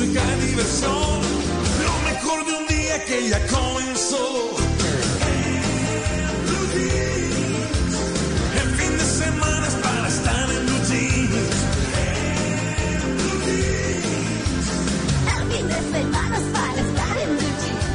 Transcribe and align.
Música 0.00 0.22
y 0.38 0.46
diversión. 0.46 1.20
Lo 1.84 2.10
mejor 2.10 2.46
de 2.46 2.52
un 2.54 2.66
día 2.66 3.04
que 3.04 3.28
ya 3.28 3.46
comenzó. 3.46 4.69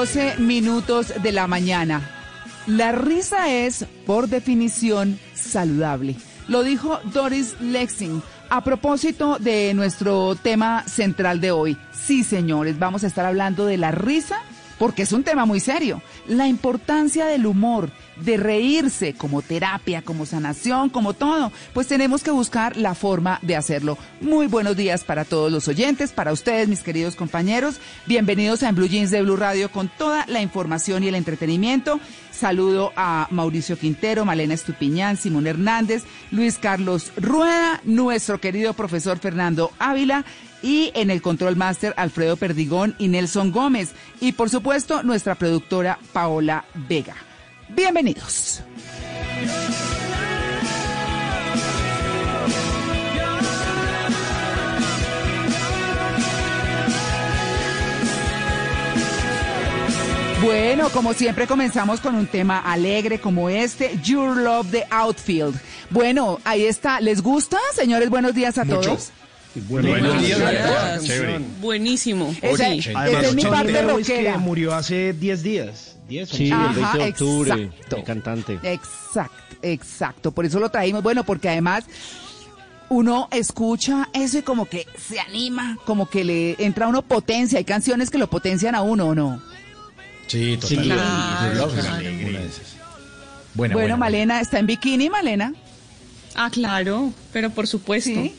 12 0.00 0.38
minutos 0.38 1.12
de 1.22 1.30
la 1.30 1.46
mañana. 1.46 2.00
La 2.66 2.90
risa 2.90 3.50
es, 3.50 3.84
por 4.06 4.28
definición, 4.28 5.20
saludable. 5.34 6.16
Lo 6.48 6.62
dijo 6.62 7.00
Doris 7.12 7.54
Lexing 7.60 8.22
a 8.48 8.64
propósito 8.64 9.36
de 9.38 9.74
nuestro 9.74 10.36
tema 10.36 10.84
central 10.88 11.42
de 11.42 11.50
hoy. 11.50 11.76
Sí, 11.92 12.24
señores, 12.24 12.78
vamos 12.78 13.04
a 13.04 13.08
estar 13.08 13.26
hablando 13.26 13.66
de 13.66 13.76
la 13.76 13.90
risa 13.90 14.40
porque 14.80 15.02
es 15.02 15.12
un 15.12 15.24
tema 15.24 15.44
muy 15.44 15.60
serio. 15.60 16.00
La 16.26 16.48
importancia 16.48 17.26
del 17.26 17.44
humor, 17.44 17.90
de 18.16 18.38
reírse 18.38 19.12
como 19.12 19.42
terapia, 19.42 20.00
como 20.00 20.24
sanación, 20.24 20.88
como 20.88 21.12
todo. 21.12 21.52
Pues 21.74 21.86
tenemos 21.86 22.22
que 22.22 22.30
buscar 22.30 22.78
la 22.78 22.94
forma 22.94 23.38
de 23.42 23.56
hacerlo. 23.56 23.98
Muy 24.22 24.46
buenos 24.46 24.78
días 24.78 25.04
para 25.04 25.26
todos 25.26 25.52
los 25.52 25.68
oyentes, 25.68 26.12
para 26.12 26.32
ustedes, 26.32 26.66
mis 26.66 26.82
queridos 26.82 27.14
compañeros. 27.14 27.78
Bienvenidos 28.06 28.62
a 28.62 28.70
En 28.70 28.74
Blue 28.74 28.88
Jeans 28.88 29.10
de 29.10 29.20
Blue 29.20 29.36
Radio 29.36 29.70
con 29.70 29.88
toda 29.88 30.24
la 30.28 30.40
información 30.40 31.04
y 31.04 31.08
el 31.08 31.14
entretenimiento. 31.14 32.00
Saludo 32.30 32.94
a 32.96 33.28
Mauricio 33.30 33.78
Quintero, 33.78 34.24
Malena 34.24 34.54
Estupiñán, 34.54 35.18
Simón 35.18 35.46
Hernández, 35.46 36.04
Luis 36.30 36.56
Carlos 36.56 37.12
Rueda, 37.18 37.82
nuestro 37.84 38.40
querido 38.40 38.72
profesor 38.72 39.18
Fernando 39.18 39.72
Ávila 39.78 40.24
y 40.62 40.92
en 40.94 41.10
el 41.10 41.22
control 41.22 41.56
máster 41.56 41.94
Alfredo 41.96 42.36
Perdigón 42.36 42.94
y 42.98 43.08
Nelson 43.08 43.52
Gómez. 43.52 43.92
Y 44.20 44.32
por 44.32 44.50
supuesto 44.50 45.02
nuestra 45.02 45.34
productora 45.34 45.98
Paola 46.12 46.64
Vega. 46.88 47.16
Bienvenidos. 47.68 48.62
Bueno, 60.42 60.88
como 60.88 61.12
siempre 61.12 61.46
comenzamos 61.46 62.00
con 62.00 62.14
un 62.14 62.26
tema 62.26 62.58
alegre 62.60 63.20
como 63.20 63.50
este, 63.50 63.98
Your 64.02 64.38
Love 64.38 64.70
the 64.70 64.86
Outfield. 64.90 65.60
Bueno, 65.90 66.40
ahí 66.44 66.64
está. 66.64 66.98
¿Les 67.00 67.20
gusta, 67.20 67.58
señores? 67.74 68.08
Buenos 68.08 68.34
días 68.34 68.56
a 68.56 68.64
todos. 68.64 69.12
Buenos 69.54 70.22
días. 70.22 70.40
Buenísimo. 71.60 72.34
Esa, 72.40 72.68
Sí. 72.70 72.80
es 73.24 73.34
mi 73.34 73.42
parte 73.44 73.82
rockera. 73.82 74.32
que 74.32 74.38
murió 74.38 74.74
hace 74.74 75.12
10 75.12 75.42
días. 75.42 75.96
10 76.08 76.28
Sí, 76.28 76.50
el 76.50 76.58
20 76.74 76.98
de 76.98 77.04
octubre, 77.10 77.52
exacto. 77.64 77.96
el 77.96 78.04
cantante. 78.04 78.58
Exacto, 78.62 79.56
exacto. 79.62 80.32
Por 80.32 80.44
eso 80.46 80.58
lo 80.60 80.68
traímos. 80.70 81.02
Bueno, 81.02 81.24
porque 81.24 81.48
además 81.48 81.84
uno 82.88 83.28
escucha 83.32 84.08
eso 84.12 84.38
y 84.38 84.42
como 84.42 84.66
que 84.66 84.86
se 84.98 85.20
anima, 85.20 85.78
como 85.84 86.08
que 86.08 86.24
le 86.24 86.56
entra 86.64 86.86
a 86.86 86.88
uno 86.88 87.02
potencia. 87.02 87.58
Hay 87.58 87.64
canciones 87.64 88.10
que 88.10 88.18
lo 88.18 88.28
potencian 88.28 88.74
a 88.74 88.82
uno, 88.82 89.08
¿o 89.08 89.14
no? 89.14 89.42
Sí, 90.26 90.58
Sí, 90.62 90.76
totalmente. 90.76 90.98
Buena, 93.52 93.74
bueno, 93.74 93.74
buena. 93.74 93.96
Malena, 93.96 94.40
¿está 94.40 94.60
en 94.60 94.66
bikini, 94.66 95.10
Malena? 95.10 95.52
Ah, 96.36 96.50
claro, 96.50 97.12
pero 97.32 97.50
por 97.50 97.66
supuesto. 97.66 98.10
Sí. 98.10 98.34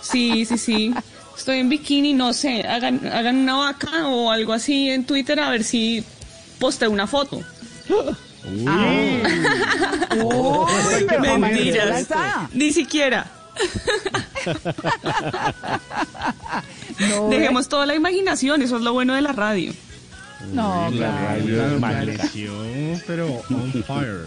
Sí, 0.00 0.44
sí, 0.44 0.58
sí. 0.58 0.94
Estoy 1.36 1.58
en 1.60 1.68
bikini, 1.68 2.12
no 2.14 2.32
sé, 2.32 2.62
hagan, 2.66 3.06
hagan 3.06 3.36
una 3.36 3.56
vaca 3.56 4.08
o 4.08 4.30
algo 4.30 4.52
así 4.54 4.88
en 4.90 5.04
Twitter 5.04 5.38
a 5.40 5.50
ver 5.50 5.64
si 5.64 6.02
posteo 6.58 6.90
una 6.90 7.06
foto. 7.06 7.42
Uy, 7.88 8.74
pero 11.08 11.24
con 11.24 11.40
Marisela 11.40 11.84
Mentiras. 11.84 12.00
está. 12.00 12.48
Ni 12.52 12.72
siquiera. 12.72 13.26
No, 16.98 17.28
Dejemos 17.30 17.68
toda 17.68 17.84
la 17.86 17.94
imaginación, 17.94 18.62
eso 18.62 18.76
es 18.76 18.82
lo 18.82 18.92
bueno 18.92 19.14
de 19.14 19.20
la 19.22 19.32
radio. 19.32 19.72
No, 20.52 20.88
La 20.90 20.96
claro. 20.96 21.78
radio 21.80 23.00
pero 23.06 23.26
on 23.50 23.72
fire. 23.84 24.20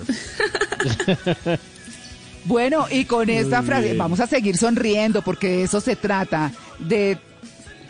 Bueno, 2.45 2.87
y 2.89 3.05
con 3.05 3.29
esta 3.29 3.61
frase 3.63 3.93
vamos 3.95 4.19
a 4.19 4.27
seguir 4.27 4.57
sonriendo 4.57 5.21
porque 5.21 5.47
de 5.49 5.63
eso 5.63 5.81
se 5.81 5.95
trata, 5.95 6.51
de 6.79 7.17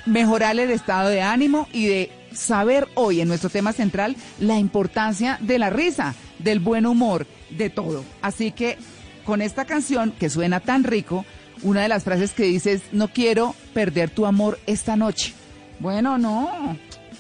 mejorar 0.06 0.58
el 0.60 0.72
estado 0.72 1.10
de 1.10 1.22
ánimo 1.22 1.68
y 1.72 1.88
de 1.88 2.12
saber 2.34 2.88
hoy 2.96 3.22
en 3.22 3.28
nuestro 3.28 3.50
tema 3.50 3.74
central 3.74 4.16
la 4.40 4.58
importancia 4.58 5.38
de 5.42 5.60
la 5.60 5.70
risa, 5.70 6.16
del 6.40 6.60
buen 6.60 6.86
humor, 6.86 7.28
de 7.50 7.70
todo. 7.70 8.04
Así 8.22 8.52
que 8.52 8.78
con 9.26 9.42
esta 9.42 9.66
canción 9.66 10.12
que 10.12 10.30
suena 10.30 10.60
tan 10.60 10.84
rico, 10.84 11.26
una 11.62 11.82
de 11.82 11.90
las 11.90 12.04
frases 12.04 12.32
que 12.32 12.44
dice 12.44 12.74
es, 12.74 12.82
no 12.92 13.10
quiero 13.10 13.56
perder 13.74 14.10
tu 14.10 14.26
amor 14.26 14.60
esta 14.66 14.96
noche. 14.96 15.34
Bueno, 15.80 16.18
no. 16.18 16.78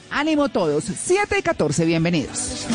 Ánimo 0.09 0.49
todos. 0.49 0.85
7 0.85 1.37
y 1.37 1.41
14, 1.41 1.85
bienvenidos. 1.85 2.65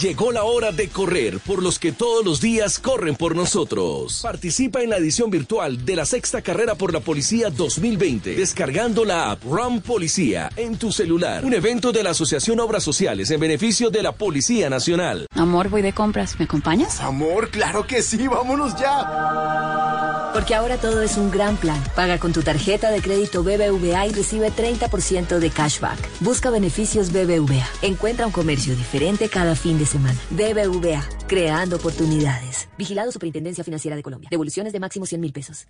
Llegó 0.00 0.32
la 0.32 0.44
hora 0.44 0.72
de 0.72 0.88
correr 0.88 1.40
por 1.40 1.62
los 1.62 1.78
que 1.78 1.92
todos 1.92 2.24
los 2.24 2.40
días 2.40 2.78
corren 2.78 3.16
por 3.16 3.36
nosotros. 3.36 4.20
Participa 4.22 4.80
en 4.80 4.88
la 4.88 4.96
edición 4.96 5.28
virtual 5.28 5.84
de 5.84 5.94
la 5.94 6.06
sexta 6.06 6.40
carrera 6.40 6.74
por 6.74 6.94
la 6.94 7.00
policía 7.00 7.50
2020 7.50 8.34
descargando 8.34 9.04
la 9.04 9.30
app 9.30 9.44
Run 9.44 9.82
Policía 9.82 10.50
en 10.56 10.78
tu 10.78 10.90
celular. 10.90 11.44
Un 11.44 11.52
evento 11.52 11.92
de 11.92 12.02
la 12.02 12.10
Asociación 12.10 12.60
Obras 12.60 12.82
Sociales 12.82 13.30
en 13.30 13.40
beneficio 13.40 13.90
de 13.90 14.02
la 14.02 14.12
Policía 14.12 14.70
Nacional. 14.70 15.26
Amor, 15.34 15.68
voy 15.68 15.82
de 15.82 15.92
compras. 15.92 16.34
¿Me 16.38 16.46
acompañas? 16.46 16.98
Amor, 17.00 17.50
claro 17.50 17.86
que 17.86 18.00
sí, 18.00 18.26
vámonos 18.26 18.74
ya. 18.80 19.89
Porque 20.32 20.54
ahora 20.54 20.78
todo 20.78 21.02
es 21.02 21.16
un 21.16 21.30
gran 21.30 21.56
plan. 21.56 21.82
Paga 21.94 22.18
con 22.18 22.32
tu 22.32 22.42
tarjeta 22.42 22.90
de 22.90 23.00
crédito 23.02 23.42
BBVA 23.42 24.06
y 24.06 24.12
recibe 24.12 24.50
30% 24.50 25.38
de 25.38 25.50
cashback. 25.50 25.98
Busca 26.20 26.50
beneficios 26.50 27.12
BBVA. 27.12 27.66
Encuentra 27.82 28.26
un 28.26 28.32
comercio 28.32 28.74
diferente 28.76 29.28
cada 29.28 29.56
fin 29.56 29.78
de 29.78 29.86
semana. 29.86 30.18
BBVA, 30.30 31.02
creando 31.26 31.76
oportunidades. 31.76 32.68
Vigilado 32.78 33.10
Superintendencia 33.12 33.64
Financiera 33.64 33.96
de 33.96 34.02
Colombia. 34.02 34.28
Devoluciones 34.30 34.72
de 34.72 34.80
máximo 34.80 35.06
100 35.06 35.20
mil 35.20 35.32
pesos. 35.32 35.66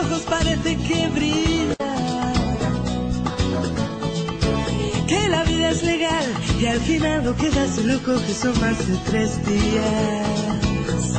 ojos 0.00 0.22
parece 0.28 0.76
que 0.76 1.08
brilla. 1.08 1.76
Que 5.06 5.28
la 5.28 5.42
vida 5.44 5.70
es 5.70 5.82
legal 5.82 6.26
y 6.60 6.66
al 6.66 6.80
final 6.80 7.24
no 7.24 7.34
quedas 7.34 7.78
loco 7.78 8.12
que 8.26 8.34
son 8.34 8.60
más 8.60 8.78
de 8.86 8.96
tres 9.08 9.46
días. 9.46 11.16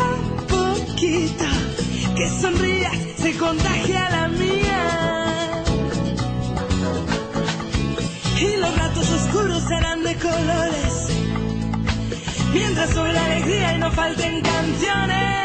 A 0.00 0.12
poquito 0.54 1.44
que 2.16 2.28
sonrías 2.40 2.96
se 3.22 3.36
contagia 3.36 4.10
la 4.10 4.28
mía. 4.28 5.62
Y 8.40 8.56
los 8.56 8.78
ratos 8.78 9.10
oscuros 9.10 9.62
serán 9.62 10.02
de 10.02 10.14
colores. 10.16 10.92
Mientras 12.52 12.90
sobre 12.90 13.12
la 13.12 13.24
alegría 13.24 13.74
y 13.74 13.78
no 13.78 13.90
falten 13.92 14.40
canciones. 14.40 15.36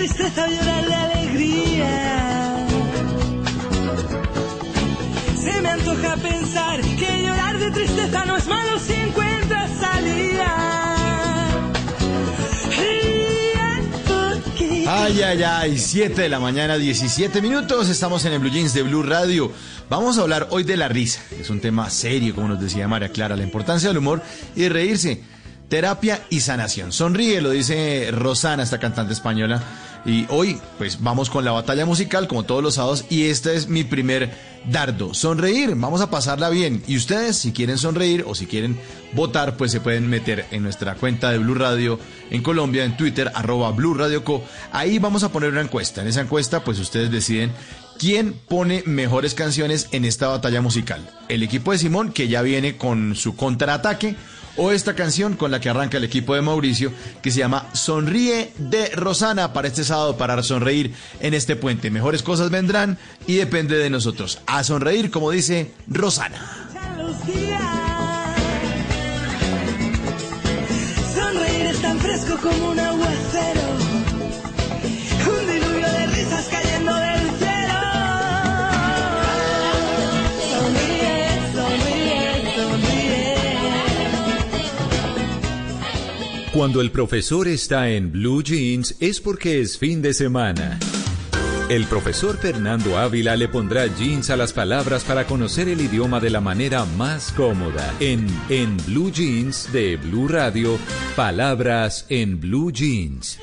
Tristeza 0.00 0.44
o 0.44 0.50
llorar 0.50 0.86
de 0.86 0.94
alegría. 0.94 2.66
Se 5.36 5.62
me 5.62 5.68
antoja 5.68 6.16
pensar 6.16 6.80
que 6.80 7.22
llorar 7.22 7.58
de 7.58 7.70
tristeza 7.70 8.24
no 8.24 8.36
es 8.36 8.46
malo 8.46 8.78
si 8.78 8.92
encuentras 8.94 9.29
Ay, 15.10 15.22
ay, 15.22 15.42
ay, 15.42 15.76
7 15.76 16.22
de 16.22 16.28
la 16.28 16.38
mañana, 16.38 16.78
17 16.78 17.42
minutos, 17.42 17.88
estamos 17.88 18.24
en 18.26 18.32
el 18.34 18.38
Blue 18.38 18.48
Jeans 18.48 18.72
de 18.74 18.84
Blue 18.84 19.02
Radio. 19.02 19.50
Vamos 19.88 20.16
a 20.16 20.20
hablar 20.20 20.46
hoy 20.50 20.62
de 20.62 20.76
la 20.76 20.86
risa, 20.86 21.20
es 21.36 21.50
un 21.50 21.60
tema 21.60 21.90
serio, 21.90 22.32
como 22.32 22.46
nos 22.46 22.60
decía 22.60 22.86
María 22.86 23.08
Clara, 23.08 23.34
la 23.34 23.42
importancia 23.42 23.88
del 23.88 23.98
humor 23.98 24.22
y 24.54 24.68
reírse. 24.68 25.20
Terapia 25.68 26.20
y 26.30 26.38
sanación. 26.38 26.92
Sonríe, 26.92 27.40
lo 27.40 27.50
dice 27.50 28.10
Rosana, 28.12 28.62
esta 28.62 28.78
cantante 28.78 29.12
española. 29.12 29.60
Y 30.04 30.26
hoy, 30.30 30.58
pues 30.78 31.02
vamos 31.02 31.28
con 31.28 31.44
la 31.44 31.52
batalla 31.52 31.84
musical, 31.84 32.26
como 32.26 32.44
todos 32.44 32.62
los 32.62 32.74
sábados, 32.74 33.04
y 33.10 33.24
este 33.24 33.54
es 33.54 33.68
mi 33.68 33.84
primer 33.84 34.30
dardo. 34.70 35.14
Sonreír, 35.14 35.74
vamos 35.74 36.00
a 36.00 36.10
pasarla 36.10 36.48
bien. 36.48 36.82
Y 36.86 36.96
ustedes, 36.96 37.36
si 37.36 37.52
quieren 37.52 37.78
sonreír 37.78 38.24
o 38.26 38.34
si 38.34 38.46
quieren 38.46 38.78
votar, 39.12 39.56
pues 39.56 39.72
se 39.72 39.80
pueden 39.80 40.08
meter 40.08 40.46
en 40.50 40.62
nuestra 40.62 40.94
cuenta 40.94 41.30
de 41.30 41.38
Blue 41.38 41.54
Radio 41.54 41.98
en 42.30 42.42
Colombia, 42.42 42.84
en 42.84 42.96
Twitter, 42.96 43.30
arroba 43.34 43.70
Blue 43.72 43.94
Radio 43.94 44.24
Co. 44.24 44.42
Ahí 44.72 44.98
vamos 44.98 45.22
a 45.22 45.32
poner 45.32 45.50
una 45.50 45.60
encuesta. 45.60 46.02
En 46.02 46.08
esa 46.08 46.22
encuesta, 46.22 46.64
pues 46.64 46.78
ustedes 46.78 47.10
deciden 47.10 47.52
quién 47.98 48.32
pone 48.32 48.82
mejores 48.86 49.34
canciones 49.34 49.88
en 49.92 50.04
esta 50.04 50.28
batalla 50.28 50.62
musical. 50.62 51.08
El 51.28 51.42
equipo 51.42 51.72
de 51.72 51.78
Simón, 51.78 52.12
que 52.12 52.28
ya 52.28 52.42
viene 52.42 52.76
con 52.76 53.14
su 53.14 53.36
contraataque, 53.36 54.16
o 54.56 54.72
esta 54.72 54.94
canción 54.94 55.36
con 55.36 55.50
la 55.50 55.60
que 55.60 55.68
arranca 55.68 55.96
el 55.96 56.04
equipo 56.04 56.34
de 56.34 56.42
Mauricio, 56.42 56.92
que 57.22 57.30
se 57.30 57.38
llama 57.38 57.68
Sonríe 57.72 58.52
de 58.58 58.88
Rosana 58.90 59.52
para 59.52 59.68
este 59.68 59.84
sábado, 59.84 60.16
para 60.16 60.42
sonreír 60.42 60.94
en 61.20 61.34
este 61.34 61.56
puente. 61.56 61.90
Mejores 61.90 62.22
cosas 62.22 62.50
vendrán 62.50 62.98
y 63.26 63.36
depende 63.36 63.76
de 63.76 63.90
nosotros. 63.90 64.40
A 64.46 64.64
sonreír, 64.64 65.10
como 65.10 65.30
dice 65.30 65.72
Rosana. 65.88 66.68
los 66.98 67.26
días. 67.26 67.62
Sonríe 71.14 71.72
fresco 72.00 72.36
como 72.42 72.70
un 72.70 72.80
aguacero. 72.80 73.59
Cuando 86.60 86.82
el 86.82 86.90
profesor 86.90 87.48
está 87.48 87.88
en 87.88 88.12
Blue 88.12 88.42
Jeans 88.42 88.94
es 89.00 89.18
porque 89.18 89.62
es 89.62 89.78
fin 89.78 90.02
de 90.02 90.12
semana. 90.12 90.78
El 91.70 91.86
profesor 91.86 92.36
Fernando 92.36 92.98
Ávila 92.98 93.34
le 93.34 93.48
pondrá 93.48 93.86
jeans 93.86 94.28
a 94.28 94.36
las 94.36 94.52
palabras 94.52 95.02
para 95.04 95.26
conocer 95.26 95.70
el 95.70 95.80
idioma 95.80 96.20
de 96.20 96.28
la 96.28 96.42
manera 96.42 96.84
más 96.84 97.32
cómoda. 97.32 97.94
En 97.98 98.26
En 98.50 98.76
Blue 98.84 99.10
Jeans 99.10 99.72
de 99.72 99.96
Blue 99.96 100.28
Radio, 100.28 100.78
palabras 101.16 102.04
en 102.10 102.38
Blue 102.38 102.70
Jeans. 102.70 103.38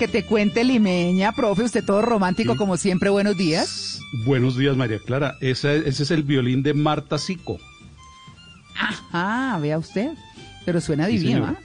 Que 0.00 0.08
te 0.08 0.24
cuente 0.24 0.64
Limeña, 0.64 1.32
profe, 1.32 1.62
usted 1.64 1.84
todo 1.84 2.00
romántico 2.00 2.56
como 2.56 2.78
siempre, 2.78 3.10
buenos 3.10 3.36
días. 3.36 4.00
Buenos 4.24 4.56
días, 4.56 4.74
María 4.74 4.98
Clara. 4.98 5.36
Ese, 5.42 5.86
ese 5.86 6.04
es 6.04 6.10
el 6.10 6.22
violín 6.22 6.62
de 6.62 6.72
Marta 6.72 7.18
Sico. 7.18 7.58
Ajá, 8.74 9.58
vea 9.58 9.76
usted, 9.76 10.12
pero 10.64 10.80
suena 10.80 11.04
Sí, 11.06 11.18
divino. 11.18 11.44
¿ah? 11.44 11.56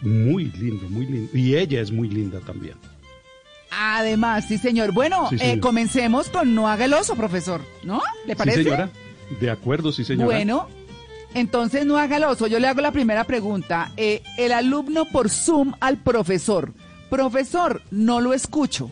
Muy 0.00 0.46
lindo, 0.52 0.88
muy 0.88 1.04
lindo. 1.04 1.36
Y 1.36 1.54
ella 1.54 1.82
es 1.82 1.92
muy 1.92 2.08
linda 2.08 2.40
también. 2.40 2.76
Además, 3.70 4.46
sí, 4.48 4.56
señor. 4.56 4.92
Bueno, 4.92 5.28
Sí, 5.28 5.36
eh, 5.38 5.60
comencemos 5.60 6.30
con 6.30 6.54
No 6.54 6.68
haga 6.68 6.86
el 6.86 6.94
oso, 6.94 7.14
profesor, 7.14 7.60
¿no? 7.84 8.00
¿Le 8.26 8.34
parece? 8.36 8.56
Sí, 8.56 8.64
señora. 8.64 8.88
De 9.38 9.50
acuerdo, 9.50 9.92
sí, 9.92 10.02
señora. 10.02 10.24
Bueno, 10.24 10.66
entonces 11.34 11.84
no 11.84 11.98
haga 11.98 12.16
el 12.16 12.24
oso. 12.24 12.46
Yo 12.46 12.58
le 12.58 12.68
hago 12.68 12.80
la 12.80 12.92
primera 12.92 13.24
pregunta. 13.24 13.92
Eh, 13.98 14.22
el 14.38 14.52
alumno 14.52 15.04
por 15.04 15.28
Zoom 15.28 15.74
al 15.80 15.98
profesor. 15.98 16.72
Profesor, 17.10 17.82
no 17.90 18.20
lo 18.20 18.32
escucho. 18.32 18.90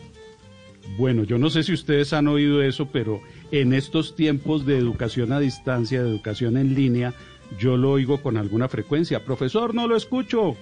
Bueno, 0.97 1.23
yo 1.23 1.37
no 1.37 1.49
sé 1.49 1.63
si 1.63 1.73
ustedes 1.73 2.13
han 2.13 2.27
oído 2.27 2.61
eso, 2.61 2.87
pero 2.91 3.21
en 3.51 3.73
estos 3.73 4.15
tiempos 4.15 4.65
de 4.65 4.77
educación 4.77 5.31
a 5.31 5.39
distancia, 5.39 6.01
de 6.03 6.09
educación 6.09 6.57
en 6.57 6.75
línea, 6.75 7.13
yo 7.59 7.75
lo 7.77 7.91
oigo 7.91 8.21
con 8.21 8.37
alguna 8.37 8.67
frecuencia. 8.69 9.23
Profesor, 9.25 9.73
no 9.73 9.87
lo 9.87 9.95
escucho. 9.95 10.55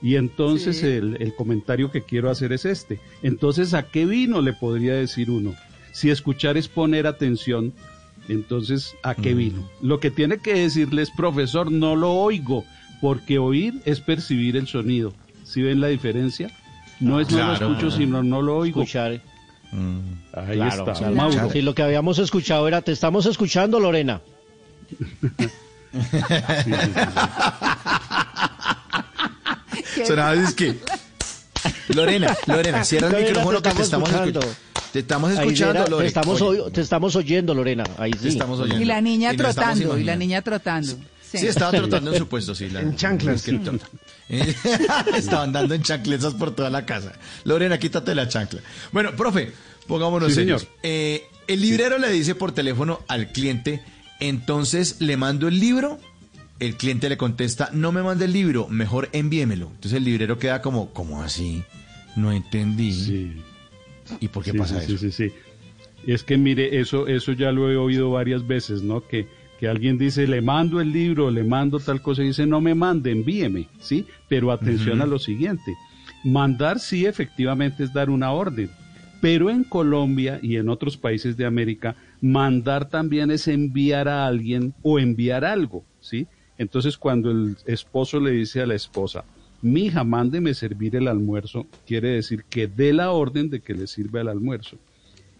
Y 0.00 0.16
entonces 0.16 0.78
Sí. 0.78 0.86
el, 0.86 1.16
el 1.20 1.34
comentario 1.34 1.90
que 1.90 2.02
quiero 2.02 2.30
hacer 2.30 2.52
es 2.52 2.64
este. 2.64 3.00
Entonces, 3.22 3.74
¿a 3.74 3.84
qué 3.84 4.06
vino? 4.06 4.40
Le 4.40 4.52
podría 4.52 4.94
decir 4.94 5.30
uno. 5.30 5.54
Si 5.92 6.10
escuchar 6.10 6.56
es 6.56 6.68
poner 6.68 7.06
atención, 7.06 7.72
entonces, 8.28 8.94
¿a 9.02 9.14
qué 9.14 9.34
vino? 9.34 9.68
Lo 9.82 10.00
que 10.00 10.10
tiene 10.10 10.38
que 10.38 10.54
decirles, 10.54 11.10
profesor, 11.16 11.72
no 11.72 11.96
lo 11.96 12.12
oigo, 12.12 12.64
porque 13.00 13.38
oír 13.38 13.80
es 13.84 14.00
percibir 14.00 14.56
el 14.56 14.66
sonido. 14.66 15.12
¿Sí 15.44 15.62
ven 15.62 15.80
la 15.80 15.88
diferencia? 15.88 16.50
No 17.00 17.20
es 17.20 17.30
no 17.30 17.36
Claro. 17.36 17.68
lo 17.68 17.72
escucho, 17.76 17.90
sino 17.96 18.22
no 18.22 18.42
lo 18.42 18.56
oigo. 18.58 18.82
Escuchar. 18.82 19.12
Ahí 19.12 19.20
Claro, 20.56 20.82
está, 20.84 20.92
claro. 20.94 21.14
Mauro. 21.14 21.50
Sí, 21.52 21.62
lo 21.62 21.74
que 21.74 21.82
habíamos 21.82 22.18
escuchado 22.18 22.66
era, 22.68 22.80
te 22.82 22.92
estamos 22.92 23.26
escuchando, 23.26 23.78
Lorena. 23.80 24.20
Sonaba 30.06 30.34
es 30.34 30.54
que 30.54 30.76
Lorena, 31.94 32.36
Lorena, 32.46 32.84
cierra 32.84 33.06
el 33.08 33.12
Lorena, 33.12 33.28
micrófono 33.30 33.62
te 33.62 33.68
que 33.70 33.74
te 33.76 33.82
estamos 33.82 34.08
escuchando. 34.10 34.40
escuchando. 34.40 34.68
Te 34.92 34.98
estamos 35.00 35.30
escuchando, 35.32 35.86
Lorena. 35.88 36.08
estamos, 36.08 36.42
Oye, 36.42 36.60
oy- 36.60 36.72
te 36.72 36.80
estamos 36.80 37.16
oyendo, 37.16 37.54
Lorena. 37.54 37.84
Ahí 37.98 38.12
sí. 38.12 38.18
Te 38.20 38.28
estamos 38.28 38.60
oyendo. 38.60 38.80
Y 38.80 38.84
la 38.86 39.00
niña 39.00 39.32
Y 39.32 39.36
trotando, 39.36 39.98
y 39.98 40.04
la 40.04 40.16
niña 40.16 40.42
trotando. 40.42 40.94
Sí, 41.30 41.38
Sí, 41.38 41.46
estaba 41.46 41.72
trotando 41.72 42.12
en 42.12 42.18
su 42.18 42.26
puesto, 42.28 42.54
sí. 42.54 42.70
La, 42.70 42.80
En 42.80 42.96
chanclas. 42.96 43.26
la 43.26 43.34
escritora. 43.34 43.78
Estaban 45.16 45.52
dando 45.52 45.74
en 45.74 45.82
chancletas 45.82 46.34
por 46.34 46.54
toda 46.54 46.70
la 46.70 46.84
casa. 46.86 47.12
Lorena, 47.44 47.78
quítate 47.78 48.14
la 48.14 48.28
chancla. 48.28 48.60
Bueno, 48.92 49.14
profe, 49.16 49.52
pongámonos 49.86 50.28
Sí, 50.30 50.34
señor. 50.36 50.60
Eh, 50.82 51.24
el 51.46 51.60
librero 51.60 51.98
le 51.98 52.10
dice 52.10 52.34
por 52.34 52.52
teléfono 52.52 53.00
al 53.08 53.32
cliente, 53.32 53.82
entonces 54.20 54.96
le 55.00 55.16
mando 55.16 55.48
el 55.48 55.58
libro. 55.60 55.98
El 56.60 56.76
cliente 56.76 57.08
le 57.08 57.16
contesta, 57.16 57.70
no 57.72 57.92
me 57.92 58.02
mande 58.02 58.24
el 58.24 58.32
libro, 58.32 58.66
mejor 58.68 59.08
envíemelo. 59.12 59.66
Entonces 59.66 59.92
el 59.94 60.04
librero 60.04 60.38
queda 60.38 60.60
como, 60.60 60.92
¿cómo 60.92 61.22
así? 61.22 61.62
No 62.16 62.32
entendí. 62.32 62.92
Sí. 62.92 63.42
¿Y 64.20 64.28
por 64.28 64.42
qué 64.42 64.50
Sí, 64.52 64.58
pasa 64.58 64.80
sí, 64.80 64.86
eso? 64.94 64.98
Sí, 64.98 65.12
sí, 65.12 65.28
sí. 65.28 65.34
Es 66.06 66.24
que 66.24 66.36
mire, 66.36 66.80
eso, 66.80 67.06
eso 67.06 67.32
ya 67.32 67.52
lo 67.52 67.70
he 67.70 67.76
oído 67.76 68.10
varias 68.10 68.44
veces, 68.46 68.82
¿no? 68.82 69.06
Que, 69.06 69.28
que 69.58 69.68
alguien 69.68 69.98
dice, 69.98 70.26
le 70.26 70.40
mando 70.40 70.80
el 70.80 70.92
libro, 70.92 71.30
le 71.30 71.42
mando 71.42 71.80
tal 71.80 72.00
cosa, 72.00 72.22
y 72.22 72.28
dice, 72.28 72.46
no 72.46 72.60
me 72.60 72.74
mande, 72.74 73.10
envíeme, 73.10 73.68
¿sí? 73.80 74.06
Pero 74.28 74.52
atención 74.52 75.02
a 75.02 75.06
lo 75.06 75.18
siguiente. 75.18 75.74
Mandar 76.24 76.78
sí 76.78 77.06
efectivamente 77.06 77.82
es 77.84 77.92
dar 77.92 78.08
una 78.08 78.30
orden, 78.30 78.70
pero 79.20 79.50
en 79.50 79.64
Colombia 79.64 80.38
y 80.42 80.56
en 80.56 80.68
otros 80.68 80.96
países 80.96 81.36
de 81.36 81.44
América, 81.44 81.96
mandar 82.20 82.88
también 82.88 83.30
es 83.30 83.48
enviar 83.48 84.08
a 84.08 84.26
alguien 84.26 84.74
o 84.82 84.98
enviar 84.98 85.44
algo, 85.44 85.84
¿sí? 86.00 86.26
Entonces 86.56 86.96
cuando 86.96 87.30
el 87.30 87.56
esposo 87.66 88.20
le 88.20 88.30
dice 88.30 88.60
a 88.60 88.66
la 88.66 88.74
esposa, 88.74 89.24
mija, 89.60 90.04
mándeme 90.04 90.54
servir 90.54 90.94
el 90.96 91.08
almuerzo, 91.08 91.66
quiere 91.86 92.10
decir 92.10 92.44
que 92.48 92.68
dé 92.68 92.92
la 92.92 93.10
orden 93.10 93.50
de 93.50 93.60
que 93.60 93.74
le 93.74 93.86
sirva 93.86 94.20
el 94.20 94.28
almuerzo. 94.28 94.76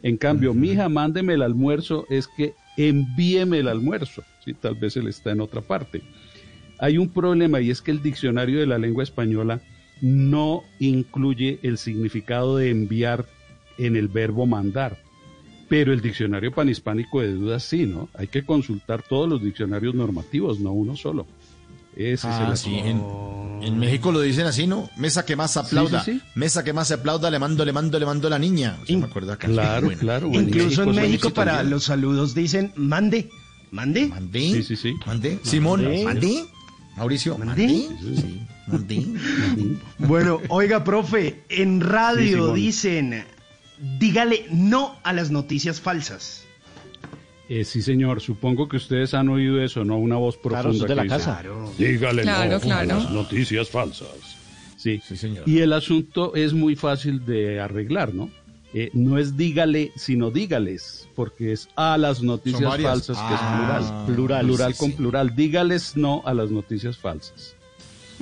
En 0.02 0.16
cambio, 0.16 0.54
mija, 0.54 0.88
mándeme 0.88 1.34
el 1.34 1.42
almuerzo, 1.42 2.06
es 2.08 2.28
que 2.28 2.54
envíeme 2.78 3.58
el 3.58 3.68
almuerzo, 3.68 4.22
¿sí? 4.44 4.54
Tal 4.54 4.76
vez 4.76 4.96
él 4.96 5.08
está 5.08 5.32
en 5.32 5.40
otra 5.40 5.60
parte. 5.60 6.02
Hay 6.78 6.96
un 6.96 7.08
problema 7.08 7.60
y 7.60 7.70
es 7.70 7.82
que 7.82 7.90
el 7.90 8.02
diccionario 8.02 8.60
de 8.60 8.66
la 8.66 8.78
lengua 8.78 9.02
española 9.02 9.60
no 10.00 10.62
incluye 10.78 11.58
el 11.62 11.76
significado 11.76 12.56
de 12.56 12.70
enviar 12.70 13.26
en 13.78 13.96
el 13.96 14.08
verbo 14.08 14.46
mandar. 14.46 14.96
Pero 15.68 15.92
el 15.92 16.00
diccionario 16.00 16.52
panhispánico 16.52 17.20
de 17.20 17.34
dudas 17.34 17.64
sí, 17.64 17.84
¿no? 17.84 18.08
Hay 18.14 18.28
que 18.28 18.44
consultar 18.44 19.02
todos 19.02 19.28
los 19.28 19.42
diccionarios 19.42 19.94
normativos, 19.94 20.60
no 20.60 20.72
uno 20.72 20.96
solo. 20.96 21.26
Ese 21.96 22.26
Ah, 22.28 22.42
es 22.44 22.50
el 22.50 22.56
sí, 22.72 22.78
asunto. 22.78 23.58
en, 23.60 23.66
en 23.66 23.78
México 23.78 24.12
lo 24.12 24.20
dicen 24.20 24.46
así, 24.46 24.66
¿no? 24.66 24.88
Mesa 24.96 25.24
que 25.26 25.34
más 25.36 25.56
aplauda. 25.56 26.04
Sí, 26.04 26.12
sí, 26.12 26.20
Mesa 26.36 26.62
que 26.62 26.72
más 26.72 26.90
aplauda, 26.92 27.30
le 27.30 27.38
mando, 27.38 27.64
le 27.64 27.72
mando, 27.72 27.98
le 27.98 28.06
mando 28.06 28.28
a 28.28 28.30
la 28.30 28.38
niña. 28.38 28.76
Sí, 28.86 28.96
me 28.96 29.06
acuerdo 29.06 29.32
acá. 29.32 29.48
Claro, 29.48 29.86
Bueno. 29.86 30.00
claro. 30.00 30.28
Incluso 30.32 30.82
en 30.84 30.90
México, 30.90 31.02
México 31.06 31.28
sí, 31.28 31.34
para 31.34 31.52
también. 31.52 31.70
los 31.70 31.84
saludos 31.84 32.34
dicen 32.34 32.72
mande, 32.76 33.28
mande. 33.72 34.06
¿Mandé? 34.06 34.40
Sí, 34.40 34.62
sí, 34.62 34.76
sí. 34.76 34.94
¿Mandé? 35.06 35.38
Simón. 35.42 35.84
¿mandé? 36.04 36.44
Mauricio. 36.96 37.36
Sí, 37.56 38.40
¿mandé? 38.66 39.06
Bueno, 39.98 40.40
oiga, 40.48 40.84
profe, 40.84 41.42
en 41.48 41.80
Sí, 41.80 41.86
radio 41.86 42.52
dicen, 42.54 43.24
dígale 43.98 44.46
no 44.50 44.96
a 45.02 45.12
las 45.12 45.30
noticias 45.30 45.80
falsas. 45.80 46.44
Eh, 47.48 47.64
sí, 47.64 47.80
señor. 47.82 48.20
Supongo 48.20 48.68
que 48.68 48.76
ustedes 48.76 49.14
han 49.14 49.28
oído 49.28 49.60
eso, 49.62 49.84
¿no? 49.84 49.96
Una 49.98 50.16
voz 50.16 50.36
Claro, 50.36 50.70
profunda. 50.70 50.84
es 50.84 50.88
de 50.88 50.94
la 50.94 51.02
que 51.02 51.08
dice, 51.08 51.18
casa. 51.18 51.40
Claro. 51.40 51.72
Dígale 51.78 52.22
Claro, 52.22 52.50
no 52.50 52.56
a 52.56 52.60
claro. 52.60 52.86
las 52.88 53.10
noticias 53.10 53.68
falsas. 53.70 54.08
Sí. 54.76 55.00
Sí, 55.06 55.16
señor. 55.16 55.48
Y 55.48 55.60
el 55.60 55.72
asunto 55.72 56.34
es 56.34 56.52
muy 56.52 56.76
fácil 56.76 57.24
de 57.24 57.58
arreglar, 57.60 58.14
¿no? 58.14 58.30
Eh, 58.74 58.90
no 58.92 59.16
es 59.18 59.36
dígale, 59.38 59.92
sino 59.96 60.30
dígales, 60.30 61.08
porque 61.16 61.52
es 61.52 61.68
a 61.74 61.96
las 61.96 62.22
noticias 62.22 62.76
falsas, 62.82 63.16
que 63.16 63.22
Ah, 63.26 63.78
es 63.80 63.86
plural. 63.86 64.06
plural, 64.14 64.44
Plural 64.46 64.72
sí, 64.74 64.78
con 64.78 64.90
sí. 64.90 64.96
plural. 64.96 65.34
Dígales 65.34 65.96
no 65.96 66.22
a 66.26 66.34
las 66.34 66.50
noticias 66.50 66.98
falsas. 66.98 67.54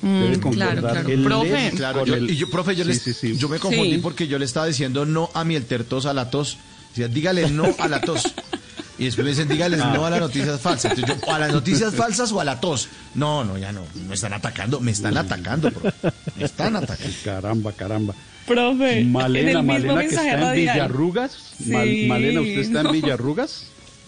Mm, 0.02 0.20
Debe 0.20 0.40
claro, 0.54 0.80
claro. 0.82 1.08
el 1.08 1.24
Profe. 1.24 1.72
Claro, 1.74 2.04
yo, 2.06 2.14
el- 2.14 2.30
y 2.30 2.36
yo, 2.36 2.48
profe, 2.48 2.76
yo, 2.76 2.84
Sí, 2.84 2.90
les, 2.90 3.02
sí, 3.02 3.12
sí. 3.12 3.36
yo 3.36 3.48
me 3.48 3.58
confundí 3.58 3.94
Sí. 3.94 3.98
porque 3.98 4.28
yo 4.28 4.38
le 4.38 4.44
estaba 4.44 4.66
diciendo 4.66 5.04
no 5.04 5.30
a 5.34 5.42
mi 5.42 5.58
tos 5.60 6.06
a 6.06 6.14
la 6.14 6.30
tos. 6.30 6.58
Dígale 6.94 7.50
no 7.50 7.74
a 7.78 7.88
la 7.88 8.00
tos. 8.00 8.22
Y 8.98 9.04
después 9.04 9.24
me 9.24 9.30
dicen, 9.30 9.48
dígales 9.48 9.78
no 9.78 10.06
a 10.06 10.10
las 10.10 10.20
noticias 10.20 10.58
falsas. 10.60 10.92
Entonces 10.96 11.22
yo, 11.26 11.32
¿a 11.34 11.38
las 11.38 11.52
noticias 11.52 11.94
falsas 11.94 12.32
o 12.32 12.40
a 12.40 12.44
la 12.44 12.58
tos? 12.60 12.88
No, 13.14 13.44
no, 13.44 13.58
ya 13.58 13.70
no. 13.72 13.82
Me 14.08 14.14
están 14.14 14.32
atacando, 14.32 14.80
me 14.80 14.90
están 14.92 15.16
atacando, 15.18 15.70
profe. 15.70 16.12
Me 16.36 16.44
están 16.44 16.76
atacando. 16.76 17.14
Caramba, 17.24 17.72
caramba. 17.72 18.14
Profe, 18.46 19.00
en 19.00 19.12
Malena, 19.12 19.50
el 19.50 19.56
mismo 19.62 19.72
Malena 19.94 20.00
que 20.00 20.06
está 20.06 20.48
en. 20.48 20.54
Villarrugas. 20.54 21.36
Mal- 21.66 22.06
Malena, 22.06 22.40
¿usted 22.40 22.58
está 22.58 22.82
no. 22.82 22.94
en 22.94 23.00
Villarrugas? 23.02 23.64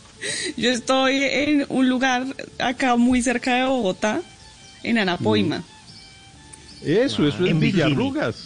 Yo 0.57 0.71
estoy 0.71 1.23
en 1.23 1.67
un 1.69 1.89
lugar 1.89 2.25
acá 2.59 2.97
muy 2.97 3.21
cerca 3.23 3.57
de 3.57 3.65
Bogotá, 3.65 4.21
en 4.83 4.99
Anapoima. 4.99 5.63
Eso, 6.83 7.27
eso 7.27 7.45
es 7.45 7.51
En. 7.51 7.61
Villarrugas. 7.61 8.37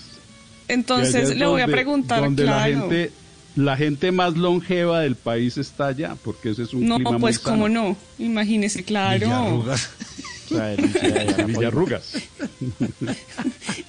Entonces 0.68 1.30
es 1.30 1.36
le 1.36 1.46
voy 1.46 1.60
a 1.60 1.66
preguntar, 1.66 2.22
donde 2.22 2.44
la 2.44 2.52
claro. 2.64 2.80
gente 2.88 3.12
la 3.56 3.76
gente 3.76 4.12
más 4.12 4.36
longeva 4.36 5.00
del 5.00 5.16
país 5.16 5.58
está 5.58 5.88
allá, 5.88 6.16
porque 6.24 6.50
ese 6.50 6.62
es 6.62 6.72
un 6.74 6.86
No, 6.86 6.96
clima 6.96 7.10
muy 7.12 7.20
pues 7.20 7.36
sano. 7.36 7.50
cómo 7.56 7.68
no. 7.68 7.96
Imagínese, 8.18 8.82
claro. 8.84 9.26
Villarrugas. 9.28 9.90
Villarrugas. 11.46 12.12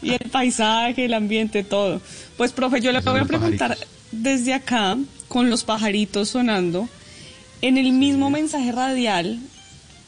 Y 0.01 0.11
el 0.11 0.29
paisaje, 0.31 1.05
el 1.05 1.13
ambiente, 1.13 1.63
todo. 1.63 2.01
Pues, 2.37 2.51
profe, 2.51 2.81
yo 2.81 2.91
le 2.91 2.99
voy 3.01 3.19
a 3.19 3.25
preguntar 3.25 3.77
desde 4.11 4.53
acá, 4.53 4.97
con 5.27 5.49
los 5.49 5.63
pajaritos 5.63 6.29
sonando, 6.29 6.87
en 7.61 7.77
el 7.77 7.91
mismo 7.93 8.29
mensaje 8.29 8.71
radial, 8.71 9.39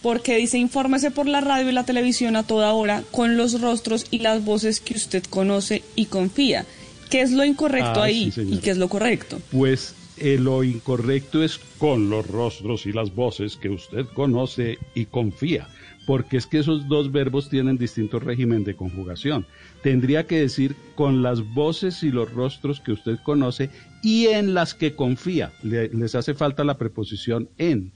porque 0.02 0.36
dice 0.38 0.58
infórmese 0.58 1.10
por 1.12 1.26
la 1.28 1.42
radio 1.42 1.70
y 1.70 1.74
la 1.74 1.84
televisión 1.84 2.36
a 2.36 2.44
toda 2.44 2.74
hora 2.74 3.04
con 3.12 3.38
los 3.38 3.60
rostros 3.60 4.06
y 4.12 4.20
las 4.20 4.44
voces 4.46 4.80
que 4.80 4.94
usted 4.94 5.24
conoce 5.24 5.84
y 5.96 6.06
confía. 6.06 6.66
¿Qué 7.10 7.22
es 7.22 7.32
lo 7.32 7.44
incorrecto 7.46 8.02
Ah, 8.02 8.06
ahí 8.06 8.32
sí, 8.32 8.42
y 8.50 8.58
qué 8.60 8.72
es 8.72 8.78
lo 8.78 8.88
correcto? 8.90 9.40
Pues 9.52 9.96
eh, 10.18 10.38
lo 10.40 10.64
incorrecto 10.64 11.44
es 11.44 11.60
con 11.78 12.10
los 12.10 12.28
rostros 12.28 12.86
y 12.86 12.92
las 12.94 13.14
voces 13.14 13.56
que 13.58 13.70
usted 13.70 14.06
conoce 14.14 14.78
y 14.94 15.06
confía, 15.06 15.68
porque 16.08 16.38
es 16.38 16.46
que 16.48 16.60
esos 16.60 16.88
dos 16.88 17.12
verbos 17.12 17.50
tienen 17.50 17.78
distinto 17.78 18.20
régimen 18.20 18.64
de 18.64 18.76
conjugación. 18.76 19.46
Tendría 19.84 20.26
que 20.26 20.40
decir 20.40 20.76
con 20.96 21.22
las 21.22 21.42
voces 21.54 22.02
y 22.04 22.10
los 22.12 22.32
rostros 22.32 22.80
que 22.80 22.92
usted 22.94 23.18
conoce 23.24 23.70
y 24.02 24.28
en 24.28 24.54
las 24.54 24.74
que 24.74 24.94
confía. 24.96 25.52
Le- 25.64 25.90
les 25.90 26.16
hace 26.16 26.34
falta 26.34 26.64
la 26.64 26.78
preposición 26.78 27.50
en, 27.58 27.92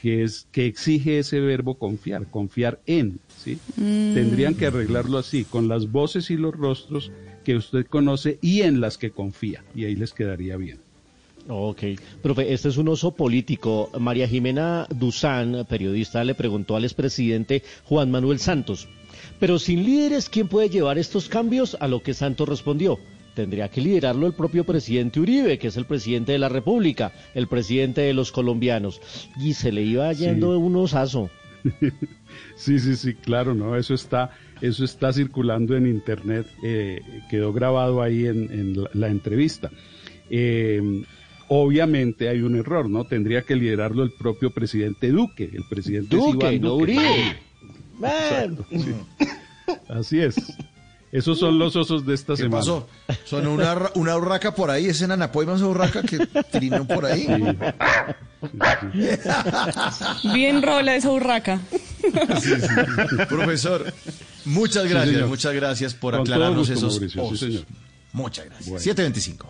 que 0.00 0.24
es 0.24 0.46
que 0.52 0.66
exige 0.66 1.18
ese 1.20 1.38
verbo 1.40 1.78
confiar, 1.78 2.26
confiar 2.30 2.80
en, 2.86 3.18
¿sí? 3.36 3.58
Mm. 3.76 4.14
Tendrían 4.14 4.54
que 4.56 4.66
arreglarlo 4.66 5.16
así, 5.18 5.44
con 5.44 5.68
las 5.68 5.90
voces 5.90 6.30
y 6.30 6.36
los 6.36 6.54
rostros 6.54 7.12
que 7.42 7.56
usted 7.56 7.86
conoce 7.86 8.38
y 8.40 8.62
en 8.62 8.80
las 8.80 8.98
que 8.98 9.10
confía, 9.10 9.64
y 9.74 9.84
ahí 9.84 9.96
les 9.96 10.12
quedaría 10.12 10.56
bien. 10.56 10.78
Ok, 11.48 11.82
profe, 12.22 12.52
este 12.52 12.68
es 12.68 12.76
un 12.76 12.88
oso 12.88 13.10
político. 13.12 13.90
María 13.98 14.28
Jimena 14.28 14.86
Duzán, 14.90 15.66
periodista, 15.68 16.22
le 16.22 16.36
preguntó 16.36 16.76
al 16.76 16.84
expresidente 16.84 17.64
Juan 17.84 18.10
Manuel 18.12 18.38
Santos, 18.38 18.88
pero 19.40 19.58
sin 19.58 19.84
líderes, 19.84 20.28
¿quién 20.28 20.46
puede 20.46 20.68
llevar 20.68 20.98
estos 20.98 21.28
cambios? 21.28 21.76
A 21.80 21.88
lo 21.88 22.00
que 22.00 22.14
Santos 22.14 22.48
respondió, 22.48 23.00
tendría 23.34 23.68
que 23.68 23.80
liderarlo 23.80 24.26
el 24.26 24.34
propio 24.34 24.64
presidente 24.64 25.18
Uribe, 25.18 25.58
que 25.58 25.68
es 25.68 25.76
el 25.76 25.84
presidente 25.84 26.32
de 26.32 26.38
la 26.38 26.48
República, 26.48 27.12
el 27.34 27.48
presidente 27.48 28.02
de 28.02 28.14
los 28.14 28.30
colombianos. 28.30 29.00
Y 29.40 29.54
se 29.54 29.72
le 29.72 29.82
iba 29.82 30.12
yendo 30.12 30.56
un 30.58 30.76
osazo. 30.76 31.30
Sí, 32.56 32.78
sí, 32.78 32.96
sí, 32.96 33.14
claro, 33.14 33.54
no, 33.54 33.76
eso 33.76 33.92
está, 33.92 34.30
eso 34.62 34.84
está 34.84 35.12
circulando 35.12 35.76
en 35.76 35.86
internet, 35.86 36.46
eh, 36.64 37.02
quedó 37.30 37.52
grabado 37.52 38.00
ahí 38.00 38.26
en, 38.26 38.50
en 38.50 38.82
la, 38.82 38.90
la 38.94 39.08
entrevista. 39.08 39.70
Eh, 40.30 41.02
obviamente 41.48 42.28
hay 42.30 42.40
un 42.40 42.56
error, 42.56 42.88
¿no? 42.88 43.04
Tendría 43.04 43.42
que 43.42 43.54
liderarlo 43.56 44.02
el 44.02 44.12
propio 44.12 44.50
presidente 44.50 45.10
Duque, 45.10 45.50
el 45.52 45.64
presidente 45.68 46.16
es 46.16 46.22
Duque, 46.22 46.46
Iván 46.54 46.60
no 46.62 46.68
Duque. 46.70 46.82
Uribe. 46.84 47.36
Exacto, 48.02 48.66
sí. 48.70 48.94
Así 49.88 50.20
es. 50.20 50.36
Esos 51.12 51.38
son 51.38 51.58
los 51.58 51.76
osos 51.76 52.06
de 52.06 52.14
esta 52.14 52.32
¿Qué 52.32 52.44
semana. 52.44 52.60
pasó? 52.60 52.88
Sonó 53.24 53.52
una, 53.52 53.76
una 53.96 54.16
urraca 54.16 54.54
por 54.54 54.70
ahí, 54.70 54.86
es 54.86 55.02
en 55.02 55.10
Anapoima 55.12 55.56
esa 55.56 55.66
urraca 55.66 56.02
que 56.02 56.16
trinó 56.50 56.86
por 56.86 57.04
ahí. 57.04 57.26
Bien 60.32 60.62
rola 60.62 60.96
esa 60.96 61.10
urraca. 61.10 61.60
Profesor, 63.28 63.92
muchas 64.44 64.88
gracias, 64.88 65.28
muchas 65.28 65.54
gracias 65.54 65.94
por 65.94 66.12
Con 66.14 66.22
aclararnos 66.22 66.68
gusto, 66.70 66.72
esos 66.74 66.92
Mauricio, 67.00 67.22
sí, 67.22 67.26
osos. 67.26 67.38
señor. 67.40 67.64
Muchas 68.12 68.44
gracias. 68.46 68.68
Bueno. 68.68 68.82
725. 68.82 69.48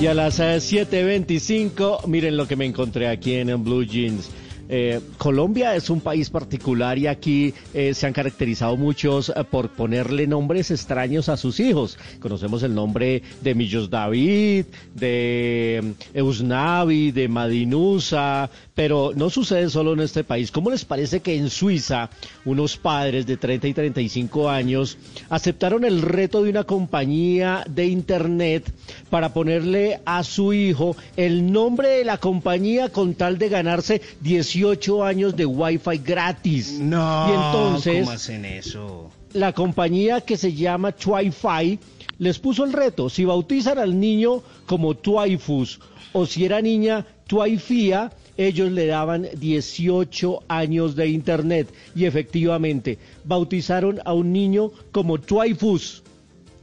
Y 0.00 0.06
a 0.06 0.14
las 0.14 0.38
eh, 0.40 0.56
7.25, 0.58 2.06
miren 2.06 2.36
lo 2.36 2.46
que 2.46 2.56
me 2.56 2.66
encontré 2.66 3.08
aquí 3.08 3.34
en, 3.36 3.48
en 3.48 3.64
Blue 3.64 3.84
Jeans. 3.84 4.28
Eh, 4.68 5.00
Colombia 5.18 5.74
es 5.76 5.90
un 5.90 6.00
país 6.00 6.30
particular 6.30 6.98
y 6.98 7.06
aquí 7.06 7.52
eh, 7.74 7.92
se 7.94 8.06
han 8.06 8.12
caracterizado 8.12 8.76
muchos 8.76 9.28
eh, 9.28 9.44
por 9.50 9.68
ponerle 9.70 10.26
nombres 10.26 10.70
extraños 10.70 11.28
a 11.28 11.36
sus 11.36 11.60
hijos. 11.60 11.98
Conocemos 12.20 12.62
el 12.62 12.74
nombre 12.74 13.22
de 13.42 13.54
Millos 13.54 13.90
David, 13.90 14.66
de 14.94 15.78
eh, 15.78 15.94
Eusnavi, 16.14 17.12
de 17.12 17.28
Madinusa, 17.28 18.50
pero 18.74 19.12
no 19.14 19.30
sucede 19.30 19.68
solo 19.68 19.92
en 19.92 20.00
este 20.00 20.24
país. 20.24 20.50
¿Cómo 20.50 20.70
les 20.70 20.84
parece 20.84 21.20
que 21.20 21.36
en 21.36 21.50
Suiza 21.50 22.10
unos 22.44 22.76
padres 22.76 23.26
de 23.26 23.36
30 23.36 23.68
y 23.68 23.74
35 23.74 24.48
años 24.48 24.98
aceptaron 25.28 25.84
el 25.84 26.02
reto 26.02 26.42
de 26.42 26.50
una 26.50 26.64
compañía 26.64 27.64
de 27.68 27.86
internet 27.86 28.72
para 29.10 29.32
ponerle 29.32 30.00
a 30.04 30.24
su 30.24 30.52
hijo 30.52 30.96
el 31.16 31.52
nombre 31.52 31.88
de 31.88 32.04
la 32.04 32.18
compañía 32.18 32.88
con 32.88 33.14
tal 33.14 33.38
de 33.38 33.48
ganarse 33.48 34.00
18 34.20 34.53
años 35.02 35.36
de 35.36 35.46
wifi 35.46 35.98
gratis? 35.98 36.78
No, 36.80 37.26
y 37.28 37.32
entonces 37.32 38.00
¿cómo 38.04 38.12
hacen 38.12 38.44
eso? 38.44 39.10
la 39.34 39.52
compañía 39.52 40.20
que 40.20 40.36
se 40.36 40.52
llama 40.52 40.92
Twifi 40.92 41.78
les 42.18 42.38
puso 42.38 42.64
el 42.64 42.72
reto, 42.72 43.10
si 43.10 43.24
bautizan 43.24 43.78
al 43.78 43.98
niño 43.98 44.42
como 44.66 44.94
Twaifus 44.94 45.80
o 46.12 46.24
si 46.26 46.44
era 46.44 46.62
niña 46.62 47.04
Twaifia, 47.26 48.12
ellos 48.36 48.70
le 48.70 48.86
daban 48.86 49.26
18 49.36 50.44
años 50.46 50.94
de 50.94 51.08
internet 51.08 51.68
y 51.96 52.04
efectivamente 52.04 52.98
bautizaron 53.24 54.00
a 54.04 54.12
un 54.12 54.32
niño 54.32 54.70
como 54.92 55.18
Twaifus. 55.18 56.03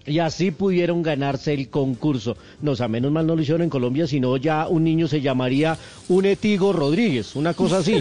Y 0.06 0.20
así 0.20 0.52
pudieron 0.52 1.04
ganarse 1.04 1.54
el 1.54 1.70
concurso. 1.70 2.36
No, 2.62 2.72
o 2.72 2.76
sea, 2.76 2.88
menos 2.88 3.12
mal 3.12 3.28
no 3.28 3.36
lo 3.36 3.42
hicieron 3.42 3.62
en 3.62 3.70
Colombia, 3.70 4.08
sino 4.08 4.36
ya 4.38 4.68
un 4.68 4.84
niño 4.84 5.08
se 5.08 5.22
llamaría 5.22 5.78
un 6.10 6.26
Etigo 6.26 6.74
Rodríguez, 6.74 7.36
una 7.36 7.54
cosa 7.54 7.78
así. 7.78 7.94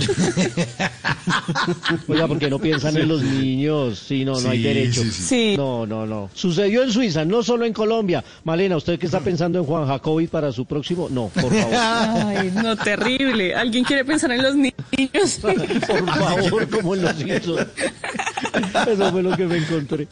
Oiga, 2.08 2.26
porque 2.26 2.48
no 2.48 2.58
piensan 2.58 2.96
en 2.96 3.08
los 3.08 3.22
niños. 3.22 3.98
Sí, 3.98 4.24
no, 4.24 4.40
no 4.40 4.50
hay 4.50 4.62
derecho. 4.62 5.02
sí, 5.02 5.10
sí. 5.10 5.54
No, 5.56 5.86
no, 5.86 6.06
no. 6.06 6.30
Sucedió 6.34 6.82
en 6.82 6.90
Suiza, 6.90 7.24
no 7.24 7.42
solo 7.42 7.66
en 7.66 7.72
Colombia. 7.72 8.24
Malena, 8.44 8.76
¿usted 8.76 8.98
qué 8.98 9.06
está 9.06 9.20
pensando 9.20 9.58
en 9.58 9.64
Juan 9.64 9.86
Jacobi 9.86 10.26
para 10.26 10.52
su 10.52 10.64
próximo? 10.64 11.08
No, 11.10 11.28
por 11.28 11.52
favor. 11.54 11.74
Ay, 11.76 12.50
no, 12.54 12.76
terrible. 12.76 13.54
¿Alguien 13.54 13.84
quiere 13.84 14.04
pensar 14.04 14.30
en 14.32 14.42
los 14.42 14.56
niños? 14.56 14.74
Por 15.40 16.06
favor, 16.06 16.68
como 16.68 16.94
en 16.94 17.02
los 17.02 17.20
hizo. 17.20 17.58
Eso 17.58 19.12
fue 19.12 19.22
lo 19.22 19.36
que 19.36 19.46
me 19.46 19.58
encontré. 19.58 20.08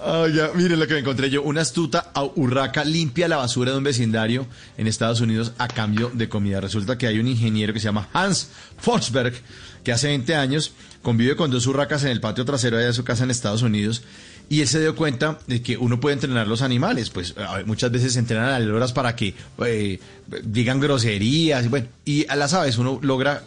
Ah, 0.00 0.26
ya, 0.32 0.52
miren 0.54 0.78
lo 0.78 0.86
que 0.86 0.94
me 0.94 1.00
encontré 1.00 1.28
yo. 1.28 1.42
Una 1.42 1.62
astuta 1.62 2.12
urraca 2.36 2.84
limpia 2.84 3.26
la 3.26 3.36
basura 3.36 3.72
de 3.72 3.78
un 3.78 3.84
vecindario 3.84 4.46
en 4.76 4.86
Estados 4.86 5.20
Unidos 5.20 5.52
a 5.58 5.66
cambio 5.66 6.10
de 6.14 6.28
comida. 6.28 6.60
Resulta 6.60 6.96
que 6.96 7.06
hay 7.06 7.18
un 7.18 7.26
ingeniero 7.26 7.72
que 7.72 7.80
se 7.80 7.86
llama 7.86 8.08
Hans 8.12 8.50
Forsberg, 8.78 9.34
que 9.82 9.92
hace 9.92 10.08
20 10.08 10.36
años 10.36 10.72
convive 11.02 11.34
con 11.36 11.50
dos 11.50 11.66
urracas 11.66 12.04
en 12.04 12.10
el 12.10 12.20
patio 12.20 12.44
trasero 12.44 12.76
de 12.76 12.92
su 12.92 13.02
casa 13.04 13.24
en 13.24 13.30
Estados 13.30 13.62
Unidos. 13.62 14.02
Y 14.48 14.60
él 14.60 14.68
se 14.68 14.80
dio 14.80 14.94
cuenta 14.94 15.38
de 15.46 15.62
que 15.62 15.76
uno 15.76 16.00
puede 16.00 16.14
entrenar 16.14 16.46
los 16.46 16.62
animales. 16.62 17.10
Pues 17.10 17.34
muchas 17.66 17.90
veces 17.90 18.14
se 18.14 18.20
entrenan 18.20 18.50
a 18.50 18.74
horas 18.74 18.92
para 18.92 19.14
que 19.14 19.34
eh, 19.64 20.00
digan 20.42 20.80
groserías. 20.80 21.66
y 21.66 21.68
Bueno, 21.68 21.88
y 22.04 22.26
a 22.28 22.36
las 22.36 22.54
aves 22.54 22.78
uno 22.78 22.98
logra 23.02 23.42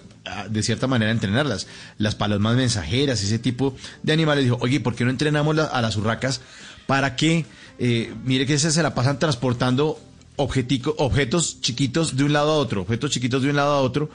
de 0.49 0.63
cierta 0.63 0.87
manera 0.87 1.11
entrenarlas. 1.11 1.67
Las 1.97 2.15
palomas 2.15 2.55
mensajeras, 2.55 3.23
ese 3.23 3.39
tipo 3.39 3.75
de 4.03 4.13
animales. 4.13 4.43
Dijo, 4.43 4.57
oye, 4.61 4.79
¿por 4.79 4.95
qué 4.95 5.03
no 5.03 5.09
entrenamos 5.09 5.57
a 5.57 5.81
las 5.81 5.95
urracas 5.97 6.41
para 6.85 7.15
que, 7.15 7.45
eh, 7.79 8.13
mire 8.23 8.45
que 8.45 8.53
esas 8.53 8.73
se 8.73 8.83
la 8.83 8.93
pasan 8.93 9.19
transportando 9.19 9.99
objetos 10.37 11.61
chiquitos 11.61 12.15
de 12.15 12.23
un 12.23 12.33
lado 12.33 12.51
a 12.51 12.55
otro, 12.55 12.81
objetos 12.81 13.11
chiquitos 13.11 13.41
de 13.41 13.49
un 13.49 13.55
lado 13.55 13.73
a 13.73 13.81
otro? 13.81 14.09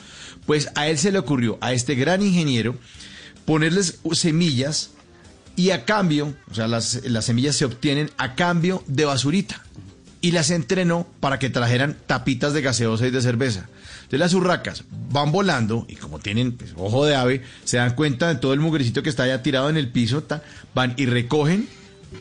Pues 0.46 0.70
a 0.74 0.88
él 0.88 0.98
se 0.98 1.12
le 1.12 1.18
ocurrió, 1.18 1.58
a 1.60 1.72
este 1.72 1.94
gran 1.94 2.22
ingeniero, 2.22 2.76
ponerles 3.44 4.00
semillas 4.12 4.90
y 5.56 5.70
a 5.70 5.84
cambio, 5.84 6.34
o 6.50 6.54
sea, 6.54 6.68
las, 6.68 7.02
las 7.04 7.24
semillas 7.24 7.56
se 7.56 7.64
obtienen 7.64 8.10
a 8.18 8.34
cambio 8.34 8.84
de 8.86 9.06
basurita. 9.06 9.62
Y 10.20 10.32
las 10.32 10.50
entrenó 10.50 11.06
para 11.20 11.38
que 11.38 11.50
trajeran 11.50 11.96
tapitas 12.06 12.52
de 12.52 12.62
gaseosa 12.62 13.06
y 13.06 13.10
de 13.10 13.20
cerveza. 13.20 13.68
Entonces 14.06 14.20
las 14.20 14.34
urracas 14.34 14.84
van 15.10 15.32
volando 15.32 15.84
y 15.88 15.96
como 15.96 16.20
tienen 16.20 16.52
pues, 16.52 16.74
ojo 16.76 17.04
de 17.04 17.16
ave, 17.16 17.42
se 17.64 17.78
dan 17.78 17.96
cuenta 17.96 18.28
de 18.28 18.36
todo 18.36 18.52
el 18.52 18.60
mugrecito 18.60 19.02
que 19.02 19.08
está 19.08 19.24
allá 19.24 19.42
tirado 19.42 19.68
en 19.68 19.76
el 19.76 19.90
piso, 19.90 20.22
van 20.74 20.94
y 20.96 21.06
recogen, 21.06 21.68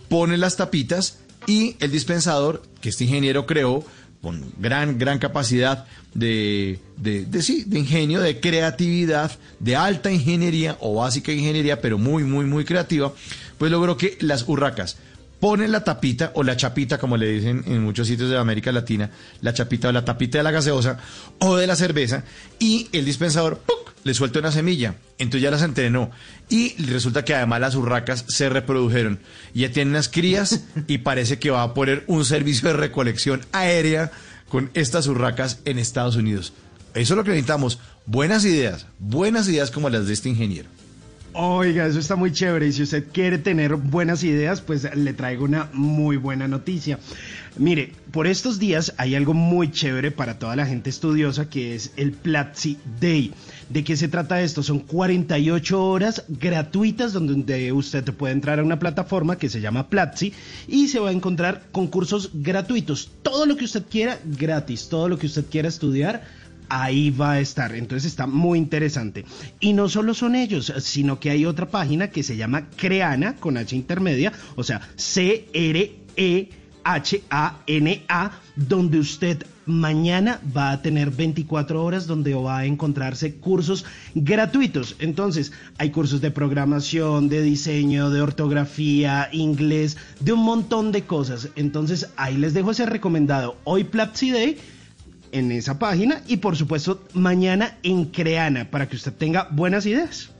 ponen 0.10 0.40
las 0.40 0.58
tapitas 0.58 1.20
y 1.46 1.76
el 1.80 1.92
dispensador 1.92 2.64
que 2.82 2.90
este 2.90 3.04
ingeniero 3.04 3.46
creó 3.46 3.86
con 4.24 4.44
gran, 4.58 4.98
gran 4.98 5.20
capacidad 5.20 5.86
de, 6.16 6.80
de, 6.98 7.26
de, 7.26 7.44
sí, 7.44 7.64
de 7.68 7.78
ingenio, 7.78 8.20
de 8.20 8.40
creatividad, 8.40 9.32
de 9.60 9.76
alta 9.76 10.12
ingeniería 10.12 10.78
o 10.80 10.96
básica 10.96 11.32
ingeniería, 11.32 11.80
pero 11.80 12.00
muy, 12.00 12.24
muy, 12.24 12.46
muy 12.46 12.66
creativa, 12.66 13.14
pues 13.60 13.72
logró 13.72 13.98
que 13.98 14.18
las 14.22 14.48
urracas 14.48 14.98
ponen 15.46 15.72
la 15.72 15.84
tapita 15.84 16.32
o 16.34 16.42
la 16.42 16.58
chapita, 16.58 16.98
como 16.98 17.18
le 17.18 17.28
dicen 17.28 17.64
en 17.68 17.84
muchos 17.84 18.08
sitios 18.08 18.32
de 18.32 18.38
América 18.40 18.72
Latina, 18.72 19.12
la 19.42 19.54
chapita 19.54 19.90
o 19.90 19.92
la 19.92 20.04
tapita 20.04 20.40
de 20.40 20.44
la 20.44 20.50
gaseosa 20.50 20.98
o 21.38 21.56
de 21.56 21.68
la 21.68 21.76
cerveza 21.76 22.24
y 22.58 22.90
el 22.94 23.06
dispensador 23.06 23.60
¡puc! 23.60 23.94
le 24.04 24.16
suelta 24.16 24.40
una 24.40 24.52
semilla, 24.52 24.96
entonces 25.20 25.44
ya 25.44 25.52
las 25.52 25.62
entrenó. 25.62 26.10
Y 26.50 26.74
resulta 26.88 27.24
que 27.24 27.36
además 27.36 27.62
las 27.62 27.76
urracas 27.76 28.26
se 28.28 28.50
reprodujeron. 28.50 29.20
Ya 29.54 29.72
tienen 29.72 29.94
unas 29.94 30.10
crías 30.10 30.64
y 30.88 30.98
parece 30.98 31.38
que 31.38 31.52
va 31.52 31.62
a 31.62 31.76
poner 31.76 32.06
un 32.08 32.26
servicio 32.26 32.70
de 32.70 32.78
recolección 32.78 33.46
aérea 33.52 34.12
con 34.50 34.72
estas 34.74 35.06
urracas 35.06 35.60
en 35.66 35.78
Estados 35.78 36.16
Unidos. 36.16 36.54
Eso 36.96 37.14
es 37.14 37.18
lo 37.18 37.24
que 37.24 37.30
necesitamos. 37.30 37.78
Buenas 38.08 38.46
ideas, 38.46 38.88
buenas 38.98 39.48
ideas 39.48 39.70
como 39.70 39.92
las 39.92 40.08
de 40.08 40.14
este 40.14 40.30
ingeniero. 40.30 40.70
Oiga, 41.38 41.86
eso 41.86 42.00
está 42.00 42.16
muy 42.16 42.32
chévere. 42.32 42.66
Y 42.68 42.72
si 42.72 42.84
usted 42.84 43.08
quiere 43.12 43.38
tener 43.38 43.76
buenas 43.76 44.24
ideas, 44.24 44.62
pues 44.62 44.88
le 44.96 45.12
traigo 45.12 45.44
una 45.44 45.70
muy 45.74 46.16
buena 46.16 46.48
noticia. 46.48 46.98
Mire, 47.58 47.92
por 48.12 48.26
estos 48.26 48.58
días 48.58 48.94
hay 48.98 49.16
algo 49.16 49.34
muy 49.34 49.70
chévere 49.70 50.12
para 50.12 50.40
toda 50.40 50.56
la 50.56 50.66
gente 50.66 50.90
estudiosa 50.90 51.50
que 51.50 51.76
es 51.76 51.92
el 51.98 52.14
Platzi 52.14 52.78
Day. 53.02 53.34
¿De 53.68 53.84
qué 53.84 53.98
se 53.98 54.08
trata 54.08 54.42
esto? 54.42 54.64
Son 54.64 54.80
48 54.80 55.84
horas 55.84 56.24
gratuitas 56.30 57.12
donde 57.12 57.74
usted 57.74 58.06
puede 58.14 58.34
entrar 58.34 58.60
a 58.60 58.64
una 58.64 58.80
plataforma 58.80 59.38
que 59.38 59.50
se 59.50 59.60
llama 59.60 59.90
Platzi 59.90 60.32
y 60.70 60.88
se 60.88 61.00
va 61.00 61.10
a 61.10 61.14
encontrar 61.14 61.64
concursos 61.74 62.30
gratuitos. 62.34 63.12
Todo 63.24 63.46
lo 63.46 63.58
que 63.58 63.66
usted 63.66 63.84
quiera, 63.90 64.20
gratis. 64.24 64.88
Todo 64.88 65.10
lo 65.10 65.18
que 65.18 65.28
usted 65.28 65.44
quiera 65.52 65.68
estudiar 65.68 66.24
ahí 66.70 67.10
va 67.10 67.34
a 67.34 67.40
estar. 67.40 67.74
Entonces 67.76 68.12
está 68.12 68.28
muy 68.28 68.58
interesante. 68.60 69.26
Y 69.60 69.74
no 69.74 69.90
solo 69.90 70.14
son 70.14 70.36
ellos, 70.36 70.74
sino 70.80 71.20
que 71.20 71.30
hay 71.30 71.46
otra 71.46 71.68
página 71.68 72.10
que 72.10 72.24
se 72.24 72.38
llama 72.38 72.70
Creana, 72.76 73.36
con 73.36 73.58
H 73.58 73.76
intermedia, 73.76 74.32
o 74.56 74.64
sea, 74.64 74.82
C-R-E-H-A-N-A, 74.96 75.92
donde 78.56 79.00
usted 79.00 79.46
mañana 79.66 80.40
va 80.56 80.72
a 80.72 80.82
tener 80.82 81.10
24 81.12 81.84
horas 81.84 82.08
donde 82.08 82.34
va 82.36 82.60
a 82.60 82.66
encontrarse 82.66 83.36
cursos 83.36 83.86
gratuitos. 84.14 84.96
Entonces, 85.00 85.52
hay 85.78 85.90
cursos 85.90 86.22
de 86.22 86.32
programación, 86.32 87.30
de 87.30 87.42
diseño, 87.42 88.10
de 88.10 88.22
ortografía, 88.22 89.30
inglés, 89.32 89.98
de 90.20 90.34
un 90.34 90.44
montón 90.44 90.92
de 90.92 91.04
cosas. 91.04 91.50
Entonces, 91.56 92.10
ahí 92.16 92.38
les 92.38 92.54
dejo 92.54 92.72
ese 92.72 92.86
recomendado. 92.86 93.58
Hoy 93.64 93.86
Platzi 93.86 94.32
Day 94.32 94.58
en 95.36 95.52
esa 95.52 95.78
página 95.78 96.22
y 96.28 96.38
por 96.38 96.56
supuesto 96.56 97.04
mañana 97.14 97.78
en 97.84 98.06
Creana 98.06 98.72
para 98.72 98.88
que 98.88 98.96
usted 98.96 99.14
tenga 99.14 99.50
buenas 99.52 99.86
ideas. 99.86 100.32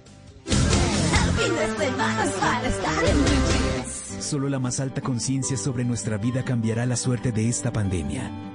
Solo 4.22 4.50
la 4.50 4.60
más 4.60 4.80
alta 4.80 5.02
conciencia 5.02 5.58
sobre 5.58 5.84
nuestra 5.84 6.18
vida 6.18 6.44
cambiará 6.44 6.86
la 6.86 6.96
suerte 6.96 7.32
de 7.32 7.50
esta 7.50 7.72
pandemia. 7.74 8.55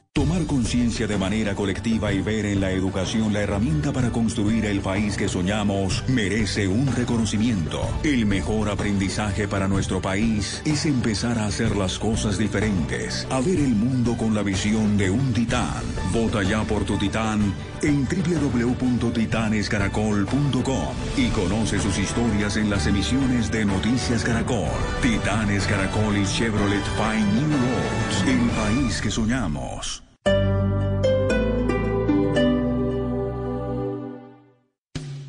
Tomar 0.13 0.45
conciencia 0.45 1.07
de 1.07 1.17
manera 1.17 1.55
colectiva 1.55 2.11
y 2.11 2.21
ver 2.21 2.45
en 2.45 2.59
la 2.59 2.71
educación 2.71 3.31
la 3.31 3.39
herramienta 3.39 3.93
para 3.93 4.11
construir 4.11 4.65
el 4.65 4.81
país 4.81 5.15
que 5.15 5.29
soñamos 5.29 6.03
merece 6.09 6.67
un 6.67 6.93
reconocimiento. 6.93 7.79
El 8.03 8.25
mejor 8.25 8.67
aprendizaje 8.67 9.47
para 9.47 9.69
nuestro 9.69 10.01
país 10.01 10.61
es 10.65 10.85
empezar 10.85 11.39
a 11.39 11.45
hacer 11.45 11.77
las 11.77 11.97
cosas 11.97 12.37
diferentes, 12.37 13.25
a 13.29 13.39
ver 13.39 13.57
el 13.57 13.73
mundo 13.73 14.17
con 14.17 14.35
la 14.35 14.43
visión 14.43 14.97
de 14.97 15.09
un 15.09 15.31
titán. 15.31 15.81
Vota 16.11 16.43
ya 16.43 16.65
por 16.65 16.83
tu 16.83 16.97
titán 16.97 17.55
en 17.81 18.05
www.titanescaracol.com 18.05 20.93
y 21.15 21.29
conoce 21.29 21.79
sus 21.79 21.97
historias 21.97 22.57
en 22.57 22.69
las 22.69 22.85
emisiones 22.85 23.49
de 23.49 23.63
Noticias 23.63 24.25
Caracol. 24.25 24.67
Titanes 25.01 25.65
Caracol 25.67 26.17
y 26.17 26.25
Chevrolet 26.25 26.83
Fine 26.97 27.31
New 27.31 27.47
Roads, 27.47 28.25
el 28.27 28.49
país 28.49 28.99
que 29.01 29.09
soñamos. 29.09 30.00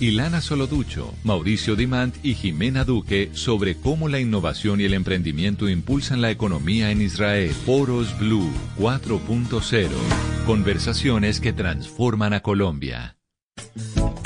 Ilana 0.00 0.40
Soloducho, 0.40 1.12
Mauricio 1.24 1.74
Dimant 1.74 2.14
y 2.22 2.34
Jimena 2.34 2.84
Duque 2.84 3.30
sobre 3.32 3.76
cómo 3.76 4.08
la 4.08 4.20
innovación 4.20 4.80
y 4.80 4.84
el 4.84 4.94
emprendimiento 4.94 5.68
impulsan 5.68 6.20
la 6.20 6.30
economía 6.30 6.92
en 6.92 7.02
Israel. 7.02 7.50
Foros 7.50 8.16
Blue 8.16 8.48
4.0. 8.78 9.88
Conversaciones 10.46 11.40
que 11.40 11.52
transforman 11.52 12.32
a 12.32 12.40
Colombia. 12.40 13.17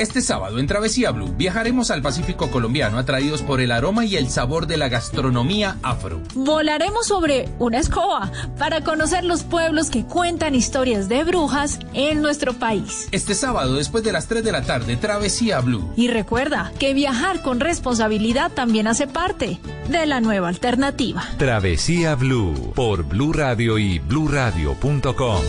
Este 0.03 0.21
sábado 0.21 0.59
en 0.59 0.67
Travesía 0.67 1.12
Blue 1.12 1.33
viajaremos 1.37 1.93
al 1.93 2.03
Pacífico 2.03 2.51
colombiano 2.51 2.99
atraídos 2.99 3.41
por 3.41 3.61
el 3.61 3.71
aroma 3.71 4.05
y 4.05 4.17
el 4.17 4.31
sabor 4.31 4.67
de 4.67 4.77
la 4.77 4.88
gastronomía 4.88 5.77
afro. 5.81 6.21
Volaremos 6.35 7.07
sobre 7.07 7.49
una 7.61 7.79
escoba 7.79 8.33
para 8.59 8.81
conocer 8.81 9.23
los 9.23 9.45
pueblos 9.45 9.91
que 9.91 10.05
cuentan 10.05 10.57
historias 10.57 11.09
de 11.09 11.23
brujas 11.23 11.79
en 11.95 12.21
nuestro 12.21 12.53
país. 12.55 13.07
Este 13.12 13.37
sábado 13.37 13.77
después 13.77 14.03
de 14.03 14.11
las 14.11 14.27
3 14.27 14.43
de 14.43 14.51
la 14.51 14.62
tarde, 14.62 14.97
Travesía 14.97 15.61
Blue. 15.61 15.93
Y 15.95 16.09
recuerda 16.09 16.73
que 16.81 16.95
viajar 16.95 17.41
con 17.41 17.61
responsabilidad 17.61 18.51
también 18.51 18.88
hace 18.88 19.07
parte 19.07 19.61
de 19.88 20.07
la 20.07 20.21
nueva 20.21 20.49
alternativa. 20.49 21.23
Travesía 21.38 22.17
Blue 22.17 22.73
por 22.75 23.05
Blue 23.05 23.33
Radio 23.33 23.79
y 23.79 24.01
bluradio.com. 24.01 25.43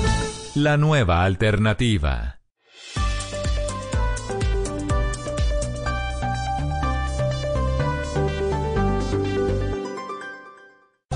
La 0.54 0.78
nueva 0.78 1.24
alternativa. 1.24 2.33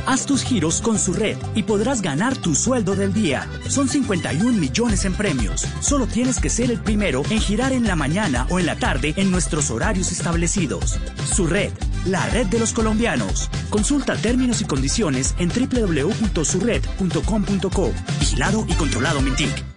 Haz 0.08 0.26
tus 0.26 0.44
giros 0.44 0.82
con 0.82 0.98
su 0.98 1.14
red 1.14 1.38
y 1.54 1.62
podrás 1.64 2.02
ganar 2.02 2.38
tu 2.38 2.56
sueldo 2.56 2.96
del 2.96 3.14
día. 3.14 3.46
Son 3.68 3.90
51 3.90 4.58
millones 4.58 5.04
en 5.04 5.14
premios. 5.14 5.68
Solo 5.82 6.08
tienes 6.08 6.40
que 6.40 6.50
ser 6.50 6.72
el 6.72 6.80
primero 6.80 7.24
en 7.30 7.42
girar 7.42 7.74
en 7.74 7.86
la 7.86 7.98
mañana 7.98 8.48
o 8.50 8.58
en 8.58 8.68
la 8.68 8.78
tarde 8.78 9.14
en 9.18 9.32
nuestros 9.32 9.70
horarios 9.70 10.14
establecidos. 10.14 10.98
Su 11.36 11.46
red, 11.46 11.74
la 12.06 12.26
red 12.30 12.48
de 12.48 12.58
los 12.58 12.72
colombianos. 12.72 13.50
Consulta 13.70 14.16
términos 14.16 14.62
y 14.62 14.66
condiciones 14.66 15.36
en 15.40 15.50
www.surred.com.co. 15.50 17.92
Vigilado 18.22 18.66
y 18.70 18.76
controlado 18.76 19.22
Mintic. 19.22 19.77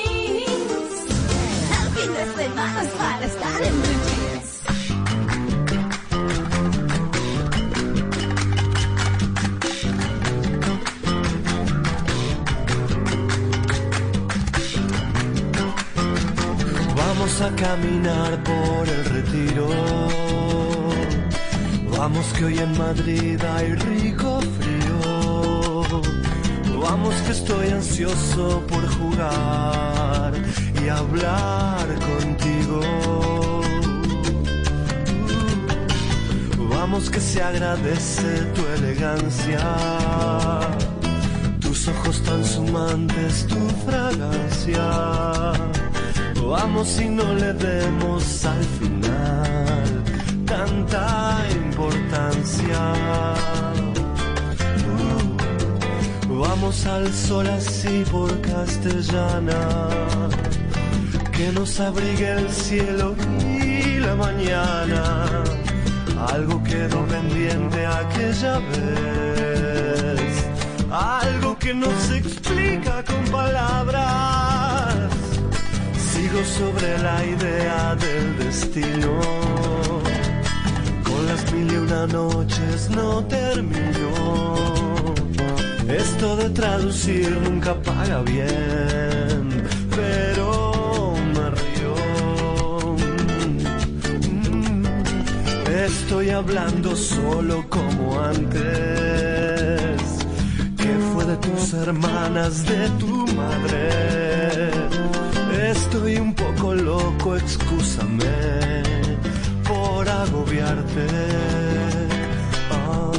caminar 17.61 18.43
por 18.43 18.89
el 18.89 19.05
retiro. 19.05 19.67
Vamos 21.95 22.25
que 22.33 22.45
hoy 22.45 22.57
en 22.57 22.75
Madrid 22.77 23.39
hay 23.55 23.75
rico 23.75 24.41
frío. 24.57 25.83
Vamos 26.81 27.13
que 27.25 27.31
estoy 27.31 27.67
ansioso 27.69 28.63
por 28.67 28.83
jugar 28.97 30.33
y 30.83 30.89
hablar 30.89 31.85
contigo. 32.09 32.81
Vamos 36.73 37.09
que 37.11 37.19
se 37.19 37.43
agradece 37.43 38.29
tu 38.55 38.61
elegancia. 38.77 39.63
tus 41.59 41.87
ojos 41.87 42.21
tan 42.23 42.43
sumantes, 42.43 43.47
tu 43.47 43.61
fragancia. 43.85 44.83
Vamos 46.47 46.99
y 46.99 47.09
no 47.09 47.33
le 47.33 47.53
demos 47.53 48.45
al 48.45 48.63
final 48.63 50.03
tanta 50.45 51.45
importancia. 51.51 52.93
Uh, 56.29 56.39
vamos 56.39 56.85
al 56.85 57.13
sol 57.13 57.47
así 57.47 58.03
por 58.11 58.29
castellana, 58.41 59.87
que 61.31 61.51
nos 61.51 61.79
abrigue 61.79 62.31
el 62.31 62.49
cielo 62.49 63.15
y 63.39 63.99
la 63.99 64.15
mañana. 64.15 65.27
Algo 66.33 66.61
quedó 66.63 67.05
pendiente 67.07 67.85
aquella 67.85 68.59
vez, 68.71 70.45
algo 70.91 71.57
que 71.57 71.73
no 71.73 71.87
se 72.07 72.17
explica 72.17 73.03
con 73.03 73.23
palabras. 73.31 74.70
Sobre 76.31 76.97
la 76.99 77.23
idea 77.25 77.95
del 77.95 78.37
destino, 78.37 79.19
con 81.03 81.27
las 81.27 81.51
mil 81.51 81.71
y 81.71 81.75
una 81.75 82.07
noches 82.07 82.89
no 82.89 83.23
terminó. 83.25 84.55
Esto 85.87 86.37
de 86.37 86.49
traducir 86.49 87.29
nunca 87.41 87.75
paga 87.81 88.21
bien, 88.23 89.63
pero 89.95 91.13
me 91.35 91.49
río. 91.51 91.95
Mm, 94.31 94.85
Estoy 95.85 96.29
hablando 96.29 96.95
solo 96.95 97.65
como 97.69 98.19
antes. 98.19 98.61
¿Qué 100.77 100.97
fue 101.13 101.25
de 101.25 101.35
tus 101.37 101.73
hermanas, 101.73 102.65
de 102.65 102.89
tu 102.99 103.27
madre? 103.35 104.60
Estoy 105.71 106.17
un 106.17 106.33
poco 106.33 106.75
loco, 106.75 107.37
excúsame 107.37 108.83
por 109.65 110.07
agobiarte. 110.09 111.07
Ah. 112.69 113.11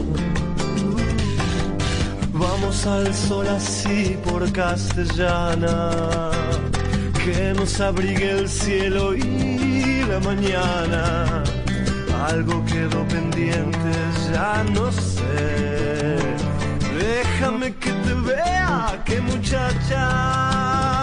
Vamos 2.34 2.86
al 2.86 3.14
sol 3.14 3.48
así 3.48 4.18
por 4.22 4.52
castellana, 4.52 6.30
que 7.24 7.54
nos 7.54 7.80
abrigue 7.80 8.32
el 8.32 8.46
cielo 8.46 9.14
y 9.14 10.04
la 10.10 10.20
mañana. 10.20 11.42
Algo 12.28 12.62
quedó 12.66 13.08
pendiente, 13.08 13.92
ya 14.30 14.62
no 14.74 14.92
sé. 14.92 16.18
Déjame 16.98 17.74
que 17.76 17.92
te 17.92 18.12
vea, 18.12 19.02
que 19.06 19.22
muchacha. 19.22 21.01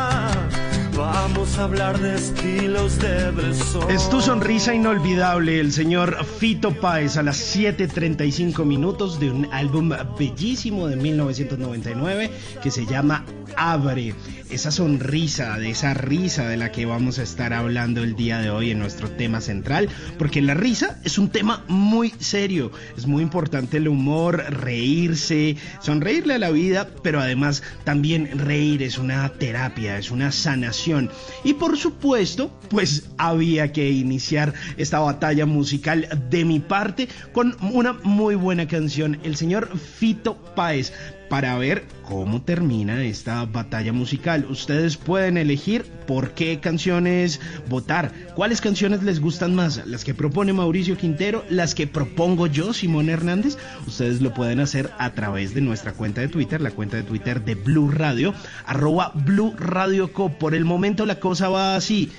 Vamos 1.00 1.58
a 1.58 1.64
hablar 1.64 1.98
de 1.98 2.16
estilos 2.16 3.00
de 3.00 3.32
Bresson. 3.32 3.90
Es 3.90 4.10
tu 4.10 4.20
sonrisa 4.20 4.74
inolvidable, 4.74 5.62
el 5.62 5.72
señor 5.72 6.26
Fito 6.26 6.74
Páez, 6.74 7.16
a 7.16 7.24
las 7.24 7.56
7.35 7.56 8.66
minutos 8.66 9.18
de 9.18 9.32
un 9.32 9.48
álbum 9.54 9.92
bellísimo 10.18 10.88
de 10.88 10.98
1999 10.98 12.30
que 12.62 12.70
se 12.70 12.86
llama 12.86 13.24
Abre. 13.62 14.16
Esa 14.50 14.72
sonrisa, 14.72 15.60
de 15.60 15.72
esa 15.72 15.94
risa 15.94 16.48
de 16.48 16.56
la 16.56 16.72
que 16.72 16.86
vamos 16.86 17.20
a 17.20 17.24
estar 17.24 17.52
hablando 17.52 18.02
el 18.02 18.16
día 18.16 18.40
de 18.40 18.50
hoy 18.50 18.72
en 18.72 18.80
nuestro 18.80 19.12
tema 19.12 19.42
central, 19.42 19.90
porque 20.18 20.42
la 20.42 20.54
risa 20.54 20.98
es 21.04 21.18
un 21.18 21.30
tema 21.30 21.66
muy 21.68 22.14
serio, 22.20 22.72
es 22.98 23.06
muy 23.06 23.22
importante 23.22 23.76
el 23.76 23.90
humor, 23.90 24.38
reírse, 24.50 25.58
sonreírle 25.82 26.36
a 26.36 26.40
la 26.40 26.52
vida, 26.52 26.90
pero 27.04 27.20
además 27.20 27.62
también 27.84 28.40
reír 28.40 28.82
es 28.82 28.98
una 28.98 29.28
terapia, 29.34 29.98
es 29.98 30.10
una 30.10 30.32
sanación. 30.32 31.12
Y 31.44 31.56
por 31.56 31.78
supuesto, 31.78 32.58
pues 32.70 33.10
había 33.18 33.74
que 33.74 33.92
iniciar 33.92 34.54
esta 34.78 35.00
batalla 35.00 35.46
musical 35.46 36.08
de 36.30 36.46
mi 36.46 36.62
parte 36.62 37.10
con 37.34 37.58
una 37.74 37.92
muy 37.92 38.36
buena 38.36 38.70
canción, 38.70 39.20
el 39.24 39.36
señor 39.36 39.78
Fito 39.78 40.38
Páez 40.56 40.94
para 41.30 41.58
ver 41.58 41.86
cómo 42.04 42.42
termina 42.42 43.04
esta 43.04 43.46
batalla 43.46 43.94
musical. 43.94 44.48
Ustedes 44.50 44.98
pueden 44.98 45.38
elegir 45.38 45.86
por 46.08 46.32
qué 46.32 46.60
canciones 46.60 47.40
votar, 47.70 48.12
cuáles 48.36 48.62
canciones 48.62 49.04
les 49.04 49.20
gustan 49.20 49.54
más, 49.54 49.86
las 49.86 50.04
que 50.04 50.16
propone 50.16 50.54
Mauricio 50.54 50.98
Quintero, 50.98 51.46
las 51.50 51.76
que 51.76 51.86
propongo 51.88 52.48
yo, 52.48 52.74
Simón 52.74 53.10
Hernández. 53.10 53.58
Ustedes 53.86 54.22
lo 54.22 54.34
pueden 54.34 54.60
hacer 54.60 54.90
a 54.98 55.14
través 55.14 55.54
de 55.54 55.62
nuestra 55.62 55.94
cuenta 55.94 56.22
de 56.22 56.28
Twitter, 56.28 56.62
la 56.62 56.72
cuenta 56.72 56.98
de 56.98 57.04
Twitter 57.04 57.46
de 57.46 57.56
Blue 57.56 57.92
Radio, 57.92 58.34
arroba 58.66 59.12
Blue 59.14 59.54
Radio 59.58 60.12
Co. 60.12 60.30
Por 60.30 60.56
el 60.56 60.66
momento 60.66 61.06
la 61.06 61.20
cosa 61.20 61.50
va 61.50 61.76
así. 61.76 62.12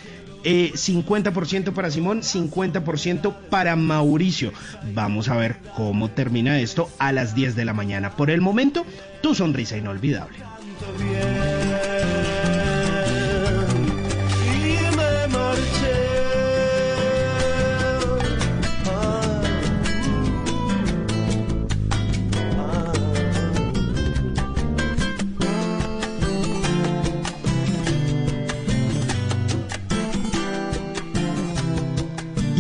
Eh, 0.45 0.73
50% 0.75 1.73
para 1.73 1.91
Simón, 1.91 2.23
50% 2.23 3.35
para 3.51 3.77
Mauricio. 3.77 4.53
Vamos 4.95 5.29
a 5.29 5.37
ver 5.37 5.57
cómo 5.77 6.11
termina 6.11 6.61
esto 6.61 6.91
a 6.99 7.13
las 7.13 7.35
10 7.35 7.57
de 7.57 7.65
la 7.65 7.75
mañana. 7.75 8.17
Por 8.17 8.31
el 8.31 8.41
momento, 8.41 8.85
tu 9.23 9.35
sonrisa 9.35 9.77
inolvidable. 9.77 10.39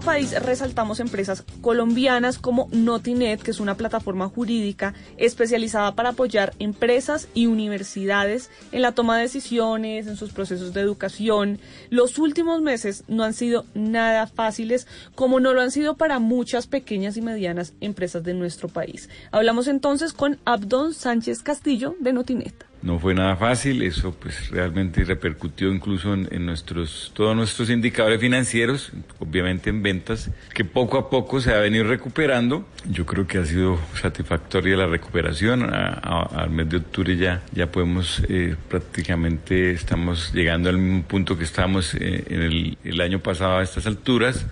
País 0.00 0.34
resaltamos 0.42 1.00
empresas 1.00 1.44
colombianas 1.60 2.38
como 2.38 2.68
Notinet, 2.72 3.42
que 3.42 3.50
es 3.50 3.60
una 3.60 3.76
plataforma 3.76 4.28
jurídica 4.28 4.94
especializada 5.16 5.94
para 5.94 6.10
apoyar 6.10 6.54
empresas 6.58 7.28
y 7.34 7.46
universidades 7.46 8.50
en 8.72 8.82
la 8.82 8.92
toma 8.92 9.16
de 9.16 9.22
decisiones, 9.22 10.06
en 10.06 10.16
sus 10.16 10.32
procesos 10.32 10.72
de 10.72 10.80
educación. 10.80 11.58
Los 11.90 12.18
últimos 12.18 12.62
meses 12.62 13.04
no 13.08 13.24
han 13.24 13.34
sido 13.34 13.64
nada 13.74 14.26
fáciles, 14.26 14.86
como 15.14 15.40
no 15.40 15.52
lo 15.52 15.60
han 15.60 15.70
sido 15.70 15.96
para 15.96 16.18
muchas 16.18 16.66
pequeñas 16.66 17.16
y 17.16 17.22
medianas 17.22 17.74
empresas 17.80 18.22
de 18.22 18.34
nuestro 18.34 18.68
país. 18.68 19.08
Hablamos 19.30 19.68
entonces 19.68 20.12
con 20.12 20.38
Abdón 20.44 20.94
Sánchez 20.94 21.42
Castillo 21.42 21.96
de 22.00 22.12
Notinet. 22.12 22.66
No 22.82 22.98
fue 22.98 23.14
nada 23.14 23.36
fácil, 23.36 23.82
eso 23.82 24.14
pues 24.14 24.50
realmente 24.50 25.02
repercutió 25.02 25.72
incluso 25.72 26.14
en, 26.14 26.46
nuestros, 26.46 27.10
todos 27.14 27.34
nuestros 27.34 27.70
indicadores 27.70 28.20
financieros, 28.20 28.92
obviamente 29.18 29.70
en 29.70 29.82
ventas, 29.82 30.30
que 30.54 30.64
poco 30.64 30.98
a 30.98 31.10
poco 31.10 31.40
se 31.40 31.52
ha 31.52 31.58
venido 31.58 31.84
recuperando. 31.84 32.66
Yo 32.88 33.04
creo 33.06 33.26
que 33.26 33.38
ha 33.38 33.44
sido 33.44 33.78
satisfactoria 34.00 34.76
la 34.76 34.86
recuperación. 34.86 35.68
Al 35.72 36.50
mes 36.50 36.68
de 36.68 36.76
octubre 36.76 37.16
ya, 37.16 37.42
ya 37.52 37.70
podemos, 37.70 38.22
eh, 38.28 38.54
prácticamente 38.68 39.72
estamos 39.72 40.32
llegando 40.32 40.68
al 40.68 40.78
mismo 40.78 41.02
punto 41.02 41.36
que 41.36 41.44
estábamos 41.44 41.94
eh, 41.94 42.24
en 42.28 42.42
el, 42.42 42.78
el 42.84 43.00
año 43.00 43.18
pasado 43.20 43.58
a 43.58 43.62
estas 43.62 43.86
alturas 43.86 44.46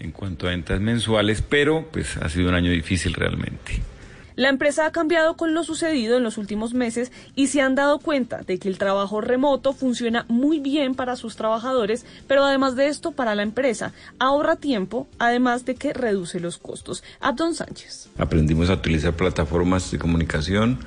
en 0.00 0.12
cuanto 0.12 0.46
a 0.46 0.50
ventas 0.50 0.80
mensuales, 0.80 1.42
pero 1.42 1.88
pues 1.92 2.16
ha 2.16 2.28
sido 2.28 2.48
un 2.48 2.54
año 2.54 2.70
difícil 2.70 3.14
realmente. 3.14 3.80
La 4.40 4.48
empresa 4.48 4.86
ha 4.86 4.90
cambiado 4.90 5.36
con 5.36 5.52
lo 5.52 5.64
sucedido 5.64 6.16
en 6.16 6.22
los 6.22 6.38
últimos 6.38 6.72
meses 6.72 7.12
y 7.36 7.48
se 7.48 7.60
han 7.60 7.74
dado 7.74 7.98
cuenta 7.98 8.38
de 8.38 8.58
que 8.58 8.70
el 8.70 8.78
trabajo 8.78 9.20
remoto 9.20 9.74
funciona 9.74 10.24
muy 10.28 10.60
bien 10.60 10.94
para 10.94 11.16
sus 11.16 11.36
trabajadores, 11.36 12.06
pero 12.26 12.44
además 12.44 12.74
de 12.74 12.86
esto 12.86 13.12
para 13.12 13.34
la 13.34 13.42
empresa 13.42 13.92
ahorra 14.18 14.56
tiempo, 14.56 15.06
además 15.18 15.66
de 15.66 15.74
que 15.74 15.92
reduce 15.92 16.40
los 16.40 16.56
costos. 16.56 17.04
Abdon 17.20 17.54
Sánchez. 17.54 18.08
Aprendimos 18.16 18.70
a 18.70 18.72
utilizar 18.76 19.14
plataformas 19.14 19.90
de 19.90 19.98
comunicación, 19.98 20.78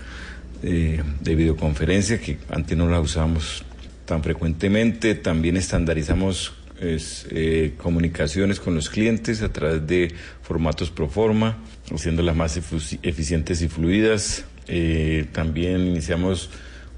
eh, 0.63 1.03
de 1.21 1.35
videoconferencia, 1.35 2.19
que 2.19 2.39
antes 2.49 2.75
no 2.75 2.89
las 2.89 3.03
usábamos 3.03 3.63
tan 4.05 4.23
frecuentemente. 4.23 5.13
También 5.13 5.57
estandarizamos 5.57 6.53
es, 6.83 7.27
eh, 7.29 7.75
comunicaciones 7.77 8.59
con 8.59 8.75
los 8.75 8.89
clientes 8.89 9.41
a 9.41 9.51
través 9.51 9.85
de 9.87 10.13
formatos 10.41 10.89
pro 10.89 11.07
forma, 11.07 11.57
haciéndolas 11.91 12.35
más 12.35 12.57
eficientes 12.57 13.61
y 13.61 13.67
fluidas. 13.67 14.45
Eh, 14.67 15.25
también 15.31 15.81
iniciamos 15.87 16.49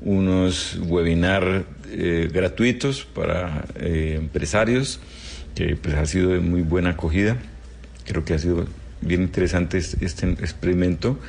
unos 0.02 0.78
webinar 0.84 1.65
eh, 1.91 2.30
gratuitos 2.32 3.06
para 3.06 3.65
eh, 3.80 4.15
empresarios, 4.19 5.00
que 5.56 5.76
pues, 5.76 5.95
ha 5.95 6.06
sido 6.06 6.30
de 6.32 6.39
muy 6.39 6.62
buena 6.62 6.91
acogida. 6.91 7.38
Creo 8.06 8.24
que 8.24 8.34
ha 8.34 8.39
sido 8.39 8.67
bien 9.02 9.21
interesante 9.24 9.78
es- 9.78 9.98
este 10.02 10.30
experimento, 10.30 11.19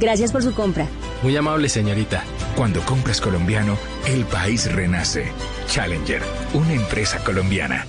Gracias 0.00 0.32
por 0.32 0.42
su 0.42 0.54
compra. 0.54 0.86
Muy 1.22 1.36
amable, 1.36 1.68
señorita. 1.68 2.24
Cuando 2.56 2.80
compras 2.82 3.20
colombiano, 3.20 3.76
el 4.06 4.24
país 4.24 4.70
renace. 4.72 5.32
Challenger, 5.68 6.22
una 6.52 6.72
empresa 6.72 7.18
colombiana. 7.24 7.86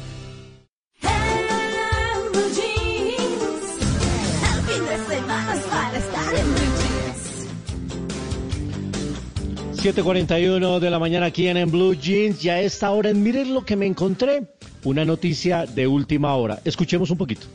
7:41 9.85 10.79
de 10.79 10.89
la 10.89 10.97
mañana 10.97 11.27
aquí 11.27 11.47
en, 11.47 11.57
en 11.57 11.69
Blue 11.69 11.93
Jeans. 11.93 12.41
Ya 12.41 12.53
a 12.53 12.61
esta 12.61 12.89
hora 12.89 13.11
en 13.11 13.21
Miren 13.21 13.53
lo 13.53 13.63
que 13.63 13.75
me 13.75 13.85
encontré. 13.85 14.47
Una 14.83 15.05
noticia 15.05 15.67
de 15.67 15.85
última 15.85 16.33
hora. 16.33 16.59
Escuchemos 16.65 17.11
un 17.11 17.17
poquito. 17.19 17.45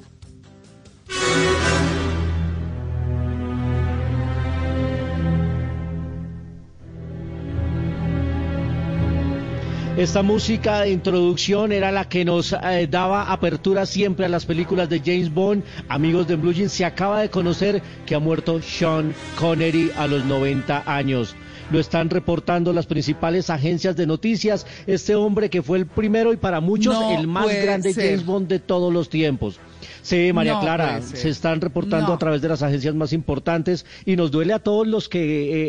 Esta 10.00 10.22
música 10.22 10.80
de 10.80 10.92
introducción 10.92 11.72
era 11.72 11.92
la 11.92 12.08
que 12.08 12.24
nos 12.24 12.54
eh, 12.54 12.88
daba 12.90 13.30
apertura 13.30 13.84
siempre 13.84 14.24
a 14.24 14.30
las 14.30 14.46
películas 14.46 14.88
de 14.88 15.00
James 15.00 15.30
Bond. 15.30 15.62
Amigos 15.90 16.26
de 16.26 16.36
Blue 16.36 16.54
Jeans, 16.54 16.72
se 16.72 16.86
acaba 16.86 17.20
de 17.20 17.28
conocer 17.28 17.82
que 18.06 18.14
ha 18.14 18.18
muerto 18.18 18.62
Sean 18.62 19.14
Connery 19.38 19.90
a 19.98 20.06
los 20.06 20.24
90 20.24 20.84
años. 20.86 21.36
Lo 21.70 21.78
están 21.78 22.08
reportando 22.08 22.72
las 22.72 22.86
principales 22.86 23.50
agencias 23.50 23.94
de 23.94 24.06
noticias. 24.06 24.66
Este 24.86 25.14
hombre 25.16 25.50
que 25.50 25.62
fue 25.62 25.76
el 25.76 25.84
primero 25.84 26.32
y 26.32 26.38
para 26.38 26.62
muchos 26.62 26.94
No 26.94 27.18
el 27.18 27.26
más 27.26 27.54
grande 27.54 27.92
ser. 27.92 28.06
James 28.06 28.24
Bond 28.24 28.48
de 28.48 28.58
todos 28.58 28.90
los 28.90 29.10
tiempos. 29.10 29.60
Sí, 30.02 30.32
María 30.32 30.54
No 30.54 30.60
Clara, 30.60 31.00
se 31.02 31.28
están 31.30 31.60
reportando 31.60 32.08
No. 32.08 32.14
a 32.14 32.18
través 32.18 32.42
de 32.42 32.48
las 32.48 32.62
agencias 32.62 32.94
más 32.94 33.12
importantes 33.12 33.86
y 34.04 34.16
nos 34.16 34.30
duele 34.30 34.52
a 34.52 34.58
todos 34.58 34.86
los 34.86 35.08
que 35.08 35.20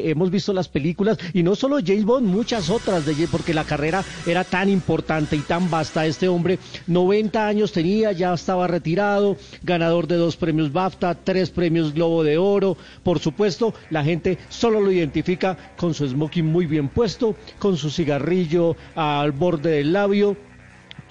eh, 0.07 0.09
hemos 0.09 0.31
visto 0.31 0.53
las 0.53 0.67
películas 0.67 1.17
y 1.33 1.43
no 1.43 1.55
solo 1.55 1.77
James 1.85 2.05
Bond, 2.05 2.27
muchas 2.27 2.69
otras 2.69 3.05
de 3.05 3.15
porque 3.27 3.53
la 3.53 3.63
carrera 3.65 4.03
era 4.25 4.43
tan 4.43 4.69
importante 4.69 5.35
y 5.35 5.39
tan 5.39 5.69
vasta. 5.69 6.05
Este 6.05 6.27
hombre, 6.27 6.59
90 6.87 7.47
años 7.47 7.71
tenía, 7.71 8.11
ya 8.11 8.33
estaba 8.33 8.67
retirado, 8.67 9.37
ganador 9.63 10.07
de 10.07 10.15
dos 10.15 10.37
premios 10.37 10.71
BAFTA, 10.71 11.15
tres 11.15 11.49
premios 11.49 11.93
Globo 11.93 12.23
de 12.23 12.37
Oro. 12.37 12.77
Por 13.03 13.19
supuesto, 13.19 13.73
la 13.89 14.03
gente 14.03 14.37
solo 14.49 14.79
lo 14.81 14.91
identifica 14.91 15.57
con 15.77 15.93
su 15.93 16.07
smoking 16.07 16.45
muy 16.45 16.65
bien 16.65 16.89
puesto, 16.89 17.35
con 17.59 17.77
su 17.77 17.89
cigarrillo 17.89 18.75
al 18.95 19.31
borde 19.31 19.71
del 19.71 19.93
labio 19.93 20.35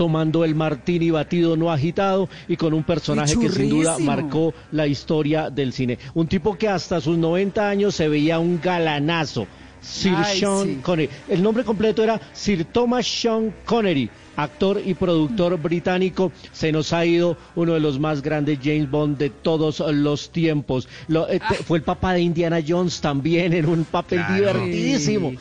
tomando 0.00 0.46
el 0.46 0.54
martini 0.54 1.10
batido 1.10 1.58
no 1.58 1.70
agitado 1.70 2.30
y 2.48 2.56
con 2.56 2.72
un 2.72 2.84
personaje 2.84 3.38
que 3.38 3.50
sin 3.50 3.68
duda 3.68 3.98
marcó 3.98 4.54
la 4.72 4.86
historia 4.86 5.50
del 5.50 5.74
cine. 5.74 5.98
Un 6.14 6.26
tipo 6.26 6.56
que 6.56 6.68
hasta 6.68 7.02
sus 7.02 7.18
90 7.18 7.68
años 7.68 7.94
se 7.96 8.08
veía 8.08 8.38
un 8.38 8.58
galanazo. 8.62 9.46
Sir 9.82 10.14
Ay, 10.16 10.38
Sean 10.40 10.64
sí. 10.64 10.78
Connery. 10.82 11.10
El 11.28 11.42
nombre 11.42 11.64
completo 11.64 12.02
era 12.02 12.18
Sir 12.32 12.64
Thomas 12.64 13.06
Sean 13.06 13.52
Connery, 13.66 14.08
actor 14.36 14.80
y 14.82 14.94
productor 14.94 15.58
británico. 15.60 16.32
Se 16.50 16.72
nos 16.72 16.94
ha 16.94 17.04
ido 17.04 17.36
uno 17.54 17.74
de 17.74 17.80
los 17.80 17.98
más 17.98 18.22
grandes 18.22 18.58
James 18.62 18.90
Bond 18.90 19.18
de 19.18 19.28
todos 19.28 19.80
los 19.80 20.30
tiempos. 20.30 20.88
Lo- 21.08 21.28
eh, 21.28 21.40
te- 21.46 21.56
Fue 21.56 21.76
el 21.76 21.84
papá 21.84 22.14
de 22.14 22.22
Indiana 22.22 22.60
Jones 22.66 23.02
también 23.02 23.52
en 23.52 23.66
un 23.66 23.84
papel 23.84 24.20
Claro. 24.20 24.34
divertidísimo. 24.64 25.32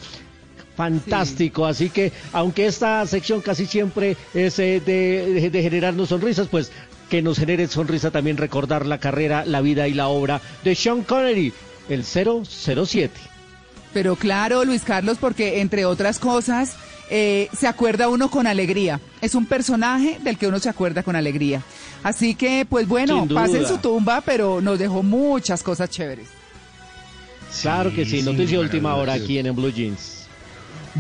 Fantástico, 0.80 1.66
así 1.66 1.90
que 1.90 2.14
aunque 2.32 2.66
esta 2.66 3.06
sección 3.06 3.42
casi 3.42 3.66
siempre 3.66 4.16
es 4.34 4.58
eh, 4.60 4.82
de, 4.86 5.34
de- 5.42 5.50
de 5.50 5.62
generarnos 5.62 6.08
sonrisas, 6.08 6.48
pues 6.48 6.72
que 7.10 7.22
nos 7.22 7.38
genere 7.38 7.68
sonrisa 7.68 8.12
también 8.12 8.38
recordar 8.38 8.86
la 8.86 8.98
carrera, 8.98 9.44
la 9.46 9.60
vida 9.60 9.90
y 9.90 9.94
la 9.94 10.08
obra 10.08 10.40
de 10.64 10.76
Sean 10.76 11.04
Connery, 11.04 11.52
el 11.90 12.06
007. 12.06 13.10
Pero 13.94 14.16
claro, 14.16 14.64
Luis 14.64 14.84
Carlos, 14.84 15.18
porque 15.20 15.60
entre 15.60 15.84
otras 15.84 16.18
cosas, 16.18 16.76
eh, 17.10 17.50
se 17.58 17.68
acuerda 17.68 18.08
uno 18.08 18.30
con 18.32 18.48
alegría. 18.48 19.02
Es 19.20 19.36
un 19.36 19.48
personaje 19.48 20.18
del 20.24 20.38
que 20.38 20.48
uno 20.48 20.60
se 20.60 20.70
acuerda 20.70 21.04
con 21.04 21.18
alegría. 21.18 21.62
Así 22.04 22.36
que, 22.36 22.66
pues 22.70 22.88
bueno, 22.88 23.26
pasen 23.36 23.64
su 23.68 23.80
tumba, 23.80 24.22
pero 24.22 24.62
nos 24.62 24.80
dejó 24.80 25.04
muchas 25.04 25.62
cosas 25.62 25.90
chéveres. 25.90 26.28
Claro 27.62 27.94
que 27.94 28.06
sí, 28.06 28.20
sí, 28.20 28.22
noticia 28.24 28.60
última 28.62 28.96
hora 28.96 29.14
aquí 29.14 29.40
en, 29.40 29.48
en 29.48 29.56
Blue 29.56 29.72
Jeans. 29.72 30.19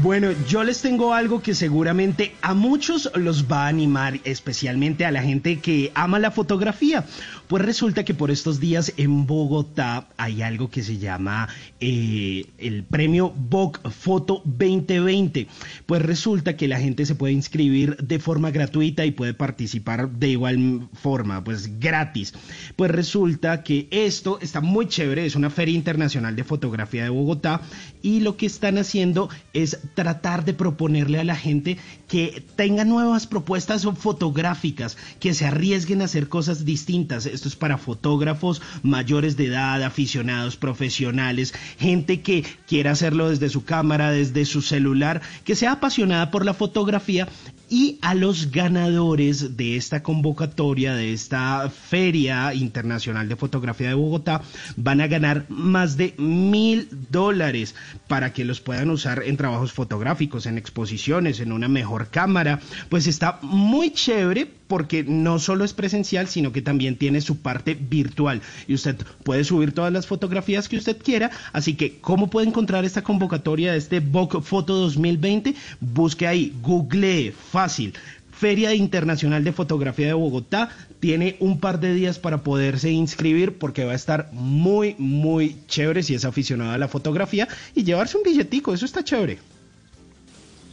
Bueno, 0.01 0.31
yo 0.47 0.63
les 0.63 0.81
tengo 0.81 1.13
algo 1.13 1.41
que 1.41 1.53
seguramente 1.53 2.33
a 2.41 2.53
muchos 2.53 3.11
los 3.15 3.51
va 3.51 3.65
a 3.65 3.67
animar, 3.67 4.21
especialmente 4.23 5.03
a 5.03 5.11
la 5.11 5.21
gente 5.21 5.59
que 5.59 5.91
ama 5.93 6.19
la 6.19 6.31
fotografía. 6.31 7.03
Pues 7.49 7.65
resulta 7.65 8.05
que 8.05 8.13
por 8.13 8.29
estos 8.29 8.59
días 8.59 8.93
en 8.97 9.25
Bogotá 9.25 10.07
hay 10.17 10.43
algo 10.43 10.69
que 10.69 10.83
se 10.83 10.99
llama 10.99 11.49
eh, 11.79 12.45
el 12.59 12.83
premio 12.83 13.33
Vogue 13.35 13.79
Foto 13.89 14.43
2020. 14.45 15.47
Pues 15.87 16.03
resulta 16.03 16.55
que 16.55 16.67
la 16.67 16.79
gente 16.79 17.07
se 17.07 17.15
puede 17.15 17.33
inscribir 17.33 17.97
de 17.97 18.19
forma 18.19 18.51
gratuita 18.51 19.03
y 19.03 19.09
puede 19.09 19.33
participar 19.33 20.11
de 20.11 20.27
igual 20.29 20.89
forma, 20.93 21.43
pues 21.43 21.79
gratis. 21.79 22.35
Pues 22.75 22.91
resulta 22.91 23.63
que 23.63 23.87
esto 23.89 24.37
está 24.43 24.61
muy 24.61 24.87
chévere, 24.87 25.25
es 25.25 25.35
una 25.35 25.49
feria 25.49 25.73
internacional 25.73 26.35
de 26.35 26.43
fotografía 26.43 27.01
de 27.01 27.09
Bogotá 27.09 27.61
y 28.03 28.19
lo 28.19 28.37
que 28.37 28.45
están 28.45 28.77
haciendo 28.77 29.27
es 29.53 29.79
tratar 29.95 30.45
de 30.45 30.53
proponerle 30.53 31.19
a 31.19 31.23
la 31.23 31.35
gente 31.35 31.79
que 32.09 32.43
tenga 32.55 32.83
nuevas 32.83 33.27
propuestas 33.27 33.85
fotográficas, 33.97 34.97
que 35.19 35.33
se 35.33 35.45
arriesguen 35.45 36.01
a 36.01 36.05
hacer 36.05 36.27
cosas 36.27 36.65
distintas. 36.65 37.27
Esto 37.27 37.47
es 37.47 37.55
para 37.55 37.77
fotógrafos 37.77 38.61
mayores 38.83 39.37
de 39.37 39.45
edad, 39.45 39.83
aficionados, 39.83 40.57
profesionales, 40.57 41.53
gente 41.77 42.21
que 42.21 42.43
quiera 42.67 42.91
hacerlo 42.91 43.29
desde 43.29 43.49
su 43.49 43.63
cámara, 43.63 44.11
desde 44.11 44.43
su 44.45 44.61
celular, 44.61 45.21
que 45.45 45.55
sea 45.55 45.73
apasionada 45.73 46.31
por 46.31 46.43
la 46.43 46.55
fotografía 46.55 47.27
y 47.69 47.99
a 48.01 48.15
los 48.15 48.51
ganadores 48.51 49.55
de 49.57 49.75
esta 49.75 50.01
convocatoria, 50.03 50.93
de 50.93 51.13
esta 51.13 51.69
Feria 51.69 52.53
Internacional 52.53 53.29
de 53.29 53.35
Fotografía 53.35 53.89
de 53.89 53.93
Bogotá, 53.93 54.41
van 54.75 55.01
a 55.01 55.07
ganar 55.07 55.45
más 55.49 55.97
de 55.97 56.15
mil 56.17 56.89
dólares 57.09 57.75
para 58.07 58.33
que 58.33 58.45
los 58.45 58.61
puedan 58.61 58.89
usar 58.89 59.23
en 59.23 59.37
trabajos 59.37 59.71
fotográficos, 59.71 60.45
en 60.45 60.57
exposiciones, 60.57 61.39
en 61.39 61.51
una 61.51 61.67
mejor 61.67 62.09
cámara. 62.09 62.59
Pues 62.89 63.07
está 63.07 63.39
muy 63.41 63.91
chévere 63.91 64.58
porque 64.69 65.03
no 65.03 65.39
solo 65.39 65.65
es 65.65 65.73
presencial, 65.73 66.27
sino 66.27 66.53
que 66.53 66.61
también 66.61 66.95
tiene 66.95 67.21
su 67.21 67.39
parte 67.39 67.73
virtual 67.73 68.41
y 68.67 68.75
usted 68.75 68.95
puede 69.23 69.43
subir 69.43 69.73
todas 69.73 69.91
las 69.91 70.05
fotografías 70.05 70.69
que 70.69 70.77
usted 70.77 70.97
quiera. 71.01 71.31
Así 71.53 71.73
que, 71.73 71.97
¿cómo 71.99 72.29
puede 72.29 72.47
encontrar 72.47 72.85
esta 72.85 73.01
convocatoria 73.01 73.71
de 73.71 73.79
este 73.79 73.99
Vogue 73.99 74.41
Foto 74.41 74.75
2020? 74.75 75.55
Busque 75.81 76.27
ahí, 76.27 76.53
google 76.61 77.33
fácil. 77.51 77.95
Feria 78.31 78.75
Internacional 78.75 79.43
de 79.43 79.53
Fotografía 79.53 80.05
de 80.05 80.13
Bogotá 80.13 80.69
tiene 80.99 81.35
un 81.39 81.59
par 81.59 81.79
de 81.79 81.95
días 81.95 82.19
para 82.19 82.43
poderse 82.43 82.91
inscribir 82.91 83.57
porque 83.57 83.85
va 83.85 83.93
a 83.93 83.95
estar 83.95 84.29
muy, 84.33 84.95
muy 84.99 85.57
chévere 85.67 86.03
si 86.03 86.13
es 86.13 86.25
aficionado 86.25 86.73
a 86.73 86.77
la 86.77 86.87
fotografía 86.87 87.47
y 87.73 87.83
llevarse 87.83 88.17
un 88.17 88.23
billetico, 88.23 88.71
eso 88.71 88.85
está 88.85 89.03
chévere. 89.03 89.39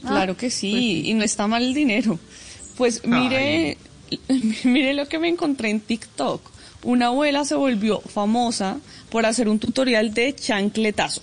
Claro 0.06 0.36
que 0.36 0.50
sí, 0.50 1.02
y 1.06 1.14
no 1.14 1.24
está 1.24 1.46
mal 1.48 1.62
el 1.62 1.72
dinero. 1.72 2.18
Pues 2.76 3.04
mire, 3.04 3.78
mire 4.64 4.94
lo 4.94 5.08
que 5.08 5.18
me 5.18 5.28
encontré 5.28 5.70
en 5.70 5.80
TikTok. 5.80 6.40
Una 6.82 7.06
abuela 7.06 7.44
se 7.44 7.54
volvió 7.54 8.00
famosa 8.00 8.78
por 9.10 9.26
hacer 9.26 9.48
un 9.48 9.58
tutorial 9.58 10.14
de 10.14 10.34
chancletazo. 10.34 11.22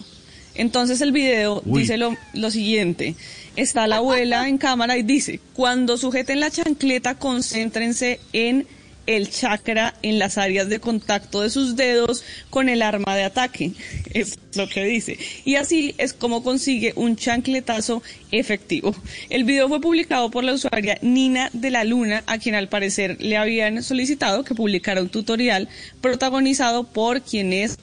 Entonces 0.55 1.01
el 1.01 1.11
video 1.11 1.61
Uy. 1.65 1.81
dice 1.81 1.97
lo, 1.97 2.15
lo 2.33 2.51
siguiente. 2.51 3.15
Está 3.55 3.87
la 3.87 3.97
abuela 3.97 4.47
en 4.47 4.57
cámara 4.57 4.97
y 4.97 5.03
dice, 5.03 5.39
cuando 5.53 5.97
sujeten 5.97 6.39
la 6.39 6.51
chancleta, 6.51 7.15
concéntrense 7.15 8.19
en 8.33 8.67
el 9.07 9.29
chakra 9.29 9.93
en 10.01 10.19
las 10.19 10.37
áreas 10.37 10.69
de 10.69 10.79
contacto 10.79 11.41
de 11.41 11.49
sus 11.49 11.75
dedos 11.75 12.23
con 12.49 12.69
el 12.69 12.81
arma 12.81 13.15
de 13.15 13.23
ataque. 13.23 13.71
Es 14.13 14.37
lo 14.55 14.67
que 14.67 14.83
dice. 14.85 15.17
Y 15.45 15.55
así 15.55 15.95
es 15.97 16.13
como 16.13 16.43
consigue 16.43 16.93
un 16.95 17.15
chancletazo 17.15 18.01
efectivo. 18.31 18.95
El 19.29 19.43
video 19.43 19.67
fue 19.67 19.81
publicado 19.81 20.29
por 20.31 20.43
la 20.43 20.53
usuaria 20.53 20.97
Nina 21.01 21.49
de 21.53 21.69
la 21.69 21.83
Luna, 21.83 22.23
a 22.27 22.37
quien 22.37 22.55
al 22.55 22.69
parecer 22.69 23.17
le 23.19 23.37
habían 23.37 23.83
solicitado 23.83 24.43
que 24.43 24.55
publicara 24.55 25.01
un 25.01 25.09
tutorial 25.09 25.69
protagonizado 26.01 26.83
por 26.83 27.21
quien 27.21 27.53
es 27.53 27.77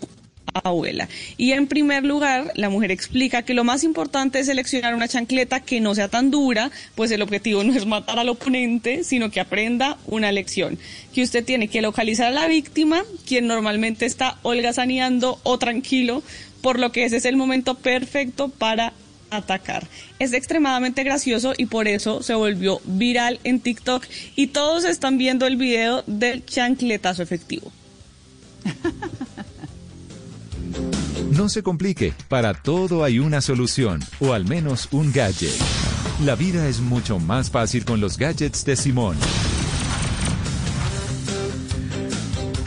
abuela. 0.54 1.08
Y 1.36 1.52
en 1.52 1.66
primer 1.66 2.04
lugar, 2.04 2.52
la 2.54 2.70
mujer 2.70 2.90
explica 2.90 3.42
que 3.42 3.54
lo 3.54 3.64
más 3.64 3.84
importante 3.84 4.40
es 4.40 4.46
seleccionar 4.46 4.94
una 4.94 5.08
chancleta 5.08 5.60
que 5.60 5.80
no 5.80 5.94
sea 5.94 6.08
tan 6.08 6.30
dura, 6.30 6.70
pues 6.94 7.10
el 7.10 7.22
objetivo 7.22 7.64
no 7.64 7.74
es 7.74 7.86
matar 7.86 8.18
al 8.18 8.28
oponente, 8.28 9.04
sino 9.04 9.30
que 9.30 9.40
aprenda 9.40 9.98
una 10.06 10.32
lección. 10.32 10.78
Que 11.14 11.22
usted 11.22 11.44
tiene 11.44 11.68
que 11.68 11.82
localizar 11.82 12.28
a 12.28 12.30
la 12.30 12.46
víctima, 12.46 13.04
quien 13.26 13.46
normalmente 13.46 14.06
está 14.06 14.38
holgazaneando 14.42 15.40
o 15.42 15.58
tranquilo, 15.58 16.22
por 16.62 16.78
lo 16.78 16.92
que 16.92 17.04
ese 17.04 17.16
es 17.16 17.24
el 17.24 17.36
momento 17.36 17.74
perfecto 17.74 18.48
para 18.48 18.92
atacar. 19.30 19.86
Es 20.18 20.32
extremadamente 20.32 21.04
gracioso 21.04 21.54
y 21.56 21.66
por 21.66 21.88
eso 21.88 22.22
se 22.22 22.34
volvió 22.34 22.80
viral 22.84 23.40
en 23.44 23.60
TikTok 23.60 24.04
y 24.36 24.48
todos 24.48 24.84
están 24.84 25.18
viendo 25.18 25.46
el 25.46 25.56
video 25.56 26.02
del 26.06 26.44
chancletazo 26.44 27.22
efectivo. 27.22 27.70
No 31.30 31.48
se 31.48 31.62
complique, 31.62 32.12
para 32.28 32.54
todo 32.54 33.04
hay 33.04 33.20
una 33.20 33.40
solución, 33.40 34.00
o 34.18 34.32
al 34.32 34.46
menos 34.46 34.88
un 34.90 35.12
gadget. 35.12 35.54
La 36.24 36.34
vida 36.34 36.66
es 36.66 36.80
mucho 36.80 37.20
más 37.20 37.50
fácil 37.50 37.84
con 37.84 38.00
los 38.00 38.18
gadgets 38.18 38.64
de 38.64 38.74
Simón. 38.74 39.16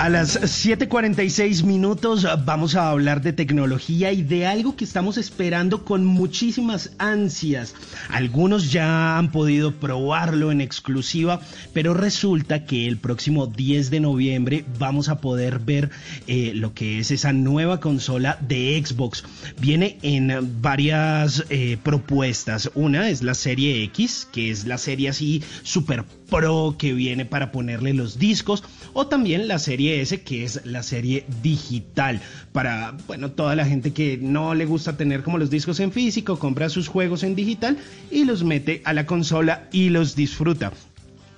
A 0.04 0.10
las 0.10 0.38
7:46 0.38 1.64
minutos 1.64 2.28
vamos 2.44 2.76
a 2.76 2.90
hablar 2.90 3.22
de 3.22 3.32
tecnología 3.32 4.12
y 4.12 4.22
de 4.22 4.46
algo 4.46 4.76
que 4.76 4.84
estamos 4.84 5.18
esperando 5.18 5.86
con 5.86 6.04
muchísimas 6.04 6.92
ansias. 6.98 7.74
Algunos 8.10 8.70
ya 8.70 9.18
han 9.18 9.32
podido 9.32 9.72
probarlo 9.80 10.52
en 10.52 10.60
exclusiva, 10.60 11.40
pero 11.72 11.94
resulta 11.94 12.66
que 12.66 12.86
el 12.86 12.98
próximo 12.98 13.48
10 13.48 13.92
de 13.92 14.02
noviembre 14.02 14.66
vamos 14.78 15.08
a 15.08 15.22
poder 15.22 15.60
ver 15.60 15.90
eh, 16.28 16.52
lo 16.54 16.74
que 16.74 17.00
es 17.00 17.10
esa 17.10 17.32
nueva 17.32 17.80
consola 17.80 18.38
de 18.42 18.84
Xbox. 18.86 19.24
Viene 19.62 20.00
en 20.02 20.62
varias 20.62 21.46
eh, 21.50 21.78
propuestas. 21.82 22.70
Una 22.76 23.08
es 23.08 23.24
la 23.24 23.36
serie 23.36 23.82
X, 23.86 24.28
que 24.34 24.52
es 24.52 24.66
la 24.66 24.78
serie 24.78 25.08
así 25.08 25.42
super 25.62 26.04
pro 26.34 26.76
que 26.80 26.94
viene 26.94 27.26
para 27.26 27.52
ponerle 27.52 27.94
los 27.94 28.18
discos, 28.18 28.64
o 28.94 29.08
también 29.08 29.48
la 29.48 29.60
serie 29.60 30.02
S, 30.02 30.22
que 30.22 30.44
es 30.44 30.66
la 30.66 30.84
serie 30.84 31.26
digital, 31.42 32.22
para, 32.52 32.96
bueno, 33.08 33.32
toda 33.32 33.56
la 33.56 33.66
gente 33.66 33.92
que 33.92 34.18
no 34.18 34.54
le 34.54 34.66
gusta 34.66 34.98
tener 34.98 35.24
como 35.24 35.38
los 35.38 35.50
discos 35.50 35.80
en 35.80 35.92
físico, 35.92 36.40
compra 36.40 36.70
sus 36.70 36.88
juegos 36.88 37.24
en 37.24 37.36
digital 37.36 37.78
y 38.12 38.26
los 38.26 38.44
mete 38.44 38.82
a 38.86 38.94
la 38.94 39.06
consola 39.06 39.68
y 39.72 39.90
los 39.90 40.16
disfruta. 40.16 40.72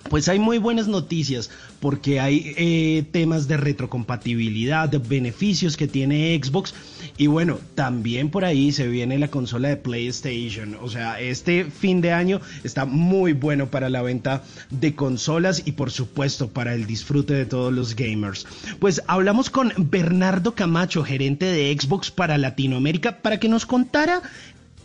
Pues 0.09 0.29
hay 0.29 0.37
muy 0.37 0.59
buenas 0.59 0.87
noticias 0.87 1.49
porque 1.79 2.19
hay 2.19 2.53
eh, 2.57 3.03
temas 3.11 3.47
de 3.47 3.57
retrocompatibilidad, 3.57 4.87
de 4.87 4.99
beneficios 4.99 5.77
que 5.77 5.87
tiene 5.87 6.39
Xbox 6.41 6.75
y 7.17 7.27
bueno, 7.27 7.59
también 7.75 8.29
por 8.29 8.43
ahí 8.43 8.73
se 8.73 8.87
viene 8.87 9.17
la 9.17 9.29
consola 9.29 9.69
de 9.69 9.77
PlayStation. 9.77 10.77
O 10.81 10.89
sea, 10.89 11.19
este 11.21 11.63
fin 11.65 12.01
de 12.01 12.11
año 12.11 12.41
está 12.63 12.85
muy 12.85 13.31
bueno 13.31 13.71
para 13.71 13.89
la 13.89 14.01
venta 14.01 14.43
de 14.69 14.95
consolas 14.95 15.63
y 15.65 15.73
por 15.73 15.91
supuesto 15.91 16.49
para 16.49 16.73
el 16.73 16.85
disfrute 16.85 17.33
de 17.33 17.45
todos 17.45 17.71
los 17.71 17.95
gamers. 17.95 18.45
Pues 18.79 19.01
hablamos 19.07 19.49
con 19.49 19.71
Bernardo 19.77 20.55
Camacho, 20.55 21.05
gerente 21.05 21.45
de 21.45 21.75
Xbox 21.79 22.11
para 22.11 22.37
Latinoamérica, 22.37 23.19
para 23.21 23.39
que 23.39 23.47
nos 23.47 23.65
contara 23.65 24.21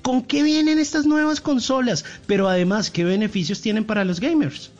con 0.03 0.23
qué 0.23 0.45
vienen 0.45 0.79
estas 0.79 1.07
nuevas 1.07 1.41
consolas, 1.41 2.05
pero 2.27 2.49
además 2.49 2.93
qué 2.93 3.05
beneficios 3.05 3.61
tienen 3.61 3.85
para 3.85 4.05
los 4.05 4.21
gamers 4.21 4.71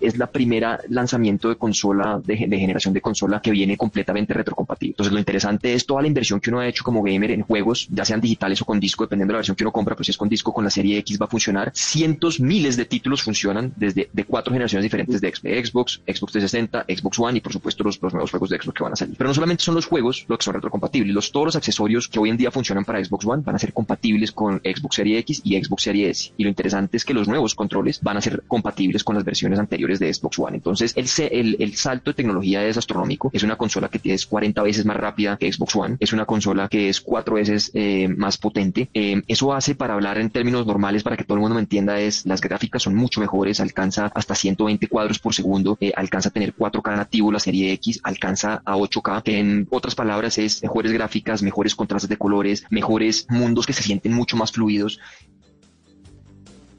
es 0.00 0.18
la 0.18 0.26
primera 0.26 0.80
lanzamiento 0.88 1.48
de 1.48 1.56
consola, 1.56 2.20
de, 2.24 2.46
de, 2.46 2.58
generación 2.58 2.94
de 2.94 3.00
consola 3.00 3.40
que 3.40 3.50
viene 3.50 3.76
completamente 3.76 4.34
retrocompatible. 4.34 4.92
Entonces 4.92 5.12
lo 5.12 5.18
interesante 5.18 5.74
es 5.74 5.86
toda 5.86 6.02
la 6.02 6.08
inversión 6.08 6.40
que 6.40 6.50
uno 6.50 6.60
ha 6.60 6.68
hecho 6.68 6.84
como 6.84 7.02
gamer 7.02 7.30
en 7.30 7.42
juegos, 7.42 7.88
ya 7.90 8.04
sean 8.04 8.20
digitales 8.20 8.60
o 8.62 8.64
con 8.64 8.80
disco, 8.80 9.04
dependiendo 9.04 9.32
de 9.32 9.34
la 9.34 9.38
versión 9.38 9.56
que 9.56 9.64
uno 9.64 9.72
compra, 9.72 9.94
pero 9.94 10.04
si 10.04 10.10
es 10.10 10.16
con 10.16 10.28
disco, 10.28 10.52
con 10.52 10.64
la 10.64 10.70
serie 10.70 10.98
X 10.98 11.18
va 11.20 11.26
a 11.26 11.28
funcionar. 11.28 11.70
Cientos, 11.74 12.40
miles 12.40 12.76
de 12.76 12.84
títulos 12.84 13.22
funcionan 13.22 13.72
desde 13.76 14.08
de 14.12 14.24
cuatro 14.24 14.52
generaciones 14.52 14.84
diferentes 14.84 15.20
de 15.20 15.30
Xbox, 15.32 16.00
Xbox 16.06 16.32
360, 16.32 16.84
Xbox 16.88 17.18
One 17.18 17.38
y 17.38 17.40
por 17.40 17.52
supuesto 17.52 17.84
los, 17.84 18.00
los 18.02 18.12
nuevos 18.12 18.30
juegos 18.30 18.50
de 18.50 18.58
Xbox 18.58 18.76
que 18.76 18.84
van 18.84 18.92
a 18.92 18.96
salir. 18.96 19.16
Pero 19.16 19.28
no 19.28 19.34
solamente 19.34 19.62
son 19.62 19.74
los 19.74 19.86
juegos 19.86 20.24
los 20.28 20.38
que 20.38 20.44
son 20.44 20.54
retrocompatibles, 20.54 21.14
los, 21.14 21.32
todos 21.32 21.46
los 21.46 21.56
accesorios 21.56 22.08
que 22.08 22.18
hoy 22.18 22.30
en 22.30 22.36
día 22.36 22.50
funcionan 22.50 22.84
para 22.84 23.02
Xbox 23.04 23.26
One 23.26 23.42
van 23.44 23.56
a 23.56 23.58
ser 23.58 23.72
compatibles 23.72 24.32
con 24.32 24.58
Xbox 24.58 24.96
Series 24.96 25.20
X 25.20 25.40
y 25.44 25.62
Xbox 25.62 25.82
Series 25.82 26.10
S. 26.10 26.32
Y 26.36 26.44
lo 26.44 26.48
interesante 26.48 26.96
es 26.96 27.04
que 27.04 27.14
los 27.14 27.28
nuevos 27.28 27.54
controles 27.54 28.00
van 28.02 28.16
a 28.16 28.20
ser 28.20 28.42
compatibles 28.46 29.04
con 29.04 29.14
las 29.14 29.24
versiones 29.24 29.58
anteriores 29.58 29.85
de 29.94 30.12
Xbox 30.12 30.38
One. 30.38 30.56
Entonces, 30.56 30.92
el, 30.96 31.06
el, 31.30 31.56
el, 31.60 31.76
salto 31.76 32.10
de 32.10 32.14
tecnología 32.14 32.66
es 32.66 32.76
astronómico. 32.76 33.30
Es 33.32 33.42
una 33.42 33.56
consola 33.56 33.88
que 33.88 34.00
es 34.12 34.26
40 34.26 34.62
veces 34.62 34.84
más 34.84 34.96
rápida 34.96 35.36
que 35.36 35.52
Xbox 35.52 35.76
One. 35.76 35.96
Es 36.00 36.12
una 36.12 36.26
consola 36.26 36.68
que 36.68 36.88
es 36.88 37.00
cuatro 37.00 37.36
veces 37.36 37.70
eh, 37.74 38.08
más 38.08 38.38
potente. 38.38 38.88
Eh, 38.94 39.22
eso 39.28 39.54
hace, 39.54 39.74
para 39.74 39.94
hablar 39.94 40.18
en 40.18 40.30
términos 40.30 40.66
normales, 40.66 41.02
para 41.02 41.16
que 41.16 41.24
todo 41.24 41.36
el 41.36 41.40
mundo 41.40 41.54
me 41.54 41.60
entienda, 41.60 42.00
es 42.00 42.26
las 42.26 42.40
gráficas 42.40 42.82
son 42.82 42.94
mucho 42.94 43.20
mejores. 43.20 43.60
Alcanza 43.60 44.10
hasta 44.14 44.34
120 44.34 44.88
cuadros 44.88 45.18
por 45.18 45.34
segundo. 45.34 45.76
Eh, 45.80 45.92
alcanza 45.96 46.28
a 46.28 46.32
tener 46.32 46.54
4K 46.54 46.96
nativo 46.96 47.32
la 47.32 47.40
serie 47.40 47.72
X. 47.72 48.00
Alcanza 48.02 48.62
a 48.64 48.76
8K. 48.76 49.22
Que 49.22 49.38
en 49.38 49.66
otras 49.70 49.94
palabras 49.94 50.38
es 50.38 50.62
mejores 50.62 50.92
gráficas, 50.92 51.42
mejores 51.42 51.74
contrastes 51.74 52.08
de 52.08 52.16
colores, 52.16 52.64
mejores 52.70 53.26
mundos 53.28 53.66
que 53.66 53.72
se 53.72 53.82
sienten 53.82 54.12
mucho 54.12 54.36
más 54.36 54.52
fluidos. 54.52 55.00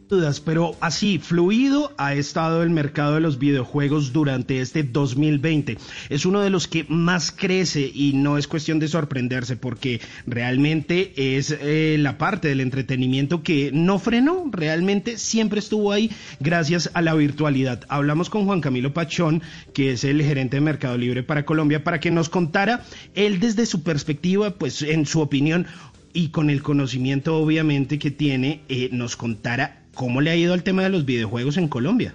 Dudas, 0.07 0.39
pero 0.39 0.75
así, 0.79 1.19
fluido 1.19 1.93
ha 1.97 2.13
estado 2.13 2.63
el 2.63 2.69
mercado 2.69 3.15
de 3.15 3.21
los 3.21 3.39
videojuegos 3.39 4.13
durante 4.13 4.61
este 4.61 4.83
2020. 4.83 5.77
Es 6.09 6.25
uno 6.25 6.41
de 6.41 6.49
los 6.49 6.67
que 6.67 6.85
más 6.87 7.31
crece 7.31 7.91
y 7.93 8.13
no 8.13 8.37
es 8.37 8.47
cuestión 8.47 8.79
de 8.79 8.87
sorprenderse 8.87 9.57
porque 9.57 9.99
realmente 10.25 11.37
es 11.37 11.51
eh, 11.51 11.97
la 11.99 12.17
parte 12.17 12.47
del 12.47 12.61
entretenimiento 12.61 13.43
que 13.43 13.71
no 13.73 13.99
frenó, 13.99 14.45
realmente 14.51 15.17
siempre 15.17 15.59
estuvo 15.59 15.91
ahí 15.91 16.11
gracias 16.39 16.89
a 16.93 17.01
la 17.01 17.13
virtualidad. 17.13 17.83
Hablamos 17.89 18.29
con 18.29 18.45
Juan 18.45 18.61
Camilo 18.61 18.93
Pachón, 18.93 19.41
que 19.73 19.91
es 19.91 20.03
el 20.03 20.23
gerente 20.23 20.57
de 20.57 20.61
Mercado 20.61 20.97
Libre 20.97 21.23
para 21.23 21.45
Colombia, 21.45 21.83
para 21.83 21.99
que 21.99 22.11
nos 22.11 22.29
contara 22.29 22.85
él 23.13 23.39
desde 23.39 23.65
su 23.65 23.83
perspectiva, 23.83 24.51
pues 24.51 24.81
en 24.81 25.05
su 25.05 25.19
opinión, 25.19 25.67
y 26.13 26.29
con 26.29 26.49
el 26.49 26.63
conocimiento 26.63 27.37
obviamente 27.37 27.99
que 27.99 28.11
tiene, 28.11 28.61
eh, 28.69 28.89
nos 28.91 29.15
contara 29.15 29.83
cómo 29.97 30.21
le 30.21 30.29
ha 30.29 30.35
ido 30.35 30.53
al 30.53 30.63
tema 30.63 30.83
de 30.83 30.89
los 30.89 31.05
videojuegos 31.05 31.57
en 31.57 31.67
Colombia. 31.67 32.13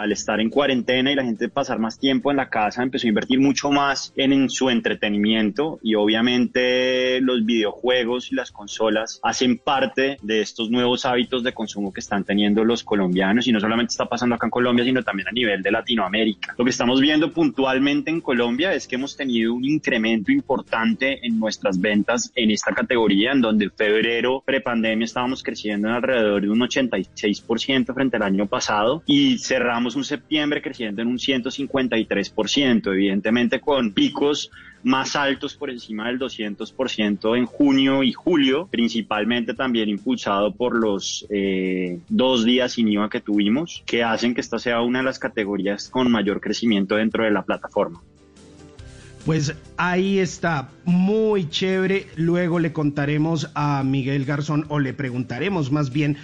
Al 0.00 0.12
estar 0.12 0.40
en 0.40 0.50
cuarentena 0.50 1.12
y 1.12 1.14
la 1.14 1.24
gente 1.24 1.48
pasar 1.48 1.78
más 1.78 1.98
tiempo 1.98 2.30
en 2.30 2.38
la 2.38 2.48
casa, 2.48 2.82
empezó 2.82 3.06
a 3.06 3.08
invertir 3.08 3.40
mucho 3.40 3.70
más 3.70 4.12
en, 4.16 4.32
en 4.32 4.50
su 4.50 4.70
entretenimiento 4.70 5.78
y 5.82 5.94
obviamente 5.94 7.20
los 7.20 7.44
videojuegos 7.44 8.32
y 8.32 8.34
las 8.34 8.50
consolas 8.50 9.20
hacen 9.22 9.58
parte 9.58 10.16
de 10.22 10.40
estos 10.40 10.70
nuevos 10.70 11.04
hábitos 11.04 11.42
de 11.42 11.52
consumo 11.52 11.92
que 11.92 12.00
están 12.00 12.24
teniendo 12.24 12.64
los 12.64 12.82
colombianos 12.82 13.46
y 13.46 13.52
no 13.52 13.60
solamente 13.60 13.90
está 13.90 14.06
pasando 14.06 14.34
acá 14.34 14.46
en 14.46 14.50
Colombia, 14.50 14.84
sino 14.84 15.02
también 15.02 15.28
a 15.28 15.32
nivel 15.32 15.62
de 15.62 15.70
Latinoamérica. 15.70 16.54
Lo 16.56 16.64
que 16.64 16.70
estamos 16.70 17.00
viendo 17.00 17.32
puntualmente 17.32 18.10
en 18.10 18.20
Colombia 18.20 18.72
es 18.72 18.86
que 18.86 18.96
hemos 18.96 19.16
tenido 19.16 19.54
un 19.54 19.64
incremento 19.64 20.32
importante 20.32 21.24
en 21.26 21.38
nuestras 21.38 21.80
ventas 21.80 22.32
en 22.34 22.50
esta 22.50 22.72
categoría, 22.72 23.32
en 23.32 23.40
donde 23.40 23.66
en 23.66 23.72
febrero 23.72 24.42
prepandemia 24.44 25.04
estábamos 25.04 25.42
creciendo 25.42 25.88
en 25.88 25.94
alrededor 25.94 26.42
de 26.42 26.50
un 26.50 26.60
86% 26.60 27.94
frente 27.94 28.16
al 28.16 28.22
año 28.22 28.46
pasado 28.46 29.02
y 29.06 29.38
cerramos 29.38 29.89
un 29.96 30.04
septiembre 30.04 30.62
creciendo 30.62 31.02
en 31.02 31.08
un 31.08 31.18
153%, 31.18 32.92
evidentemente 32.92 33.60
con 33.60 33.92
picos 33.92 34.50
más 34.82 35.16
altos 35.16 35.54
por 35.54 35.70
encima 35.70 36.08
del 36.08 36.18
200% 36.18 37.36
en 37.36 37.46
junio 37.46 38.02
y 38.02 38.12
julio, 38.12 38.68
principalmente 38.70 39.54
también 39.54 39.88
impulsado 39.88 40.54
por 40.54 40.78
los 40.78 41.26
eh, 41.30 42.00
dos 42.08 42.44
días 42.44 42.72
sin 42.72 42.88
IVA 42.88 43.10
que 43.10 43.20
tuvimos, 43.20 43.82
que 43.86 44.02
hacen 44.02 44.34
que 44.34 44.40
esta 44.40 44.58
sea 44.58 44.80
una 44.80 45.00
de 45.00 45.04
las 45.04 45.18
categorías 45.18 45.88
con 45.88 46.10
mayor 46.10 46.40
crecimiento 46.40 46.96
dentro 46.96 47.24
de 47.24 47.30
la 47.30 47.42
plataforma. 47.42 48.00
Pues 49.26 49.54
ahí 49.76 50.18
está, 50.18 50.70
muy 50.84 51.50
chévere. 51.50 52.06
Luego 52.16 52.58
le 52.58 52.72
contaremos 52.72 53.50
a 53.54 53.82
Miguel 53.84 54.24
Garzón 54.24 54.64
o 54.68 54.78
le 54.78 54.94
preguntaremos 54.94 55.70
más 55.70 55.92
bien 55.92 56.16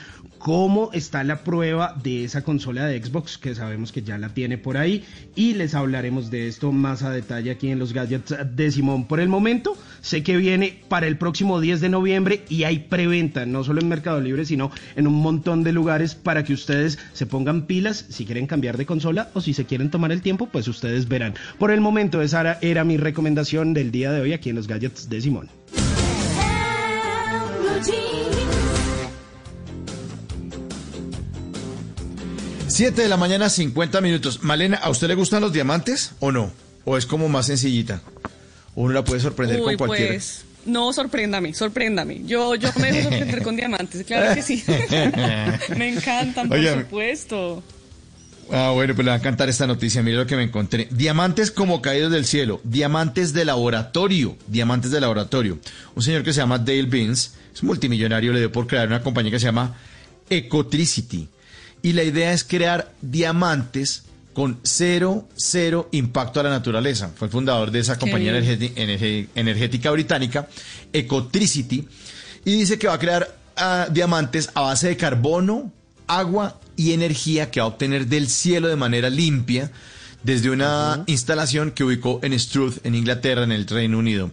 cómo 0.46 0.90
está 0.92 1.24
la 1.24 1.42
prueba 1.42 1.96
de 2.04 2.22
esa 2.22 2.44
consola 2.44 2.86
de 2.86 3.02
Xbox, 3.02 3.36
que 3.36 3.56
sabemos 3.56 3.90
que 3.90 4.02
ya 4.02 4.16
la 4.16 4.28
tiene 4.28 4.58
por 4.58 4.76
ahí, 4.76 5.02
y 5.34 5.54
les 5.54 5.74
hablaremos 5.74 6.30
de 6.30 6.46
esto 6.46 6.70
más 6.70 7.02
a 7.02 7.10
detalle 7.10 7.50
aquí 7.50 7.68
en 7.68 7.80
los 7.80 7.92
gadgets 7.92 8.32
de 8.54 8.70
Simón. 8.70 9.08
Por 9.08 9.18
el 9.18 9.28
momento, 9.28 9.76
sé 10.02 10.22
que 10.22 10.36
viene 10.36 10.78
para 10.88 11.08
el 11.08 11.18
próximo 11.18 11.60
10 11.60 11.80
de 11.80 11.88
noviembre 11.88 12.44
y 12.48 12.62
hay 12.62 12.78
preventa, 12.78 13.44
no 13.44 13.64
solo 13.64 13.80
en 13.80 13.88
Mercado 13.88 14.20
Libre, 14.20 14.44
sino 14.44 14.70
en 14.94 15.08
un 15.08 15.14
montón 15.14 15.64
de 15.64 15.72
lugares 15.72 16.14
para 16.14 16.44
que 16.44 16.52
ustedes 16.52 16.96
se 17.12 17.26
pongan 17.26 17.66
pilas 17.66 18.06
si 18.08 18.24
quieren 18.24 18.46
cambiar 18.46 18.76
de 18.76 18.86
consola 18.86 19.30
o 19.34 19.40
si 19.40 19.52
se 19.52 19.64
quieren 19.64 19.90
tomar 19.90 20.12
el 20.12 20.22
tiempo, 20.22 20.46
pues 20.46 20.68
ustedes 20.68 21.08
verán. 21.08 21.34
Por 21.58 21.72
el 21.72 21.80
momento, 21.80 22.22
esa 22.22 22.56
era 22.60 22.84
mi 22.84 22.98
recomendación 22.98 23.74
del 23.74 23.90
día 23.90 24.12
de 24.12 24.20
hoy 24.20 24.32
aquí 24.32 24.50
en 24.50 24.54
los 24.54 24.68
gadgets 24.68 25.08
de 25.08 25.20
Simón. 25.20 25.48
Siete 32.76 33.00
de 33.00 33.08
la 33.08 33.16
mañana, 33.16 33.48
50 33.48 34.02
minutos. 34.02 34.42
Malena, 34.42 34.76
¿a 34.76 34.90
usted 34.90 35.08
le 35.08 35.14
gustan 35.14 35.40
los 35.40 35.50
diamantes 35.50 36.12
o 36.20 36.30
no? 36.30 36.52
¿O 36.84 36.98
es 36.98 37.06
como 37.06 37.26
más 37.26 37.46
sencillita? 37.46 38.02
¿O 38.74 38.82
uno 38.82 38.92
la 38.92 39.02
puede 39.02 39.22
sorprender 39.22 39.60
Uy, 39.60 39.76
con 39.76 39.88
cualquiera? 39.88 40.12
pues, 40.12 40.44
no, 40.66 40.92
sorpréndame, 40.92 41.54
sorpréndame. 41.54 42.20
Yo, 42.26 42.54
yo 42.54 42.68
me 42.78 42.92
dejo 42.92 43.08
sorprender 43.08 43.42
con 43.42 43.56
diamantes, 43.56 44.04
claro 44.04 44.34
que 44.34 44.42
sí. 44.42 44.62
me 45.74 45.88
encantan, 45.88 46.50
por 46.50 46.62
supuesto. 46.62 47.62
Ah, 48.52 48.72
bueno, 48.74 48.94
pues 48.94 49.06
le 49.06 49.10
va 49.10 49.16
a 49.16 49.20
encantar 49.20 49.48
esta 49.48 49.66
noticia. 49.66 50.02
Mire 50.02 50.18
lo 50.18 50.26
que 50.26 50.36
me 50.36 50.42
encontré. 50.42 50.86
Diamantes 50.90 51.50
como 51.50 51.80
caídos 51.80 52.12
del 52.12 52.26
cielo. 52.26 52.60
Diamantes 52.62 53.32
de 53.32 53.46
laboratorio. 53.46 54.36
Diamantes 54.48 54.90
de 54.90 55.00
laboratorio. 55.00 55.58
Un 55.94 56.02
señor 56.02 56.22
que 56.24 56.34
se 56.34 56.42
llama 56.42 56.58
Dale 56.58 56.82
Beans, 56.82 57.36
es 57.54 57.62
multimillonario, 57.62 58.34
le 58.34 58.40
dio 58.40 58.52
por 58.52 58.66
crear 58.66 58.86
una 58.86 59.00
compañía 59.00 59.32
que 59.32 59.40
se 59.40 59.46
llama 59.46 59.78
Ecotricity. 60.28 61.30
Y 61.86 61.92
la 61.92 62.02
idea 62.02 62.32
es 62.32 62.42
crear 62.42 62.90
diamantes 63.00 64.02
con 64.32 64.58
cero, 64.64 65.28
cero 65.36 65.88
impacto 65.92 66.40
a 66.40 66.42
la 66.42 66.50
naturaleza. 66.50 67.12
Fue 67.14 67.28
el 67.28 67.32
fundador 67.32 67.70
de 67.70 67.78
esa 67.78 67.96
compañía 67.96 68.36
energética 68.36 69.92
británica, 69.92 70.48
Ecotricity, 70.92 71.86
y 72.44 72.56
dice 72.58 72.76
que 72.76 72.88
va 72.88 72.94
a 72.94 72.98
crear 72.98 73.38
ah, 73.54 73.86
diamantes 73.88 74.50
a 74.54 74.62
base 74.62 74.88
de 74.88 74.96
carbono, 74.96 75.70
agua 76.08 76.58
y 76.74 76.90
energía 76.90 77.52
que 77.52 77.60
va 77.60 77.66
a 77.66 77.68
obtener 77.68 78.08
del 78.08 78.26
cielo 78.26 78.66
de 78.66 78.74
manera 78.74 79.08
limpia 79.08 79.70
desde 80.24 80.50
una 80.50 81.04
instalación 81.06 81.70
que 81.70 81.84
ubicó 81.84 82.18
en 82.24 82.36
Struth, 82.36 82.84
en 82.84 82.96
Inglaterra, 82.96 83.44
en 83.44 83.52
el 83.52 83.64
Reino 83.64 83.96
Unido. 83.98 84.32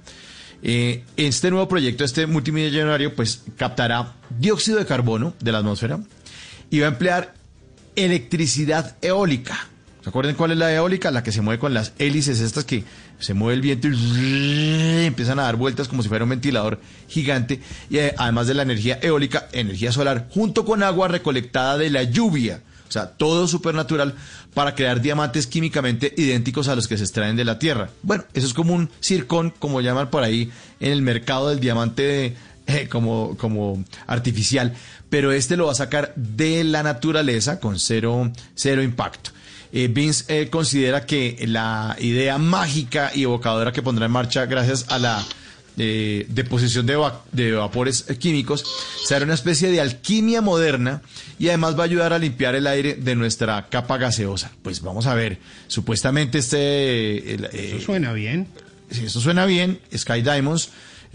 Eh, 0.63 1.03
este 1.17 1.51
nuevo 1.51 1.67
proyecto, 1.67 2.03
este 2.03 2.25
multimillonario, 2.25 3.15
pues 3.15 3.43
captará 3.57 4.15
dióxido 4.39 4.79
de 4.79 4.87
carbono 4.87 5.35
de 5.39 5.51
la 5.51 5.59
atmósfera 5.59 5.99
y 6.71 6.79
va 6.79 6.87
a 6.87 6.89
emplear 6.89 7.42
electricidad 7.95 8.95
eólica. 9.01 9.67
¿Se 10.03 10.09
acuerdan 10.09 10.35
cuál 10.35 10.51
es 10.51 10.57
la 10.57 10.73
eólica? 10.73 11.11
La 11.11 11.23
que 11.23 11.31
se 11.31 11.41
mueve 11.41 11.59
con 11.59 11.73
las 11.73 11.93
hélices 11.97 12.41
estas 12.41 12.65
que 12.65 12.83
se 13.19 13.33
mueve 13.33 13.55
el 13.55 13.61
viento 13.61 13.87
y 13.87 15.05
empiezan 15.05 15.39
a 15.39 15.43
dar 15.43 15.55
vueltas 15.55 15.87
como 15.87 16.03
si 16.03 16.09
fuera 16.09 16.25
un 16.25 16.29
ventilador 16.29 16.81
gigante. 17.07 17.61
Y 17.89 17.99
eh, 17.99 18.13
además 18.17 18.47
de 18.47 18.53
la 18.53 18.63
energía 18.63 18.99
eólica, 19.01 19.47
energía 19.53 19.93
solar, 19.93 20.27
junto 20.29 20.65
con 20.65 20.83
agua 20.83 21.07
recolectada 21.07 21.77
de 21.77 21.89
la 21.89 22.03
lluvia. 22.03 22.61
O 22.89 22.91
sea, 22.91 23.11
todo 23.11 23.47
supernatural 23.47 24.13
para 24.53 24.75
crear 24.75 25.01
diamantes 25.01 25.47
químicamente 25.47 26.13
idénticos 26.17 26.67
a 26.67 26.75
los 26.75 26.87
que 26.87 26.97
se 26.97 27.03
extraen 27.03 27.37
de 27.37 27.45
la 27.45 27.57
Tierra. 27.57 27.89
Bueno, 28.03 28.25
eso 28.33 28.45
es 28.45 28.53
como 28.53 28.75
un 28.75 28.89
circón, 28.99 29.53
como 29.57 29.81
llaman 29.81 30.09
por 30.09 30.23
ahí 30.23 30.51
en 30.79 30.91
el 30.91 31.01
mercado 31.01 31.49
del 31.49 31.59
diamante 31.59 32.35
eh, 32.67 32.87
como, 32.89 33.35
como 33.37 33.83
artificial. 34.07 34.73
Pero 35.09 35.31
este 35.31 35.57
lo 35.57 35.67
va 35.67 35.73
a 35.73 35.75
sacar 35.75 36.13
de 36.15 36.63
la 36.63 36.81
naturaleza 36.83 37.59
con 37.59 37.79
cero, 37.79 38.31
cero 38.55 38.81
impacto. 38.81 39.31
Eh, 39.71 39.87
Vince 39.87 40.25
eh, 40.27 40.49
considera 40.49 41.05
que 41.05 41.43
la 41.47 41.95
idea 41.99 42.37
mágica 42.37 43.11
y 43.13 43.23
evocadora 43.23 43.71
que 43.71 43.81
pondrá 43.81 44.05
en 44.05 44.11
marcha 44.11 44.45
gracias 44.45 44.85
a 44.89 44.99
la 44.99 45.23
eh, 45.77 46.27
deposición 46.29 46.85
de, 46.85 46.95
va- 46.95 47.23
de 47.31 47.51
vapores 47.53 48.03
químicos 48.19 48.63
será 49.07 49.25
una 49.25 49.33
especie 49.33 49.71
de 49.71 49.81
alquimia 49.81 50.41
moderna 50.41 51.01
y 51.39 51.47
además 51.47 51.75
va 51.75 51.81
a 51.81 51.85
ayudar 51.85 52.13
a 52.13 52.19
limpiar 52.19 52.53
el 52.53 52.67
aire 52.67 52.93
de 52.93 53.15
nuestra 53.15 53.67
capa 53.69 53.97
gaseosa. 53.97 54.51
Pues 54.61 54.81
vamos 54.81 55.07
a 55.07 55.15
ver, 55.15 55.39
supuestamente 55.67 56.37
este... 56.37 57.33
Eso 57.77 57.79
suena 57.85 58.13
bien. 58.13 58.47
si 58.91 59.05
esto 59.05 59.19
suena 59.21 59.47
bien, 59.47 59.79
Sky 59.97 60.21
Diamonds 60.21 60.69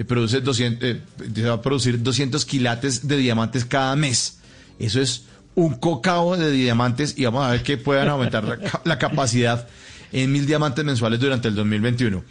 produce 0.05 0.41
200, 0.41 0.89
eh, 0.89 1.01
va 1.47 1.55
a 1.55 1.63
producir 1.63 2.03
200 2.03 2.45
quilates 2.45 3.07
de 3.09 3.17
diamantes 3.17 3.65
cada 3.65 3.95
mes. 3.97 4.39
Eso 4.79 5.01
es 5.01 5.25
un 5.55 5.75
cocao 5.75 6.37
de 6.37 6.51
diamantes 6.53 7.15
y 7.17 7.25
vamos 7.25 7.45
a 7.45 7.51
ver 7.51 7.63
que 7.63 7.77
puedan 7.79 8.09
aumentar 8.09 8.45
la, 8.45 8.59
ca- 8.59 8.81
la 8.85 8.99
capacidad 8.99 9.67
en 10.13 10.31
mil 10.33 10.47
diamantes 10.47 10.85
mensuales 10.85 11.19
durante 11.21 11.49
el 11.49 11.55
2021. 11.57 12.23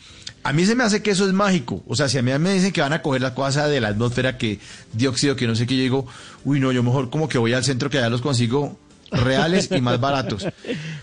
A 0.44 0.54
mí 0.54 0.66
se 0.66 0.76
me 0.76 0.84
hace 0.86 1.02
que 1.02 1.12
eso 1.12 1.28
es 1.28 1.34
mágico. 1.34 1.84
O 1.88 1.96
sea, 1.96 2.08
si 2.08 2.18
a 2.18 2.22
mí 2.22 2.32
me 2.40 2.54
dicen 2.54 2.72
que 2.72 2.80
van 2.80 2.94
a 2.94 3.02
coger 3.02 3.22
la 3.22 3.36
cosa 3.36 3.68
de 3.68 3.82
la 3.82 3.90
atmósfera, 3.90 4.38
que 4.38 4.60
dióxido, 4.94 5.36
que 5.36 5.46
no 5.46 5.56
sé 5.56 5.68
qué, 5.68 5.76
yo 5.76 5.82
digo, 5.84 6.08
uy, 6.46 6.62
no, 6.62 6.72
yo 6.72 6.84
mejor 6.84 7.10
como 7.10 7.28
que 7.28 7.38
voy 7.38 7.52
al 7.52 7.66
centro 7.66 7.90
que 7.90 7.98
allá 7.98 8.10
los 8.10 8.22
consigo 8.22 8.80
reales 9.12 9.68
y 9.76 9.82
más 9.82 10.00
baratos. 10.00 10.46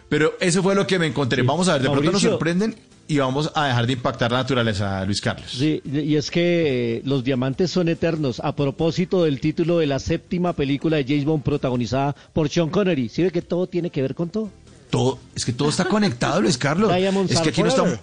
Pero 0.09 0.35
eso 0.41 0.63
fue 0.63 0.75
lo 0.75 0.87
que 0.87 0.99
me 0.99 1.07
encontré. 1.07 1.43
Vamos 1.43 1.69
a 1.69 1.75
ver, 1.75 1.83
de 1.83 1.89
pronto 1.91 2.11
nos 2.13 2.23
sorprenden 2.31 2.75
y 3.07 3.19
vamos 3.19 3.51
a 3.55 3.67
dejar 3.67 3.87
de 3.87 3.93
impactar 3.93 4.33
la 4.33 4.39
naturaleza, 4.39 5.05
Luis 5.05 5.21
Carlos. 5.21 5.51
Sí, 5.51 5.83
y 5.85 6.17
es 6.17 6.31
que 6.31 6.97
eh, 6.97 7.03
los 7.05 7.23
diamantes 7.23 7.71
son 7.71 7.89
eternos. 7.89 8.41
A 8.41 8.57
propósito 8.57 9.25
del 9.25 9.41
título 9.41 9.79
de 9.79 9.87
la 9.87 9.99
séptima 9.99 10.55
película 10.55 10.97
de 10.97 11.05
James 11.05 11.25
Bond 11.25 11.43
protagonizada 11.43 12.15
por 12.33 12.49
Sean 12.49 12.71
Connery. 12.71 13.09
¿Sí 13.09 13.23
ve 13.23 13.31
que 13.31 13.43
todo 13.43 13.67
tiene 13.67 13.91
que 13.91 14.03
ver 14.03 14.15
con 14.15 14.31
todo? 14.31 14.51
Todo, 14.91 15.19
es 15.35 15.45
que 15.45 15.53
todo 15.53 15.69
está 15.69 15.85
conectado, 15.85 16.41
Luis 16.41 16.57
Carlos. 16.57 16.95
Diamonds 16.95 17.33
es 17.33 17.41
que 17.41 17.49
aquí 17.51 17.63
no 17.63 17.69
estamos. 17.69 17.99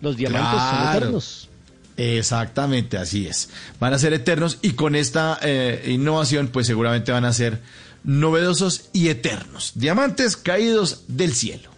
Los 0.00 0.16
diamantes 0.16 0.60
son 0.60 0.88
eternos. 0.96 1.48
Exactamente, 1.96 2.98
así 2.98 3.26
es. 3.26 3.48
Van 3.80 3.94
a 3.94 3.98
ser 3.98 4.12
eternos 4.12 4.58
y 4.60 4.72
con 4.72 4.94
esta 4.94 5.38
eh, 5.42 5.84
innovación, 5.88 6.48
pues 6.48 6.66
seguramente 6.66 7.10
van 7.10 7.24
a 7.24 7.32
ser 7.32 7.62
novedosos 8.04 8.90
y 8.92 9.08
eternos. 9.08 9.72
Diamantes 9.74 10.36
caídos 10.36 11.04
del 11.08 11.32
cielo. 11.32 11.75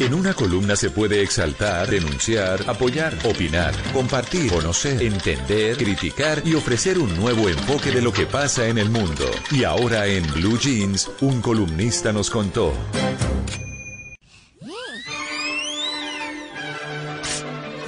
En 0.00 0.12
una 0.12 0.34
columna 0.34 0.74
se 0.74 0.90
puede 0.90 1.22
exaltar, 1.22 1.88
denunciar, 1.88 2.64
apoyar, 2.66 3.16
opinar, 3.24 3.72
compartir, 3.92 4.50
conocer, 4.50 5.00
entender, 5.02 5.76
criticar 5.76 6.42
y 6.44 6.54
ofrecer 6.54 6.98
un 6.98 7.14
nuevo 7.16 7.48
enfoque 7.48 7.92
de 7.92 8.02
lo 8.02 8.12
que 8.12 8.26
pasa 8.26 8.66
en 8.68 8.78
el 8.78 8.90
mundo. 8.90 9.24
Y 9.52 9.62
ahora 9.62 10.06
en 10.06 10.26
Blue 10.32 10.58
Jeans, 10.58 11.10
un 11.20 11.40
columnista 11.40 12.12
nos 12.12 12.28
contó. 12.28 12.74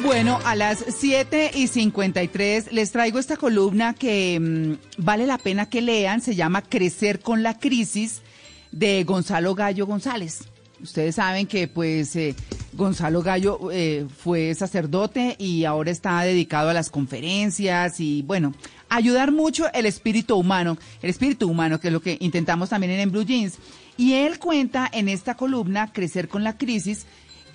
Bueno, 0.05 0.38
a 0.44 0.55
las 0.55 0.84
7 0.86 1.51
y 1.55 1.66
53 1.66 2.72
les 2.72 2.92
traigo 2.92 3.18
esta 3.18 3.36
columna 3.36 3.92
que 3.92 4.38
mm, 4.40 5.03
vale 5.05 5.26
la 5.26 5.36
pena 5.36 5.68
que 5.68 5.82
lean. 5.82 6.20
Se 6.20 6.36
llama 6.36 6.62
Crecer 6.62 7.18
con 7.18 7.42
la 7.42 7.59
crisis 7.59 8.22
de 8.70 9.03
Gonzalo 9.03 9.57
Gallo 9.57 9.84
González. 9.86 10.44
Ustedes 10.83 11.14
saben 11.14 11.47
que 11.47 11.68
pues 11.68 12.14
eh, 12.16 12.35
Gonzalo 12.74 13.22
Gallo 13.22 13.70
eh, 13.72 14.07
fue 14.14 14.55
sacerdote 14.55 15.35
y 15.39 15.64
ahora 15.64 15.91
está 15.91 16.20
dedicado 16.22 16.68
a 16.68 16.74
las 16.74 16.91
conferencias 16.91 17.99
y 17.99 18.22
bueno, 18.22 18.55
ayudar 18.89 19.33
mucho 19.33 19.72
el 19.72 19.87
espíritu 19.87 20.37
humano, 20.37 20.77
el 21.03 21.11
espíritu 21.11 21.49
humano 21.49 21.81
que 21.81 21.89
es 21.89 21.93
lo 21.93 22.03
que 22.03 22.18
intentamos 22.20 22.68
también 22.68 22.93
en, 22.93 23.01
En 23.01 23.11
Blue 23.11 23.24
Jeans. 23.24 23.55
Y 23.97 24.12
él 24.12 24.39
cuenta 24.39 24.89
en 24.93 25.09
esta 25.09 25.35
columna 25.37 25.93
Crecer 25.93 26.29
con 26.29 26.45
la 26.45 26.59
crisis 26.59 27.07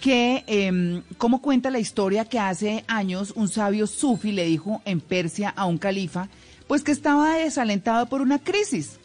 que 0.02 0.44
em, 0.48 1.04
cómo 1.20 1.42
cuenta 1.42 1.70
la 1.70 1.78
historia 1.78 2.26
que 2.26 2.40
hace 2.40 2.84
años 2.88 3.34
un 3.36 3.48
sabio 3.48 3.86
sufi 3.86 4.32
le 4.32 4.46
dijo 4.46 4.82
en 4.84 5.00
Persia 5.00 5.50
a 5.50 5.66
un 5.66 5.78
califa, 5.78 6.28
pues 6.68 6.84
que 6.84 6.92
estaba 6.92 7.36
desalentado 7.36 8.08
por 8.08 8.22
una 8.22 8.40
crisis. 8.40 8.98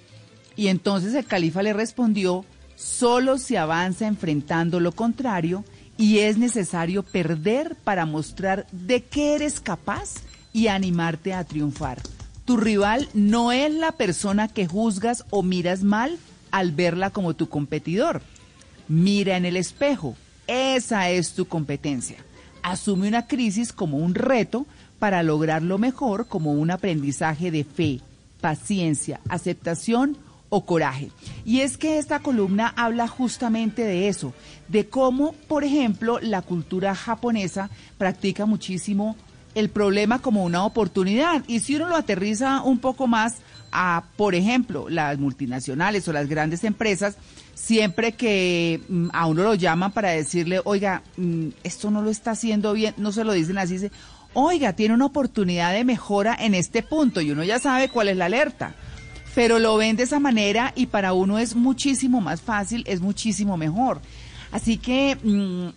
Y 0.57 0.69
entonces 0.69 1.13
el 1.15 1.27
califa 1.27 1.63
le 1.63 1.75
respondió, 1.75 2.47
solo 2.77 3.39
se 3.39 3.59
avanza 3.59 4.07
enfrentando 4.07 4.79
lo 4.79 4.93
contrario 4.93 5.65
y 5.99 6.19
es 6.19 6.39
necesario 6.39 7.03
perder 7.03 7.75
para 7.83 8.07
mostrar 8.07 8.67
de 8.71 9.03
qué 9.03 9.35
eres 9.35 9.61
capaz 9.61 10.17
y 10.53 10.69
animarte 10.69 11.35
a 11.35 11.45
triunfar. 11.45 12.01
Tu 12.45 12.57
rival 12.57 13.09
no 13.13 13.51
es 13.51 13.75
la 13.75 13.93
persona 13.93 14.47
que 14.47 14.69
juzgas 14.69 15.25
o 15.31 15.43
miras 15.43 15.83
mal 15.83 16.19
al 16.51 16.71
verla 16.71 17.11
como 17.11 17.35
tu 17.35 17.49
competidor. 17.49 18.23
Mira 18.89 19.37
en 19.37 19.45
el 19.45 19.57
espejo, 19.57 20.15
esa 20.47 21.11
es 21.11 21.33
tu 21.33 21.47
competencia. 21.47 22.19
Asume 22.63 23.09
una 23.09 23.27
crisis 23.27 23.73
como 23.73 23.99
un 23.99 24.15
reto 24.15 24.67
para 24.99 25.23
lograrlo 25.23 25.79
mejor 25.79 26.29
como 26.29 26.53
un 26.53 26.71
aprendizaje 26.71 27.51
de 27.51 27.65
fe, 27.65 28.01
paciencia, 28.41 29.21
aceptación 29.29 30.17
o 30.49 30.65
coraje. 30.65 31.11
Y 31.45 31.61
es 31.61 31.77
que 31.77 31.99
esta 31.99 32.21
columna 32.21 32.73
habla 32.77 33.09
justamente 33.09 33.83
de 33.83 34.09
eso, 34.09 34.33
de 34.69 34.89
cómo, 34.89 35.33
por 35.49 35.65
ejemplo, 35.65 36.19
la 36.21 36.43
cultura 36.43 36.95
japonesa 36.95 37.71
practica 37.99 38.47
muchísimo 38.47 39.17
el 39.57 39.71
problema 39.71 40.21
como 40.21 40.45
una 40.45 40.65
oportunidad. 40.65 41.43
Y 41.47 41.61
si 41.61 41.77
uno 41.77 41.89
lo 41.89 41.97
aterriza 41.97 42.61
un 42.63 42.79
poco 42.79 43.07
más 43.07 43.37
a, 43.73 44.05
por 44.17 44.35
ejemplo, 44.35 44.89
las 44.91 45.19
multinacionales 45.19 46.07
o 46.07 46.13
las 46.13 46.29
grandes 46.29 46.63
empresas, 46.63 47.17
siempre 47.55 48.13
que 48.13 48.83
mm, 48.87 49.09
a 49.15 49.27
uno 49.27 49.43
lo 49.43 49.55
llaman 49.55 49.93
para 49.93 50.11
decirle, 50.11 50.61
oiga, 50.65 51.03
mm, 51.17 51.49
esto 51.65 51.91
no 51.91 52.03
lo 52.03 52.11
está 52.11 52.33
haciendo 52.33 52.75
bien, 52.75 52.95
no 52.99 53.13
se 53.13 53.25
lo 53.25 53.33
dicen 53.33 53.57
así, 53.57 53.75
dice, 53.75 53.93
oiga, 54.35 54.75
tiene 54.75 54.95
una 54.95 55.07
oportunidad 55.07 55.73
de 55.73 55.85
mejora 55.85 56.37
en 56.39 56.55
este 56.55 56.83
punto 56.83 57.23
y 57.23 57.31
uno 57.31 57.43
ya 57.43 57.59
sabe 57.59 57.89
cuál 57.89 58.09
es 58.09 58.17
la 58.19 58.27
alerta. 58.27 58.75
Pero 59.37 59.61
lo 59.61 59.77
ven 59.77 59.95
de 59.97 60.03
esa 60.03 60.19
manera 60.19 60.73
y 60.75 60.87
para 60.87 61.13
uno 61.13 61.39
es 61.39 61.55
muchísimo 61.55 62.21
más 62.21 62.41
fácil, 62.41 62.83
es 62.89 63.01
muchísimo 63.01 63.57
mejor. 63.57 64.01
Así 64.51 64.79
que 64.79 65.17
mm, 65.23 65.69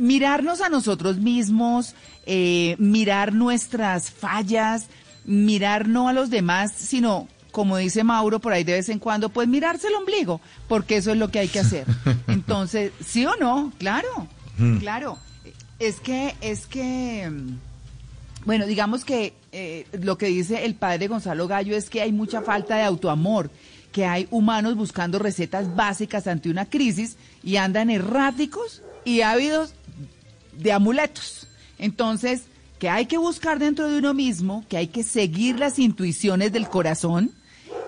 mirarnos 0.00 0.60
a 0.60 0.68
nosotros 0.68 1.16
mismos, 1.16 1.94
eh, 2.26 2.76
mirar 2.78 3.32
nuestras 3.32 4.10
fallas, 4.10 4.86
mirar 5.24 5.88
no 5.88 6.08
a 6.08 6.12
los 6.12 6.28
demás, 6.28 6.70
sino, 6.76 7.26
como 7.50 7.78
dice 7.78 8.04
Mauro 8.04 8.40
por 8.40 8.52
ahí 8.52 8.62
de 8.62 8.74
vez 8.74 8.88
en 8.90 8.98
cuando, 8.98 9.30
pues 9.30 9.48
mirarse 9.48 9.88
el 9.88 9.94
ombligo, 9.94 10.40
porque 10.68 10.96
eso 10.98 11.10
es 11.10 11.16
lo 11.16 11.30
que 11.30 11.38
hay 11.38 11.48
que 11.48 11.60
hacer. 11.60 11.86
Entonces, 12.28 12.92
¿sí 13.04 13.24
o 13.26 13.34
no? 13.36 13.72
Claro, 13.78 14.28
Mm. 14.58 14.78
claro. 14.78 15.16
Es 15.78 16.00
que, 16.00 16.34
es 16.40 16.66
que, 16.66 17.30
mm, 17.30 17.58
bueno, 18.44 18.66
digamos 18.66 19.04
que 19.04 19.32
eh, 19.52 19.86
lo 19.92 20.18
que 20.18 20.26
dice 20.26 20.64
el 20.64 20.74
padre 20.74 21.08
Gonzalo 21.08 21.48
Gallo 21.48 21.76
es 21.76 21.88
que 21.88 22.02
hay 22.02 22.12
mucha 22.12 22.42
falta 22.42 22.76
de 22.76 22.82
autoamor, 22.82 23.50
que 23.92 24.04
hay 24.04 24.28
humanos 24.30 24.76
buscando 24.76 25.18
recetas 25.18 25.74
básicas 25.74 26.26
ante 26.26 26.50
una 26.50 26.66
crisis 26.66 27.16
y 27.42 27.56
andan 27.56 27.90
erráticos 27.90 28.82
y 29.04 29.22
ávidos 29.22 29.74
de 30.58 30.72
amuletos. 30.72 31.48
Entonces, 31.78 32.44
que 32.78 32.88
hay 32.88 33.06
que 33.06 33.18
buscar 33.18 33.58
dentro 33.58 33.88
de 33.88 33.98
uno 33.98 34.14
mismo, 34.14 34.64
que 34.68 34.76
hay 34.76 34.88
que 34.88 35.02
seguir 35.02 35.58
las 35.58 35.78
intuiciones 35.78 36.52
del 36.52 36.68
corazón, 36.68 37.32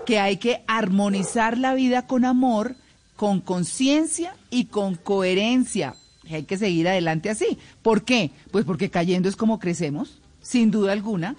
que 0.06 0.18
hay 0.18 0.38
que 0.38 0.62
armonizar 0.66 1.58
la 1.58 1.74
vida 1.74 2.06
con 2.06 2.24
amor, 2.24 2.74
con 3.16 3.40
conciencia 3.40 4.34
y 4.50 4.64
con 4.64 4.94
coherencia. 4.94 5.94
Hay 6.30 6.44
que 6.44 6.56
seguir 6.56 6.88
adelante 6.88 7.28
así. 7.28 7.58
¿Por 7.82 8.04
qué? 8.04 8.30
Pues 8.50 8.64
porque 8.64 8.90
cayendo 8.90 9.28
es 9.28 9.36
como 9.36 9.58
crecemos, 9.58 10.20
sin 10.40 10.70
duda 10.70 10.92
alguna. 10.92 11.36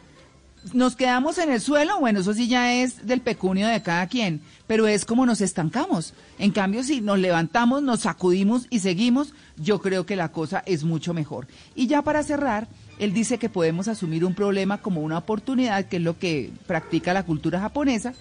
Nos 0.73 0.95
quedamos 0.95 1.39
en 1.39 1.51
el 1.51 1.59
suelo, 1.59 1.99
bueno, 1.99 2.19
eso 2.19 2.35
sí 2.35 2.47
ya 2.47 2.73
es 2.73 3.07
del 3.07 3.21
pecunio 3.21 3.67
de 3.67 3.81
cada 3.81 4.05
quien, 4.05 4.41
pero 4.67 4.87
es 4.87 5.05
como 5.05 5.25
nos 5.25 5.41
estancamos. 5.41 6.13
En 6.37 6.51
cambio, 6.51 6.83
si 6.83 7.01
nos 7.01 7.17
levantamos, 7.17 7.81
nos 7.81 8.01
sacudimos 8.01 8.67
y 8.69 8.79
seguimos, 8.79 9.33
yo 9.57 9.81
creo 9.81 10.05
que 10.05 10.15
la 10.15 10.31
cosa 10.31 10.61
es 10.67 10.83
mucho 10.83 11.15
mejor. 11.15 11.47
Y 11.73 11.87
ya 11.87 12.03
para 12.03 12.21
cerrar, 12.21 12.67
él 12.99 13.11
dice 13.11 13.39
que 13.39 13.49
podemos 13.49 13.87
asumir 13.87 14.23
un 14.23 14.35
problema 14.35 14.77
como 14.77 15.01
una 15.01 15.17
oportunidad, 15.17 15.85
que 15.85 15.97
es 15.97 16.03
lo 16.03 16.19
que 16.19 16.51
practica 16.67 17.13
la 17.13 17.23
cultura 17.23 17.59
japonesa, 17.59 18.13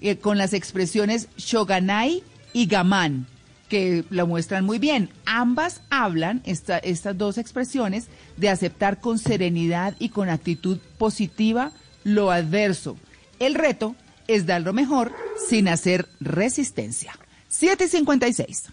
eh, 0.00 0.16
con 0.16 0.38
las 0.38 0.54
expresiones 0.54 1.28
shoganai 1.36 2.24
y 2.52 2.66
gaman, 2.66 3.26
que 3.68 4.04
lo 4.10 4.26
muestran 4.26 4.64
muy 4.64 4.78
bien. 4.78 5.10
Ambas 5.24 5.80
hablan, 5.90 6.42
esta- 6.44 6.78
estas 6.78 7.16
dos 7.18 7.38
expresiones, 7.38 8.06
de 8.36 8.48
aceptar 8.48 9.00
con 9.00 9.18
serenidad 9.18 9.94
y 9.98 10.10
con 10.10 10.28
actitud 10.28 10.78
positiva 10.98 11.72
lo 12.04 12.30
adverso. 12.30 12.96
El 13.38 13.54
reto 13.54 13.96
es 14.28 14.46
dar 14.46 14.62
lo 14.62 14.72
mejor 14.72 15.12
sin 15.48 15.68
hacer 15.68 16.08
resistencia. 16.20 17.18
756. 17.48 18.64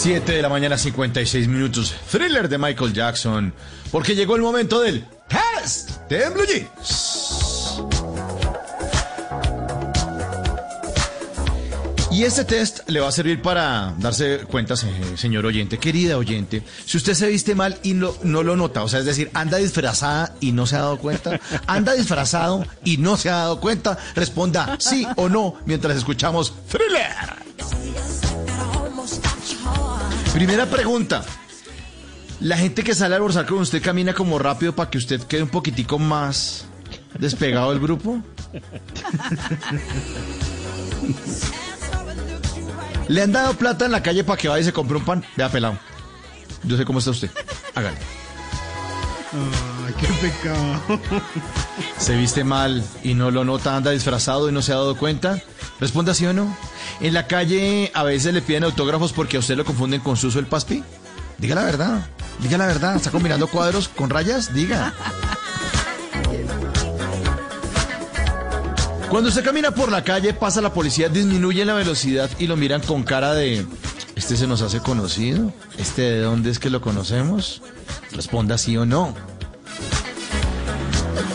Siete 0.00 0.32
de 0.32 0.42
la 0.42 0.48
mañana, 0.48 0.78
56 0.78 1.48
minutos. 1.48 1.94
Thriller 2.10 2.48
de 2.48 2.56
Michael 2.58 2.92
Jackson. 2.92 3.52
Porque 3.90 4.14
llegó 4.14 4.36
el 4.36 4.42
momento 4.42 4.80
del 4.80 5.04
test 5.28 5.90
de 6.08 6.28
Blue 6.30 6.44
Jeans. 6.46 7.82
Y 12.10 12.24
este 12.24 12.44
test 12.44 12.80
le 12.88 13.00
va 13.00 13.08
a 13.08 13.12
servir 13.12 13.42
para 13.42 13.94
darse 13.98 14.38
cuenta, 14.50 14.76
se- 14.76 15.16
señor 15.16 15.46
oyente, 15.46 15.78
querida 15.78 16.16
oyente, 16.16 16.62
si 16.84 16.96
usted 16.96 17.14
se 17.14 17.28
viste 17.28 17.54
mal 17.54 17.78
y 17.84 17.92
no, 17.94 18.12
no 18.24 18.42
lo 18.42 18.56
nota, 18.56 18.82
o 18.82 18.88
sea, 18.88 18.98
es 19.00 19.04
decir, 19.04 19.30
anda 19.34 19.58
disfrazada 19.58 20.34
y 20.40 20.50
no 20.50 20.66
se 20.66 20.76
ha 20.76 20.80
dado 20.80 20.98
cuenta, 20.98 21.38
anda 21.68 21.92
disfrazado 21.92 22.64
y 22.82 22.96
no 22.96 23.16
se 23.16 23.30
ha 23.30 23.36
dado 23.36 23.60
cuenta, 23.60 23.98
responda 24.16 24.76
sí 24.80 25.06
o 25.16 25.28
no 25.28 25.56
mientras 25.66 25.96
escuchamos 25.96 26.54
Thriller. 26.68 27.38
Primera 30.32 30.66
pregunta. 30.66 31.24
La 32.40 32.56
gente 32.56 32.84
que 32.84 32.94
sale 32.94 33.14
a 33.14 33.16
almorzar 33.16 33.46
con 33.46 33.58
usted 33.58 33.82
camina 33.82 34.14
como 34.14 34.38
rápido 34.38 34.74
para 34.74 34.88
que 34.90 34.98
usted 34.98 35.20
quede 35.22 35.42
un 35.42 35.48
poquitico 35.48 35.98
más 35.98 36.66
despegado 37.18 37.70
del 37.70 37.80
grupo. 37.80 38.20
¿Le 43.08 43.22
han 43.22 43.32
dado 43.32 43.54
plata 43.54 43.86
en 43.86 43.92
la 43.92 44.02
calle 44.02 44.22
para 44.22 44.40
que 44.40 44.48
vaya 44.48 44.60
y 44.60 44.64
se 44.64 44.72
compre 44.72 44.98
un 44.98 45.04
pan? 45.04 45.24
Vea, 45.36 45.50
pelado. 45.50 45.78
Yo 46.62 46.76
sé 46.76 46.84
cómo 46.84 46.98
está 46.98 47.10
usted. 47.10 47.30
Hágale. 47.74 47.96
Pecado. 50.20 50.80
¿Se 51.98 52.16
viste 52.16 52.44
mal 52.44 52.84
y 53.02 53.14
no 53.14 53.30
lo 53.30 53.44
nota? 53.44 53.76
¿Anda 53.76 53.90
disfrazado 53.90 54.48
y 54.48 54.52
no 54.52 54.62
se 54.62 54.72
ha 54.72 54.76
dado 54.76 54.96
cuenta? 54.96 55.40
Responda 55.80 56.14
sí 56.14 56.26
o 56.26 56.32
no. 56.32 56.56
¿En 57.00 57.14
la 57.14 57.26
calle 57.26 57.90
a 57.94 58.02
veces 58.02 58.34
le 58.34 58.42
piden 58.42 58.64
autógrafos 58.64 59.12
porque 59.12 59.36
a 59.36 59.40
usted 59.40 59.56
lo 59.56 59.64
confunden 59.64 60.00
con 60.00 60.16
Suso 60.16 60.38
el 60.38 60.46
Paspi? 60.46 60.82
Diga 61.38 61.54
la 61.54 61.64
verdad. 61.64 62.08
Diga 62.40 62.58
la 62.58 62.66
verdad. 62.66 62.96
¿Está 62.96 63.10
combinando 63.10 63.46
cuadros 63.50 63.88
con 63.88 64.10
rayas? 64.10 64.52
Diga. 64.52 64.92
Cuando 69.08 69.30
usted 69.30 69.44
camina 69.44 69.70
por 69.70 69.90
la 69.90 70.04
calle, 70.04 70.34
pasa 70.34 70.60
la 70.60 70.72
policía, 70.74 71.08
disminuye 71.08 71.64
la 71.64 71.74
velocidad 71.74 72.28
y 72.38 72.46
lo 72.46 72.56
miran 72.56 72.82
con 72.82 73.04
cara 73.04 73.32
de... 73.32 73.64
¿Este 74.16 74.36
se 74.36 74.46
nos 74.46 74.60
hace 74.60 74.80
conocido? 74.80 75.52
¿Este 75.78 76.02
de 76.02 76.20
dónde 76.20 76.50
es 76.50 76.58
que 76.58 76.68
lo 76.68 76.80
conocemos? 76.80 77.62
Responda 78.12 78.58
sí 78.58 78.76
o 78.76 78.84
no. 78.84 79.14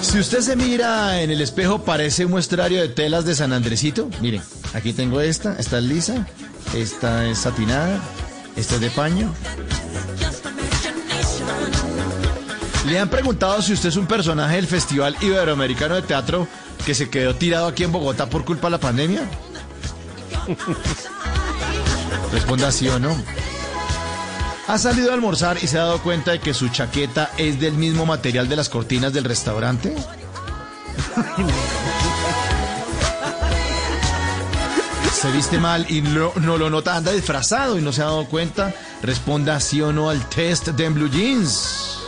Si 0.04 0.20
usted 0.20 0.42
se 0.42 0.56
mira 0.56 1.22
en 1.22 1.32
el 1.32 1.42
espejo, 1.42 1.84
parece 1.84 2.26
un 2.26 2.32
muestrario 2.32 2.82
de 2.82 2.90
telas 2.90 3.26
de 3.26 3.34
San 3.34 3.54
Andresito. 3.54 4.10
Miren, 4.22 4.44
aquí 4.74 4.94
tengo 4.94 5.22
esta, 5.22 5.56
esta 5.58 5.78
es 5.80 5.84
lisa, 5.86 6.28
esta 6.76 7.26
es 7.26 7.40
satinada, 7.40 8.00
esta 8.56 8.76
es 8.76 8.82
de 8.82 8.90
paño. 8.92 9.34
Le 12.86 13.00
han 13.00 13.10
preguntado 13.10 13.62
si 13.62 13.74
usted 13.74 13.90
es 13.90 13.96
un 13.96 14.06
personaje 14.06 14.58
del 14.58 14.68
Festival 14.68 15.16
Iberoamericano 15.22 15.96
de 15.96 16.02
Teatro 16.02 16.48
que 16.86 16.94
se 16.94 17.10
quedó 17.10 17.34
tirado 17.36 17.68
aquí 17.68 17.84
en 17.84 17.94
Bogotá 17.94 18.30
por 18.30 18.44
culpa 18.44 18.68
de 18.68 18.72
la 18.72 18.80
pandemia. 18.80 19.22
Responda 22.34 22.72
sí 22.72 22.90
o 22.90 23.00
no. 23.00 23.16
¿Ha 24.74 24.80
salido 24.80 25.12
a 25.12 25.14
almorzar 25.14 25.60
y 25.62 25.68
se 25.68 25.78
ha 25.78 25.84
dado 25.84 26.02
cuenta 26.02 26.32
de 26.32 26.40
que 26.40 26.56
su 26.56 26.68
chaqueta 26.68 27.30
es 27.38 27.60
del 27.60 27.74
mismo 27.74 28.08
material 28.08 28.50
de 28.50 28.56
las 28.56 28.70
cortinas 28.70 29.14
del 29.14 29.24
restaurante? 29.24 29.96
Se 35.14 35.32
viste 35.32 35.60
mal 35.60 35.86
y 35.92 36.02
no, 36.02 36.34
lo 36.36 36.72
nota, 36.72 36.96
anda 36.96 37.12
disfrazado 37.12 37.78
y 37.78 37.84
no 37.84 37.94
se 37.94 38.02
ha 38.02 38.06
dado 38.06 38.26
cuenta. 38.26 38.74
Responda 39.04 39.60
sí 39.60 39.80
o 39.80 39.94
no 39.94 40.10
al 40.10 40.28
test 40.28 40.70
de 40.70 40.90
Blue 40.90 41.08
Jeans. 41.08 42.00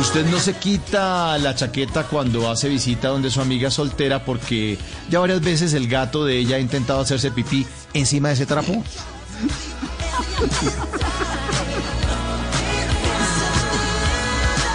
Usted 0.00 0.26
no 0.26 0.40
se 0.40 0.54
quita 0.54 1.38
la 1.38 1.54
chaqueta 1.54 2.08
cuando 2.08 2.50
hace 2.50 2.68
visita 2.68 3.06
donde 3.06 3.30
su 3.30 3.40
amiga 3.40 3.70
soltera 3.70 4.24
porque 4.24 4.78
ya 5.10 5.20
varias 5.20 5.42
veces 5.42 5.74
el 5.74 5.86
gato 5.86 6.24
de 6.24 6.38
ella 6.38 6.56
ha 6.56 6.60
intentado 6.60 6.98
hacerse 6.98 7.30
pipí 7.30 7.64
encima 7.92 8.30
de 8.30 8.34
ese 8.34 8.46
trapo. 8.46 8.82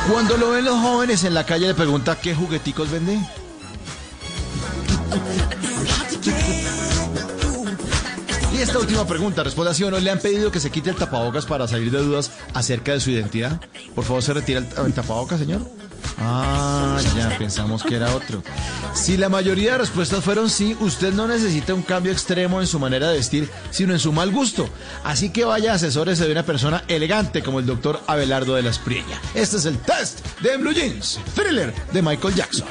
Cuando 0.10 0.38
lo 0.38 0.52
ven 0.52 0.66
los 0.66 0.80
jóvenes 0.80 1.24
en 1.24 1.36
la 1.36 1.46
calle 1.46 1.68
le 1.68 1.76
pregunta 1.76 2.20
qué 2.20 2.34
jugueticos 2.34 2.90
vende. 2.90 3.20
Esta 8.60 8.78
última 8.78 9.08
pregunta, 9.08 9.42
responde 9.42 9.72
así 9.72 9.86
o 9.86 9.90
no, 9.90 10.00
¿le 10.00 10.12
han 10.12 10.20
pedido 10.20 10.52
que 10.52 10.60
se 10.60 10.70
quite 10.70 10.90
el 10.90 10.98
tapabocas 10.98 11.46
para 11.46 11.66
salir 11.66 11.92
de 11.92 12.00
dudas 12.00 12.30
acerca 12.54 12.92
de 12.92 13.00
su 13.00 13.10
identidad? 13.10 13.62
Por 13.96 14.04
favor, 14.04 14.22
se 14.22 14.34
retira 14.34 14.60
el, 14.60 14.94
tapabocas, 14.94 15.40
señor. 15.40 15.62
Ah, 16.18 17.00
ya 17.16 17.38
pensamos 17.38 17.84
que 17.84 17.96
era 17.96 18.14
otro. 18.14 18.44
Si 18.94 19.16
la 19.16 19.30
mayoría 19.30 19.72
de 19.72 19.78
respuestas 19.78 20.26
fueron 20.26 20.50
sí, 20.50 20.76
usted 20.82 21.14
no 21.14 21.26
necesita 21.26 21.74
un 21.74 21.84
cambio 21.84 22.12
extremo 22.12 22.60
en 22.60 22.68
su 22.68 22.80
manera 22.80 23.08
de 23.08 23.18
vestir, 23.18 23.50
sino 23.72 23.94
en 23.94 24.00
su 24.00 24.12
mal 24.12 24.30
gusto. 24.30 24.68
Así 25.06 25.30
que 25.30 25.46
vaya 25.46 25.74
asesórese 25.74 26.26
de 26.26 26.34
una 26.34 26.44
persona 26.44 26.84
elegante 26.90 27.42
como 27.42 27.60
el 27.60 27.66
doctor 27.66 28.02
Abelardo 28.08 28.56
de 28.56 28.64
la 28.64 28.72
Espriella. 28.72 29.22
Este 29.36 29.56
es 29.56 29.66
el 29.66 29.78
test 29.78 30.20
de 30.42 30.58
Blue 30.58 30.74
Jeans, 30.74 31.18
thriller 31.34 31.74
de 31.94 32.02
Michael 32.02 32.36
Jackson. 32.36 32.68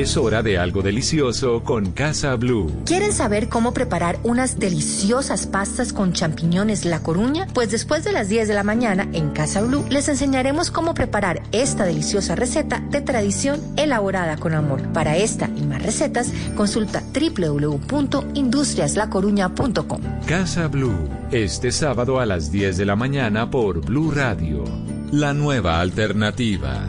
Es 0.00 0.16
hora 0.16 0.42
de 0.42 0.56
algo 0.56 0.80
delicioso 0.80 1.62
con 1.62 1.92
Casa 1.92 2.34
Blue. 2.36 2.72
¿Quieren 2.86 3.12
saber 3.12 3.50
cómo 3.50 3.74
preparar 3.74 4.18
unas 4.22 4.58
deliciosas 4.58 5.46
pastas 5.46 5.92
con 5.92 6.14
champiñones 6.14 6.86
La 6.86 7.02
Coruña? 7.02 7.46
Pues 7.52 7.70
después 7.70 8.02
de 8.02 8.12
las 8.12 8.30
10 8.30 8.48
de 8.48 8.54
la 8.54 8.62
mañana 8.62 9.06
en 9.12 9.28
Casa 9.28 9.60
Blue 9.60 9.84
les 9.90 10.08
enseñaremos 10.08 10.70
cómo 10.70 10.94
preparar 10.94 11.42
esta 11.52 11.84
deliciosa 11.84 12.34
receta 12.34 12.80
de 12.80 13.02
tradición 13.02 13.60
elaborada 13.76 14.38
con 14.38 14.54
amor. 14.54 14.80
Para 14.94 15.18
esta 15.18 15.50
y 15.54 15.66
más 15.66 15.82
recetas, 15.82 16.32
consulta 16.56 17.02
www.industriaslacoruña.com. 17.12 20.00
Casa 20.26 20.68
Blue, 20.68 21.10
este 21.30 21.72
sábado 21.72 22.20
a 22.20 22.24
las 22.24 22.50
10 22.50 22.78
de 22.78 22.86
la 22.86 22.96
mañana 22.96 23.50
por 23.50 23.84
Blue 23.84 24.10
Radio. 24.10 24.64
La 25.12 25.34
nueva 25.34 25.78
alternativa. 25.78 26.88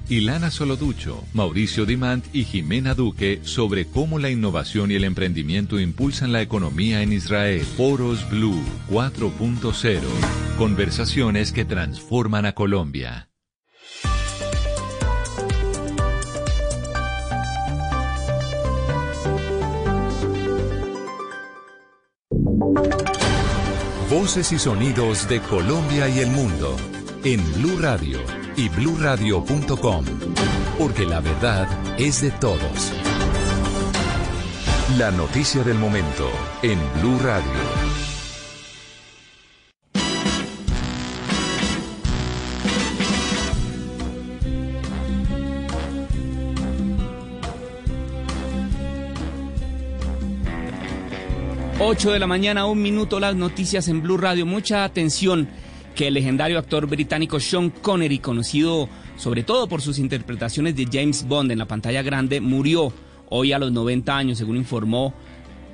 Ilana 0.11 0.51
Soloducho, 0.51 1.23
Mauricio 1.31 1.85
Dimant 1.85 2.25
y 2.33 2.43
Jimena 2.43 2.95
Duque 2.95 3.39
sobre 3.43 3.85
cómo 3.85 4.19
la 4.19 4.29
innovación 4.29 4.91
y 4.91 4.95
el 4.95 5.05
emprendimiento 5.05 5.79
impulsan 5.79 6.33
la 6.33 6.41
economía 6.41 7.01
en 7.01 7.13
Israel. 7.13 7.63
Foros 7.77 8.29
Blue 8.29 8.61
4.0. 8.89 10.01
Conversaciones 10.57 11.53
que 11.53 11.63
transforman 11.63 12.45
a 12.45 12.51
Colombia. 12.51 13.29
Voces 24.09 24.51
y 24.51 24.59
sonidos 24.59 25.29
de 25.29 25.39
Colombia 25.39 26.09
y 26.09 26.19
el 26.19 26.31
mundo 26.31 26.75
en 27.23 27.39
Blue 27.53 27.79
Radio 27.79 28.40
y 28.55 28.69
bluradio.com, 28.69 30.05
porque 30.77 31.05
la 31.05 31.19
verdad 31.19 31.67
es 31.97 32.21
de 32.21 32.31
todos. 32.31 32.93
La 34.97 35.11
noticia 35.11 35.63
del 35.63 35.77
momento 35.77 36.29
en 36.61 36.79
Blue 36.99 37.17
Radio. 37.19 37.91
Ocho 51.83 52.11
de 52.11 52.19
la 52.19 52.27
mañana, 52.27 52.67
un 52.67 52.81
minuto, 52.81 53.19
las 53.19 53.35
noticias 53.35 53.87
en 53.87 54.03
Blue 54.03 54.17
Radio. 54.17 54.45
Mucha 54.45 54.83
atención 54.83 55.49
que 55.95 56.07
el 56.07 56.13
legendario 56.13 56.57
actor 56.57 56.87
británico 56.87 57.39
Sean 57.39 57.69
Connery, 57.69 58.19
conocido 58.19 58.89
sobre 59.17 59.43
todo 59.43 59.67
por 59.67 59.81
sus 59.81 59.99
interpretaciones 59.99 60.75
de 60.75 60.87
James 60.91 61.27
Bond 61.27 61.51
en 61.51 61.59
la 61.59 61.67
pantalla 61.67 62.01
grande, 62.01 62.41
murió 62.41 62.93
hoy 63.29 63.53
a 63.53 63.59
los 63.59 63.71
90 63.71 64.15
años, 64.15 64.37
según 64.37 64.57
informó 64.57 65.13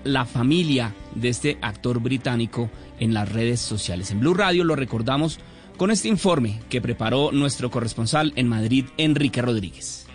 la 0.03 0.26
familia 0.26 0.93
de 1.15 1.30
este 1.30 1.57
actor 1.61 1.99
británico 1.99 2.70
en 2.99 3.13
las 3.13 3.32
redes 3.32 3.59
sociales. 3.59 4.11
En 4.11 4.20
Blue 4.20 4.34
Radio 4.34 4.63
lo 4.63 4.76
recordamos 4.76 5.39
con 5.78 5.91
este 5.91 6.07
informe 6.07 6.59
que 6.70 6.82
preparó 6.82 7.32
nuestro 7.32 7.70
corresponsal 7.70 8.34
en 8.36 8.47
Madrid, 8.47 8.86
Enrique 8.97 9.41
Rodríguez. 9.41 10.07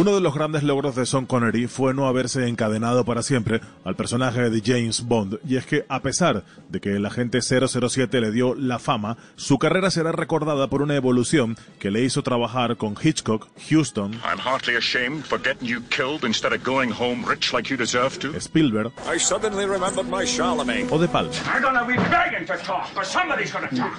Uno 0.00 0.14
de 0.14 0.22
los 0.22 0.34
grandes 0.34 0.62
logros 0.62 0.96
de 0.96 1.04
Sean 1.04 1.26
Connery 1.26 1.66
fue 1.66 1.92
no 1.92 2.08
haberse 2.08 2.48
encadenado 2.48 3.04
para 3.04 3.22
siempre 3.22 3.60
al 3.84 3.96
personaje 3.96 4.48
de 4.48 4.62
James 4.64 5.02
Bond, 5.02 5.38
y 5.46 5.56
es 5.56 5.66
que 5.66 5.84
a 5.90 6.00
pesar 6.00 6.42
de 6.70 6.80
que 6.80 6.96
el 6.96 7.04
agente 7.04 7.42
007 7.42 8.18
le 8.22 8.30
dio 8.32 8.54
la 8.54 8.78
fama, 8.78 9.18
su 9.36 9.58
carrera 9.58 9.90
será 9.90 10.10
recordada 10.12 10.68
por 10.68 10.80
una 10.80 10.96
evolución 10.96 11.54
que 11.78 11.90
le 11.90 12.00
hizo 12.00 12.22
trabajar 12.22 12.78
con 12.78 12.94
Hitchcock, 12.98 13.48
Houston, 13.68 14.14
I'm 14.24 14.38
heartily 14.38 14.78
ashamed 14.78 15.22
for 15.26 15.38
getting 15.38 15.68
you 15.68 15.82
killed 15.90 16.24
instead 16.24 16.54
of 16.54 16.64
going 16.64 16.90
home 16.90 17.22
rich 17.28 17.52
like 17.52 17.68
you 17.68 17.76
deserve 17.76 18.18
to. 18.20 18.40
Spielberg 18.40 18.92
I 19.06 19.18
suddenly 19.18 19.66
remembered 19.66 20.08
my 20.08 20.24
Charlemagne. 20.24 20.86
o 20.90 20.98
De 20.98 21.08
Palma. 21.08 21.30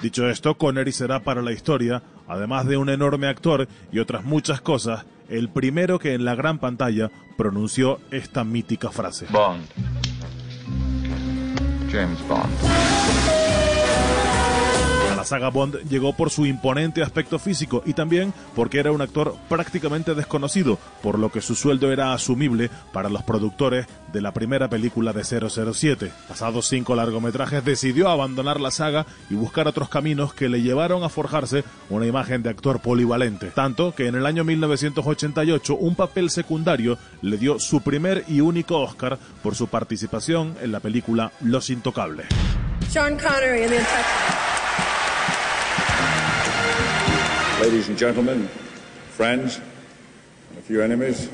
Dicho 0.01 0.27
esto, 0.27 0.55
Connery 0.55 0.93
será 0.93 1.19
para 1.19 1.43
la 1.43 1.51
historia, 1.51 2.01
además 2.31 2.65
de 2.65 2.77
un 2.77 2.89
enorme 2.89 3.27
actor 3.27 3.67
y 3.91 3.99
otras 3.99 4.23
muchas 4.23 4.61
cosas, 4.61 5.05
el 5.29 5.49
primero 5.49 5.99
que 5.99 6.13
en 6.13 6.23
la 6.23 6.33
gran 6.33 6.59
pantalla 6.59 7.11
pronunció 7.37 7.99
esta 8.09 8.43
mítica 8.43 8.89
frase. 8.89 9.25
Bond. 9.31 9.63
James 11.91 12.25
Bond. 12.27 12.90
La 15.21 15.25
saga 15.25 15.49
Bond 15.49 15.87
llegó 15.87 16.13
por 16.13 16.31
su 16.31 16.47
imponente 16.47 17.03
aspecto 17.03 17.37
físico 17.37 17.83
y 17.85 17.93
también 17.93 18.33
porque 18.55 18.79
era 18.79 18.91
un 18.91 19.01
actor 19.01 19.35
prácticamente 19.49 20.15
desconocido, 20.15 20.79
por 21.03 21.19
lo 21.19 21.31
que 21.31 21.41
su 21.41 21.53
sueldo 21.53 21.91
era 21.91 22.11
asumible 22.11 22.71
para 22.91 23.07
los 23.07 23.21
productores 23.21 23.85
de 24.11 24.19
la 24.19 24.33
primera 24.33 24.67
película 24.67 25.13
de 25.13 25.23
007. 25.23 26.11
Pasados 26.27 26.67
cinco 26.67 26.95
largometrajes 26.95 27.63
decidió 27.63 28.09
abandonar 28.09 28.59
la 28.59 28.71
saga 28.71 29.05
y 29.29 29.35
buscar 29.35 29.67
otros 29.67 29.89
caminos 29.89 30.33
que 30.33 30.49
le 30.49 30.63
llevaron 30.63 31.03
a 31.03 31.09
forjarse 31.09 31.63
una 31.91 32.07
imagen 32.07 32.41
de 32.41 32.49
actor 32.49 32.79
polivalente. 32.79 33.51
Tanto 33.51 33.93
que 33.93 34.07
en 34.07 34.15
el 34.15 34.25
año 34.25 34.43
1988 34.43 35.75
un 35.75 35.93
papel 35.93 36.31
secundario 36.31 36.97
le 37.21 37.37
dio 37.37 37.59
su 37.59 37.81
primer 37.81 38.25
y 38.27 38.41
único 38.41 38.79
Oscar 38.79 39.19
por 39.43 39.53
su 39.53 39.67
participación 39.67 40.55
en 40.63 40.71
la 40.71 40.79
película 40.79 41.31
Los 41.41 41.69
Intocables. 41.69 42.25
Sean 42.89 43.19
Connery 43.19 43.67
Ladies 47.61 47.89
and 47.89 47.97
gentlemen, 47.99 48.49
friends, 49.15 49.59
a 50.57 50.61
few 50.67 50.81
enemies. 50.81 51.29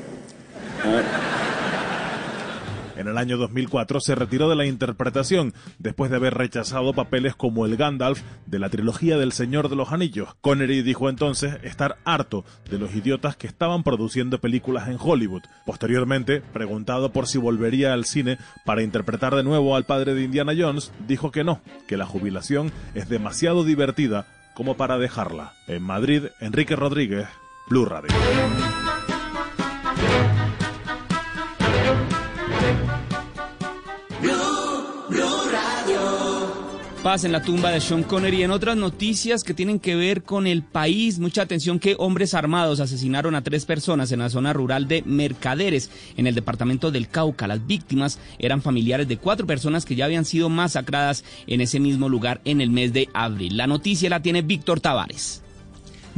En 2.98 3.08
el 3.08 3.16
año 3.16 3.38
2004 3.38 4.00
se 4.00 4.14
retiró 4.14 4.50
de 4.50 4.56
la 4.56 4.66
interpretación 4.66 5.54
después 5.78 6.10
de 6.10 6.18
haber 6.18 6.34
rechazado 6.34 6.92
papeles 6.92 7.34
como 7.34 7.64
el 7.64 7.78
Gandalf 7.78 8.20
de 8.44 8.58
la 8.58 8.68
trilogía 8.68 9.16
del 9.16 9.32
Señor 9.32 9.70
de 9.70 9.76
los 9.76 9.90
Anillos. 9.90 10.34
Connery 10.42 10.82
dijo 10.82 11.08
entonces 11.08 11.56
estar 11.62 11.96
harto 12.04 12.44
de 12.70 12.78
los 12.78 12.94
idiotas 12.94 13.34
que 13.36 13.46
estaban 13.46 13.82
produciendo 13.82 14.38
películas 14.38 14.88
en 14.88 14.98
Hollywood. 15.00 15.44
Posteriormente, 15.64 16.42
preguntado 16.52 17.10
por 17.10 17.26
si 17.26 17.38
volvería 17.38 17.94
al 17.94 18.04
cine 18.04 18.36
para 18.66 18.82
interpretar 18.82 19.34
de 19.34 19.44
nuevo 19.44 19.76
al 19.76 19.86
padre 19.86 20.12
de 20.12 20.24
Indiana 20.24 20.52
Jones, 20.54 20.92
dijo 21.06 21.30
que 21.30 21.42
no, 21.42 21.62
que 21.86 21.96
la 21.96 22.04
jubilación 22.04 22.70
es 22.94 23.08
demasiado 23.08 23.64
divertida 23.64 24.26
como 24.58 24.76
para 24.76 24.98
dejarla. 24.98 25.52
En 25.68 25.84
Madrid, 25.84 26.24
Enrique 26.40 26.74
Rodríguez, 26.74 27.28
Blue 27.68 27.84
Radio. 27.84 28.10
Paz 37.08 37.24
en 37.24 37.32
la 37.32 37.40
tumba 37.40 37.70
de 37.70 37.80
Sean 37.80 38.02
Connery. 38.02 38.42
En 38.42 38.50
otras 38.50 38.76
noticias 38.76 39.42
que 39.42 39.54
tienen 39.54 39.80
que 39.80 39.96
ver 39.96 40.24
con 40.24 40.46
el 40.46 40.62
país, 40.62 41.18
mucha 41.18 41.40
atención 41.40 41.78
que 41.78 41.96
hombres 41.98 42.34
armados 42.34 42.80
asesinaron 42.80 43.34
a 43.34 43.42
tres 43.42 43.64
personas 43.64 44.12
en 44.12 44.18
la 44.18 44.28
zona 44.28 44.52
rural 44.52 44.88
de 44.88 45.02
Mercaderes, 45.06 45.90
en 46.18 46.26
el 46.26 46.34
departamento 46.34 46.90
del 46.90 47.08
Cauca. 47.08 47.46
Las 47.46 47.66
víctimas 47.66 48.18
eran 48.38 48.60
familiares 48.60 49.08
de 49.08 49.16
cuatro 49.16 49.46
personas 49.46 49.86
que 49.86 49.96
ya 49.96 50.04
habían 50.04 50.26
sido 50.26 50.50
masacradas 50.50 51.24
en 51.46 51.62
ese 51.62 51.80
mismo 51.80 52.10
lugar 52.10 52.42
en 52.44 52.60
el 52.60 52.68
mes 52.68 52.92
de 52.92 53.08
abril. 53.14 53.56
La 53.56 53.66
noticia 53.66 54.10
la 54.10 54.20
tiene 54.20 54.42
Víctor 54.42 54.80
Tavares. 54.80 55.40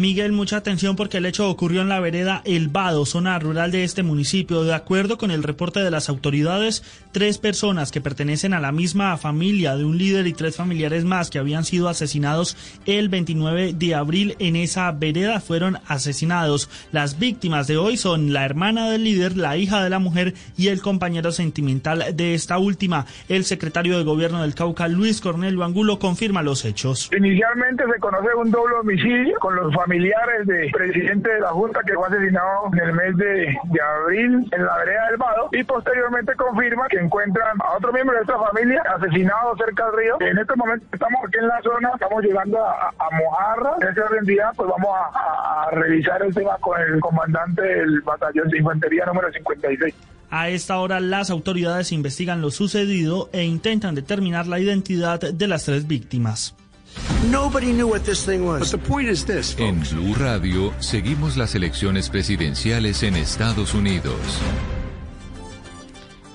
Miguel, 0.01 0.33
mucha 0.33 0.57
atención 0.57 0.97
porque 0.97 1.19
el 1.19 1.27
hecho 1.27 1.51
ocurrió 1.51 1.83
en 1.83 1.91
la 1.91 2.01
vereda 2.01 2.41
El 2.47 2.69
Vado, 2.69 3.05
zona 3.05 3.39
rural 3.39 3.71
de 3.71 3.85
este 3.85 4.03
municipio. 4.03 4.65
De 4.65 4.73
acuerdo 4.73 5.19
con 5.19 5.31
el 5.31 5.43
reporte 5.43 5.81
de 5.81 5.91
las 5.91 6.09
autoridades, 6.09 6.83
tres 7.13 7.39
personas 7.39 7.91
que 7.91 8.01
pertenecen 8.01 8.55
a 8.55 8.61
la 8.61 8.73
misma 8.73 9.17
familia 9.17 9.77
de 9.77 9.85
un 9.85 9.99
líder 9.99 10.27
y 10.27 10.33
tres 10.33 10.57
familiares 10.57 11.05
más 11.05 11.31
que 11.31 11.39
habían 11.39 11.65
sido 11.65 11.89
asesinados 11.89 12.57
el 12.87 13.09
29 13.09 13.73
de 13.75 13.95
abril 13.95 14.37
en 14.39 14.57
esa 14.57 14.91
vereda 14.93 15.41
fueron 15.41 15.79
asesinados. 15.87 16.69
Las 16.93 17.19
víctimas 17.19 17.67
de 17.67 17.77
hoy 17.77 17.97
son 17.97 18.33
la 18.33 18.45
hermana 18.45 18.91
del 18.91 19.05
líder, 19.05 19.37
la 19.37 19.57
hija 19.57 19.83
de 19.83 19.91
la 19.91 19.99
mujer 19.99 20.35
y 20.57 20.69
el 20.69 20.81
compañero 20.81 21.33
sentimental 21.33 22.05
de 22.15 22.35
esta 22.35 22.59
última. 22.59 23.07
El 23.29 23.45
secretario 23.45 23.99
de 23.99 24.05
gobierno 24.05 24.43
del 24.43 24.55
Cauca, 24.55 24.89
Luis 24.89 25.21
Cornelio 25.21 25.65
Angulo, 25.65 25.99
confirma 25.99 26.43
los 26.43 26.65
hechos. 26.65 27.11
Inicialmente 27.17 27.85
se 27.93 28.01
conoce 28.01 28.29
un 28.37 28.51
doble 28.51 28.77
homicidio 28.77 29.39
con 29.41 29.57
los 29.57 29.75
familiares 29.75 30.47
del 30.47 30.71
presidente 30.71 31.33
de 31.33 31.41
la 31.41 31.49
Junta 31.49 31.81
que 31.87 31.95
fue 31.95 32.07
asesinado 32.07 32.71
en 32.73 32.79
el 32.79 32.93
mes 32.93 33.17
de, 33.17 33.57
de 33.65 33.81
abril 33.81 34.49
en 34.51 34.65
la 34.65 34.77
vereda 34.79 35.07
del 35.09 35.17
Vado 35.17 35.49
y 35.53 35.65
posteriormente 35.65 36.35
confirma 36.37 36.89
que 36.89 37.00
encuentran 37.01 37.57
a 37.63 37.77
otro 37.77 37.93
miembro 37.93 38.15
de 38.17 38.23
esta 38.23 38.39
familia 38.39 38.83
asesinado 38.97 39.57
cerca 39.57 39.87
del 39.87 39.97
río. 39.97 40.17
En 40.21 40.39
este 40.39 40.55
momento 40.57 40.87
estamos 40.93 41.21
aquí 41.27 41.39
en 41.39 41.49
la 41.49 41.61
zona, 41.63 41.91
estamos 41.95 42.23
llegando 42.23 42.65
a, 42.65 42.89
a 42.89 43.09
Mojarra. 43.19 43.73
En 43.81 43.89
ese 43.89 44.01
orden 44.01 44.25
día 44.25 44.51
pues 44.57 44.69
vamos 44.69 44.91
a, 44.95 45.19
a- 45.19 45.65
a 45.67 45.71
revisar 45.73 46.23
el 46.23 46.35
tema 46.35 46.57
con 46.61 46.81
el 46.81 47.01
comandante 47.01 47.63
del 47.63 48.01
batallón 48.03 48.49
de 48.49 48.59
infantería 48.59 49.05
número 49.07 49.33
56. 49.33 49.95
A 50.31 50.49
esta 50.49 50.79
hora 50.79 51.01
las 51.01 51.29
autoridades 51.31 51.91
investigan 51.93 52.41
lo 52.41 52.51
sucedido 52.51 53.29
e 53.33 53.43
intentan 53.45 53.95
determinar 53.97 54.47
la 54.47 54.61
identidad 54.61 55.19
de 55.21 55.49
las 55.49 55.65
tres 55.65 55.87
víctimas. 55.89 56.55
Nobody 57.31 57.73
knew 57.73 57.87
what 57.89 58.03
this 58.03 58.25
thing 58.25 58.41
was. 58.45 58.61
But 58.73 58.81
the 58.81 58.89
point 58.89 59.09
is 59.09 59.25
this. 59.25 59.57
En 59.59 59.81
Blue 59.81 60.15
Radio 60.19 60.73
seguimos 60.81 61.37
las 61.37 61.55
elecciones 61.55 62.09
presidenciales 62.11 63.03
en 63.05 63.15
Estados 63.17 63.75
Unidos. 63.75 64.41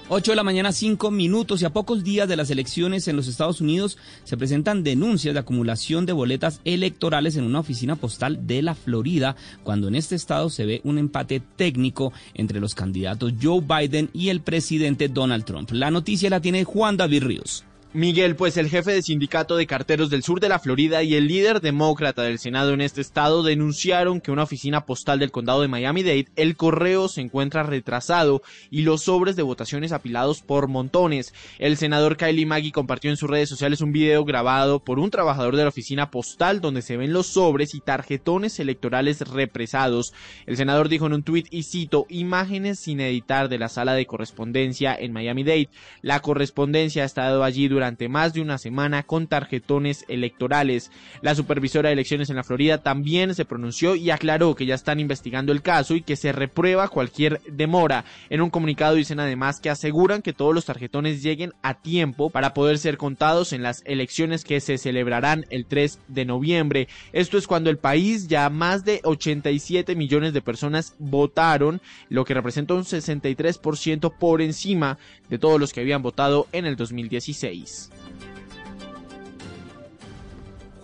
8 0.07 0.33
de 0.33 0.35
la 0.35 0.43
mañana, 0.43 0.71
5 0.71 1.09
minutos 1.09 1.63
y 1.63 1.65
a 1.65 1.71
pocos 1.71 2.03
días 2.03 2.29
de 2.29 2.35
las 2.35 2.51
elecciones 2.51 3.07
en 3.07 3.15
los 3.15 3.27
Estados 3.27 3.59
Unidos 3.59 3.97
se 4.23 4.37
presentan 4.37 4.83
denuncias 4.83 5.33
de 5.33 5.39
acumulación 5.39 6.05
de 6.05 6.13
boletas 6.13 6.61
electorales 6.63 7.37
en 7.37 7.43
una 7.43 7.61
oficina 7.61 7.95
postal 7.95 8.45
de 8.45 8.61
la 8.61 8.75
Florida, 8.75 9.35
cuando 9.63 9.87
en 9.87 9.95
este 9.95 10.13
estado 10.13 10.51
se 10.51 10.67
ve 10.67 10.81
un 10.83 10.99
empate 10.99 11.39
técnico 11.39 12.13
entre 12.35 12.59
los 12.59 12.75
candidatos 12.75 13.33
Joe 13.41 13.61
Biden 13.61 14.11
y 14.13 14.29
el 14.29 14.41
presidente 14.41 15.07
Donald 15.07 15.43
Trump. 15.43 15.71
La 15.71 15.89
noticia 15.89 16.29
la 16.29 16.39
tiene 16.39 16.65
Juan 16.65 16.97
David 16.97 17.23
Ríos. 17.23 17.65
Miguel, 17.95 18.35
pues 18.35 18.57
el 18.57 18.67
jefe 18.67 18.91
de 18.91 19.01
sindicato 19.01 19.55
de 19.55 19.67
carteros 19.67 20.09
del 20.09 20.21
sur 20.21 20.41
de 20.41 20.49
la 20.49 20.59
Florida 20.59 21.01
y 21.01 21.15
el 21.15 21.29
líder 21.29 21.61
demócrata 21.61 22.23
del 22.23 22.39
Senado 22.39 22.73
en 22.73 22.81
este 22.81 22.99
estado 22.99 23.41
denunciaron 23.41 24.19
que 24.19 24.31
una 24.31 24.43
oficina 24.43 24.85
postal 24.85 25.17
del 25.17 25.31
condado 25.31 25.61
de 25.61 25.69
Miami-Dade, 25.69 26.27
el 26.35 26.57
correo 26.57 27.07
se 27.07 27.21
encuentra 27.21 27.63
retrasado 27.63 28.41
y 28.69 28.81
los 28.81 29.03
sobres 29.03 29.37
de 29.37 29.43
votaciones 29.43 29.93
apilados 29.93 30.41
por 30.41 30.67
montones. 30.67 31.33
El 31.57 31.77
senador 31.77 32.17
Kylie 32.17 32.45
Maggie 32.45 32.73
compartió 32.73 33.11
en 33.11 33.15
sus 33.15 33.29
redes 33.29 33.47
sociales 33.47 33.79
un 33.79 33.93
video 33.93 34.25
grabado 34.25 34.83
por 34.83 34.99
un 34.99 35.09
trabajador 35.09 35.55
de 35.55 35.63
la 35.63 35.69
oficina 35.69 36.11
postal 36.11 36.59
donde 36.59 36.81
se 36.81 36.97
ven 36.97 37.13
los 37.13 37.27
sobres 37.27 37.73
y 37.75 37.79
tarjetones 37.79 38.59
electorales 38.59 39.21
represados. 39.21 40.13
El 40.47 40.57
senador 40.57 40.89
dijo 40.89 41.05
en 41.05 41.13
un 41.13 41.23
tuit 41.23 41.47
y 41.49 41.63
cito 41.63 42.07
imágenes 42.09 42.77
sin 42.77 42.99
editar 42.99 43.47
de 43.47 43.57
la 43.57 43.69
sala 43.69 43.93
de 43.93 44.05
correspondencia 44.05 44.93
en 44.93 45.13
Miami-Dade. 45.13 45.69
La 46.01 46.19
correspondencia 46.19 47.03
ha 47.03 47.05
estado 47.05 47.45
allí 47.45 47.69
durante 47.69 47.84
más 48.09 48.33
de 48.33 48.41
una 48.41 48.57
semana 48.57 49.03
con 49.03 49.27
tarjetones 49.27 50.05
electorales. 50.07 50.91
La 51.21 51.35
supervisora 51.35 51.89
de 51.89 51.93
elecciones 51.93 52.29
en 52.29 52.35
la 52.35 52.43
Florida 52.43 52.81
también 52.81 53.35
se 53.35 53.45
pronunció 53.45 53.95
y 53.95 54.09
aclaró 54.09 54.55
que 54.55 54.65
ya 54.65 54.73
están 54.73 54.99
investigando 54.99 55.51
el 55.51 55.61
caso 55.61 55.93
y 55.95 56.01
que 56.01 56.15
se 56.15 56.31
reprueba 56.31 56.87
cualquier 56.87 57.41
demora. 57.43 58.05
En 58.29 58.41
un 58.41 58.49
comunicado 58.49 58.95
dicen 58.95 59.19
además 59.19 59.59
que 59.59 59.69
aseguran 59.69 60.23
que 60.23 60.33
todos 60.33 60.55
los 60.55 60.65
tarjetones 60.65 61.21
lleguen 61.21 61.53
a 61.61 61.75
tiempo 61.75 62.31
para 62.31 62.53
poder 62.53 62.79
ser 62.79 62.97
contados 62.97 63.53
en 63.53 63.61
las 63.61 63.83
elecciones 63.85 64.43
que 64.43 64.59
se 64.59 64.77
celebrarán 64.77 65.45
el 65.49 65.65
3 65.65 65.99
de 66.07 66.25
noviembre. 66.25 66.87
Esto 67.13 67.37
es 67.37 67.45
cuando 67.45 67.69
el 67.69 67.77
país 67.77 68.27
ya 68.27 68.49
más 68.49 68.83
de 68.83 69.01
87 69.03 69.95
millones 69.95 70.33
de 70.33 70.41
personas 70.41 70.95
votaron, 70.97 71.81
lo 72.09 72.25
que 72.25 72.33
representa 72.33 72.73
un 72.73 72.83
63% 72.83 74.13
por 74.17 74.41
encima 74.41 74.97
de 75.29 75.37
todos 75.37 75.59
los 75.59 75.73
que 75.73 75.81
habían 75.81 76.01
votado 76.01 76.47
en 76.51 76.65
el 76.65 76.75
2016. 76.75 77.74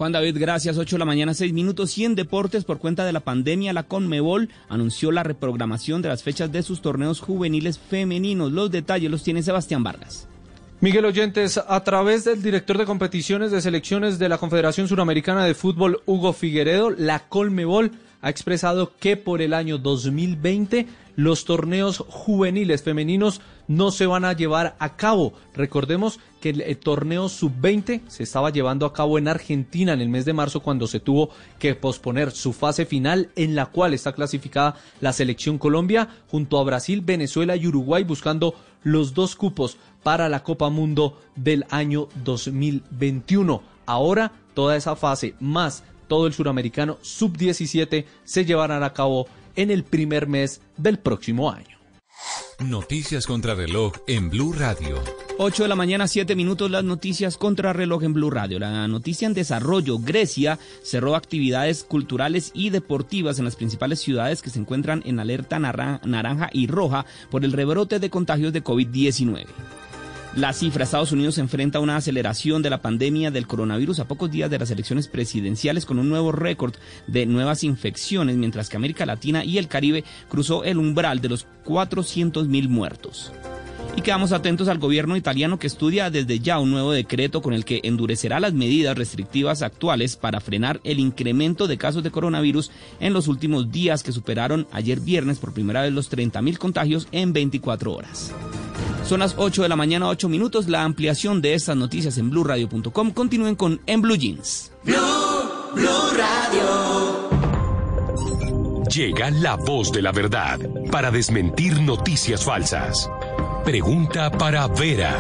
Juan 0.01 0.13
David, 0.13 0.39
gracias. 0.39 0.79
8 0.79 0.95
de 0.95 0.99
la 0.99 1.05
mañana, 1.05 1.35
6 1.35 1.53
minutos. 1.53 1.95
Y 1.95 2.05
en 2.05 2.15
deportes, 2.15 2.63
por 2.63 2.79
cuenta 2.79 3.05
de 3.05 3.13
la 3.13 3.19
pandemia, 3.19 3.71
la 3.71 3.83
Conmebol 3.83 4.49
anunció 4.67 5.11
la 5.11 5.21
reprogramación 5.21 6.01
de 6.01 6.09
las 6.09 6.23
fechas 6.23 6.51
de 6.51 6.63
sus 6.63 6.81
torneos 6.81 7.19
juveniles 7.19 7.77
femeninos. 7.77 8.51
Los 8.51 8.71
detalles 8.71 9.11
los 9.11 9.21
tiene 9.21 9.43
Sebastián 9.43 9.83
Vargas. 9.83 10.27
Miguel 10.79 11.05
Oyentes, 11.05 11.59
a 11.59 11.83
través 11.83 12.23
del 12.23 12.41
director 12.41 12.79
de 12.79 12.85
competiciones 12.85 13.51
de 13.51 13.61
selecciones 13.61 14.17
de 14.17 14.27
la 14.27 14.39
Confederación 14.39 14.87
Suramericana 14.87 15.45
de 15.45 15.53
Fútbol, 15.53 16.01
Hugo 16.07 16.33
Figueredo, 16.33 16.89
la 16.89 17.27
Colmebol 17.29 17.91
ha 18.21 18.31
expresado 18.31 18.93
que 18.99 19.17
por 19.17 19.39
el 19.39 19.53
año 19.53 19.77
2020 19.77 20.87
los 21.15 21.45
torneos 21.45 22.03
juveniles 22.07 22.83
femeninos 22.83 23.41
no 23.67 23.91
se 23.91 24.05
van 24.05 24.25
a 24.25 24.33
llevar 24.33 24.75
a 24.79 24.95
cabo. 24.95 25.33
Recordemos 25.53 26.19
que 26.41 26.49
el, 26.49 26.77
torneo 26.77 27.29
sub-20 27.29 28.01
se 28.07 28.23
estaba 28.23 28.49
llevando 28.49 28.85
a 28.85 28.93
cabo 28.93 29.17
en 29.17 29.27
Argentina 29.27 29.93
en 29.93 30.01
el 30.01 30.09
mes 30.09 30.25
de 30.25 30.33
marzo 30.33 30.61
cuando 30.61 30.87
se 30.87 30.99
tuvo 30.99 31.29
que 31.59 31.75
posponer 31.75 32.31
su 32.31 32.53
fase 32.53 32.85
final 32.85 33.29
en 33.35 33.55
la 33.55 33.67
cual 33.67 33.93
está 33.93 34.13
clasificada 34.13 34.75
la 34.99 35.13
selección 35.13 35.57
Colombia 35.57 36.09
junto 36.29 36.59
a 36.59 36.63
Brasil, 36.63 37.01
Venezuela 37.01 37.55
y 37.55 37.67
Uruguay 37.67 38.03
buscando 38.03 38.55
los 38.83 39.13
dos 39.13 39.35
cupos 39.35 39.77
para 40.03 40.29
la 40.29 40.43
Copa 40.43 40.69
Mundo 40.69 41.19
del 41.35 41.65
año 41.69 42.09
2021. 42.23 43.61
Ahora 43.85 44.31
toda 44.53 44.75
esa 44.75 44.95
fase 44.95 45.35
más 45.39 45.83
todo 46.11 46.27
el 46.27 46.33
suramericano 46.33 46.97
sub-17 47.01 48.03
se 48.25 48.43
llevarán 48.43 48.83
a 48.83 48.91
cabo 48.91 49.27
en 49.55 49.71
el 49.71 49.83
primer 49.83 50.27
mes 50.27 50.61
del 50.77 50.99
próximo 50.99 51.51
año. 51.51 51.77
Noticias 52.59 53.25
contra 53.25 53.55
reloj 53.55 53.93
en 54.07 54.29
Blue 54.29 54.53
Radio. 54.53 55.01
8 55.39 55.63
de 55.63 55.69
la 55.69 55.75
mañana, 55.75 56.07
7 56.07 56.35
minutos, 56.35 56.69
las 56.69 56.83
noticias 56.83 57.35
contra 57.35 57.73
reloj 57.73 58.03
en 58.03 58.13
Blue 58.13 58.29
Radio. 58.29 58.59
La 58.59 58.87
noticia 58.87 59.25
en 59.25 59.33
desarrollo, 59.33 59.97
Grecia 59.97 60.59
cerró 60.83 61.15
actividades 61.15 61.83
culturales 61.83 62.51
y 62.53 62.69
deportivas 62.69 63.39
en 63.39 63.45
las 63.45 63.55
principales 63.55 63.99
ciudades 63.99 64.43
que 64.43 64.51
se 64.51 64.59
encuentran 64.59 65.01
en 65.05 65.19
alerta 65.19 65.57
naranja 65.57 66.49
y 66.53 66.67
roja 66.67 67.07
por 67.31 67.43
el 67.43 67.53
rebrote 67.53 67.99
de 67.99 68.11
contagios 68.11 68.53
de 68.53 68.63
COVID-19. 68.63 69.47
La 70.35 70.53
cifra, 70.53 70.85
Estados 70.85 71.11
Unidos 71.11 71.37
enfrenta 71.39 71.81
una 71.81 71.97
aceleración 71.97 72.61
de 72.61 72.69
la 72.69 72.81
pandemia 72.81 73.31
del 73.31 73.47
coronavirus 73.47 73.99
a 73.99 74.07
pocos 74.07 74.31
días 74.31 74.49
de 74.49 74.59
las 74.59 74.71
elecciones 74.71 75.09
presidenciales 75.09 75.85
con 75.85 75.99
un 75.99 76.07
nuevo 76.07 76.31
récord 76.31 76.73
de 77.05 77.25
nuevas 77.25 77.65
infecciones, 77.65 78.37
mientras 78.37 78.69
que 78.69 78.77
América 78.77 79.05
Latina 79.05 79.43
y 79.43 79.57
el 79.57 79.67
Caribe 79.67 80.05
cruzó 80.29 80.63
el 80.63 80.77
umbral 80.77 81.19
de 81.19 81.27
los 81.27 81.47
400 81.65 82.47
mil 82.47 82.69
muertos. 82.69 83.33
Y 83.95 84.01
quedamos 84.01 84.31
atentos 84.31 84.67
al 84.67 84.79
gobierno 84.79 85.17
italiano 85.17 85.59
que 85.59 85.67
estudia 85.67 86.09
desde 86.09 86.39
ya 86.39 86.59
un 86.59 86.71
nuevo 86.71 86.91
decreto 86.91 87.41
con 87.41 87.53
el 87.53 87.65
que 87.65 87.81
endurecerá 87.83 88.39
las 88.39 88.53
medidas 88.53 88.97
restrictivas 88.97 89.61
actuales 89.61 90.15
para 90.15 90.39
frenar 90.39 90.79
el 90.83 90.99
incremento 90.99 91.67
de 91.67 91.77
casos 91.77 92.01
de 92.01 92.11
coronavirus 92.11 92.71
en 92.99 93.13
los 93.13 93.27
últimos 93.27 93.71
días 93.71 94.01
que 94.01 94.11
superaron 94.11 94.65
ayer 94.71 94.99
viernes 94.99 95.39
por 95.39 95.53
primera 95.53 95.81
vez 95.81 95.91
los 95.91 96.11
30.000 96.11 96.57
contagios 96.57 97.07
en 97.11 97.33
24 97.33 97.93
horas. 97.93 98.33
Son 99.03 99.19
las 99.19 99.35
8 99.37 99.63
de 99.63 99.69
la 99.69 99.75
mañana, 99.75 100.07
8 100.07 100.29
minutos. 100.29 100.69
La 100.69 100.83
ampliación 100.83 101.41
de 101.41 101.53
estas 101.53 101.75
noticias 101.75 102.17
en 102.17 102.29
blueradio.com. 102.29 103.11
Continúen 103.11 103.55
con 103.55 103.81
En 103.85 104.01
Blue 104.01 104.15
Jeans. 104.15 104.71
Llega 108.93 109.31
la 109.31 109.55
voz 109.55 109.91
de 109.91 110.01
la 110.01 110.11
verdad 110.11 110.59
para 110.91 111.11
desmentir 111.11 111.81
noticias 111.81 112.43
falsas. 112.43 113.09
Pregunta 113.65 114.31
para 114.31 114.67
Vera. 114.67 115.19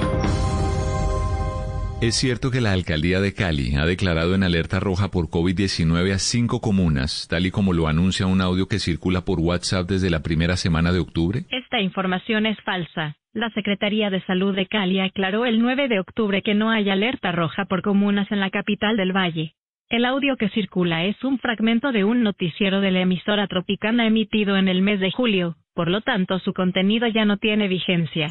Es 2.01 2.15
cierto 2.15 2.49
que 2.49 2.59
la 2.59 2.71
alcaldía 2.73 3.21
de 3.21 3.35
Cali 3.35 3.75
ha 3.75 3.85
declarado 3.85 4.33
en 4.33 4.41
alerta 4.41 4.79
roja 4.79 5.09
por 5.09 5.25
COVID-19 5.25 6.11
a 6.11 6.17
cinco 6.17 6.59
comunas, 6.59 7.27
tal 7.29 7.45
y 7.45 7.51
como 7.51 7.71
lo 7.71 7.87
anuncia 7.87 8.25
un 8.25 8.41
audio 8.41 8.67
que 8.67 8.79
circula 8.79 9.21
por 9.21 9.39
WhatsApp 9.39 9.87
desde 9.87 10.09
la 10.09 10.23
primera 10.23 10.57
semana 10.57 10.91
de 10.91 10.99
octubre. 10.99 11.43
Esta 11.51 11.81
información 11.81 12.47
es 12.47 12.57
falsa. 12.61 13.15
La 13.31 13.51
Secretaría 13.51 14.09
de 14.09 14.21
Salud 14.21 14.55
de 14.55 14.65
Cali 14.65 14.99
aclaró 14.99 15.45
el 15.45 15.59
9 15.59 15.87
de 15.87 15.99
octubre 15.99 16.41
que 16.41 16.55
no 16.55 16.71
hay 16.71 16.89
alerta 16.89 17.31
roja 17.31 17.65
por 17.65 17.83
comunas 17.83 18.31
en 18.31 18.39
la 18.39 18.49
capital 18.49 18.97
del 18.97 19.15
Valle. 19.15 19.53
El 19.87 20.03
audio 20.03 20.35
que 20.35 20.49
circula 20.49 21.05
es 21.05 21.23
un 21.23 21.37
fragmento 21.37 21.91
de 21.91 22.05
un 22.05 22.23
noticiero 22.23 22.81
de 22.81 22.89
la 22.89 23.01
emisora 23.01 23.45
Tropicana 23.45 24.07
emitido 24.07 24.57
en 24.57 24.67
el 24.67 24.81
mes 24.81 24.99
de 24.99 25.11
julio, 25.11 25.57
por 25.81 25.89
lo 25.89 26.01
tanto 26.01 26.37
su 26.37 26.53
contenido 26.53 27.07
ya 27.07 27.25
no 27.25 27.37
tiene 27.37 27.67
vigencia. 27.67 28.27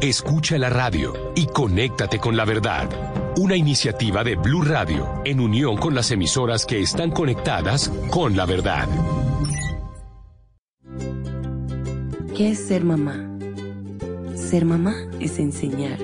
Escucha 0.00 0.56
la 0.56 0.70
radio 0.70 1.12
y 1.36 1.44
conéctate 1.44 2.18
con 2.18 2.34
la 2.34 2.46
verdad. 2.46 2.88
Una 3.36 3.56
iniciativa 3.56 4.24
de 4.24 4.34
Blue 4.34 4.62
Radio 4.62 5.20
en 5.26 5.38
unión 5.38 5.76
con 5.76 5.94
las 5.94 6.10
emisoras 6.12 6.64
que 6.64 6.80
están 6.80 7.10
conectadas 7.10 7.90
con 8.10 8.38
la 8.38 8.46
verdad. 8.46 8.88
¿Qué 12.34 12.52
es 12.52 12.68
ser 12.68 12.84
mamá? 12.84 13.16
Ser 14.34 14.64
mamá 14.64 14.94
es 15.20 15.38
enseñar. 15.38 15.98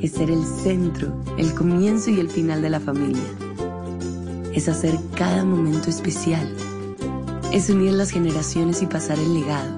Es 0.00 0.12
ser 0.12 0.30
el 0.30 0.42
centro, 0.42 1.22
el 1.36 1.54
comienzo 1.54 2.10
y 2.10 2.18
el 2.18 2.30
final 2.30 2.62
de 2.62 2.70
la 2.70 2.80
familia. 2.80 3.28
Es 4.54 4.70
hacer 4.70 4.94
cada 5.14 5.44
momento 5.44 5.90
especial. 5.90 6.50
Es 7.52 7.70
unir 7.70 7.92
las 7.92 8.10
generaciones 8.10 8.82
y 8.82 8.86
pasar 8.86 9.18
el 9.18 9.34
legado. 9.34 9.70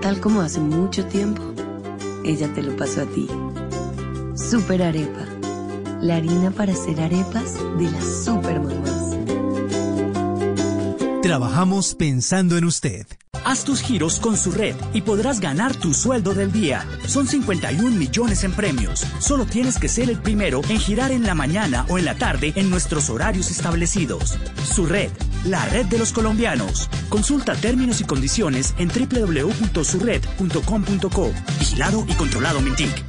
Tal 0.00 0.20
como 0.20 0.40
hace 0.40 0.60
mucho 0.60 1.04
tiempo, 1.06 1.42
ella 2.24 2.52
te 2.54 2.62
lo 2.62 2.76
pasó 2.76 3.02
a 3.02 3.06
ti. 3.06 3.28
Super 4.34 4.82
Arepa. 4.82 5.26
La 6.00 6.16
harina 6.16 6.50
para 6.50 6.72
hacer 6.72 7.00
arepas 7.00 7.54
de 7.78 7.90
las 7.90 8.24
super 8.24 8.60
mamás. 8.60 9.16
Trabajamos 11.22 11.94
pensando 11.94 12.56
en 12.56 12.64
usted. 12.64 13.06
Haz 13.44 13.64
tus 13.64 13.80
giros 13.80 14.20
con 14.20 14.36
su 14.36 14.50
red 14.50 14.76
y 14.92 15.02
podrás 15.02 15.40
ganar 15.40 15.74
tu 15.74 15.94
sueldo 15.94 16.34
del 16.34 16.52
día. 16.52 16.86
Son 17.06 17.26
51 17.26 17.96
millones 17.96 18.44
en 18.44 18.52
premios. 18.52 19.06
Solo 19.20 19.46
tienes 19.46 19.78
que 19.78 19.88
ser 19.88 20.10
el 20.10 20.18
primero 20.18 20.60
en 20.68 20.78
girar 20.78 21.12
en 21.12 21.24
la 21.24 21.34
mañana 21.34 21.86
o 21.88 21.98
en 21.98 22.04
la 22.04 22.14
tarde 22.16 22.52
en 22.56 22.70
nuestros 22.70 23.10
horarios 23.10 23.50
establecidos. 23.50 24.38
Su 24.74 24.86
red, 24.86 25.10
la 25.44 25.64
red 25.66 25.86
de 25.86 25.98
los 25.98 26.12
colombianos. 26.12 26.90
Consulta 27.08 27.54
términos 27.54 28.00
y 28.00 28.04
condiciones 28.04 28.74
en 28.78 28.88
www.surred.com.co. 28.88 31.32
Vigilado 31.58 32.04
y 32.08 32.14
controlado 32.14 32.60
Mintic. 32.60 33.07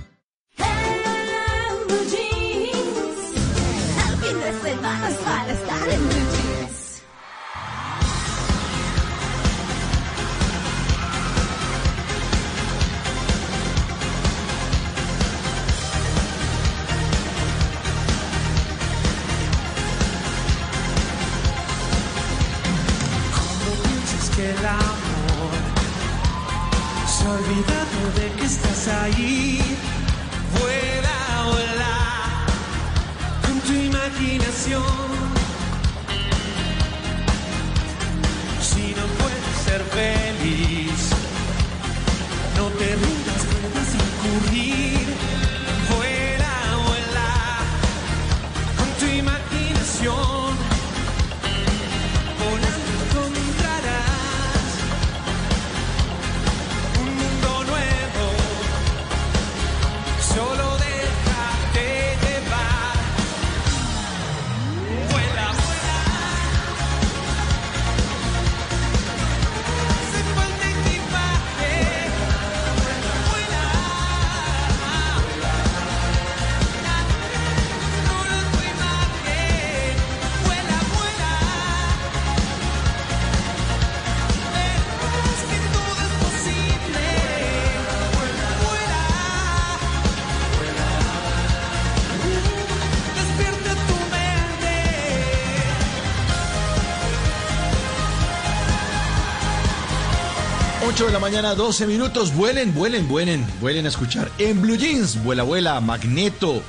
8 101.00 101.06
de 101.06 101.14
la 101.14 101.20
mañana, 101.20 101.56
12 101.56 101.88
minutos. 101.88 102.34
Vuelen, 102.36 102.74
vuelen, 102.74 103.08
vuelen, 103.08 103.47
vuelen 103.62 103.86
a 103.86 103.88
escuchar. 103.88 104.30
En 104.38 104.62
Blue 104.62 104.76
Jeans, 104.76 105.24
vuela, 105.24 105.43
vuela, 105.43 105.80
Magneto. 105.80 106.62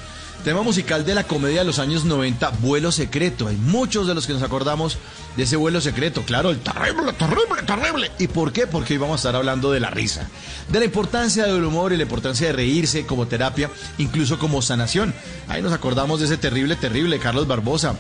Tema 0.45 0.63
musical 0.63 1.05
de 1.05 1.17
la 1.17 1.25
comedia 1.25 1.61
de 1.61 1.65
los 1.65 1.81
años 1.81 2.05
90, 2.05 2.51
Vuelo 2.61 2.93
Secreto. 2.93 3.49
Hay 3.49 3.57
muchos 3.57 4.07
de 4.07 4.15
los 4.15 4.29
que 4.29 4.33
nos 4.33 4.45
acordamos 4.45 4.99
de 5.37 5.43
ese 5.43 5.57
vuelo 5.57 5.81
secreto. 5.81 6.23
Claro, 6.23 6.51
el 6.51 6.61
terrible, 6.61 7.13
terrible, 7.15 7.63
terrible. 7.67 8.13
¿Y 8.21 8.29
por 8.29 8.53
qué? 8.53 8.69
Porque 8.69 8.93
hoy 8.93 8.99
vamos 9.01 9.15
a 9.15 9.19
estar 9.21 9.35
hablando 9.35 9.73
de 9.73 9.81
la 9.81 9.91
risa. 9.91 10.29
De 10.69 10.79
la 10.79 10.85
importancia 10.85 11.47
del 11.47 11.65
humor 11.65 11.93
y 11.93 11.97
la 11.97 12.05
importancia 12.05 12.47
de 12.47 12.53
reírse 12.53 13.07
como 13.07 13.27
terapia, 13.27 13.69
incluso 13.99 14.39
como 14.39 14.63
sanación. 14.63 15.13
Ahí 15.49 15.61
nos 15.61 15.73
acordamos 15.73 16.21
de 16.21 16.27
ese 16.27 16.37
terrible, 16.37 16.77
terrible 16.77 17.19
Carlos 17.19 17.49
Barbosa. 17.49 17.97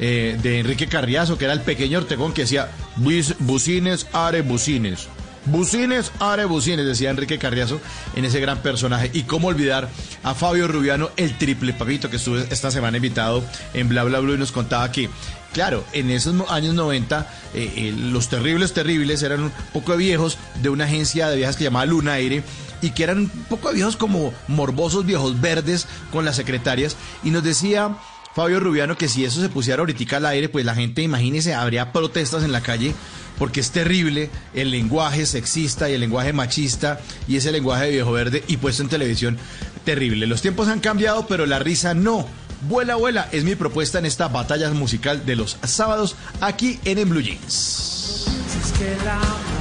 eh, 0.00 0.36
de 0.42 0.58
Enrique 0.58 0.88
Carriazo, 0.88 1.38
que 1.38 1.44
era 1.44 1.52
el 1.54 1.60
pequeño 1.60 1.98
Ortegón 1.98 2.32
que 2.32 2.40
decía, 2.42 2.68
"Bus- 2.96 3.36
bucines, 3.38 4.08
are 4.12 4.42
bucines. 4.42 5.06
Bucines, 5.46 6.10
are 6.20 6.46
bucines, 6.46 6.86
decía 6.86 7.10
Enrique 7.10 7.38
Carriazo 7.38 7.80
en 8.16 8.24
ese 8.24 8.40
gran 8.40 8.58
personaje. 8.62 9.10
Y 9.12 9.24
cómo 9.24 9.48
olvidar 9.48 9.88
a 10.22 10.34
Fabio 10.34 10.68
Rubiano, 10.68 11.10
el 11.16 11.36
triple 11.36 11.74
papito 11.74 12.08
que 12.08 12.16
estuvo 12.16 12.38
esta 12.38 12.70
semana 12.70 12.96
invitado 12.96 13.44
en 13.74 13.88
Bla 13.88 14.04
Bla 14.04 14.20
Blue 14.20 14.34
y 14.34 14.38
nos 14.38 14.52
contaba 14.52 14.90
que, 14.90 15.10
claro, 15.52 15.84
en 15.92 16.10
esos 16.10 16.34
años 16.50 16.74
90, 16.74 17.30
eh, 17.54 17.72
eh, 17.76 17.94
los 17.96 18.28
terribles 18.28 18.72
terribles 18.72 19.22
eran 19.22 19.44
un 19.44 19.52
poco 19.72 19.96
viejos 19.96 20.38
de 20.62 20.70
una 20.70 20.84
agencia 20.84 21.28
de 21.28 21.36
viajes 21.36 21.56
que 21.56 21.64
llamaba 21.64 21.86
Luna 21.86 22.14
Aire. 22.14 22.42
y 22.82 22.90
que 22.90 23.02
eran 23.02 23.18
un 23.18 23.28
poco 23.48 23.68
de 23.68 23.76
viejos 23.76 23.96
como 23.96 24.34
morbosos, 24.46 25.06
viejos 25.06 25.40
verdes 25.40 25.86
con 26.12 26.26
las 26.26 26.36
secretarias. 26.36 26.96
Y 27.22 27.30
nos 27.30 27.42
decía 27.42 27.96
Fabio 28.34 28.60
Rubiano 28.60 28.98
que 28.98 29.08
si 29.08 29.24
eso 29.24 29.40
se 29.40 29.48
pusiera 29.48 29.80
ahorita 29.80 30.18
al 30.18 30.26
aire, 30.26 30.50
pues 30.50 30.66
la 30.66 30.74
gente, 30.74 31.00
imagínese, 31.00 31.54
habría 31.54 31.92
protestas 31.92 32.42
en 32.42 32.52
la 32.52 32.60
calle 32.60 32.94
porque 33.38 33.60
es 33.60 33.70
terrible 33.70 34.30
el 34.54 34.70
lenguaje 34.70 35.26
sexista 35.26 35.90
y 35.90 35.94
el 35.94 36.00
lenguaje 36.00 36.32
machista 36.32 37.00
y 37.26 37.36
ese 37.36 37.52
lenguaje 37.52 37.84
de 37.84 37.90
viejo 37.90 38.12
verde 38.12 38.44
y 38.46 38.56
puesto 38.56 38.82
en 38.82 38.88
televisión 38.88 39.38
terrible. 39.84 40.26
Los 40.26 40.42
tiempos 40.42 40.68
han 40.68 40.80
cambiado, 40.80 41.26
pero 41.26 41.46
la 41.46 41.58
risa 41.58 41.94
no. 41.94 42.26
Vuela, 42.68 42.96
vuela 42.96 43.28
es 43.30 43.44
mi 43.44 43.54
propuesta 43.56 43.98
en 43.98 44.06
esta 44.06 44.28
batalla 44.28 44.70
musical 44.70 45.26
de 45.26 45.36
los 45.36 45.58
sábados 45.64 46.16
aquí 46.40 46.80
en 46.84 46.98
En 46.98 47.10
Blue 47.10 47.20
Jeans. 47.20 48.26
Es 48.62 48.72
que 48.78 48.92
el 48.92 49.08
amor 49.08 49.54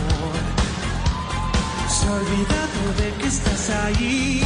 se 1.89 2.07
ha 2.07 2.11
olvidado 2.13 2.93
de 2.97 3.21
que 3.21 3.28
estás 3.28 3.69
ahí. 3.69 4.41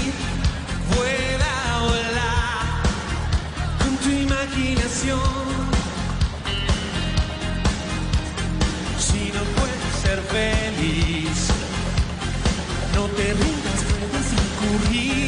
Vuela, 0.95 1.87
vuela 1.87 2.81
con 3.79 3.97
tu 3.97 4.09
imaginación. 4.09 5.56
Ser 10.07 10.21
feliz, 10.21 11.47
no 12.95 13.07
te 13.09 13.33
rindas, 13.33 13.79
puedes 13.89 14.27
incurrir. 14.41 15.26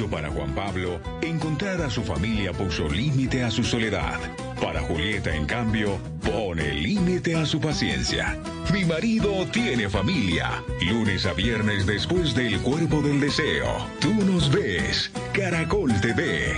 Para 0.00 0.30
Juan 0.30 0.54
Pablo, 0.54 1.00
encontrar 1.20 1.82
a 1.82 1.90
su 1.90 2.02
familia 2.02 2.52
puso 2.52 2.88
límite 2.88 3.44
a 3.44 3.50
su 3.50 3.62
soledad. 3.62 4.18
Para 4.60 4.80
Julieta, 4.80 5.34
en 5.34 5.44
cambio, 5.44 5.98
pone 6.22 6.72
límite 6.72 7.36
a 7.36 7.44
su 7.44 7.60
paciencia. 7.60 8.38
Mi 8.72 8.86
marido 8.86 9.46
tiene 9.52 9.90
familia. 9.90 10.62
Lunes 10.80 11.26
a 11.26 11.34
viernes 11.34 11.84
después 11.84 12.34
del 12.34 12.60
cuerpo 12.60 13.02
del 13.02 13.20
deseo. 13.20 13.86
Tú 14.00 14.14
nos 14.14 14.50
ves. 14.50 15.10
Caracol 15.34 15.92
TV. 16.00 16.54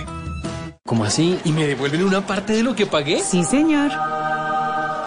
¿Cómo 0.85 1.03
así? 1.03 1.37
¿Y 1.43 1.51
me 1.51 1.67
devuelven 1.67 2.03
una 2.03 2.25
parte 2.25 2.53
de 2.53 2.63
lo 2.63 2.73
que 2.73 2.85
pagué? 2.85 3.19
Sí, 3.19 3.43
señor. 3.43 3.91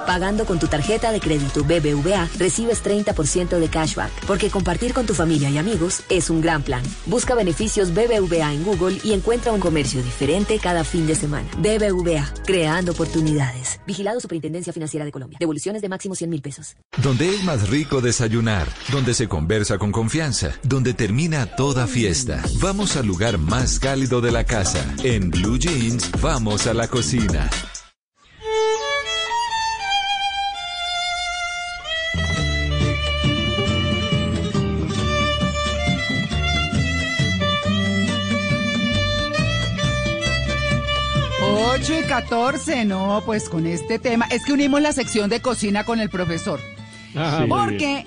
Pagando 0.09 0.47
con 0.47 0.59
tu 0.59 0.69
tarjeta 0.69 1.13
de 1.13 1.21
crédito 1.21 1.65
BBVA, 1.65 2.31
recibes 2.39 2.83
30% 2.83 3.59
de 3.59 3.69
cashback, 3.69 4.25
porque 4.25 4.49
compartir 4.49 4.95
con 4.95 5.05
tu 5.05 5.13
familia 5.13 5.51
y 5.51 5.59
amigos 5.59 6.03
es 6.09 6.31
un 6.31 6.41
gran 6.41 6.63
plan. 6.63 6.83
Busca 7.05 7.35
beneficios 7.35 7.93
BBVA 7.93 8.55
en 8.55 8.65
Google 8.65 8.97
y 9.05 9.13
encuentra 9.13 9.53
un 9.53 9.61
comercio 9.61 10.03
diferente 10.03 10.59
cada 10.61 10.83
fin 10.83 11.07
de 11.07 11.15
semana. 11.15 11.47
BBVA, 11.59 12.27
creando 12.47 12.93
oportunidades. 12.93 13.83
Vigilado 13.87 14.19
Superintendencia 14.19 14.73
Financiera 14.73 15.05
de 15.05 15.13
Colombia. 15.13 15.37
Devoluciones 15.41 15.83
de 15.83 15.91
máximo 15.91 16.15
100 16.15 16.31
mil 16.31 16.41
pesos. 16.41 16.75
Donde 17.03 17.29
es 17.29 17.45
más 17.45 17.69
rico 17.69 18.01
desayunar, 18.01 18.67
donde 18.91 19.13
se 19.13 19.29
conversa 19.29 19.77
con 19.77 19.93
confianza, 19.93 20.53
donde 20.63 20.95
termina 20.95 21.55
toda 21.55 21.87
fiesta. 21.87 22.43
Vamos 22.63 22.97
al 22.97 23.05
lugar 23.05 23.37
más 23.37 23.79
cálido 23.79 24.23
de 24.23 24.33
la 24.33 24.45
casa. 24.45 24.83
En 25.05 25.29
Blue 25.29 25.59
Jeans, 25.59 26.11
vamos 26.23 26.67
a 26.67 26.73
la 26.73 26.89
cocina. 26.89 27.51
Ocho 41.89 42.01
y 42.01 42.05
14, 42.05 42.84
no, 42.84 43.22
pues 43.24 43.49
con 43.49 43.66
este 43.66 43.99
tema. 43.99 44.26
Es 44.26 44.45
que 44.45 44.53
unimos 44.53 44.82
la 44.82 44.93
sección 44.93 45.30
de 45.30 45.41
cocina 45.41 45.84
con 45.84 46.01
el 46.01 46.11
profesor. 46.11 46.61
Ah, 47.16 47.47
Porque, 47.49 48.05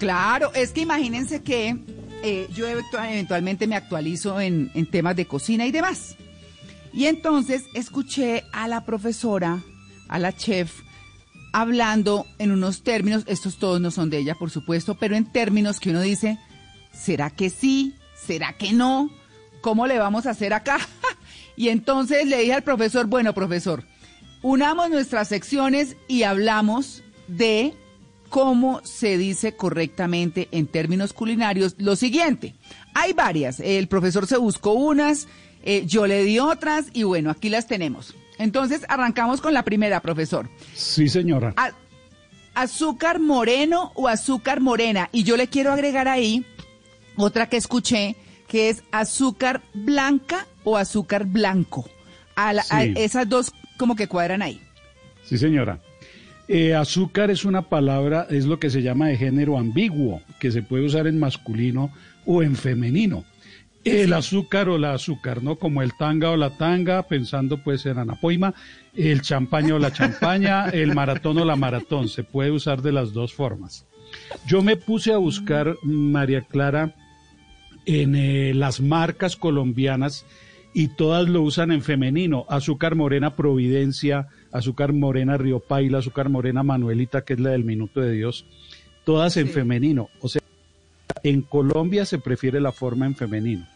claro, 0.00 0.52
es 0.52 0.72
que 0.72 0.80
imagínense 0.80 1.40
que 1.40 1.76
eh, 2.24 2.48
yo 2.52 2.66
eventu- 2.66 3.08
eventualmente 3.08 3.68
me 3.68 3.76
actualizo 3.76 4.40
en, 4.40 4.72
en 4.74 4.86
temas 4.90 5.14
de 5.14 5.26
cocina 5.26 5.64
y 5.64 5.70
demás. 5.70 6.16
Y 6.92 7.06
entonces 7.06 7.62
escuché 7.74 8.42
a 8.52 8.66
la 8.66 8.84
profesora, 8.84 9.62
a 10.08 10.18
la 10.18 10.32
chef, 10.32 10.72
hablando 11.52 12.26
en 12.40 12.50
unos 12.50 12.82
términos, 12.82 13.22
estos 13.28 13.58
todos 13.58 13.80
no 13.80 13.92
son 13.92 14.10
de 14.10 14.18
ella, 14.18 14.34
por 14.34 14.50
supuesto, 14.50 14.96
pero 14.96 15.14
en 15.14 15.30
términos 15.30 15.78
que 15.78 15.90
uno 15.90 16.00
dice, 16.00 16.36
¿será 16.92 17.30
que 17.30 17.48
sí? 17.48 17.94
¿Será 18.16 18.54
que 18.54 18.72
no? 18.72 19.08
¿Cómo 19.60 19.86
le 19.86 19.98
vamos 20.00 20.26
a 20.26 20.30
hacer 20.30 20.52
acá? 20.52 20.78
Y 21.56 21.68
entonces 21.68 22.26
le 22.26 22.38
dije 22.38 22.52
al 22.54 22.62
profesor, 22.62 23.06
bueno, 23.06 23.32
profesor, 23.34 23.84
unamos 24.42 24.90
nuestras 24.90 25.28
secciones 25.28 25.96
y 26.08 26.22
hablamos 26.24 27.02
de 27.28 27.74
cómo 28.28 28.80
se 28.84 29.16
dice 29.16 29.54
correctamente 29.56 30.48
en 30.50 30.66
términos 30.66 31.12
culinarios 31.12 31.76
lo 31.78 31.94
siguiente. 31.96 32.54
Hay 32.94 33.12
varias, 33.12 33.60
el 33.60 33.86
profesor 33.88 34.26
se 34.26 34.36
buscó 34.36 34.72
unas, 34.72 35.28
eh, 35.62 35.84
yo 35.86 36.06
le 36.06 36.24
di 36.24 36.38
otras 36.40 36.86
y 36.92 37.04
bueno, 37.04 37.30
aquí 37.30 37.48
las 37.48 37.66
tenemos. 37.68 38.14
Entonces 38.38 38.82
arrancamos 38.88 39.40
con 39.40 39.54
la 39.54 39.62
primera, 39.62 40.00
profesor. 40.02 40.50
Sí, 40.74 41.08
señora. 41.08 41.54
A- 41.56 41.70
azúcar 42.54 43.20
moreno 43.20 43.92
o 43.94 44.08
azúcar 44.08 44.60
morena. 44.60 45.08
Y 45.12 45.22
yo 45.22 45.36
le 45.36 45.46
quiero 45.48 45.72
agregar 45.72 46.08
ahí 46.08 46.44
otra 47.16 47.48
que 47.48 47.56
escuché, 47.56 48.16
que 48.48 48.68
es 48.70 48.82
azúcar 48.90 49.62
blanca 49.72 50.46
o 50.64 50.76
azúcar 50.76 51.26
blanco. 51.26 51.88
A 52.36 52.52
la- 52.52 52.64
a 52.70 52.82
Sí. 52.82 52.94
esas 52.96 53.28
dos 53.28 53.52
como 53.76 53.94
que 53.94 54.08
cuadran 54.08 54.42
ahí. 54.42 54.60
Sí, 55.24 55.38
señora. 55.38 55.78
Eh, 56.48 56.74
azúcar 56.74 57.30
es 57.30 57.44
una 57.44 57.62
palabra, 57.62 58.26
es 58.28 58.44
lo 58.44 58.58
que 58.58 58.68
se 58.70 58.82
llama 58.82 59.08
de 59.08 59.16
género 59.16 59.56
ambiguo, 59.58 60.20
que 60.38 60.50
se 60.50 60.62
puede 60.62 60.84
usar 60.84 61.06
en 61.06 61.18
masculino 61.18 61.90
o 62.26 62.42
en 62.42 62.54
femenino. 62.56 63.24
El 63.84 64.12
azúcar 64.14 64.68
o 64.68 64.78
la 64.78 64.94
azúcar, 64.94 65.42
¿no? 65.42 65.56
Como 65.56 65.82
el 65.82 65.92
tanga 65.98 66.30
o 66.30 66.36
la 66.36 66.50
tanga, 66.56 67.02
pensando 67.02 67.62
pues 67.62 67.84
en 67.86 67.98
anapoima, 67.98 68.54
el 68.94 69.20
champaña 69.22 69.74
o 69.74 69.78
la 69.78 69.92
champaña, 69.92 70.68
el 70.70 70.94
maratón 70.94 71.38
o 71.38 71.44
la 71.44 71.56
maratón, 71.56 72.08
se 72.08 72.24
puede 72.24 72.50
usar 72.50 72.82
de 72.82 72.92
las 72.92 73.12
dos 73.12 73.32
formas. 73.34 73.86
Yo 74.46 74.62
me 74.62 74.76
puse 74.76 75.12
a 75.12 75.18
buscar, 75.18 75.76
María 75.82 76.42
Clara, 76.42 76.94
en 77.86 78.14
eh, 78.16 78.52
las 78.54 78.80
marcas 78.80 79.36
colombianas 79.36 80.24
y 80.74 80.88
todas 80.88 81.28
lo 81.28 81.40
usan 81.42 81.70
en 81.72 81.82
femenino. 81.82 82.44
Azúcar 82.48 82.94
Morena 82.96 83.36
Providencia, 83.36 84.26
Azúcar 84.52 84.92
Morena 84.92 85.36
Río 85.38 85.60
Paila, 85.60 85.98
Azúcar 85.98 86.28
Morena 86.28 86.62
Manuelita, 86.62 87.24
que 87.24 87.34
es 87.34 87.40
la 87.40 87.50
del 87.50 87.64
Minuto 87.64 88.00
de 88.00 88.12
Dios, 88.12 88.44
todas 89.04 89.36
en 89.36 89.48
femenino. 89.48 90.08
O 90.20 90.28
sea, 90.28 90.42
en 91.22 91.42
Colombia 91.42 92.04
se 92.04 92.18
prefiere 92.18 92.60
la 92.60 92.72
forma 92.72 93.06
en 93.06 93.14
femenino 93.14 93.66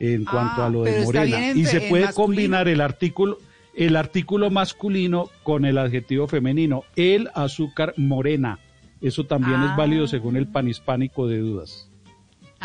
en 0.00 0.24
cuanto 0.24 0.62
Ah, 0.62 0.66
a 0.66 0.70
lo 0.70 0.82
de 0.84 1.04
Morena. 1.04 1.50
en 1.50 1.58
y 1.58 1.64
se 1.64 1.80
puede 1.82 2.06
masculino. 2.06 2.14
combinar 2.26 2.68
el 2.68 2.80
artículo 2.80 3.38
el 3.74 3.96
artículo 3.96 4.50
masculino 4.50 5.30
con 5.42 5.64
el 5.64 5.78
adjetivo 5.78 6.28
femenino. 6.28 6.84
El 6.94 7.30
azúcar 7.34 7.94
morena. 7.96 8.58
Eso 9.00 9.24
también 9.24 9.60
Ah. 9.60 9.68
es 9.70 9.76
válido 9.78 10.06
según 10.06 10.36
el 10.36 10.46
panhispánico 10.46 11.26
de 11.26 11.38
dudas. 11.38 11.88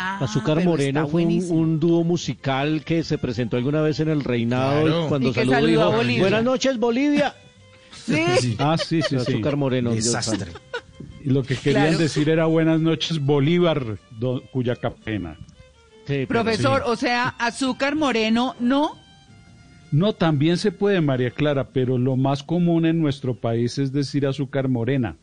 Ah, 0.00 0.18
Azúcar 0.22 0.58
pero 0.58 0.70
Morena 0.70 1.06
fue 1.06 1.24
un, 1.26 1.80
dúo 1.80 2.04
musical 2.04 2.84
que 2.84 3.02
se 3.02 3.18
presentó 3.18 3.56
alguna 3.56 3.80
vez 3.82 3.98
en 3.98 4.08
el 4.08 4.22
reinado 4.22 4.82
Claro. 4.82 5.04
y 5.04 5.08
cuando 5.08 5.28
Y 5.28 5.32
que 5.32 5.40
saludó 5.40 5.54
saludó 5.60 5.82
a 5.82 5.96
Bolivia. 5.96 6.20
buenas 6.22 6.44
noches 6.44 6.78
Bolivia. 6.78 7.34
Sí. 8.06 8.56
Ah, 8.58 8.76
sí, 8.78 9.02
sí, 9.02 9.08
sí. 9.10 9.16
Azúcar 9.16 9.56
Moreno. 9.56 9.90
Desastre. 9.90 10.52
Y 11.24 11.28
lo 11.30 11.42
que 11.42 11.56
querían 11.56 11.88
Claro. 11.88 11.98
decir 11.98 12.28
era 12.30 12.46
buenas 12.46 12.80
noches 12.80 13.18
Bolívar, 13.20 13.98
do- 14.18 14.42
cuya 14.50 14.76
capena. 14.76 15.36
Profesor, 16.26 16.84
o 16.86 16.96
sea, 16.96 17.28
azúcar 17.38 17.94
moreno, 17.96 18.54
no. 18.60 18.96
No, 19.92 20.14
también 20.14 20.56
se 20.56 20.72
puede, 20.72 21.00
María 21.02 21.30
Clara, 21.30 21.68
pero 21.68 21.98
lo 21.98 22.16
más 22.16 22.42
común 22.42 22.86
en 22.86 22.98
nuestro 23.00 23.34
país 23.34 23.76
es 23.78 23.92
decir 23.92 24.26
azúcar 24.26 24.68
morena. 24.68 25.16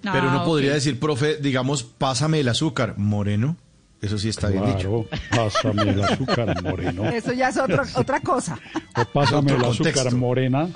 Pero 0.00 0.30
Ah, 0.30 0.34
no 0.34 0.44
podría 0.44 0.72
decir, 0.72 0.98
profe, 0.98 1.36
digamos, 1.36 1.82
pásame 1.82 2.40
el 2.40 2.48
azúcar 2.48 2.94
moreno. 2.96 3.56
Eso 4.02 4.18
sí 4.18 4.28
está 4.28 4.48
bien 4.48 4.66
dicho. 4.66 5.06
Claro, 5.30 5.44
pásame 5.52 5.82
el 5.82 6.02
azúcar 6.02 6.60
moreno. 6.60 7.08
Eso 7.08 7.32
ya 7.32 7.48
es 7.50 7.56
otra, 7.56 7.84
otra 7.94 8.20
cosa. 8.20 8.58
O 8.96 9.04
pásame 9.04 9.52
Otro 9.52 9.64
el 9.64 9.70
azúcar 9.70 10.12
morena. 10.12 10.68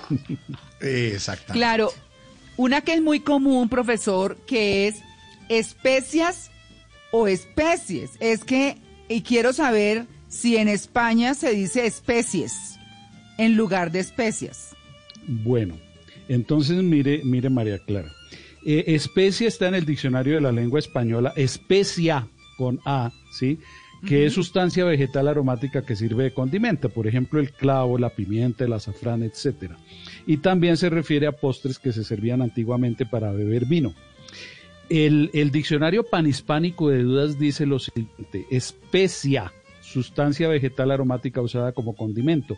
Exacto. 0.80 1.52
Claro, 1.52 1.92
una 2.56 2.82
que 2.82 2.94
es 2.94 3.02
muy 3.02 3.18
común, 3.20 3.68
profesor, 3.68 4.36
que 4.46 4.86
es 4.86 5.02
especias 5.48 6.52
o 7.10 7.26
especies. 7.26 8.12
Es 8.20 8.44
que, 8.44 8.78
y 9.08 9.22
quiero 9.22 9.52
saber 9.52 10.06
si 10.28 10.56
en 10.56 10.68
España 10.68 11.34
se 11.34 11.50
dice 11.50 11.84
especies 11.84 12.78
en 13.38 13.56
lugar 13.56 13.90
de 13.90 14.00
especias. 14.00 14.76
Bueno, 15.26 15.76
entonces 16.28 16.76
mire, 16.76 17.22
mire 17.24 17.50
María 17.50 17.78
Clara. 17.78 18.12
Eh, 18.64 18.84
especie 18.94 19.48
está 19.48 19.66
en 19.66 19.74
el 19.74 19.84
diccionario 19.84 20.36
de 20.36 20.40
la 20.40 20.52
lengua 20.52 20.78
española. 20.78 21.32
Especia 21.36 22.28
con 22.56 22.80
A, 22.84 23.12
¿sí? 23.30 23.58
Que 24.06 24.26
es 24.26 24.34
sustancia 24.34 24.84
vegetal 24.84 25.26
aromática 25.26 25.82
que 25.82 25.96
sirve 25.96 26.24
de 26.24 26.34
condimento, 26.34 26.90
por 26.90 27.06
ejemplo, 27.06 27.40
el 27.40 27.50
clavo, 27.52 27.98
la 27.98 28.10
pimienta, 28.10 28.64
el 28.64 28.72
azafrán, 28.72 29.22
etcétera. 29.22 29.76
Y 30.26 30.36
también 30.36 30.76
se 30.76 30.90
refiere 30.90 31.26
a 31.26 31.32
postres 31.32 31.78
que 31.78 31.92
se 31.92 32.04
servían 32.04 32.42
antiguamente 32.42 33.06
para 33.06 33.32
beber 33.32 33.64
vino. 33.64 33.94
El, 34.88 35.30
el 35.32 35.50
diccionario 35.50 36.04
panhispánico 36.04 36.90
de 36.90 37.02
dudas 37.02 37.38
dice 37.38 37.66
lo 37.66 37.78
siguiente, 37.78 38.46
especia, 38.50 39.52
sustancia 39.80 40.46
vegetal 40.46 40.90
aromática 40.90 41.40
usada 41.40 41.72
como 41.72 41.96
condimento. 41.96 42.56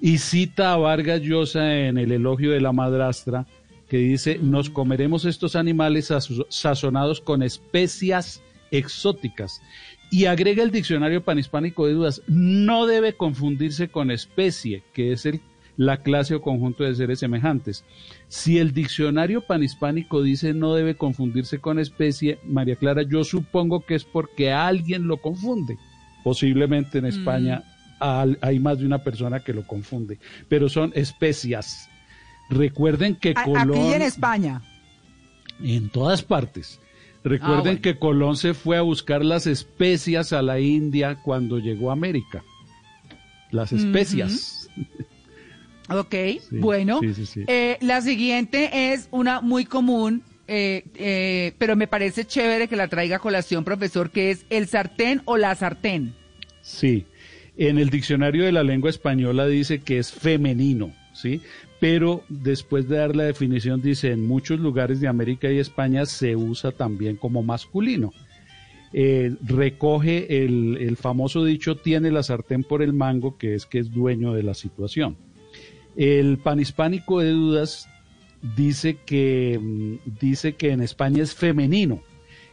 Y 0.00 0.18
cita 0.18 0.72
a 0.72 0.76
Vargas 0.76 1.22
Llosa 1.22 1.78
en 1.78 1.96
el 1.96 2.12
elogio 2.12 2.50
de 2.50 2.60
la 2.60 2.72
madrastra, 2.72 3.46
que 3.88 3.98
dice, 3.98 4.38
nos 4.42 4.68
comeremos 4.68 5.24
estos 5.24 5.54
animales 5.54 6.10
sazo- 6.10 6.46
sazonados 6.50 7.20
con 7.20 7.42
especias 7.42 8.42
exóticas. 8.72 9.62
Y 10.10 10.26
agrega 10.26 10.62
el 10.62 10.72
diccionario 10.72 11.22
panhispánico 11.24 11.86
de 11.86 11.94
dudas, 11.94 12.20
no 12.26 12.86
debe 12.86 13.14
confundirse 13.14 13.88
con 13.88 14.10
especie, 14.10 14.82
que 14.92 15.12
es 15.12 15.24
el, 15.24 15.40
la 15.78 16.02
clase 16.02 16.34
o 16.34 16.42
conjunto 16.42 16.84
de 16.84 16.94
seres 16.94 17.20
semejantes. 17.20 17.84
Si 18.28 18.58
el 18.58 18.74
diccionario 18.74 19.40
panhispánico 19.46 20.22
dice 20.22 20.52
no 20.52 20.74
debe 20.74 20.96
confundirse 20.96 21.60
con 21.60 21.78
especie, 21.78 22.38
María 22.44 22.76
Clara, 22.76 23.02
yo 23.02 23.24
supongo 23.24 23.86
que 23.86 23.94
es 23.94 24.04
porque 24.04 24.52
alguien 24.52 25.06
lo 25.06 25.16
confunde. 25.16 25.78
Posiblemente 26.24 26.98
en 26.98 27.06
España 27.06 27.62
al- 27.98 28.38
hay 28.42 28.58
más 28.58 28.78
de 28.80 28.86
una 28.86 28.98
persona 29.02 29.40
que 29.40 29.54
lo 29.54 29.66
confunde, 29.66 30.18
pero 30.48 30.68
son 30.68 30.92
especias. 30.94 31.88
Recuerden 32.50 33.16
que 33.16 33.32
Colón... 33.32 33.70
Aquí 33.70 33.94
en 33.94 34.02
España. 34.02 34.60
En 35.62 35.88
todas 35.88 36.22
partes. 36.22 36.80
Recuerden 37.24 37.58
Ah, 37.58 37.62
bueno. 37.62 37.80
que 37.82 37.98
Colón 37.98 38.36
se 38.36 38.52
fue 38.54 38.76
a 38.76 38.82
buscar 38.82 39.24
las 39.24 39.46
especias 39.46 40.32
a 40.32 40.42
la 40.42 40.58
India 40.60 41.16
cuando 41.22 41.58
llegó 41.58 41.90
a 41.90 41.92
América. 41.94 42.42
Las 43.50 43.72
especias. 43.72 44.68
Ok, 45.88 46.14
bueno. 46.52 47.00
sí, 47.00 47.12
sí, 47.12 47.26
sí. 47.26 47.44
Eh, 47.48 47.76
la 47.82 48.00
siguiente 48.00 48.92
es 48.92 49.08
una 49.10 49.40
muy 49.42 49.66
común, 49.66 50.22
eh, 50.48 50.84
eh, 50.94 51.52
pero 51.58 51.76
me 51.76 51.86
parece 51.86 52.24
chévere 52.24 52.68
que 52.68 52.76
la 52.76 52.88
traiga 52.88 53.16
a 53.16 53.18
colación, 53.18 53.64
profesor, 53.64 54.10
que 54.10 54.30
es 54.30 54.46
el 54.48 54.68
sartén 54.68 55.20
o 55.26 55.36
la 55.36 55.54
sartén. 55.54 56.14
Sí. 56.62 57.04
En 57.58 57.78
el 57.78 57.90
diccionario 57.90 58.44
de 58.44 58.52
la 58.52 58.62
lengua 58.62 58.88
española 58.88 59.46
dice 59.46 59.80
que 59.80 59.98
es 59.98 60.12
femenino, 60.12 60.94
¿sí? 61.12 61.42
Pero 61.82 62.22
después 62.28 62.88
de 62.88 62.98
dar 62.98 63.16
la 63.16 63.24
definición 63.24 63.82
dice 63.82 64.12
en 64.12 64.24
muchos 64.24 64.60
lugares 64.60 65.00
de 65.00 65.08
América 65.08 65.50
y 65.50 65.58
España 65.58 66.06
se 66.06 66.36
usa 66.36 66.70
también 66.70 67.16
como 67.16 67.42
masculino. 67.42 68.12
Eh, 68.92 69.34
recoge 69.42 70.44
el, 70.44 70.76
el 70.80 70.96
famoso 70.96 71.44
dicho 71.44 71.74
tiene 71.74 72.12
la 72.12 72.22
sartén 72.22 72.62
por 72.62 72.82
el 72.82 72.92
mango, 72.92 73.36
que 73.36 73.56
es 73.56 73.66
que 73.66 73.80
es 73.80 73.90
dueño 73.90 74.32
de 74.32 74.44
la 74.44 74.54
situación. 74.54 75.16
El 75.96 76.38
panhispánico 76.38 77.18
de 77.18 77.30
dudas 77.30 77.88
dice 78.56 78.98
que, 79.04 79.58
mm, 79.60 80.18
dice 80.20 80.52
que 80.52 80.70
en 80.70 80.82
España 80.82 81.24
es 81.24 81.34
femenino 81.34 82.00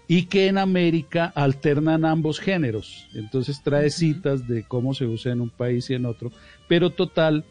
y 0.08 0.24
que 0.24 0.48
en 0.48 0.58
América 0.58 1.32
alternan 1.36 2.04
ambos 2.04 2.40
géneros. 2.40 3.08
Entonces 3.14 3.62
trae 3.62 3.92
citas 3.92 4.48
de 4.48 4.64
cómo 4.64 4.96
se 4.96 5.06
usa 5.06 5.34
en 5.34 5.42
un 5.42 5.52
país 5.52 5.88
y 5.92 5.94
en 5.94 6.08
otro, 6.08 6.32
pero 6.68 6.90
total 6.90 7.46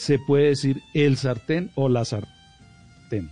se 0.00 0.18
puede 0.18 0.46
decir 0.48 0.82
el 0.94 1.18
sartén 1.18 1.70
o 1.74 1.90
la 1.90 2.06
sartén. 2.06 3.28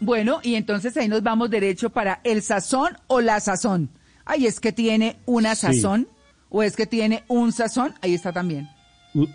Bueno, 0.00 0.40
y 0.42 0.56
entonces 0.56 0.96
ahí 0.96 1.06
nos 1.06 1.22
vamos 1.22 1.50
derecho 1.50 1.90
para 1.90 2.20
el 2.24 2.42
sazón 2.42 2.96
o 3.06 3.20
la 3.20 3.38
sazón. 3.38 3.88
Ay, 4.24 4.46
es 4.46 4.58
que 4.58 4.72
tiene 4.72 5.16
una 5.24 5.54
Sí. 5.54 5.60
sazón 5.68 6.08
o 6.48 6.64
es 6.64 6.74
que 6.74 6.86
tiene 6.86 7.22
un 7.28 7.52
sazón. 7.52 7.94
Ahí 8.02 8.12
está 8.14 8.32
también. 8.32 8.68
U- 9.14 9.28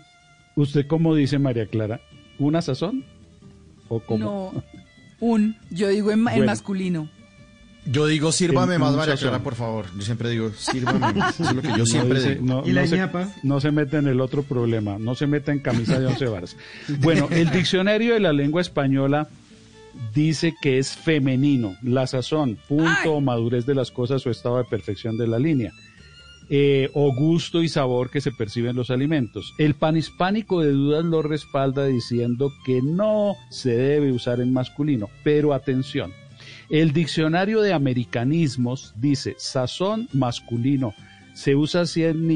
¿Usted 0.56 0.86
cómo 0.86 1.14
dice 1.14 1.38
María 1.38 1.66
Clara? 1.66 2.00
¿Una 2.38 2.60
sazón? 2.60 3.06
¿O 3.88 4.00
cómo? 4.00 4.52
No, 4.52 4.64
un. 5.20 5.56
Yo 5.70 5.88
digo 5.88 6.10
en, 6.10 6.28
en 6.28 6.44
masculino. 6.44 7.08
Yo 7.90 8.06
digo, 8.06 8.32
sírvame 8.32 8.74
En 8.74 8.80
más, 8.80 8.94
María. 8.94 9.16
Clara, 9.16 9.38
por 9.42 9.54
favor. 9.54 9.86
Yo 9.96 10.02
siempre 10.02 10.30
digo, 10.30 10.50
sírvame 10.56 10.98
más. 11.14 11.34
Eso 11.40 11.50
es 11.50 11.56
lo 11.56 11.62
que 11.62 11.68
yo 11.68 11.76
No 11.78 11.86
siempre 11.86 12.18
dice- 12.18 12.34
digo. 12.34 12.44
no- 12.46 12.62
no 12.62 12.86
se, 12.86 13.26
no 13.42 13.60
se 13.60 13.70
meta 13.70 13.98
en 13.98 14.08
el 14.08 14.20
otro 14.20 14.42
problema, 14.42 14.98
no 14.98 15.14
se 15.14 15.26
meta 15.26 15.52
en 15.52 15.60
camisa 15.60 15.98
de 15.98 16.06
once 16.06 16.26
varas. 16.26 16.56
Bueno, 17.00 17.28
el 17.30 17.50
diccionario 17.50 18.14
de 18.14 18.20
la 18.20 18.32
lengua 18.32 18.60
española 18.60 19.28
dice 20.14 20.54
que 20.60 20.78
es 20.78 20.96
femenino, 20.96 21.76
la 21.82 22.06
sazón, 22.06 22.58
punto 22.68 23.14
o 23.14 23.20
madurez 23.20 23.66
de 23.66 23.74
las 23.74 23.90
cosas 23.90 24.24
o 24.26 24.30
estado 24.30 24.58
de 24.58 24.64
perfección 24.64 25.16
de 25.16 25.26
la 25.26 25.38
línea, 25.38 25.72
eh, 26.50 26.88
o 26.94 27.14
gusto 27.14 27.62
y 27.62 27.68
sabor 27.68 28.10
que 28.10 28.20
se 28.20 28.32
perciben 28.32 28.76
los 28.76 28.90
alimentos. 28.90 29.54
El 29.58 29.74
panhispánico 29.74 30.60
de 30.62 30.72
dudas 30.72 31.04
lo 31.04 31.22
respalda 31.22 31.84
diciendo 31.86 32.52
que 32.64 32.80
no 32.82 33.34
se 33.50 33.70
debe 33.76 34.12
usar 34.12 34.40
en 34.40 34.52
masculino, 34.52 35.08
pero 35.24 35.52
atención. 35.52 36.12
El 36.70 36.92
diccionario 36.92 37.62
de 37.62 37.72
americanismos 37.72 38.92
dice 38.96 39.34
sazón 39.38 40.08
masculino. 40.12 40.94
Se 41.32 41.54
usa 41.54 41.82
así 41.82 42.04
en, 42.04 42.26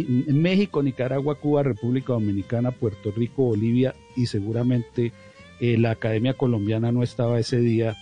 México, 0.40 0.82
Nicaragua, 0.82 1.34
Cuba, 1.34 1.62
República 1.62 2.12
Dominicana, 2.12 2.70
Puerto 2.70 3.10
Rico, 3.10 3.44
Bolivia 3.44 3.94
y 4.16 4.26
seguramente 4.26 5.12
eh, 5.60 5.76
la 5.76 5.90
Academia 5.90 6.34
Colombiana 6.34 6.92
no 6.92 7.02
estaba 7.02 7.38
ese 7.40 7.58
día 7.58 7.96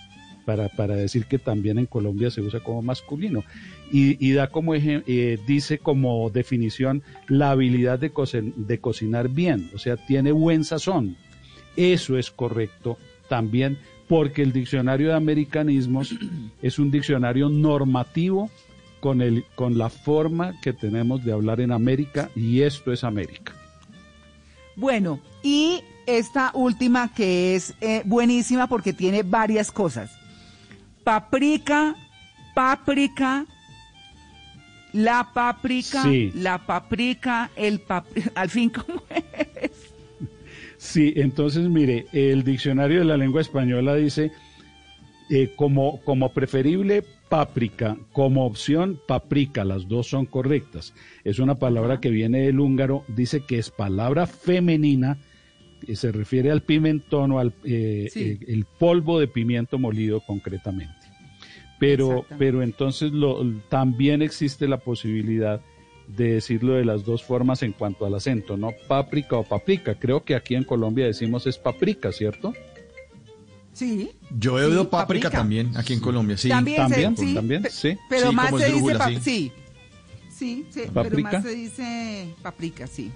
para, 0.44 0.68
para 0.68 0.94
decir 0.94 1.24
que 1.24 1.38
también 1.38 1.78
en 1.78 1.86
Colombia 1.86 2.30
se 2.30 2.42
usa 2.42 2.60
como 2.60 2.82
masculino. 2.82 3.44
Y, 3.90 4.24
y 4.24 4.32
da 4.32 4.48
como 4.48 4.74
eh, 4.74 5.38
dice 5.46 5.78
como 5.78 6.30
definición 6.30 7.02
la 7.28 7.50
habilidad 7.50 7.98
de, 7.98 8.12
cocin- 8.12 8.54
de 8.54 8.78
cocinar 8.78 9.30
bien, 9.30 9.70
o 9.74 9.78
sea, 9.78 9.96
tiene 9.96 10.32
buen 10.32 10.64
sazón. 10.64 11.16
Eso 11.76 12.18
es 12.18 12.30
correcto 12.30 12.98
también 13.28 13.78
porque 14.10 14.42
el 14.42 14.52
diccionario 14.52 15.08
de 15.10 15.14
americanismos 15.14 16.12
es 16.62 16.80
un 16.80 16.90
diccionario 16.90 17.48
normativo 17.48 18.50
con, 18.98 19.22
el, 19.22 19.44
con 19.54 19.78
la 19.78 19.88
forma 19.88 20.52
que 20.62 20.72
tenemos 20.72 21.24
de 21.24 21.32
hablar 21.32 21.60
en 21.60 21.70
América 21.70 22.28
y 22.34 22.62
esto 22.62 22.92
es 22.92 23.04
América. 23.04 23.52
Bueno, 24.74 25.20
y 25.44 25.80
esta 26.06 26.50
última 26.54 27.14
que 27.14 27.54
es 27.54 27.74
eh, 27.80 28.02
buenísima 28.04 28.66
porque 28.66 28.92
tiene 28.92 29.22
varias 29.22 29.70
cosas. 29.70 30.10
Paprika, 31.04 31.94
páprica, 32.54 33.46
la 34.92 35.30
paprika, 35.32 36.02
Sí. 36.02 36.32
la 36.34 36.58
paprika, 36.66 37.50
el 37.54 37.86
papri- 37.86 38.28
al 38.34 38.50
fin 38.50 38.70
cómo 38.70 39.02
es. 39.10 39.69
Sí, 40.80 41.12
entonces 41.16 41.68
mire, 41.68 42.06
el 42.10 42.42
diccionario 42.42 43.00
de 43.00 43.04
la 43.04 43.18
lengua 43.18 43.42
española 43.42 43.94
dice 43.96 44.32
eh, 45.28 45.52
como, 45.54 46.00
como 46.04 46.32
preferible 46.32 47.04
páprica, 47.28 47.98
como 48.12 48.46
opción 48.46 48.98
paprika, 49.06 49.62
las 49.62 49.86
dos 49.88 50.06
son 50.08 50.24
correctas. 50.24 50.94
Es 51.22 51.38
una 51.38 51.56
palabra 51.58 52.00
que 52.00 52.08
viene 52.08 52.40
del 52.46 52.58
húngaro, 52.60 53.04
dice 53.08 53.42
que 53.46 53.58
es 53.58 53.70
palabra 53.70 54.26
femenina, 54.26 55.18
que 55.86 55.96
se 55.96 56.12
refiere 56.12 56.50
al 56.50 56.62
pimentón 56.62 57.32
o 57.32 57.38
al 57.38 57.52
eh, 57.62 58.08
Sí. 58.10 58.20
eh, 58.22 58.38
el 58.48 58.64
polvo 58.64 59.20
de 59.20 59.28
pimiento 59.28 59.78
molido 59.78 60.22
concretamente. 60.26 60.94
Pero, 61.78 62.24
pero 62.38 62.62
entonces 62.62 63.12
lo, 63.12 63.44
también 63.68 64.22
existe 64.22 64.66
la 64.66 64.78
posibilidad 64.78 65.60
de 66.16 66.34
decirlo 66.34 66.74
de 66.74 66.84
las 66.84 67.04
dos 67.04 67.22
formas 67.22 67.62
en 67.62 67.72
cuanto 67.72 68.04
al 68.06 68.14
acento, 68.14 68.56
¿no? 68.56 68.72
Páprica 68.88 69.36
o 69.36 69.44
paprika. 69.44 69.94
Creo 69.94 70.24
que 70.24 70.34
aquí 70.34 70.54
en 70.54 70.64
Colombia 70.64 71.06
decimos 71.06 71.46
es 71.46 71.58
paprika, 71.58 72.12
¿cierto? 72.12 72.52
Sí. 73.72 74.10
Yo 74.38 74.58
he 74.58 74.64
oído 74.64 74.82
Sí, 74.82 74.88
páprica, 74.90 75.28
paprika. 75.28 75.30
también, 75.30 75.76
aquí 75.76 75.92
en 75.94 76.00
Colombia, 76.00 76.36
sí. 76.36 76.48
También, 76.48 76.76
se- 76.76 76.82
También, 76.82 77.16
sí, 77.16 77.34
también, 77.34 77.66
sí. 77.70 77.96
Pero 78.08 78.30
Sí, 78.30 78.34
más 78.36 78.46
como 78.50 78.58
se 78.58 78.72
dice 78.72 78.94
pa- 78.96 79.08
sí. 79.20 79.52
sí. 80.36 80.66
Pero 80.74 80.92
¿Paprika? 80.92 81.32
más 81.32 81.42
se 81.42 81.54
dice 81.54 82.34
paprika, 82.42 82.86
sí. 82.86 83.10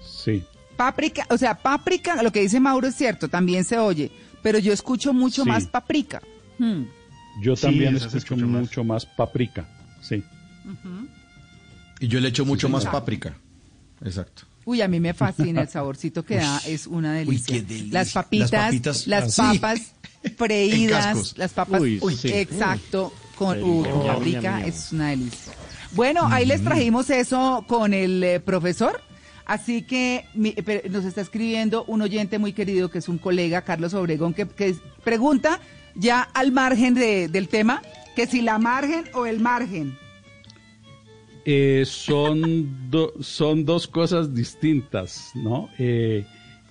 Sí. 0.00 0.44
Páprica, 0.76 1.26
o 1.30 1.38
sea, 1.38 1.54
páprica, 1.56 2.22
lo 2.22 2.30
que 2.30 2.40
dice 2.42 2.60
Mauro 2.60 2.86
es 2.88 2.94
cierto, 2.96 3.28
también 3.28 3.64
se 3.64 3.78
oye, 3.78 4.10
pero 4.42 4.58
yo 4.58 4.72
escucho 4.72 5.12
mucho 5.14 5.42
Sí. 5.44 5.48
más 5.48 5.66
paprika. 5.66 6.20
Hmm. 6.58 6.82
Yo 7.42 7.54
también 7.56 7.96
escucho 7.96 8.36
más. 8.36 8.48
mucho 8.62 8.84
más 8.84 9.06
paprika. 9.06 9.66
Sí. 10.02 10.22
Y 12.00 12.08
yo 12.08 12.20
le 12.20 12.28
echo 12.28 12.44
mucho 12.44 12.66
Sí, 12.66 12.72
más 12.72 12.82
señor. 12.82 12.92
páprica. 12.92 13.36
Exacto. 14.04 14.42
Uy, 14.64 14.82
a 14.82 14.88
mí 14.88 14.98
me 15.00 15.14
fascina 15.14 15.62
el 15.62 15.68
saborcito 15.68 16.24
que 16.24 16.36
da, 16.38 16.60
es 16.66 16.86
una 16.86 17.14
delicia. 17.14 17.56
qué 17.56 17.62
delicia. 17.62 17.92
Las 17.92 18.12
papitas, 18.12 18.50
Las 18.52 18.64
papitas, 18.64 19.06
las 19.06 19.38
así. 19.38 19.58
papas 19.58 19.80
freídas, 20.36 21.34
las 21.38 21.52
papas, 21.52 21.80
Uy, 21.80 22.00
sí. 22.16 22.28
exacto, 22.32 23.12
con, 23.36 23.58
paprika, 24.06 24.58
ñam. 24.60 24.64
es 24.68 24.92
una 24.92 25.10
delicia. 25.10 25.52
Bueno, 25.92 26.26
ahí 26.26 26.44
les 26.46 26.62
trajimos 26.62 27.08
eso 27.10 27.64
con 27.68 27.94
el 27.94 28.22
eh, 28.22 28.40
profesor. 28.40 29.00
Así 29.46 29.82
que 29.82 30.24
mi- 30.34 30.52
pero 30.52 30.88
nos 30.90 31.04
está 31.04 31.20
escribiendo 31.20 31.84
un 31.84 32.02
oyente 32.02 32.38
muy 32.40 32.52
querido 32.52 32.90
que 32.90 32.98
es 32.98 33.08
un 33.08 33.18
colega, 33.18 33.62
Carlos 33.62 33.94
Obregón, 33.94 34.34
que, 34.34 34.46
que 34.48 34.74
pregunta 35.04 35.60
ya 35.94 36.20
al 36.22 36.50
margen 36.50 36.94
de- 36.94 37.28
del 37.28 37.48
tema, 37.48 37.80
que 38.16 38.26
si 38.26 38.42
la 38.42 38.58
margen 38.58 39.04
o 39.14 39.24
el 39.26 39.38
margen. 39.40 39.96
Eh, 41.46 41.84
son, 41.86 42.90
do- 42.90 43.14
son 43.20 43.64
dos 43.64 43.86
cosas 43.86 44.34
distintas, 44.34 45.30
¿no? 45.34 45.68
Eh, 45.78 46.26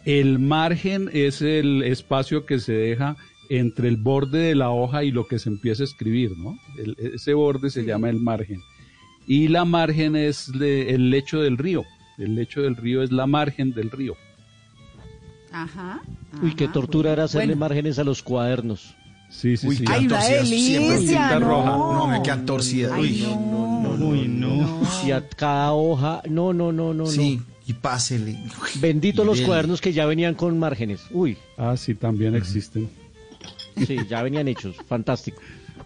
el 0.05 0.37
margen 0.37 1.09
es 1.13 1.41
el 1.41 1.81
espacio 1.83 2.45
que 2.45 2.59
se 2.59 2.73
deja 2.73 3.15
entre 3.49 3.87
el 3.87 3.97
borde 3.97 4.39
de 4.39 4.55
la 4.55 4.69
hoja 4.71 5.03
y 5.03 5.11
lo 5.11 5.27
que 5.27 5.39
se 5.39 5.49
empieza 5.49 5.83
a 5.83 5.85
escribir, 5.85 6.31
¿no? 6.37 6.57
El- 6.77 6.95
ese 7.15 7.33
borde 7.33 7.69
se 7.69 7.83
llama 7.85 8.09
el 8.09 8.19
margen. 8.19 8.59
Y 9.27 9.47
la 9.47 9.65
margen 9.65 10.15
es 10.15 10.51
de- 10.51 10.93
el 10.93 11.09
lecho 11.09 11.41
del 11.41 11.57
río. 11.57 11.83
El 12.17 12.35
lecho 12.35 12.61
del 12.61 12.75
río 12.75 13.01
es 13.01 13.11
la 13.11 13.25
margen 13.27 13.71
del 13.73 13.89
río. 13.91 14.15
Ajá. 15.51 16.01
Uy, 16.43 16.53
qué 16.53 16.67
tortura 16.67 17.13
era 17.13 17.23
hacerle 17.23 17.47
Bueno. 17.53 17.59
márgenes 17.61 17.97
a 17.97 18.03
los 18.03 18.21
cuadernos. 18.21 18.95
Sí, 19.35 19.57
sí, 19.57 19.67
Uy, 19.67 19.77
sí. 19.77 19.85
Ay, 19.87 20.07
siempre 20.07 20.27
delicia, 20.37 20.97
tinta 20.97 21.39
no. 21.39 21.47
roja. 21.47 21.69
No, 21.71 22.07
me 22.07 22.21
quedan 22.23 22.45
torcidas. 22.45 22.93
Ay, 22.93 23.01
Uy, 23.01 23.35
no. 23.35 24.05
Uy, 24.07 24.27
no. 24.27 24.81
Y 25.05 25.11
a 25.11 25.27
cada 25.27 25.73
hoja, 25.73 26.21
no, 26.29 26.53
no, 26.53 26.71
no, 26.71 26.93
no, 26.93 27.05
Sí, 27.05 27.37
no. 27.37 27.45
y 27.67 27.73
pásele. 27.73 28.37
Bendito 28.79 29.23
los 29.23 29.37
Dele. 29.37 29.47
cuadernos 29.47 29.81
que 29.81 29.93
ya 29.93 30.05
venían 30.05 30.33
con 30.35 30.57
márgenes. 30.57 31.01
Uy, 31.11 31.37
Ah, 31.57 31.75
sí, 31.77 31.95
también 31.95 32.35
existen. 32.35 32.89
sí, 33.85 33.97
ya 34.09 34.23
venían 34.23 34.47
hechos. 34.47 34.75
Fantástico. 34.87 35.41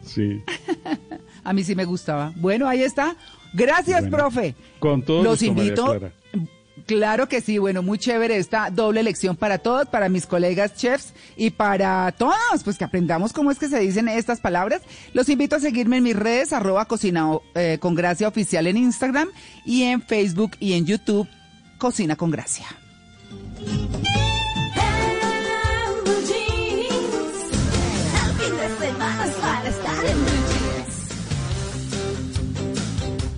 Sí. 0.05 0.41
A 1.43 1.51
mí 1.53 1.63
sí 1.63 1.75
me 1.75 1.85
gustaba. 1.85 2.31
Bueno, 2.35 2.67
ahí 2.67 2.81
está. 2.83 3.15
Gracias, 3.53 4.01
Bueno, 4.01 4.17
profe. 4.17 4.55
Con 4.79 5.01
todo 5.01 5.23
Los 5.23 5.39
gusto, 5.39 5.53
María 5.53 5.63
invito. 5.63 5.85
Clara. 5.85 6.11
Claro 6.89 7.29
que 7.29 7.39
sí, 7.39 7.59
bueno, 7.59 7.83
muy 7.83 7.99
chévere 7.99 8.37
esta 8.37 8.71
doble 8.71 9.03
lección 9.03 9.35
para 9.35 9.59
todos, 9.59 9.87
para 9.89 10.09
mis 10.09 10.25
colegas 10.25 10.73
chefs 10.73 11.13
y 11.37 11.51
para 11.51 12.11
todos, 12.13 12.63
pues 12.63 12.79
que 12.79 12.83
aprendamos 12.83 13.31
cómo 13.31 13.51
es 13.51 13.59
que 13.59 13.69
se 13.69 13.77
dicen 13.77 14.07
estas 14.07 14.39
palabras. 14.39 14.81
Los 15.13 15.29
invito 15.29 15.55
a 15.55 15.59
seguirme 15.59 15.97
en 15.97 16.03
mis 16.03 16.15
redes, 16.15 16.51
arroba 16.51 16.85
cocina 16.85 17.29
eh, 17.53 17.77
con 17.79 17.93
gracia 17.93 18.27
oficial 18.27 18.65
en 18.65 18.77
Instagram 18.77 19.29
y 19.65 19.83
en 19.83 20.01
Facebook 20.01 20.53
y 20.59 20.73
en 20.73 20.87
YouTube, 20.87 21.27
Cocina 21.77 22.15
con 22.15 22.31
Gracia. 22.31 22.65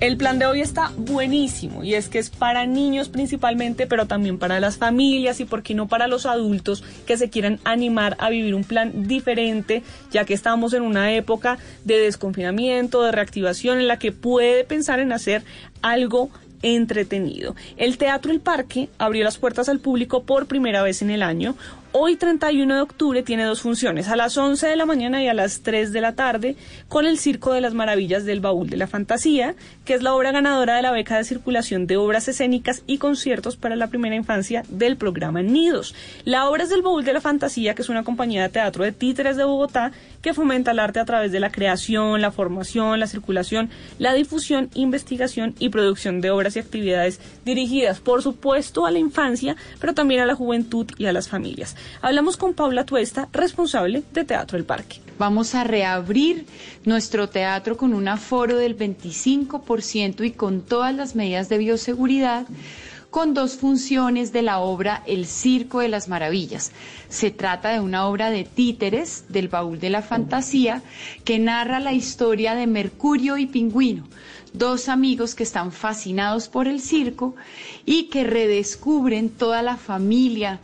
El 0.02 0.18
plan 0.18 0.40
de 0.40 0.48
hoy 0.48 0.61
está 0.61 0.91
buenísimo 0.98 1.84
y 1.84 1.94
es 1.94 2.10
que 2.10 2.18
es 2.18 2.32
para 2.32 2.65
niños 2.65 3.07
principalmente, 3.07 3.86
pero 3.86 4.07
también 4.07 4.40
para 4.40 4.60
las 4.60 4.80
familias 4.80 5.40
y 5.40 5.45
por 5.45 5.61
qué 5.61 5.76
no 5.76 5.88
para 5.88 6.07
los 6.07 6.26
adultos 6.26 6.84
que 7.06 7.18
se 7.18 7.30
quieran 7.30 7.60
animar 7.65 8.18
a 8.18 8.32
vivir 8.32 8.56
un 8.56 8.64
plan 8.64 9.07
diferente, 9.07 9.84
ya 10.11 10.26
que 10.26 10.34
estamos 10.34 10.73
en 10.73 10.82
una 10.82 11.14
época 11.14 11.60
de 11.86 11.99
desconfinamiento, 11.99 13.03
de 13.03 13.11
reactivación 13.11 13.78
en 13.78 13.88
la 13.88 13.99
que 13.99 14.11
puede 14.11 14.64
pensar 14.64 14.99
en 14.99 15.11
hacer 15.11 15.44
algo 15.84 16.32
entretenido. 16.64 17.56
El 17.78 17.99
Teatro 17.99 18.32
El 18.32 18.40
Parque 18.40 18.90
abrió 18.98 19.23
las 19.23 19.38
puertas 19.38 19.69
al 19.69 19.80
público 19.80 20.23
por 20.23 20.48
primera 20.48 20.82
vez 20.82 21.03
en 21.03 21.11
el 21.11 21.22
año. 21.22 21.56
Hoy 21.93 22.15
31 22.15 22.73
de 22.73 22.81
octubre 22.81 23.22
tiene 23.22 23.43
dos 23.43 23.63
funciones, 23.63 24.07
a 24.07 24.15
las 24.15 24.38
11 24.38 24.65
de 24.65 24.77
la 24.77 24.85
mañana 24.85 25.22
y 25.22 25.27
a 25.27 25.34
las 25.34 25.61
3 25.61 25.91
de 25.91 25.99
la 25.99 26.15
tarde, 26.15 26.55
con 26.88 27.05
el 27.05 27.18
Circo 27.18 27.51
de 27.51 27.59
las 27.59 27.73
Maravillas 27.73 28.23
del 28.23 28.39
Baúl 28.39 28.69
de 28.69 28.77
la 28.77 28.88
Fantasía, 28.88 29.55
que 29.84 29.95
es 29.95 30.01
la 30.01 30.15
obra 30.15 30.31
ganadora 30.31 30.77
de 30.77 30.84
la 30.84 30.93
beca 30.93 31.18
de 31.18 31.26
circulación 31.26 31.88
de 31.88 31.97
obras 31.97 32.30
escénicas 32.30 32.84
y 32.88 32.97
conciertos 32.97 33.57
para 33.57 33.76
la 33.76 33.88
primera 33.88 34.15
infancia 34.15 34.63
del 34.69 34.95
programa 34.95 35.41
Nidos. 35.41 35.93
La 36.23 36.47
obra 36.47 36.63
es 36.63 36.69
del 36.69 36.81
Baúl 36.81 37.03
de 37.03 37.11
la 37.11 37.19
Fantasía, 37.19 37.76
que 37.76 37.81
es 37.81 37.89
una 37.89 38.05
compañía 38.05 38.43
de 38.43 38.49
teatro 38.49 38.85
de 38.85 38.93
títeres 38.93 39.35
de 39.35 39.43
Bogotá 39.43 39.91
que 40.22 40.34
fomenta 40.34 40.72
el 40.72 40.80
arte 40.80 41.01
a 41.01 41.05
través 41.05 41.34
de 41.34 41.41
la 41.41 41.51
creación, 41.51 42.22
la 42.22 42.31
formación, 42.31 43.01
la 43.01 43.07
circulación, 43.07 43.69
la 43.99 44.13
difusión, 44.13 44.69
investigación 44.76 45.55
y 45.59 45.68
producción 45.68 46.22
de 46.22 46.31
obras 46.31 46.55
y 46.55 46.59
actividades 46.59 47.19
dirigidas, 47.43 47.99
por 47.99 48.22
supuesto, 48.22 48.85
a 48.85 48.91
la 48.91 48.99
infancia, 48.99 49.57
pero 49.81 49.93
también 49.93 50.22
a 50.22 50.26
la 50.26 50.35
juventud 50.35 50.88
y 50.97 51.07
a 51.07 51.11
las 51.11 51.27
familias. 51.27 51.76
Hablamos 52.02 52.38
con 52.38 52.53
Paula 52.53 52.86
Tuesta, 52.86 53.30
responsable 53.32 54.03
de 54.14 54.24
Teatro 54.26 54.58
El 54.58 54.66
Parque. 54.66 54.99
Vamos 55.20 55.53
a 55.53 55.64
reabrir 55.64 56.45
nuestro 56.84 57.30
teatro 57.30 57.78
con 57.78 57.94
un 57.94 58.08
aforo 58.08 58.58
del 58.58 58.78
25% 58.78 60.26
y 60.26 60.32
con 60.32 60.62
todas 60.62 60.95
las 60.95 61.16
medidas 61.16 61.48
de 61.49 61.58
bioseguridad 61.60 62.48
con 63.12 63.34
dos 63.34 63.58
funciones 63.58 64.32
de 64.32 64.41
la 64.41 64.60
obra 64.60 65.03
El 65.06 65.26
Circo 65.28 65.80
de 65.82 65.90
las 65.90 66.08
Maravillas. 66.08 66.72
Se 67.10 67.30
trata 67.30 67.70
de 67.70 67.82
una 67.82 68.08
obra 68.08 68.30
de 68.32 68.45
títeres 68.45 69.26
del 69.28 69.49
baúl 69.49 69.80
de 69.82 69.90
la 69.90 70.02
fantasía 70.02 70.82
que 71.26 71.38
narra 71.38 71.82
la 71.82 71.91
historia 71.91 72.56
de 72.56 72.68
Mercurio 72.68 73.38
y 73.38 73.48
Pingüino, 73.48 74.08
dos 74.53 74.88
amigos 74.88 75.36
que 75.36 75.44
están 75.44 75.74
fascinados 75.74 76.48
por 76.48 76.70
el 76.70 76.80
circo 76.80 77.36
y 77.86 78.03
que 78.03 78.24
redescubren 78.24 79.30
toda 79.30 79.62
la 79.62 79.76
familia 79.76 80.62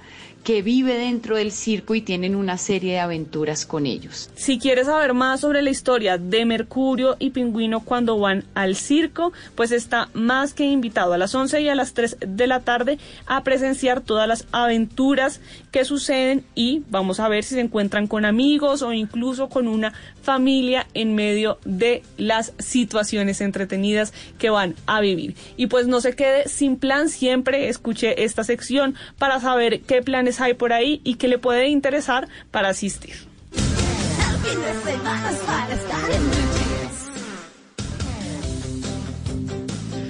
que 0.47 0.61
vive 0.61 0.97
dentro 0.97 1.35
del 1.35 1.51
circo 1.51 1.93
y 1.93 1.99
tienen 1.99 2.33
una 2.33 2.57
serie 2.57 2.93
de 2.93 2.99
aventuras 2.99 3.65
con 3.65 3.85
ellos. 3.85 4.29
Si 4.35 4.59
quieres 4.59 4.85
saber 4.85 5.13
más 5.13 5.41
sobre 5.41 5.61
la 5.61 5.71
historia 5.71 6.17
de 6.17 6.45
Mercurio 6.45 7.17
y 7.19 7.31
Pingüino 7.31 7.81
cuando 7.81 8.17
van 8.17 8.45
al 8.53 8.77
circo, 8.77 9.33
pues 9.55 9.73
está 9.73 10.07
más 10.13 10.53
que 10.53 10.63
invitado 10.63 11.11
a 11.11 11.17
las 11.17 11.35
11 11.35 11.59
y 11.59 11.67
a 11.67 11.75
las 11.75 11.93
3 11.93 12.19
de 12.25 12.47
la 12.47 12.61
tarde 12.61 12.97
a 13.25 13.43
presenciar 13.43 13.99
todas 13.99 14.25
las 14.25 14.47
aventuras 14.53 15.41
que 15.69 15.83
suceden 15.83 16.45
y 16.55 16.81
vamos 16.89 17.19
a 17.19 17.27
ver 17.27 17.43
si 17.43 17.55
se 17.55 17.59
encuentran 17.59 18.07
con 18.07 18.23
amigos 18.23 18.83
o 18.83 18.93
incluso 18.93 19.49
con 19.49 19.67
una 19.67 19.91
familia 20.21 20.87
en 20.93 21.13
medio 21.13 21.57
de 21.65 22.03
las 22.15 22.53
situaciones 22.57 23.41
entretenidas 23.41 24.13
que 24.37 24.49
van 24.49 24.75
a 24.85 25.01
vivir. 25.01 25.35
Y 25.57 25.67
pues 25.67 25.87
no 25.87 25.99
se 25.99 26.15
quede 26.15 26.47
sin 26.47 26.77
plan, 26.77 27.09
siempre 27.09 27.67
escuche 27.67 28.23
esta 28.23 28.45
sección 28.45 28.95
para 29.17 29.41
saber 29.41 29.81
qué 29.81 30.01
planes 30.01 30.36
hay 30.41 30.53
por 30.53 30.73
ahí 30.73 31.01
y 31.03 31.15
qué 31.15 31.27
le 31.27 31.37
puede 31.37 31.67
interesar 31.67 32.27
para 32.51 32.69
asistir. 32.69 33.15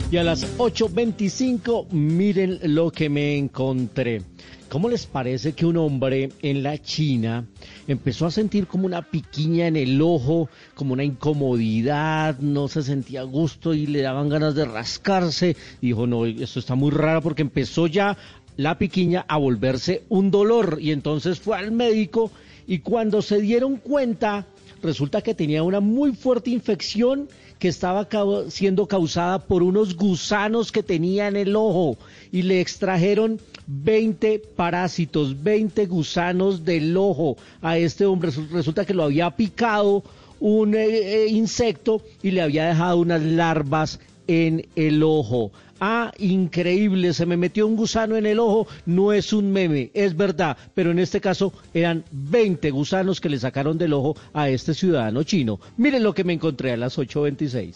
Y 0.09 0.17
a 0.17 0.23
las 0.23 0.57
8.25, 0.57 1.89
miren 1.91 2.59
lo 2.63 2.91
que 2.91 3.09
me 3.09 3.37
encontré. 3.37 4.21
¿Cómo 4.69 4.89
les 4.89 5.05
parece 5.05 5.53
que 5.53 5.65
un 5.65 5.77
hombre 5.77 6.29
en 6.41 6.61
la 6.61 6.77
China 6.77 7.45
empezó 7.87 8.25
a 8.25 8.31
sentir 8.31 8.67
como 8.67 8.85
una 8.85 9.01
piquiña 9.01 9.67
en 9.67 9.77
el 9.77 10.01
ojo, 10.01 10.49
como 10.75 10.91
una 10.91 11.05
incomodidad, 11.05 12.39
no 12.39 12.67
se 12.67 12.83
sentía 12.83 13.23
gusto 13.23 13.73
y 13.73 13.87
le 13.87 14.01
daban 14.01 14.27
ganas 14.27 14.55
de 14.55 14.65
rascarse? 14.65 15.55
Dijo, 15.81 16.05
no, 16.05 16.25
esto 16.25 16.59
está 16.59 16.75
muy 16.75 16.91
raro 16.91 17.21
porque 17.21 17.43
empezó 17.43 17.87
ya 17.87 18.17
la 18.57 18.77
piquiña 18.77 19.25
a 19.27 19.37
volverse 19.37 20.03
un 20.09 20.29
dolor 20.31 20.77
y 20.81 20.91
entonces 20.91 21.39
fue 21.39 21.57
al 21.57 21.71
médico 21.71 22.31
y 22.67 22.79
cuando 22.79 23.21
se 23.21 23.39
dieron 23.39 23.77
cuenta 23.77 24.45
resulta 24.83 25.21
que 25.21 25.33
tenía 25.33 25.63
una 25.63 25.79
muy 25.79 26.13
fuerte 26.13 26.49
infección 26.49 27.29
que 27.59 27.69
estaba 27.69 28.07
siendo 28.49 28.87
causada 28.87 29.39
por 29.39 29.63
unos 29.63 29.95
gusanos 29.95 30.71
que 30.71 30.83
tenía 30.83 31.27
en 31.27 31.35
el 31.35 31.55
ojo 31.55 31.97
y 32.31 32.43
le 32.43 32.61
extrajeron 32.61 33.39
20 33.65 34.39
parásitos, 34.55 35.41
20 35.43 35.87
gusanos 35.87 36.63
del 36.63 36.95
ojo 36.97 37.35
a 37.61 37.77
este 37.79 38.05
hombre. 38.05 38.29
Resu- 38.31 38.47
Resulta 38.49 38.85
que 38.85 38.93
lo 38.93 39.03
había 39.03 39.31
picado 39.31 40.03
un 40.39 40.75
eh, 40.75 40.85
eh, 40.85 41.27
insecto 41.29 42.03
y 42.21 42.29
le 42.31 42.41
había 42.43 42.67
dejado 42.67 42.97
unas 42.99 43.23
larvas 43.23 43.99
en 44.27 44.67
el 44.75 45.01
ojo. 45.01 45.51
Ah, 45.79 46.11
increíble, 46.17 47.13
se 47.13 47.25
me 47.25 47.37
metió 47.37 47.67
un 47.67 47.75
gusano 47.75 48.15
en 48.15 48.25
el 48.25 48.39
ojo, 48.39 48.67
no 48.85 49.13
es 49.13 49.31
un 49.31 49.51
meme, 49.51 49.91
es 49.93 50.17
verdad, 50.17 50.57
pero 50.73 50.89
en 50.91 50.99
este 50.99 51.21
caso 51.21 51.53
eran 51.73 52.03
20 52.11 52.71
gusanos 52.71 53.21
que 53.21 53.29
le 53.29 53.39
sacaron 53.39 53.77
del 53.77 53.93
ojo 53.93 54.15
a 54.33 54.49
este 54.49 54.73
ciudadano 54.73 55.23
chino. 55.23 55.59
Miren 55.77 56.03
lo 56.03 56.13
que 56.13 56.23
me 56.23 56.33
encontré 56.33 56.71
a 56.71 56.77
las 56.77 56.97
8.26. 56.97 57.75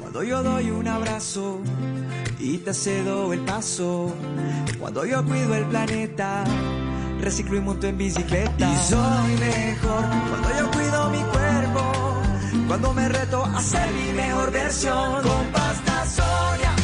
Cuando 0.00 0.22
yo 0.24 0.42
doy 0.42 0.70
un 0.70 0.88
abrazo 0.88 1.60
y 2.38 2.58
te 2.58 2.72
cedo 2.72 3.32
el 3.32 3.40
paso, 3.40 4.14
cuando 4.78 5.04
yo 5.04 5.24
cuido 5.24 5.54
el 5.54 5.64
planeta, 5.66 6.44
reciclo 7.22 7.56
y 7.56 7.60
monto 7.60 7.86
en 7.86 7.96
bicicleta. 7.96 8.70
Y 8.70 8.76
soy 8.88 9.36
mejor 9.38 10.04
cuando 10.28 10.58
yo 10.58 10.70
cuido 10.70 11.10
mi 11.10 11.22
cuerpo, 11.22 11.92
cuando 12.68 12.92
me 12.92 13.08
reto 13.08 13.44
a 13.44 13.60
ser 13.60 13.90
mi 13.92 14.12
mejor 14.12 14.50
versión. 14.50 15.22
Con 15.22 15.46
pasta 15.52 16.06
Sonia 16.06 16.81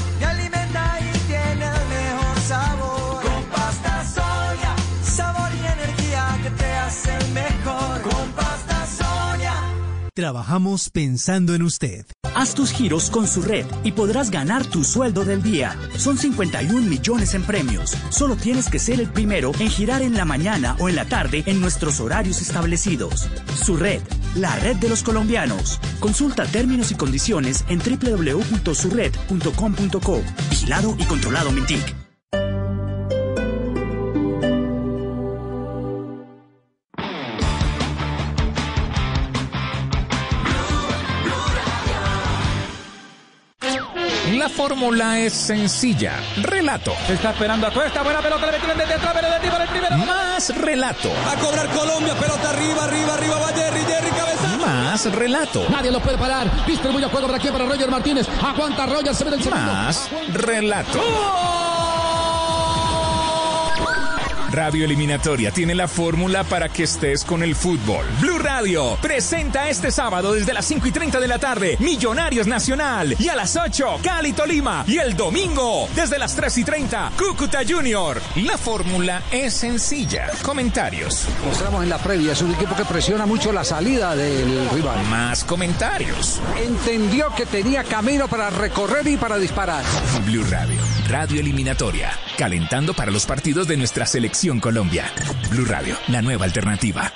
Trabajamos 10.19 10.91
pensando 10.91 11.55
en 11.55 11.63
usted. 11.63 12.05
Haz 12.35 12.55
tus 12.55 12.73
giros 12.73 13.09
con 13.09 13.29
su 13.29 13.41
red 13.41 13.65
y 13.85 13.93
podrás 13.93 14.33
ganar 14.33 14.67
tu 14.67 14.83
sueldo 14.83 15.25
del 15.25 15.45
día. 15.45 15.77
Son 15.97 16.19
51 16.19 16.89
millones 16.89 17.35
en 17.35 17.45
premios. 17.45 17.97
Solo 18.11 18.35
tienes 18.35 18.69
que 18.69 18.81
ser 18.81 18.99
el 18.99 19.09
primero 19.09 19.53
en 19.61 19.71
girar 19.71 20.03
en 20.03 20.17
la 20.17 20.25
mañana 20.25 20.75
o 20.81 20.89
en 20.89 20.97
la 20.97 21.05
tarde 21.05 21.45
en 21.47 21.61
nuestros 21.61 22.01
horarios 22.01 22.43
establecidos. 22.43 23.29
Su 23.65 23.77
red, 23.77 24.03
la 24.35 24.57
red 24.57 24.75
de 24.79 24.89
los 24.89 25.05
colombianos. 25.05 25.79
Consulta 26.01 26.47
términos 26.47 26.91
y 26.91 26.97
condiciones 26.97 27.65
en 27.69 27.79
www.surred.com.co. 27.79 30.23
Vigilado 30.51 30.97
y 30.99 31.05
controlado 31.05 31.53
Mintic. 31.53 32.08
La 44.49 44.55
fórmula 44.55 45.19
es 45.19 45.35
sencilla. 45.35 46.21
Relato. 46.41 46.95
Está 47.07 47.33
esperando 47.33 47.67
a 47.67 47.71
Cuesta. 47.71 48.03
Buena 48.03 48.23
pelota. 48.23 48.47
Le 48.47 48.53
metieron 48.53 48.79
desde 48.79 48.95
atrás. 48.95 49.13
Pero 49.15 49.29
de 49.29 49.51
para 49.51 49.65
el 49.65 49.71
primero. 49.71 49.99
Más 49.99 50.57
relato. 50.57 51.11
Va 51.27 51.33
a 51.33 51.37
cobrar 51.37 51.69
Colombia. 51.69 52.15
Pelota 52.15 52.49
arriba, 52.49 52.85
arriba, 52.85 53.15
arriba. 53.15 53.39
Va 53.41 53.49
Jerry, 53.49 53.81
Jerry, 53.81 54.09
cabeza. 54.09 54.57
Más 54.57 55.05
relato. 55.13 55.67
Nadie 55.69 55.91
lo 55.91 56.01
puede 56.01 56.17
parar. 56.17 56.67
Distribuye 56.67 57.05
a 57.05 57.09
juego 57.11 57.27
para 57.27 57.39
aquí 57.39 57.49
para 57.49 57.67
Roger 57.67 57.91
Martínez. 57.91 58.27
Aguanta 58.43 58.87
Roger. 58.87 59.15
Se 59.15 59.25
ve 59.25 59.33
del 59.33 59.43
segundo. 59.43 59.71
Más 59.71 60.09
relato. 60.33 60.99
Radio 64.51 64.85
Eliminatoria 64.85 65.51
tiene 65.51 65.75
la 65.75 65.89
fórmula 65.89 66.45
para 66.45 66.69
que 66.69 66.85
estés 66.85 67.25
con 67.25 67.43
el 67.43 67.55
fútbol. 67.55 68.07
Blue 68.21 68.39
Radio 68.39 68.97
presenta 69.01 69.69
este 69.69 69.91
sábado 69.91 70.33
desde 70.33 70.53
las 70.53 70.65
5 70.65 70.87
y 70.87 70.91
30 70.91 71.21
de 71.21 71.29
la 71.29 71.39
tarde 71.39 71.77
Millonarios 71.81 72.47
Nacional 72.47 73.15
y 73.19 73.29
a 73.29 73.37
las 73.37 73.57
8 73.57 74.01
Cali 74.03 74.33
Tolima 74.33 74.85
y 74.87 74.99
el 74.99 75.17
domingo 75.17 75.89
desde 75.95 76.19
las 76.19 76.35
3 76.35 76.59
y 76.59 76.65
30 76.65 77.13
Cúcuta 77.19 77.61
Junior. 77.69 78.21
La 78.37 78.57
fórmula 78.57 79.23
es 79.31 79.55
sencilla. 79.55 80.31
Comentarios. 80.43 81.27
Mostramos 81.45 81.83
en 81.83 81.91
la 81.91 81.99
previa. 81.99 82.33
Es 82.33 82.43
un 82.43 82.55
equipo 82.55 82.75
que 82.75 82.85
presiona 82.85 83.27
mucho 83.27 83.53
la 83.53 83.65
salida 83.65 84.17
del 84.17 84.69
rival. 84.71 85.05
Más 85.07 85.45
comentarios. 85.45 86.41
Entendió 86.63 87.35
que 87.35 87.47
tenía 87.47 87.85
camino 87.85 88.29
para 88.29 88.51
recorrer 88.51 89.07
y 89.09 89.17
para 89.17 89.37
disparar. 89.39 89.85
Blue 90.25 90.45
Radio, 90.51 90.81
Radio 91.09 91.41
Eliminatoria, 91.41 92.11
calentando 92.39 92.95
para 92.95 93.11
los 93.11 93.27
partidos 93.27 93.67
de 93.67 93.77
nuestra 93.77 94.07
selección 94.07 94.61
Colombia. 94.61 95.13
Blue 95.51 95.65
Radio, 95.65 95.97
la 96.07 96.23
nueva 96.23 96.45
alternativa. 96.45 97.13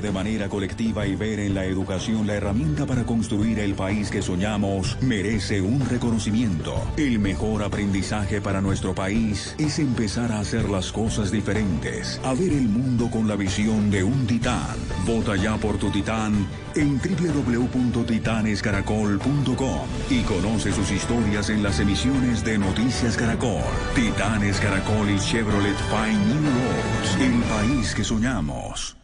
De 0.00 0.10
manera 0.10 0.48
colectiva 0.48 1.06
y 1.06 1.16
ver 1.16 1.40
en 1.40 1.54
la 1.54 1.64
educación 1.64 2.26
la 2.26 2.34
herramienta 2.34 2.86
para 2.86 3.04
construir 3.04 3.58
el 3.58 3.74
país 3.74 4.10
que 4.10 4.22
soñamos 4.22 4.96
merece 5.00 5.60
un 5.60 5.80
reconocimiento. 5.88 6.74
El 6.96 7.18
mejor 7.18 7.62
aprendizaje 7.62 8.40
para 8.40 8.60
nuestro 8.60 8.94
país 8.94 9.54
es 9.58 9.78
empezar 9.78 10.32
a 10.32 10.40
hacer 10.40 10.68
las 10.68 10.92
cosas 10.92 11.30
diferentes, 11.30 12.20
a 12.24 12.34
ver 12.34 12.52
el 12.52 12.68
mundo 12.68 13.08
con 13.10 13.28
la 13.28 13.36
visión 13.36 13.90
de 13.90 14.02
un 14.02 14.26
titán. 14.26 14.76
Vota 15.06 15.36
ya 15.36 15.56
por 15.56 15.78
tu 15.78 15.90
titán 15.90 16.46
en 16.74 16.98
www.titanescaracol.com 16.98 19.86
y 20.10 20.22
conoce 20.22 20.72
sus 20.72 20.90
historias 20.90 21.48
en 21.50 21.62
las 21.62 21.78
emisiones 21.80 22.44
de 22.44 22.58
Noticias 22.58 23.16
Caracol. 23.16 23.62
Titanes 23.94 24.58
Caracol 24.60 25.08
y 25.10 25.18
Chevrolet 25.18 25.76
Fine 25.76 26.26
New 26.26 26.42
Roads, 26.42 27.16
el 27.20 27.42
país 27.44 27.94
que 27.94 28.04
soñamos. 28.04 29.03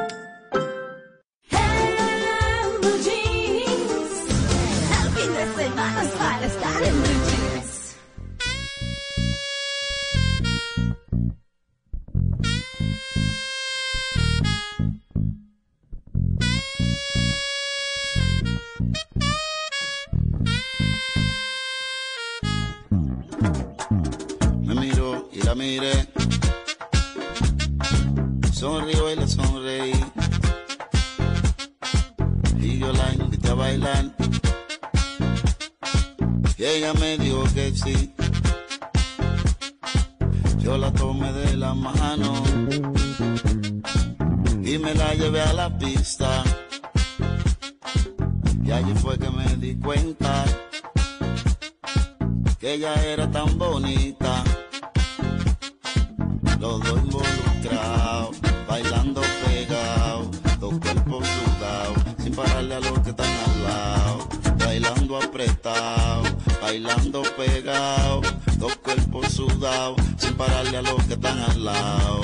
Me 24.61 24.75
miró 24.75 25.27
y 25.33 25.41
la 25.43 25.55
miré. 25.55 26.07
Sonrió 28.53 29.11
y 29.11 29.15
le 29.17 29.27
sonreí. 29.27 29.93
Y 32.59 32.79
yo 32.79 32.93
la 32.93 33.13
invité 33.13 33.49
a 33.49 33.53
bailar. 33.55 34.15
Y 36.57 36.63
ella 36.63 36.93
me 36.93 37.17
dijo 37.17 37.43
que 37.53 37.73
sí. 37.75 38.13
Yo 40.63 40.77
la 40.77 40.91
tomé 40.93 41.31
de 41.33 41.57
la 41.57 41.73
mano. 41.73 42.43
Y 44.63 44.77
me 44.77 44.93
la 44.93 45.13
llevé 45.15 45.41
a 45.41 45.53
la 45.53 45.77
pista. 45.77 46.43
Y 48.63 48.71
allí 48.71 48.93
fue 48.95 49.17
que 49.17 49.29
me 49.29 49.55
di 49.57 49.75
cuenta 49.75 50.45
que 52.59 52.75
ella 52.75 52.93
era 53.03 53.29
tan 53.29 53.57
bonita. 53.57 54.43
Los 56.59 56.79
dos 56.79 56.99
involucrados, 57.03 58.37
bailando 58.69 59.21
pegados, 59.43 60.29
dos 60.59 60.79
cuerpos 60.79 61.27
sudados, 61.27 61.97
sin 62.19 62.35
pararle 62.35 62.75
a 62.75 62.79
los 62.79 62.99
que 62.99 63.09
están 63.09 63.27
al 63.27 63.63
lado. 63.63 64.29
Bailando 64.59 65.17
apretado, 65.17 66.23
bailando 66.61 67.23
pegado, 67.35 68.21
dos 68.61 68.75
cuerpos 68.75 69.27
sudados, 69.33 69.99
sin 70.17 70.35
pararle 70.35 70.77
a 70.77 70.81
los 70.83 71.03
que 71.05 71.15
están 71.15 71.39
al 71.39 71.65
lado. 71.65 72.21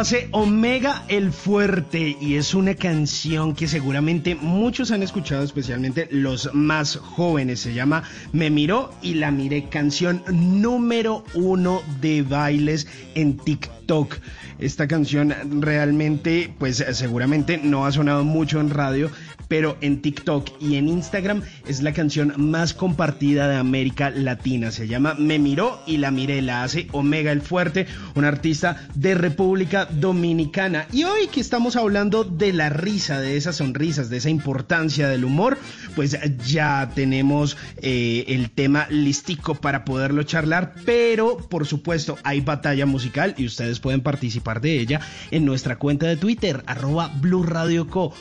Hace 0.00 0.28
Omega 0.30 1.04
el 1.08 1.30
Fuerte 1.30 2.16
y 2.18 2.36
es 2.36 2.54
una 2.54 2.74
canción 2.74 3.54
que 3.54 3.68
seguramente 3.68 4.34
muchos 4.34 4.92
han 4.92 5.02
escuchado, 5.02 5.42
especialmente 5.42 6.08
los 6.10 6.54
más 6.54 6.96
jóvenes. 6.96 7.60
Se 7.60 7.74
llama 7.74 8.04
Me 8.32 8.48
Miró 8.48 8.94
y 9.02 9.14
la 9.14 9.30
Miré, 9.30 9.68
canción 9.68 10.22
número 10.32 11.22
uno 11.34 11.82
de 12.00 12.22
bailes 12.22 12.86
en 13.14 13.36
TikTok. 13.36 14.16
Esta 14.58 14.88
canción 14.88 15.34
realmente, 15.60 16.54
pues 16.58 16.82
seguramente 16.92 17.58
no 17.58 17.84
ha 17.84 17.92
sonado 17.92 18.24
mucho 18.24 18.58
en 18.58 18.70
radio, 18.70 19.10
pero 19.50 19.76
en 19.80 20.00
TikTok 20.00 20.48
y 20.60 20.76
en 20.76 20.86
Instagram 20.86 21.42
es 21.66 21.82
la 21.82 21.92
canción 21.92 22.34
más 22.36 22.72
compartida 22.72 23.48
de 23.48 23.56
América 23.56 24.08
Latina. 24.10 24.70
Se 24.70 24.86
llama 24.86 25.14
Me 25.18 25.40
Miró 25.40 25.80
y 25.88 25.96
la 25.96 26.12
Miré, 26.12 26.40
la 26.40 26.62
hace 26.62 26.86
Omega 26.92 27.32
el 27.32 27.42
Fuerte, 27.42 27.88
un 28.14 28.24
artista 28.24 28.86
de 28.94 29.16
República 29.16 29.86
Dominicana. 29.86 30.86
Y 30.92 31.02
hoy 31.02 31.26
que 31.26 31.40
estamos 31.40 31.74
hablando 31.74 32.22
de 32.22 32.52
la 32.52 32.68
risa, 32.68 33.20
de 33.20 33.36
esas 33.36 33.56
sonrisas, 33.56 34.08
de 34.08 34.18
esa 34.18 34.30
importancia 34.30 35.08
del 35.08 35.24
humor, 35.24 35.58
pues 35.96 36.16
ya 36.46 36.92
tenemos 36.94 37.56
eh, 37.78 38.26
el 38.28 38.52
tema 38.52 38.86
listico 38.88 39.56
para 39.56 39.84
poderlo 39.84 40.22
charlar, 40.22 40.74
pero 40.84 41.38
por 41.38 41.66
supuesto 41.66 42.18
hay 42.22 42.40
batalla 42.40 42.86
musical 42.86 43.34
y 43.36 43.46
ustedes 43.46 43.80
pueden 43.80 44.00
participar 44.00 44.60
de 44.60 44.78
ella 44.78 45.00
en 45.32 45.44
nuestra 45.44 45.74
cuenta 45.74 46.06
de 46.06 46.16
Twitter, 46.16 46.62
arroba 46.66 47.10
Blue. 47.20 47.40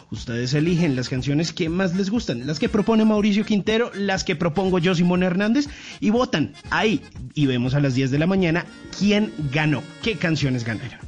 Ustedes 0.10 0.56
eligen 0.56 0.95
las 0.95 1.07
canciones 1.07 1.18
que 1.55 1.69
más 1.69 1.95
les 1.95 2.09
gustan, 2.09 2.45
las 2.47 2.59
que 2.59 2.69
propone 2.69 3.05
Mauricio 3.05 3.45
Quintero, 3.45 3.91
las 3.93 4.23
que 4.23 4.35
propongo 4.35 4.79
yo, 4.79 4.95
Simón 4.95 5.23
Hernández, 5.23 5.67
y 5.99 6.09
votan 6.09 6.53
ahí. 6.69 7.01
Y 7.33 7.45
vemos 7.45 7.73
a 7.73 7.79
las 7.79 7.95
10 7.95 8.11
de 8.11 8.19
la 8.19 8.27
mañana 8.27 8.65
quién 8.97 9.31
ganó, 9.51 9.83
qué 10.01 10.15
canciones 10.15 10.63
ganaron. 10.63 10.99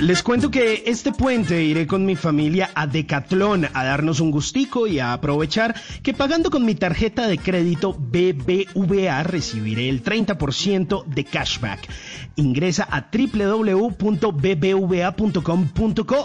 Les 0.00 0.22
cuento 0.22 0.50
que 0.50 0.82
este 0.86 1.10
puente 1.10 1.64
iré 1.64 1.86
con 1.86 2.04
mi 2.04 2.16
familia 2.16 2.70
a 2.74 2.86
Decathlon 2.86 3.66
a 3.72 3.84
darnos 3.84 4.20
un 4.20 4.30
gustico 4.30 4.86
y 4.86 4.98
a 4.98 5.14
aprovechar 5.14 5.74
que 6.02 6.12
pagando 6.12 6.50
con 6.50 6.66
mi 6.66 6.74
tarjeta 6.74 7.26
de 7.26 7.38
crédito 7.38 7.94
BBVA 7.94 9.22
recibiré 9.22 9.88
el 9.88 10.04
30% 10.04 11.06
de 11.06 11.24
cashback. 11.24 11.88
Ingresa 12.36 12.86
a 12.90 13.08
www.bbva.com.co 13.10 13.90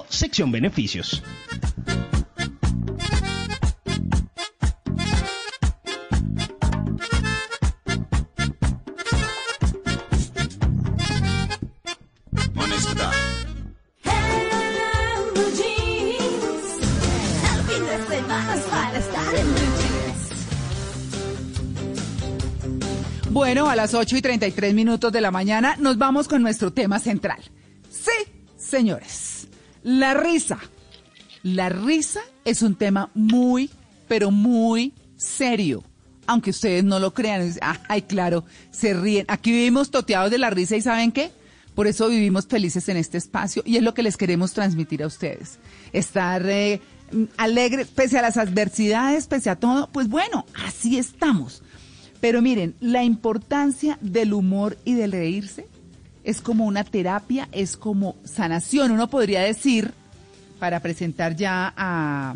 sección 0.10 0.52
beneficios. 0.52 1.24
Bueno, 23.52 23.70
a 23.70 23.76
las 23.76 23.94
8 23.94 24.16
y 24.16 24.22
33 24.22 24.74
minutos 24.74 25.12
de 25.12 25.20
la 25.20 25.30
mañana 25.30 25.76
nos 25.78 25.98
vamos 25.98 26.30
con 26.30 26.42
nuestro 26.42 26.72
tema 26.72 27.00
central. 27.00 27.40
Sí, 27.90 28.32
señores, 28.56 29.50
la 29.84 30.14
risa. 30.14 30.58
La 31.44 31.68
risa 31.68 32.22
es 32.46 32.62
un 32.62 32.76
tema 32.76 33.10
muy, 33.14 33.70
pero 34.08 34.32
muy 34.32 34.94
serio. 35.18 35.84
Aunque 36.28 36.52
ustedes 36.52 36.86
no 36.86 36.98
lo 37.00 37.14
crean, 37.14 37.42
es- 37.42 37.60
ay, 37.90 38.04
claro, 38.04 38.46
se 38.72 38.94
ríen. 38.94 39.26
Aquí 39.28 39.52
vivimos 39.52 39.92
toteados 39.92 40.32
de 40.32 40.38
la 40.38 40.50
risa 40.50 40.78
y 40.78 40.82
¿saben 40.82 41.12
qué? 41.12 41.30
Por 41.76 41.88
eso 41.88 42.08
vivimos 42.08 42.48
felices 42.48 42.88
en 42.88 42.96
este 42.96 43.18
espacio 43.18 43.64
y 43.66 43.76
es 43.76 43.84
lo 43.84 43.94
que 43.94 44.02
les 44.04 44.16
queremos 44.16 44.54
transmitir 44.54 45.04
a 45.04 45.08
ustedes. 45.08 45.60
Estar 45.92 46.46
eh, 46.48 46.80
alegres, 47.36 47.88
pese 47.90 48.18
a 48.18 48.22
las 48.22 48.38
adversidades, 48.38 49.28
pese 49.28 49.50
a 49.50 49.58
todo, 49.58 49.90
pues 49.92 50.08
bueno, 50.08 50.46
así 50.66 50.98
estamos. 50.98 51.64
Pero 52.22 52.42
miren, 52.42 52.76
la 52.80 53.04
importancia 53.04 53.98
del 54.02 54.34
humor 54.34 54.78
y 54.86 54.94
del 54.94 55.12
reírse 55.12 55.68
es 56.24 56.40
como 56.40 56.66
una 56.66 56.84
terapia, 56.84 57.50
es 57.52 57.76
como 57.78 58.16
sanación. 58.24 58.92
Uno 58.92 59.10
podría 59.10 59.42
decir, 59.42 59.92
para 60.60 60.80
presentar 60.80 61.36
ya 61.36 61.74
a, 61.76 62.36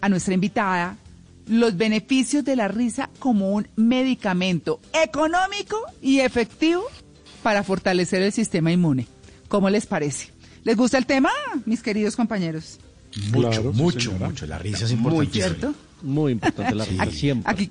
a 0.00 0.08
nuestra 0.08 0.34
invitada, 0.34 0.96
los 1.48 1.76
beneficios 1.76 2.44
de 2.44 2.56
la 2.56 2.68
risa 2.68 3.10
como 3.18 3.50
un 3.50 3.66
medicamento 3.76 4.80
económico 4.92 5.76
y 6.00 6.20
efectivo 6.20 6.84
para 7.42 7.62
fortalecer 7.64 8.22
el 8.22 8.32
sistema 8.32 8.70
inmune. 8.72 9.06
¿Cómo 9.48 9.68
les 9.68 9.86
parece? 9.86 10.30
¿Les 10.62 10.76
gusta 10.76 10.96
el 10.96 11.04
tema, 11.04 11.30
mis 11.66 11.82
queridos 11.82 12.16
compañeros? 12.16 12.78
Mucho, 13.32 13.50
Claro, 13.50 13.72
mucho, 13.74 14.00
señora. 14.10 14.28
mucho. 14.28 14.46
La 14.46 14.58
risa 14.58 14.84
es 14.86 14.92
Muy 14.92 15.26
importante. 15.26 15.32
¿Cierto? 15.32 15.74
Muy 16.02 16.32
importante 16.32 16.74
la 16.74 16.84
risa, 16.84 17.06
siempre. 17.10 17.52
Aquí, 17.52 17.70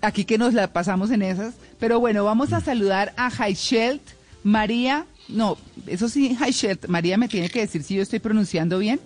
aquí, 0.00 0.24
que 0.24 0.38
nos 0.38 0.54
la 0.54 0.72
pasamos 0.72 1.10
en 1.10 1.22
esas. 1.22 1.54
Pero 1.78 2.00
bueno, 2.00 2.24
vamos 2.24 2.52
a 2.52 2.60
saludar 2.60 3.12
a 3.16 3.30
Heichelt 3.30 4.02
María. 4.42 5.06
No, 5.28 5.56
eso 5.86 6.08
sí, 6.08 6.36
Heichelt. 6.40 6.86
María 6.86 7.18
me 7.18 7.28
tiene 7.28 7.48
que 7.48 7.60
decir 7.60 7.82
si 7.82 7.96
yo 7.96 8.02
estoy 8.02 8.18
pronunciando 8.18 8.78
bien. 8.78 9.00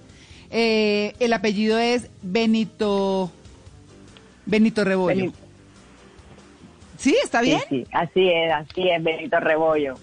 Eh, 0.50 1.14
el 1.18 1.32
apellido 1.32 1.78
es 1.78 2.08
Benito. 2.22 3.30
Benito 4.46 4.84
Rebollo. 4.84 5.16
Benito. 5.16 5.38
¿Sí? 6.98 7.16
¿Está 7.24 7.40
bien? 7.40 7.60
Sí, 7.68 7.84
sí, 7.84 7.86
así 7.90 8.28
es, 8.28 8.52
así 8.52 8.88
es, 8.88 9.02
Benito 9.02 9.40
Rebollo. 9.40 9.94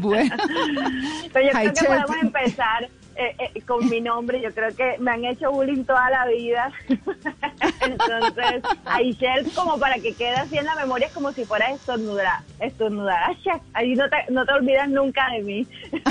Bueno. 0.00 0.36
Pero 1.32 1.46
yo 1.46 1.52
creo 1.52 1.72
que 1.72 1.84
podemos 1.84 2.16
empezar 2.22 2.90
eh, 3.18 3.34
eh, 3.36 3.62
con 3.62 3.88
mi 3.88 4.00
nombre. 4.00 4.40
Yo 4.40 4.54
creo 4.54 4.74
que 4.76 4.96
me 5.00 5.10
han 5.10 5.24
hecho 5.24 5.50
bullying 5.50 5.82
toda 5.82 6.08
la 6.08 6.26
vida. 6.26 6.70
Entonces, 7.80 8.62
Aichel, 8.84 9.50
como 9.56 9.76
para 9.76 9.96
que 9.96 10.14
quede 10.14 10.36
así 10.36 10.56
en 10.56 10.64
la 10.64 10.76
memoria, 10.76 11.08
es 11.08 11.12
como 11.12 11.32
si 11.32 11.44
fuera 11.44 11.68
estornudar. 11.72 12.42
Estornudar. 12.60 13.36
Ahí 13.74 13.96
no 13.96 14.08
te, 14.08 14.32
no 14.32 14.46
te 14.46 14.52
olvidas 14.52 14.88
nunca 14.88 15.30
de 15.30 15.42
mí. 15.42 15.66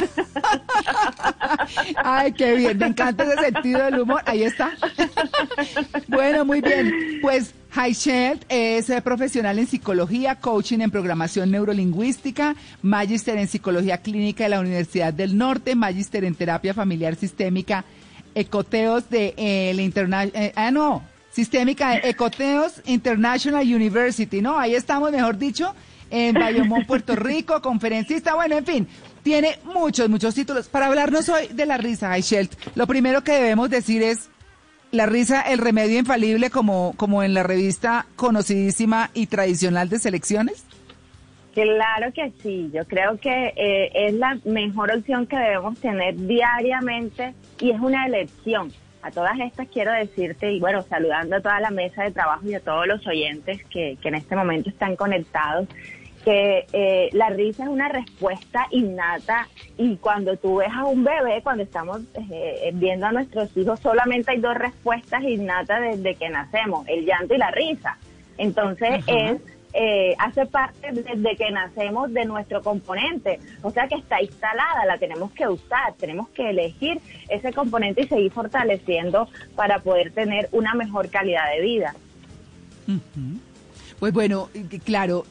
Ay, 2.03 2.33
qué 2.33 2.55
bien, 2.55 2.77
me 2.77 2.87
encanta 2.87 3.23
ese 3.23 3.41
sentido 3.41 3.85
del 3.85 4.01
humor. 4.01 4.21
Ahí 4.25 4.43
está. 4.43 4.71
Bueno, 6.07 6.45
muy 6.45 6.61
bien. 6.61 7.19
Pues 7.21 7.53
Heichelt 7.77 8.43
es 8.49 8.89
eh, 8.89 9.01
profesional 9.01 9.59
en 9.59 9.67
psicología, 9.67 10.35
coaching 10.35 10.79
en 10.79 10.89
programación 10.89 11.51
neurolingüística, 11.51 12.55
magíster 12.81 13.37
en 13.37 13.47
psicología 13.47 13.99
clínica 13.99 14.45
de 14.45 14.49
la 14.49 14.59
Universidad 14.59 15.13
del 15.13 15.37
Norte, 15.37 15.75
magíster 15.75 16.23
en 16.23 16.33
terapia 16.33 16.73
familiar 16.73 17.15
sistémica, 17.15 17.85
ecoteos 18.33 19.09
de 19.09 19.33
eh, 19.37 19.73
la 19.75 19.81
interna- 19.83 20.23
eh, 20.25 20.53
ah 20.55 20.71
no, 20.71 21.03
sistémica 21.31 21.91
de 21.91 22.09
Ecoteos 22.09 22.81
International 22.85 23.63
University, 23.63 24.41
¿no? 24.41 24.57
Ahí 24.57 24.73
estamos, 24.73 25.11
mejor 25.11 25.37
dicho, 25.37 25.75
en 26.09 26.33
Bayamón, 26.33 26.85
Puerto 26.85 27.15
Rico, 27.17 27.61
conferencista, 27.61 28.33
bueno, 28.33 28.57
en 28.57 28.65
fin, 28.65 28.87
tiene 29.21 29.59
muchos, 29.65 30.09
muchos 30.09 30.33
títulos. 30.33 30.67
Para 30.67 30.87
hablarnos 30.87 31.29
hoy 31.29 31.47
de 31.53 31.65
la 31.67 31.77
risa, 31.77 32.15
Heichelt, 32.15 32.53
lo 32.75 32.87
primero 32.87 33.23
que 33.23 33.33
debemos 33.33 33.69
decir 33.69 34.01
es 34.01 34.29
la 34.97 35.05
risa, 35.05 35.41
el 35.41 35.59
remedio 35.59 35.99
infalible, 35.99 36.49
como, 36.49 36.93
como 36.97 37.23
en 37.23 37.33
la 37.33 37.43
revista 37.43 38.05
conocidísima 38.15 39.11
y 39.13 39.27
tradicional 39.27 39.89
de 39.89 39.99
selecciones. 39.99 40.65
Claro 41.53 42.11
que 42.13 42.31
sí, 42.43 42.69
yo 42.73 42.85
creo 42.85 43.17
que 43.19 43.53
eh, 43.55 43.91
es 43.93 44.13
la 44.13 44.37
mejor 44.45 44.91
opción 44.91 45.25
que 45.25 45.37
debemos 45.37 45.79
tener 45.79 46.15
diariamente 46.15 47.33
y 47.59 47.71
es 47.71 47.79
una 47.79 48.05
elección. 48.05 48.71
A 49.01 49.11
todas 49.11 49.39
estas 49.39 49.67
quiero 49.69 49.91
decirte, 49.91 50.51
y 50.51 50.59
bueno, 50.59 50.83
saludando 50.83 51.37
a 51.37 51.41
toda 51.41 51.59
la 51.59 51.71
mesa 51.71 52.03
de 52.03 52.11
trabajo 52.11 52.45
y 52.45 52.55
a 52.55 52.59
todos 52.59 52.85
los 52.87 53.05
oyentes 53.07 53.63
que, 53.65 53.97
que 54.01 54.09
en 54.09 54.15
este 54.15 54.35
momento 54.35 54.69
están 54.69 54.95
conectados, 54.95 55.67
que 56.27 56.67
eh, 56.73 57.09
la 57.13 57.29
risa 57.29 57.63
es 57.63 57.69
una 57.69 57.87
respuesta 57.87 58.67
innata 58.71 59.47
y 59.77 59.95
cuando 59.95 60.35
tú 60.35 60.57
ves 60.57 60.67
a 60.75 60.83
un 60.83 61.05
bebé, 61.05 61.41
cuando 61.41 61.63
estamos 61.63 62.01
eh, 62.15 62.69
viendo 62.73 63.05
a 63.05 63.13
nuestros 63.13 63.55
hijos, 63.55 63.79
solamente 63.79 64.31
hay 64.31 64.41
dos 64.41 64.55
respuestas 64.55 65.23
innatas 65.23 65.79
desde 65.79 66.15
que 66.15 66.27
nacemos, 66.27 66.85
el 66.89 67.05
llanto 67.05 67.33
y 67.33 67.37
la 67.37 67.49
risa. 67.51 67.97
Entonces 68.37 69.05
es 69.07 69.39
eh, 69.71 70.15
hace 70.19 70.45
parte 70.47 70.91
desde 70.91 71.37
que 71.37 71.49
nacemos 71.49 72.11
de 72.13 72.25
nuestro 72.25 72.61
componente, 72.61 73.39
o 73.61 73.71
sea 73.71 73.87
que 73.87 73.95
está 73.95 74.21
instalada, 74.21 74.85
la 74.85 74.97
tenemos 74.97 75.31
que 75.31 75.47
usar, 75.47 75.93
tenemos 75.97 76.27
que 76.31 76.49
elegir 76.49 76.99
ese 77.29 77.53
componente 77.53 78.01
y 78.01 78.07
seguir 78.09 78.33
fortaleciendo 78.33 79.29
para 79.55 79.79
poder 79.79 80.11
tener 80.11 80.49
una 80.51 80.73
mejor 80.73 81.09
calidad 81.09 81.49
de 81.55 81.61
vida. 81.61 81.95
Pues 83.99 84.13
bueno, 84.13 84.49
claro, 84.85 85.25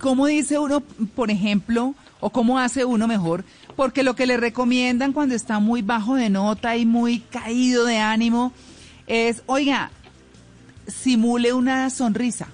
¿cómo 0.00 0.26
dice 0.26 0.58
uno, 0.58 0.80
por 1.14 1.30
ejemplo, 1.30 1.94
o 2.20 2.30
cómo 2.30 2.58
hace 2.58 2.84
uno 2.84 3.06
mejor? 3.06 3.44
Porque 3.76 4.02
lo 4.02 4.16
que 4.16 4.26
le 4.26 4.38
recomiendan 4.38 5.12
cuando 5.12 5.34
está 5.34 5.58
muy 5.58 5.82
bajo 5.82 6.14
de 6.14 6.30
nota 6.30 6.76
y 6.76 6.86
muy 6.86 7.20
caído 7.20 7.84
de 7.84 7.98
ánimo 7.98 8.52
es, 9.06 9.42
oiga, 9.46 9.90
simule 10.86 11.52
una 11.52 11.90
sonrisa. 11.90 12.48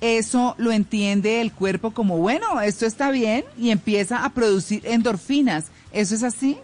Eso 0.00 0.54
lo 0.58 0.72
entiende 0.72 1.40
el 1.40 1.52
cuerpo 1.52 1.90
como, 1.90 2.18
bueno, 2.18 2.60
esto 2.60 2.86
está 2.86 3.10
bien 3.10 3.44
y 3.58 3.70
empieza 3.70 4.24
a 4.24 4.30
producir 4.30 4.82
endorfinas. 4.86 5.72
¿Eso 5.90 6.14
es 6.14 6.22
así? 6.22 6.58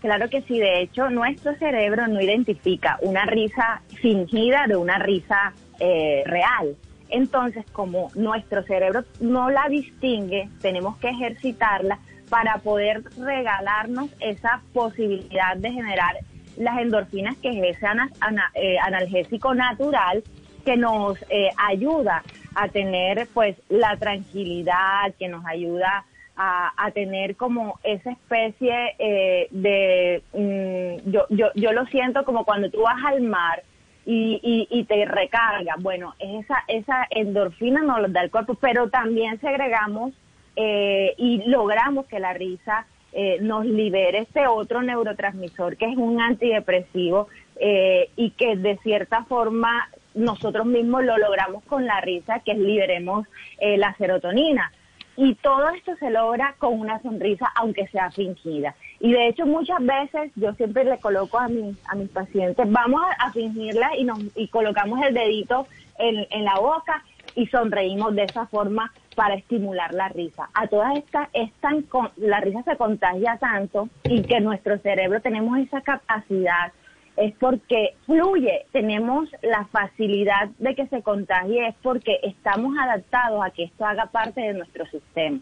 Claro 0.00 0.28
que 0.30 0.42
sí, 0.42 0.58
de 0.58 0.82
hecho 0.82 1.10
nuestro 1.10 1.54
cerebro 1.56 2.06
no 2.06 2.20
identifica 2.20 2.98
una 3.00 3.24
risa 3.24 3.82
fingida 4.00 4.66
de 4.68 4.76
una 4.76 4.98
risa 4.98 5.52
eh, 5.80 6.22
real. 6.26 6.76
Entonces, 7.10 7.64
como 7.72 8.10
nuestro 8.14 8.62
cerebro 8.64 9.04
no 9.20 9.50
la 9.50 9.68
distingue, 9.68 10.48
tenemos 10.62 10.96
que 10.98 11.08
ejercitarla 11.10 11.98
para 12.30 12.58
poder 12.58 13.02
regalarnos 13.16 14.10
esa 14.20 14.62
posibilidad 14.72 15.56
de 15.56 15.70
generar 15.72 16.16
las 16.56 16.78
endorfinas, 16.78 17.36
que 17.38 17.50
es 17.70 17.76
ese 17.76 17.86
ana- 17.86 18.50
eh, 18.54 18.78
analgésico 18.78 19.54
natural 19.54 20.24
que 20.64 20.76
nos 20.76 21.18
eh, 21.28 21.50
ayuda 21.56 22.24
a 22.54 22.68
tener 22.68 23.28
pues 23.34 23.56
la 23.68 23.96
tranquilidad, 23.96 25.12
que 25.18 25.28
nos 25.28 25.44
ayuda 25.44 26.04
a, 26.36 26.72
a 26.76 26.90
tener 26.92 27.36
como 27.36 27.78
esa 27.82 28.10
especie 28.12 28.94
eh, 28.98 29.48
de, 29.50 30.22
mm, 30.32 31.10
yo, 31.10 31.26
yo, 31.30 31.48
yo 31.54 31.72
lo 31.72 31.84
siento 31.86 32.24
como 32.24 32.44
cuando 32.44 32.70
tú 32.70 32.82
vas 32.82 33.04
al 33.04 33.20
mar 33.22 33.62
y, 34.06 34.40
y, 34.42 34.68
y 34.70 34.84
te 34.84 35.04
recarga, 35.04 35.74
bueno, 35.78 36.14
esa, 36.18 36.64
esa 36.68 37.06
endorfina 37.10 37.82
nos 37.82 38.00
lo 38.00 38.08
da 38.08 38.22
el 38.22 38.30
cuerpo, 38.30 38.54
pero 38.54 38.90
también 38.90 39.40
segregamos 39.40 40.12
eh, 40.56 41.14
y 41.16 41.42
logramos 41.48 42.06
que 42.06 42.20
la 42.20 42.32
risa 42.32 42.86
eh, 43.12 43.38
nos 43.40 43.64
libere 43.64 44.18
este 44.18 44.46
otro 44.48 44.82
neurotransmisor 44.82 45.76
que 45.76 45.86
es 45.86 45.96
un 45.96 46.20
antidepresivo 46.20 47.28
eh, 47.56 48.10
y 48.16 48.30
que 48.30 48.56
de 48.56 48.76
cierta 48.78 49.22
forma 49.24 49.88
nosotros 50.14 50.66
mismos 50.66 51.04
lo 51.04 51.18
logramos 51.18 51.62
con 51.64 51.86
la 51.86 52.00
risa, 52.00 52.40
que 52.40 52.52
es 52.52 52.58
liberemos 52.58 53.26
eh, 53.58 53.76
la 53.76 53.94
serotonina. 53.96 54.72
Y 55.16 55.34
todo 55.36 55.68
esto 55.70 55.94
se 55.96 56.10
logra 56.10 56.54
con 56.58 56.80
una 56.80 57.00
sonrisa, 57.00 57.50
aunque 57.54 57.86
sea 57.88 58.10
fingida. 58.10 58.74
Y 59.00 59.12
de 59.12 59.28
hecho 59.28 59.46
muchas 59.46 59.78
veces 59.80 60.32
yo 60.34 60.52
siempre 60.54 60.84
le 60.84 60.98
coloco 60.98 61.38
a 61.38 61.48
mis, 61.48 61.76
a 61.88 61.94
mis 61.94 62.08
pacientes, 62.08 62.70
vamos 62.70 63.02
a, 63.18 63.30
fingirla 63.32 63.96
y, 63.96 64.04
nos, 64.04 64.18
y 64.34 64.48
colocamos 64.48 65.00
el 65.06 65.14
dedito 65.14 65.66
en, 65.98 66.26
en 66.30 66.44
la 66.44 66.58
boca 66.58 67.02
y 67.34 67.46
sonreímos 67.46 68.14
de 68.14 68.24
esa 68.24 68.46
forma 68.46 68.92
para 69.14 69.34
estimular 69.34 69.92
la 69.94 70.08
risa. 70.08 70.48
A 70.54 70.66
todas 70.66 70.96
estas, 70.96 71.28
es 71.32 71.52
tan 71.60 71.84
la 72.16 72.40
risa 72.40 72.62
se 72.62 72.76
contagia 72.76 73.36
tanto 73.38 73.88
y 74.04 74.22
que 74.22 74.40
nuestro 74.40 74.78
cerebro 74.78 75.20
tenemos 75.20 75.58
esa 75.58 75.80
capacidad 75.80 76.72
es 77.16 77.34
porque 77.38 77.94
fluye, 78.06 78.66
tenemos 78.72 79.28
la 79.42 79.66
facilidad 79.66 80.48
de 80.58 80.74
que 80.74 80.86
se 80.88 81.02
contagie, 81.02 81.68
es 81.68 81.74
porque 81.82 82.18
estamos 82.22 82.76
adaptados 82.78 83.44
a 83.44 83.50
que 83.50 83.64
esto 83.64 83.84
haga 83.84 84.06
parte 84.06 84.40
de 84.40 84.54
nuestro 84.54 84.86
sistema. 84.86 85.38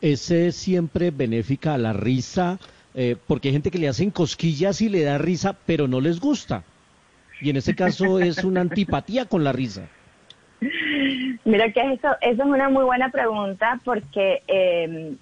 ¿Es 0.00 0.30
eh, 0.30 0.52
siempre 0.52 1.10
benéfica 1.10 1.74
a 1.74 1.78
la 1.78 1.92
risa? 1.92 2.58
Eh, 2.94 3.16
porque 3.26 3.48
hay 3.48 3.52
gente 3.52 3.70
que 3.70 3.78
le 3.78 3.88
hacen 3.88 4.10
cosquillas 4.10 4.80
y 4.80 4.88
le 4.88 5.02
da 5.02 5.18
risa, 5.18 5.56
pero 5.66 5.86
no 5.86 6.00
les 6.00 6.20
gusta. 6.20 6.64
Y 7.40 7.50
en 7.50 7.56
ese 7.56 7.74
caso 7.74 8.18
es 8.18 8.42
una 8.42 8.60
antipatía 8.60 9.26
con 9.26 9.44
la 9.44 9.52
risa. 9.52 9.88
Mira 11.44 11.72
que 11.72 11.92
eso, 11.92 12.08
eso 12.20 12.42
es 12.42 12.48
una 12.48 12.68
muy 12.68 12.84
buena 12.84 13.10
pregunta 13.10 13.80
porque 13.84 14.42
eh, 14.48 15.14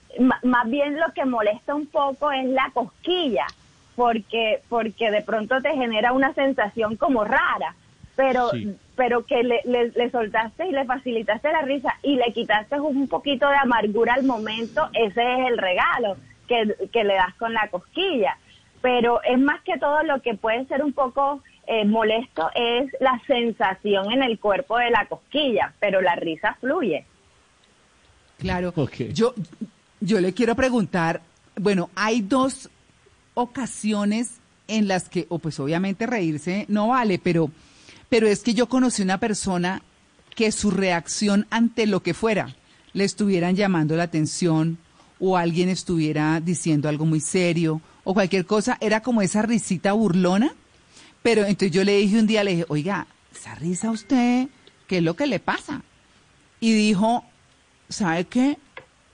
más 0.43 0.71
bien 0.71 0.99
lo 0.99 1.13
que 1.15 1.27
molesta 1.27 1.75
un 1.75 1.87
poco 1.87 2.33
es 2.33 2.47
la 2.47 2.71
cosquilla, 2.73 3.47
porque, 3.97 4.61
porque 4.69 5.11
de 5.11 5.23
pronto 5.23 5.61
te 5.61 5.71
genera 5.75 6.13
una 6.13 6.33
sensación 6.35 6.97
como 6.97 7.25
rara, 7.25 7.75
pero, 8.15 8.51
Sí. 8.51 8.75
pero 8.95 9.27
que 9.27 9.43
le, 9.43 9.61
le, 9.65 9.89
le 9.91 10.11
soltaste 10.11 10.67
y 10.69 10.73
le 10.73 10.85
facilitaste 10.85 11.51
la 11.51 11.63
risa 11.63 11.95
y 12.03 12.17
le 12.17 12.33
quitaste 12.33 12.79
un 12.79 13.09
poquito 13.09 13.49
de 13.49 13.57
amargura 13.57 14.15
al 14.15 14.23
momento, 14.25 14.89
ese 14.93 15.21
es 15.23 15.49
el 15.49 15.59
regalo 15.59 16.17
que, 16.47 16.75
que 16.93 17.05
le 17.05 17.15
das 17.15 17.35
con 17.35 17.53
la 17.53 17.69
cosquilla. 17.69 18.37
Pero 18.83 19.21
es 19.25 19.39
más 19.39 19.61
que 19.63 19.79
todo 19.79 20.03
lo 20.05 20.21
que 20.23 20.35
puede 20.35 20.65
ser 20.67 20.85
un 20.85 20.93
poco 20.93 21.43
eh, 21.67 21.85
molesto 21.85 22.49
es 22.55 22.91
la 23.01 23.21
sensación 23.27 24.13
en 24.13 24.23
el 24.23 24.39
cuerpo 24.39 24.79
de 24.79 24.91
la 24.91 25.07
cosquilla, 25.07 25.73
pero 25.81 26.01
la 26.01 26.15
risa 26.15 26.57
fluye. 26.61 27.05
Claro. 28.39 28.73
Yo, 29.13 29.35
yo 30.01 30.21
le 30.21 30.33
quiero 30.35 30.55
preguntar, 30.55 31.21
bueno, 31.57 31.91
hay 31.97 32.21
dos 32.21 32.71
ocasiones 33.37 34.31
en 34.67 34.89
las 34.89 35.09
que, 35.09 35.27
o 35.29 35.39
pues 35.39 35.61
obviamente 35.61 36.07
reírse 36.07 36.65
no 36.69 36.89
vale, 36.89 37.21
pero, 37.21 37.51
pero 38.09 38.27
es 38.27 38.43
que 38.43 38.55
yo 38.55 38.69
conocí 38.69 39.03
una 39.03 39.21
persona 39.21 39.83
que 40.35 40.51
su 40.51 40.71
reacción 40.71 41.47
ante 41.51 41.87
lo 41.87 42.03
que 42.03 42.15
fuera, 42.15 42.57
le 42.95 43.05
estuvieran 43.05 43.55
llamando 43.55 43.95
la 43.95 44.05
atención 44.05 44.79
o 45.21 45.37
alguien 45.37 45.69
estuviera 45.69 46.41
diciendo 46.41 46.89
algo 46.89 47.05
muy 47.05 47.21
serio 47.21 47.81
o 48.05 48.15
cualquier 48.15 48.47
cosa, 48.47 48.79
era 48.81 49.03
como 49.03 49.21
esa 49.21 49.43
risita 49.43 49.93
burlona. 49.93 50.55
Pero 51.23 51.43
entonces 51.43 51.73
yo 51.73 51.85
le 51.85 51.99
dije 51.99 52.19
un 52.19 52.27
día, 52.27 52.45
le 52.45 52.53
dije, 52.53 52.67
oiga, 52.69 53.07
esa 53.35 53.55
risa 53.57 53.89
a 53.89 53.91
usted, 53.91 54.49
¿qué 54.87 54.99
es 54.99 55.03
lo 55.03 55.15
que 55.15 55.27
le 55.27 55.41
pasa? 55.41 55.83
Y 56.61 56.73
dijo, 56.73 57.25
¿sabe 57.89 58.25
qué? 58.25 58.59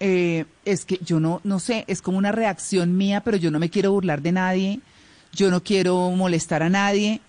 Eh, 0.04 0.46
es 0.64 0.84
que 0.84 0.98
yo 1.04 1.20
no, 1.20 1.40
no 1.44 1.60
sé, 1.60 1.84
es 1.86 2.02
como 2.02 2.18
una 2.18 2.32
reacción 2.32 2.96
mía, 2.96 3.20
pero 3.24 3.36
yo 3.36 3.52
no 3.52 3.60
me 3.60 3.70
quiero 3.70 3.92
burlar 3.92 4.20
de 4.20 4.32
nadie, 4.32 4.80
yo 5.32 5.48
no 5.50 5.62
quiero 5.62 6.10
molestar 6.10 6.62
a 6.64 6.68
nadie. 6.68 7.20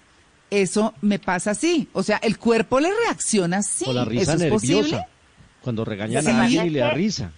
Eso 0.49 0.93
me 1.01 1.19
pasa 1.19 1.51
así. 1.51 1.87
O 1.93 2.01
sea, 2.01 2.17
el 2.17 2.37
cuerpo 2.39 2.79
le 2.79 2.89
reacciona 3.05 3.57
así. 3.57 3.85
o 3.87 3.93
la 3.93 4.05
risa 4.05 4.23
¿Eso 4.23 4.31
es 4.33 4.39
nerviosa. 4.39 4.55
posible? 4.81 5.05
Cuando 5.61 5.85
regañan 5.85 6.23
Sí. 6.23 6.29
a 6.31 6.41
alguien 6.41 6.65
y 6.65 6.69
le 6.71 6.79
da 6.79 6.89
Sí. 6.91 6.95
risa. 6.95 7.31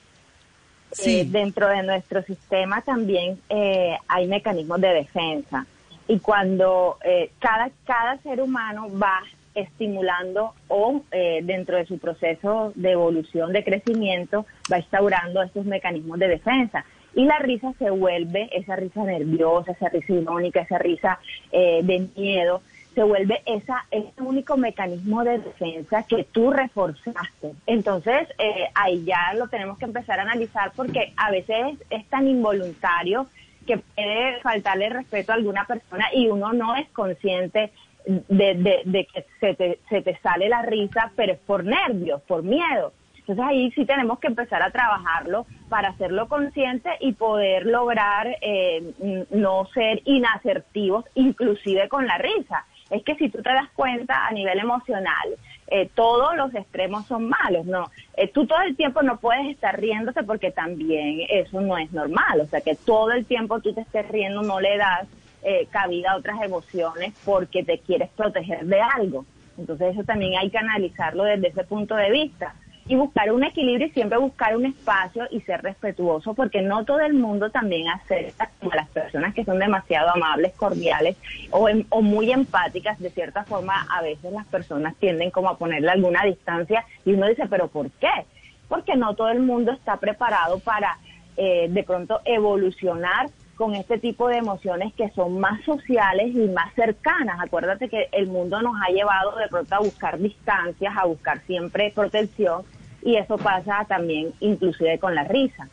Eh, 1.06 1.26
dentro 1.30 1.68
de 1.68 1.84
nuestro 1.84 2.24
sistema 2.24 2.82
también 2.82 3.38
eh, 3.50 3.98
hay 4.08 4.28
mecanismos 4.28 4.80
de 4.80 4.88
defensa 4.90 5.66
y 6.08 6.20
cuando 6.20 6.98
eh, 7.04 7.32
cada, 7.40 7.70
cada 7.86 8.18
ser 8.22 8.40
humano 8.42 8.88
va 8.98 9.20
estimulando 9.56 10.54
o 10.68 11.02
eh, 11.12 11.40
dentro 11.44 11.78
de 11.78 11.86
su 11.86 11.98
proceso 11.98 12.72
de 12.76 12.92
evolución, 12.92 13.54
de 13.54 13.64
crecimiento, 13.64 14.46
va 14.72 14.80
instaurando 14.80 15.42
estos 15.42 15.66
mecanismos 15.66 16.20
de 16.20 16.28
defensa. 16.28 16.86
Y 17.16 17.24
la 17.26 17.40
risa 17.40 17.74
se 17.80 17.90
vuelve, 17.90 18.50
esa 18.52 18.76
risa 18.76 19.04
nerviosa, 19.04 19.72
esa 19.72 19.90
risa 19.90 20.14
irónica, 20.14 20.62
esa 20.62 20.78
risa 20.78 21.20
eh, 21.52 21.80
de 21.82 22.10
miedo, 22.16 22.62
se 22.94 23.04
vuelve 23.04 23.42
esa, 23.46 23.86
ese 23.92 24.22
único 24.22 24.58
mecanismo 24.58 25.24
de 25.24 25.40
defensa 25.40 26.04
que 26.04 26.24
tú 26.32 26.52
reforzaste. 26.52 27.54
Entonces, 27.68 28.28
eh, 28.38 28.70
ahí 28.74 29.04
ya 29.04 29.34
lo 29.36 29.48
tenemos 29.50 29.78
que 29.78 29.86
empezar 29.86 30.20
a 30.20 30.24
analizar 30.24 30.72
porque 30.76 31.14
a 31.18 31.30
veces 31.30 31.78
es 31.90 32.06
tan 32.08 32.28
involuntario 32.28 33.28
que 33.68 33.78
puede 33.78 34.40
faltarle 34.42 34.90
respeto 34.90 35.32
a 35.32 35.36
alguna 35.36 35.66
persona 35.66 36.06
y 36.14 36.28
uno 36.28 36.54
no 36.54 36.76
es 36.76 36.88
consciente 36.90 37.72
de, 38.06 38.54
de- 38.56 38.82
de 38.86 39.06
que 39.06 39.26
se 39.40 39.54
te, 39.56 39.80
se 39.90 40.02
te 40.02 40.18
sale 40.20 40.50
la 40.50 40.62
risa, 40.62 41.12
pero 41.16 41.34
es 41.34 41.40
por 41.40 41.64
nervios, 41.64 42.22
por 42.24 42.44
miedo. 42.44 42.94
Entonces 43.20 43.44
ahí 43.44 43.72
sí 43.72 43.86
tenemos 43.86 44.20
que 44.20 44.28
empezar 44.28 44.62
a 44.62 44.70
trabajarlo 44.70 45.48
para 45.68 45.90
hacerlo 45.90 46.28
consciente 46.28 46.90
y 47.00 47.14
poder 47.14 47.66
lograr 47.66 48.28
eh, 48.40 49.26
no 49.32 49.66
ser 49.74 50.02
inasertivos, 50.06 51.06
inclusive 51.16 51.90
con 51.90 52.06
la 52.06 52.18
risa. 52.20 52.66
Es 52.92 53.04
que 53.04 53.16
si 53.16 53.30
tú 53.30 53.42
te 53.42 53.52
das 53.52 53.68
cuenta 53.76 54.28
a 54.28 54.32
nivel 54.32 54.60
emocional, 54.60 55.28
eh, 55.68 55.90
todos 55.96 56.36
los 56.36 56.54
extremos 56.54 57.08
son 57.08 57.28
malos, 57.28 57.66
¿no? 57.66 57.90
Eh, 58.16 58.28
tú 58.28 58.46
todo 58.46 58.62
el 58.62 58.76
tiempo 58.76 59.02
no 59.02 59.18
puedes 59.18 59.48
estar 59.48 59.80
riéndote 59.80 60.22
porque 60.24 60.52
también 60.52 61.22
eso 61.28 61.62
no 61.62 61.80
es 61.80 61.92
normal, 61.92 62.42
o 62.42 62.48
sea 62.48 62.62
que 62.62 62.76
todo 62.76 63.12
el 63.12 63.26
tiempo 63.26 63.60
tú 63.60 63.74
te 63.74 63.82
estés 63.82 64.08
riendo 64.10 64.44
no 64.44 64.60
le 64.60 64.78
das 64.78 65.08
eh, 65.48 65.68
cabida 65.70 66.12
a 66.12 66.18
otras 66.18 66.42
emociones 66.42 67.14
porque 67.24 67.64
te 67.64 67.78
quieres 67.78 68.10
proteger 68.18 68.66
de 68.66 68.82
algo. 68.82 69.26
Entonces 69.58 69.94
eso 69.94 70.04
también 70.04 70.38
hay 70.40 70.50
que 70.50 70.58
analizarlo 70.58 71.24
desde 71.24 71.50
ese 71.50 71.64
punto 71.64 71.96
de 71.96 72.10
vista 72.10 72.56
y 72.88 72.96
buscar 72.96 73.32
un 73.32 73.44
equilibrio 73.44 73.88
y 73.88 73.92
siempre 73.92 74.18
buscar 74.18 74.58
un 74.58 74.66
espacio 74.66 75.28
y 75.30 75.42
ser 75.42 75.62
respetuoso 75.62 76.34
porque 76.34 76.62
no 76.64 76.84
todo 76.84 77.00
el 77.00 77.14
mundo 77.14 77.50
también 77.52 77.88
acepta 77.90 78.50
como 78.60 78.72
las 78.74 78.90
personas 78.90 79.34
que 79.36 79.46
son 79.46 79.60
demasiado 79.60 80.10
amables, 80.10 80.54
cordiales 80.54 81.16
o, 81.52 81.70
em- 81.70 81.86
o 81.90 82.02
muy 82.02 82.32
empáticas. 82.32 83.00
De 83.00 83.12
cierta 83.12 83.44
forma, 83.44 83.88
a 83.90 84.02
veces 84.02 84.32
las 84.32 84.46
personas 84.48 84.96
tienden 84.96 85.30
como 85.30 85.50
a 85.50 85.58
ponerle 85.58 85.90
alguna 85.92 86.24
distancia 86.24 86.86
y 87.06 87.14
uno 87.14 87.28
dice, 87.28 87.46
pero 87.48 87.68
¿por 87.68 87.90
qué? 87.92 88.26
Porque 88.68 88.96
no 88.96 89.14
todo 89.16 89.30
el 89.30 89.42
mundo 89.42 89.72
está 89.72 89.98
preparado 89.98 90.60
para 90.60 90.98
eh, 91.38 91.68
de 91.70 91.84
pronto 91.84 92.22
evolucionar 92.26 93.30
con 93.56 93.76
este 93.76 93.98
tipo 93.98 94.28
de 94.28 94.38
emociones 94.38 94.94
que 94.94 95.10
son 95.12 95.40
más 95.40 95.64
sociales 95.64 96.36
y 96.36 96.48
más 96.50 96.74
cercanas. 96.76 97.40
Acuérdate 97.42 97.90
que 97.90 98.10
el 98.12 98.28
mundo 98.28 98.62
nos 98.62 98.76
ha 98.82 98.92
llevado 98.92 99.36
de 99.38 99.48
pronto 99.48 99.76
a 99.76 99.80
buscar 99.80 100.20
distancias, 100.20 100.94
a 100.98 101.06
buscar 101.06 101.42
siempre 101.46 101.92
protección 101.96 102.64
y 103.04 103.16
eso 103.16 103.38
pasa 103.38 103.86
también 103.88 104.34
inclusive 104.40 105.00
con 105.00 105.16
la 105.16 105.24
risa. 105.24 105.70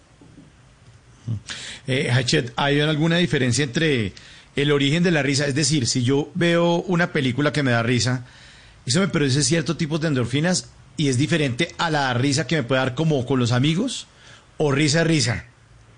Eh, 1.86 2.10
Hachet, 2.10 2.52
¿hay 2.56 2.80
alguna 2.80 3.16
diferencia 3.16 3.64
entre 3.64 4.12
el 4.54 4.70
origen 4.70 5.02
de 5.02 5.10
la 5.10 5.22
risa? 5.22 5.46
Es 5.46 5.54
decir, 5.54 5.86
si 5.86 6.04
yo 6.04 6.28
veo 6.34 6.76
una 6.82 7.12
película 7.12 7.52
que 7.52 7.62
me 7.62 7.70
da 7.70 7.82
risa, 7.82 8.26
eso 8.86 9.00
me 9.00 9.08
produce 9.08 9.42
cierto 9.42 9.76
tipo 9.76 9.98
de 9.98 10.08
endorfinas 10.08 10.70
y 10.96 11.08
es 11.08 11.18
diferente 11.18 11.74
a 11.78 11.90
la 11.90 12.12
risa 12.14 12.46
que 12.46 12.56
me 12.56 12.62
puede 12.62 12.80
dar 12.80 12.94
como 12.94 13.24
con 13.24 13.38
los 13.38 13.52
amigos 13.52 14.06
o 14.58 14.70
risa 14.72 15.04
risa, 15.04 15.46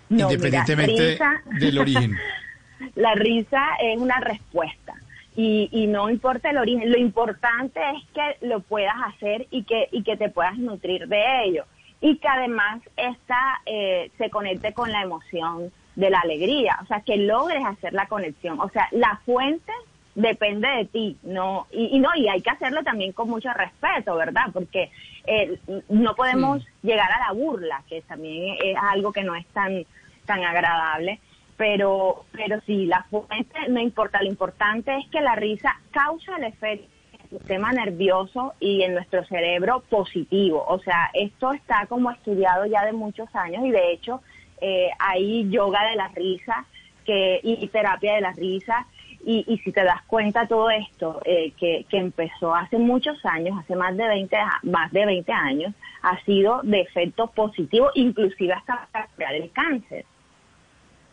No, 0.08 0.30
independientemente 0.30 0.92
mira, 0.92 1.42
risa- 1.42 1.42
del 1.58 1.78
origen. 1.78 2.16
la 2.94 3.14
risa 3.14 3.66
es 3.80 3.98
una 3.98 4.20
respuesta 4.20 4.94
y, 5.36 5.68
y 5.72 5.86
no 5.86 6.10
importa 6.10 6.50
el 6.50 6.58
origen, 6.58 6.90
lo 6.90 6.98
importante 6.98 7.80
es 7.96 8.04
que 8.14 8.46
lo 8.46 8.60
puedas 8.60 8.94
hacer 9.06 9.46
y 9.50 9.64
que, 9.64 9.88
y 9.90 10.02
que 10.02 10.16
te 10.16 10.28
puedas 10.28 10.56
nutrir 10.58 11.08
de 11.08 11.44
ello. 11.44 11.64
Y 12.00 12.18
que 12.18 12.28
además 12.28 12.82
esta 12.96 13.60
eh, 13.66 14.10
se 14.18 14.28
conecte 14.30 14.72
con 14.74 14.92
la 14.92 15.02
emoción 15.02 15.72
de 15.96 16.10
la 16.10 16.18
alegría, 16.20 16.78
o 16.82 16.86
sea, 16.86 17.00
que 17.00 17.16
logres 17.16 17.64
hacer 17.64 17.92
la 17.94 18.06
conexión, 18.08 18.60
o 18.60 18.68
sea, 18.68 18.88
la 18.90 19.20
fuente 19.24 19.72
depende 20.14 20.68
de 20.68 20.84
ti, 20.86 21.16
no 21.22 21.66
y, 21.72 21.96
y 21.96 21.98
no 21.98 22.10
y 22.14 22.28
hay 22.28 22.40
que 22.40 22.50
hacerlo 22.50 22.82
también 22.82 23.12
con 23.12 23.28
mucho 23.28 23.52
respeto, 23.52 24.16
¿verdad? 24.16 24.46
Porque 24.52 24.90
eh, 25.26 25.58
no 25.88 26.14
podemos 26.14 26.64
llegar 26.82 27.10
a 27.10 27.26
la 27.26 27.32
burla, 27.32 27.82
que 27.88 28.02
también 28.02 28.56
es 28.62 28.76
algo 28.80 29.12
que 29.12 29.24
no 29.24 29.34
es 29.34 29.46
tan 29.48 29.84
tan 30.24 30.44
agradable, 30.44 31.20
pero 31.56 32.24
pero 32.32 32.60
sí 32.66 32.86
la 32.86 33.02
fuente 33.04 33.58
no 33.68 33.80
importa, 33.80 34.22
lo 34.22 34.28
importante 34.28 34.96
es 34.96 35.06
que 35.08 35.20
la 35.20 35.34
risa 35.34 35.80
causa 35.90 36.36
el 36.36 36.44
efecto 36.44 36.86
en 37.12 37.20
el 37.20 37.38
sistema 37.38 37.72
nervioso 37.72 38.54
y 38.60 38.82
en 38.82 38.94
nuestro 38.94 39.24
cerebro 39.24 39.82
positivo, 39.90 40.64
o 40.66 40.78
sea, 40.78 41.10
esto 41.12 41.52
está 41.52 41.86
como 41.86 42.10
estudiado 42.10 42.66
ya 42.66 42.84
de 42.84 42.92
muchos 42.92 43.28
años 43.34 43.64
y 43.64 43.70
de 43.70 43.92
hecho 43.92 44.22
eh, 44.60 44.90
hay 45.00 45.50
yoga 45.50 45.82
de 45.90 45.96
la 45.96 46.08
risa 46.08 46.64
que 47.04 47.40
y 47.42 47.66
terapia 47.68 48.14
de 48.14 48.20
la 48.22 48.32
risa 48.32 48.86
y, 49.26 49.44
y 49.46 49.58
si 49.58 49.72
te 49.72 49.82
das 49.84 50.02
cuenta 50.06 50.46
todo 50.46 50.70
esto 50.70 51.20
eh, 51.24 51.52
que, 51.58 51.86
que 51.88 51.98
empezó 51.98 52.54
hace 52.54 52.78
muchos 52.78 53.16
años, 53.24 53.58
hace 53.60 53.74
más 53.76 53.96
de 53.96 54.06
20 54.06 54.36
a- 54.36 54.60
más 54.64 54.92
de 54.92 55.06
20 55.06 55.32
años, 55.32 55.74
ha 56.02 56.22
sido 56.24 56.60
de 56.62 56.80
efecto 56.82 57.26
positivo, 57.28 57.90
inclusive 57.94 58.52
hasta 58.52 58.86
para 58.92 59.06
curar 59.08 59.34
el 59.34 59.50
cáncer. 59.50 60.04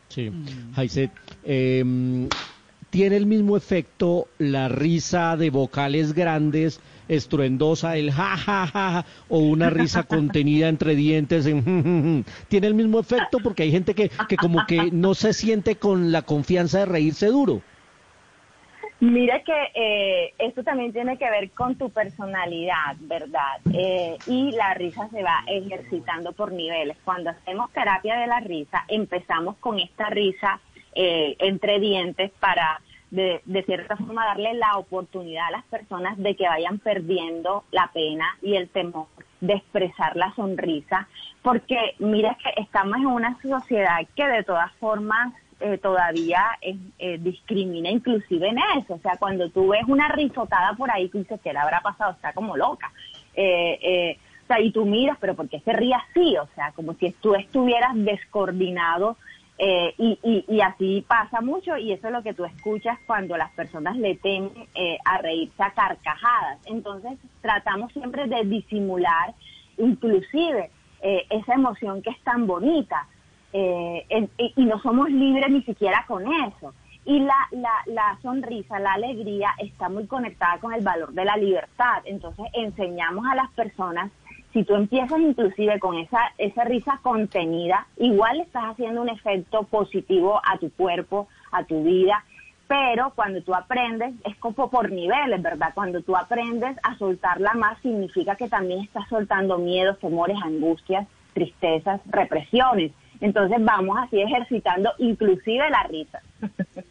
Sí, 0.10 0.30
Jaiset, 0.76 1.12
em, 1.46 2.28
¿tiene 2.90 3.16
el 3.16 3.26
mismo 3.26 3.56
efecto 3.56 4.28
la 4.38 4.68
risa 4.68 5.38
de 5.38 5.50
vocales 5.50 6.14
grandes, 6.14 6.82
estruendosa, 7.08 7.96
el 7.98 8.12
ja, 8.12 8.36
ja, 8.36 8.68
ja, 8.68 8.92
ja, 8.92 9.06
o 9.30 9.40
una 9.40 9.70
risa 9.70 10.04
contenida 10.04 10.68
entre 10.68 10.96
dientes? 10.96 11.46
en? 11.46 12.26
¿Tiene 12.50 12.68
el 12.68 12.74
mismo 12.74 13.00
efecto? 13.00 13.40
Porque 13.42 13.64
hay 13.64 13.72
gente 13.72 13.96
que, 13.96 14.10
que 14.28 14.36
como 14.36 14.66
que 14.66 14.90
no 14.92 15.14
se 15.14 15.32
siente 15.34 15.78
con 15.78 16.12
la 16.12 16.24
confianza 16.24 16.80
de 16.80 16.86
reírse 16.88 17.28
duro. 17.28 17.62
Mira 19.02 19.42
que 19.42 19.72
eh, 19.74 20.34
esto 20.38 20.64
también 20.64 20.94
tiene 20.94 21.18
que 21.18 21.28
ver 21.28 21.50
con 21.52 21.76
tu 21.76 21.90
personalidad, 21.90 22.96
¿verdad? 23.00 23.60
Eh, 23.74 24.16
y 24.28 24.52
la 24.52 24.76
risa 24.76 25.10
se 25.10 25.24
va 25.24 25.44
ejercitando 25.48 26.34
por 26.34 26.52
niveles. 26.52 26.98
Cuando 27.04 27.32
hacemos 27.32 27.72
terapia 27.72 28.20
de 28.20 28.28
la 28.28 28.40
risa, 28.42 28.86
empezamos 28.88 29.58
con 29.58 29.80
esta 29.80 30.12
risa 30.12 30.60
eh, 30.94 31.36
entre 31.40 31.80
dientes 31.80 32.30
para, 32.40 32.80
de, 33.10 33.42
de 33.46 33.64
cierta 33.64 33.98
forma, 33.98 34.24
darle 34.24 34.54
la 34.54 34.78
oportunidad 34.78 35.48
a 35.48 35.52
las 35.52 35.66
personas 35.66 36.16
de 36.20 36.36
que 36.36 36.48
vayan 36.48 36.78
perdiendo 36.78 37.64
la 37.72 37.90
pena 37.92 38.38
y 38.44 38.56
el 38.56 38.70
temor 38.70 39.08
de 39.40 39.54
expresar 39.54 40.16
la 40.16 40.32
sonrisa, 40.36 41.08
porque 41.42 41.96
mira 41.98 42.38
que 42.44 42.62
estamos 42.62 42.98
en 42.98 43.08
una 43.08 43.36
sociedad 43.42 43.98
que 44.16 44.28
de 44.28 44.44
todas 44.44 44.72
formas 44.74 45.34
eh, 45.62 45.78
todavía 45.78 46.58
eh, 46.62 47.18
discrimina 47.20 47.90
inclusive 47.90 48.48
en 48.48 48.58
eso. 48.78 48.96
O 48.96 49.00
sea, 49.00 49.18
cuando 49.18 49.50
tú 49.50 49.70
ves 49.70 49.84
una 49.88 50.08
risotada 50.10 50.74
por 50.74 50.92
ahí, 50.92 51.10
tú 51.10 51.20
dices, 51.20 51.40
¿qué 51.44 51.54
le 51.54 51.60
habrá 51.60 51.82
pasado? 51.82 52.12
Está 52.12 52.34
como 52.34 52.58
loca. 52.58 52.92
Eh, 53.34 53.80
eh, 53.82 54.18
o 54.44 54.48
sea, 54.48 54.60
y 54.60 54.72
tú 54.72 54.86
miras, 54.86 55.18
pero 55.20 55.36
¿por 55.36 55.48
qué 55.48 55.60
se 55.62 55.74
ríe 55.74 55.94
así? 55.94 56.36
O 56.38 56.48
sea, 56.56 56.72
como 56.74 56.94
si 56.96 57.12
tú 57.22 57.36
estuvieras 57.36 57.92
descoordinado 57.96 59.18
eh, 59.58 59.94
y, 59.98 60.18
y, 60.24 60.46
y 60.48 60.62
así 60.62 61.06
pasa 61.08 61.40
mucho 61.40 61.78
y 61.78 61.92
eso 61.92 62.08
es 62.08 62.14
lo 62.14 62.24
que 62.24 62.34
tú 62.34 62.46
escuchas 62.46 62.98
cuando 63.06 63.38
las 63.38 63.52
personas 63.52 63.96
le 63.96 64.16
temen 64.16 64.52
eh, 64.74 64.98
a 65.06 65.20
reírse 65.20 65.62
a 65.62 65.72
carcajadas. 65.72 66.60
Entonces 66.66 67.20
tratamos 67.42 67.94
siempre 67.94 68.28
de 68.28 68.44
disimular 68.44 69.36
inclusive 69.78 70.72
eh, 71.02 71.26
esa 71.30 71.54
emoción 71.54 72.02
que 72.02 72.10
es 72.10 72.20
tan 72.24 72.48
bonita 72.48 73.08
eh, 73.54 74.30
y 74.38 74.66
no 74.66 74.80
somos 74.82 75.10
libres 75.10 75.50
ni 75.50 75.62
siquiera 75.64 76.06
con 76.08 76.32
eso. 76.32 76.74
Y 77.04 77.20
la, 77.20 77.36
la, 77.52 77.72
la 77.88 78.20
sonrisa, 78.22 78.80
la 78.80 78.94
alegría 78.94 79.50
está 79.58 79.90
muy 79.90 80.06
conectada 80.06 80.60
con 80.60 80.74
el 80.74 80.84
valor 80.84 81.12
de 81.14 81.26
la 81.26 81.36
libertad. 81.36 82.04
Entonces 82.06 82.46
enseñamos 82.54 83.26
a 83.26 83.36
las 83.36 83.50
personas, 83.52 84.12
si 84.54 84.64
tú 84.64 84.76
empiezas 84.76 85.20
inclusive 85.20 85.80
con 85.80 85.96
esa, 85.96 86.20
esa 86.38 86.64
risa 86.64 87.00
contenida, 87.02 87.88
igual 87.98 88.42
estás 88.42 88.66
haciendo 88.66 89.02
un 89.02 89.10
efecto 89.10 89.64
positivo 89.64 90.40
a 90.46 90.58
tu 90.58 90.72
cuerpo, 90.72 91.28
a 91.52 91.64
tu 91.64 91.84
vida. 91.84 92.24
Pero 92.68 93.12
cuando 93.16 93.42
tú 93.42 93.54
aprendes, 93.54 94.14
es 94.24 94.36
como 94.38 94.70
por 94.70 94.92
niveles, 94.92 95.42
¿verdad? 95.42 95.72
Cuando 95.74 96.02
tú 96.02 96.16
aprendes 96.16 96.78
a 96.84 96.98
soltarla 96.98 97.54
más, 97.54 97.78
significa 97.82 98.36
que 98.36 98.48
también 98.48 98.82
estás 98.82 99.10
soltando 99.10 99.58
miedos, 99.58 100.00
temores, 100.00 100.38
angustias, 100.42 101.08
tristezas, 101.34 102.00
represiones. 102.06 102.92
Entonces 103.22 103.58
vamos 103.62 103.98
así 104.00 104.20
ejercitando 104.20 104.92
inclusive 104.98 105.70
la 105.70 105.84
risa. 105.84 106.22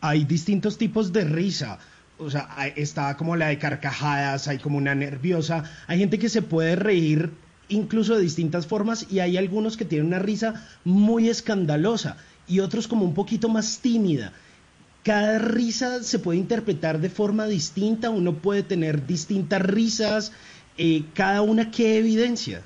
hay 0.00 0.24
distintos 0.24 0.78
tipos 0.78 1.12
de 1.12 1.24
risa. 1.24 1.78
O 2.18 2.30
sea, 2.30 2.48
está 2.76 3.16
como 3.16 3.36
la 3.36 3.48
de 3.48 3.58
carcajadas, 3.58 4.48
hay 4.48 4.58
como 4.58 4.76
una 4.76 4.94
nerviosa. 4.94 5.64
Hay 5.86 5.98
gente 5.98 6.18
que 6.18 6.28
se 6.28 6.42
puede 6.42 6.76
reír 6.76 7.30
incluso 7.68 8.16
de 8.16 8.22
distintas 8.22 8.66
formas 8.66 9.06
y 9.10 9.20
hay 9.20 9.36
algunos 9.36 9.76
que 9.76 9.84
tienen 9.84 10.08
una 10.08 10.18
risa 10.18 10.66
muy 10.84 11.28
escandalosa 11.28 12.16
y 12.46 12.60
otros 12.60 12.88
como 12.88 13.04
un 13.04 13.14
poquito 13.14 13.48
más 13.48 13.78
tímida. 13.78 14.32
Cada 15.02 15.38
risa 15.38 16.02
se 16.02 16.18
puede 16.18 16.38
interpretar 16.38 17.00
de 17.00 17.08
forma 17.08 17.46
distinta, 17.46 18.10
uno 18.10 18.34
puede 18.34 18.62
tener 18.62 19.06
distintas 19.06 19.62
risas, 19.62 20.32
eh, 20.76 21.04
cada 21.14 21.40
una 21.40 21.70
que 21.70 21.96
evidencia. 21.96 22.62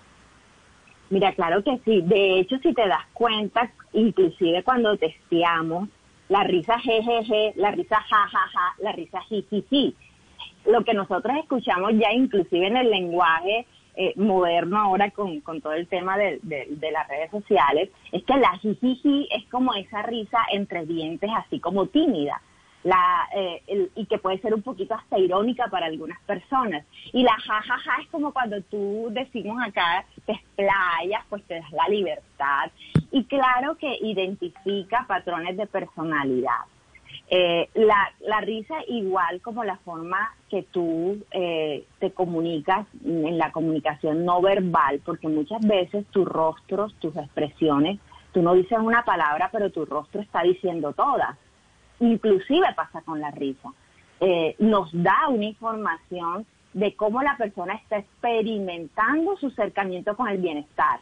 Mira, 1.11 1.33
claro 1.35 1.63
que 1.63 1.79
sí. 1.85 2.01
De 2.03 2.41
hecho, 2.41 2.59
si 2.59 2.73
te 2.75 2.87
das 2.89 3.07
cuenta, 3.13 3.71
inclusive 3.93 4.63
cuando 4.63 4.97
testeamos, 4.97 5.89
la 6.29 6.43
risa 6.45 6.79
jejeje, 6.79 7.53
la 7.57 7.71
risa 7.71 7.97
jajaja, 8.01 8.75
la 8.79 8.93
risa 8.93 9.21
jijiji. 9.29 9.95
Lo 10.67 10.83
que 10.83 10.95
nosotros 10.95 11.37
escuchamos 11.39 11.93
ya 11.95 12.11
inclusive 12.13 12.67
en 12.67 12.77
el 12.79 12.91
lenguaje 12.91 13.67
eh, 13.97 14.15
moderno 14.17 14.79
ahora 14.79 15.11
con, 15.11 15.41
con 15.43 15.61
todo 15.61 15.75
el 15.75 15.87
tema 15.87 16.17
de, 16.17 16.41
de- 16.43 16.67
de 16.71 16.91
las 16.91 17.07
redes 17.07 17.31
sociales, 17.31 17.91
es 18.11 18.25
que 18.25 18.37
la 18.37 18.59
jijiji 18.59 19.29
es 19.31 19.45
como 19.51 19.75
esa 19.75 20.03
risa 20.03 20.39
entre 20.53 20.85
dientes, 20.87 21.31
así 21.37 21.61
como 21.61 21.87
tímida. 21.87 22.41
La, 22.85 23.27
eh, 23.35 23.63
el- 23.67 23.91
y 23.97 24.05
que 24.05 24.19
puede 24.19 24.39
ser 24.41 24.53
un 24.55 24.61
poquito 24.61 24.95
hasta 24.95 25.19
irónica 25.19 25.69
para 25.69 25.87
algunas 25.87 26.21
personas. 26.23 26.85
Y 27.13 27.23
la 27.23 27.33
jajaja 27.33 28.03
es 28.03 28.09
como 28.09 28.33
cuando 28.33 28.61
tú 28.63 29.09
decimos 29.11 29.57
acá, 29.67 30.05
te 30.27 30.33
explayas, 30.33 31.25
pues 31.31 31.43
te 31.45 31.55
das 31.55 31.73
la 31.73 31.89
libertad. 31.89 32.71
Y 33.11 33.25
claro 33.25 33.77
que 33.79 33.97
identifica 34.03 35.07
patrones 35.09 35.57
de 35.57 35.67
personalidad. 35.67 36.61
Eh, 37.31 37.71
la, 37.73 38.13
la 38.21 38.41
risa 38.43 38.75
igual 38.87 39.41
como 39.41 39.65
la 39.65 39.77
forma 39.79 40.35
que 40.51 40.65
tú 40.65 41.25
eh, 41.31 41.87
te 42.01 42.13
comunicas 42.13 42.87
en 43.03 43.39
la 43.39 43.51
comunicación 43.51 44.27
no 44.27 44.43
verbal, 44.43 45.01
porque 45.07 45.29
muchas 45.29 45.67
veces 45.67 46.05
tus 46.11 46.27
rostros, 46.29 46.95
tus 46.97 47.17
expresiones, 47.17 47.99
tú 48.33 48.43
no 48.43 48.53
dices 48.53 48.79
una 48.79 49.05
palabra, 49.05 49.49
pero 49.51 49.71
tu 49.71 49.87
rostro 49.87 50.21
está 50.21 50.43
diciendo 50.43 50.93
todas. 50.93 51.39
Inclusive 52.01 52.67
pasa 52.75 53.03
con 53.03 53.21
la 53.21 53.31
risa. 53.31 53.71
Eh, 54.21 54.57
nos 54.59 54.91
da 54.93 55.29
una 55.29 55.45
información 55.45 56.47
de 56.73 56.95
cómo 56.95 57.23
la 57.23 57.37
persona 57.37 57.75
está 57.75 57.99
experimentando 57.99 59.37
su 59.37 59.47
acercamiento 59.47 60.17
con 60.17 60.29
el 60.29 60.39
bienestar. 60.39 61.01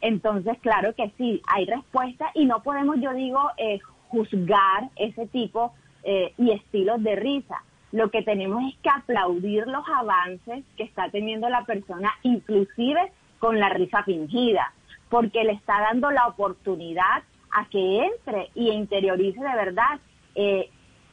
Entonces, 0.00 0.58
claro 0.60 0.94
que 0.94 1.12
sí, 1.16 1.42
hay 1.46 1.66
respuesta 1.66 2.30
y 2.34 2.46
no 2.46 2.62
podemos, 2.62 2.96
yo 3.00 3.12
digo, 3.12 3.40
eh, 3.56 3.78
juzgar 4.08 4.90
ese 4.96 5.26
tipo 5.26 5.74
eh, 6.02 6.32
y 6.38 6.52
estilos 6.52 7.02
de 7.02 7.16
risa. 7.16 7.62
Lo 7.92 8.10
que 8.10 8.22
tenemos 8.22 8.62
es 8.64 8.78
que 8.82 8.90
aplaudir 8.90 9.66
los 9.66 9.84
avances 9.88 10.64
que 10.76 10.82
está 10.82 11.10
teniendo 11.10 11.48
la 11.48 11.64
persona, 11.64 12.12
inclusive 12.22 13.12
con 13.38 13.58
la 13.58 13.68
risa 13.68 14.02
fingida, 14.02 14.72
porque 15.08 15.44
le 15.44 15.52
está 15.52 15.80
dando 15.80 16.10
la 16.10 16.26
oportunidad 16.26 17.22
a 17.56 17.64
que 17.70 18.04
entre 18.04 18.50
y 18.54 18.70
interiorice 18.70 19.40
de 19.40 19.56
verdad 19.56 19.98
eh, 20.34 20.68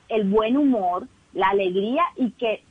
el 0.10 0.26
buen 0.26 0.58
humor, 0.58 1.08
la 1.34 1.48
alegría 1.48 2.04
y 2.18 2.32
que 2.32 2.62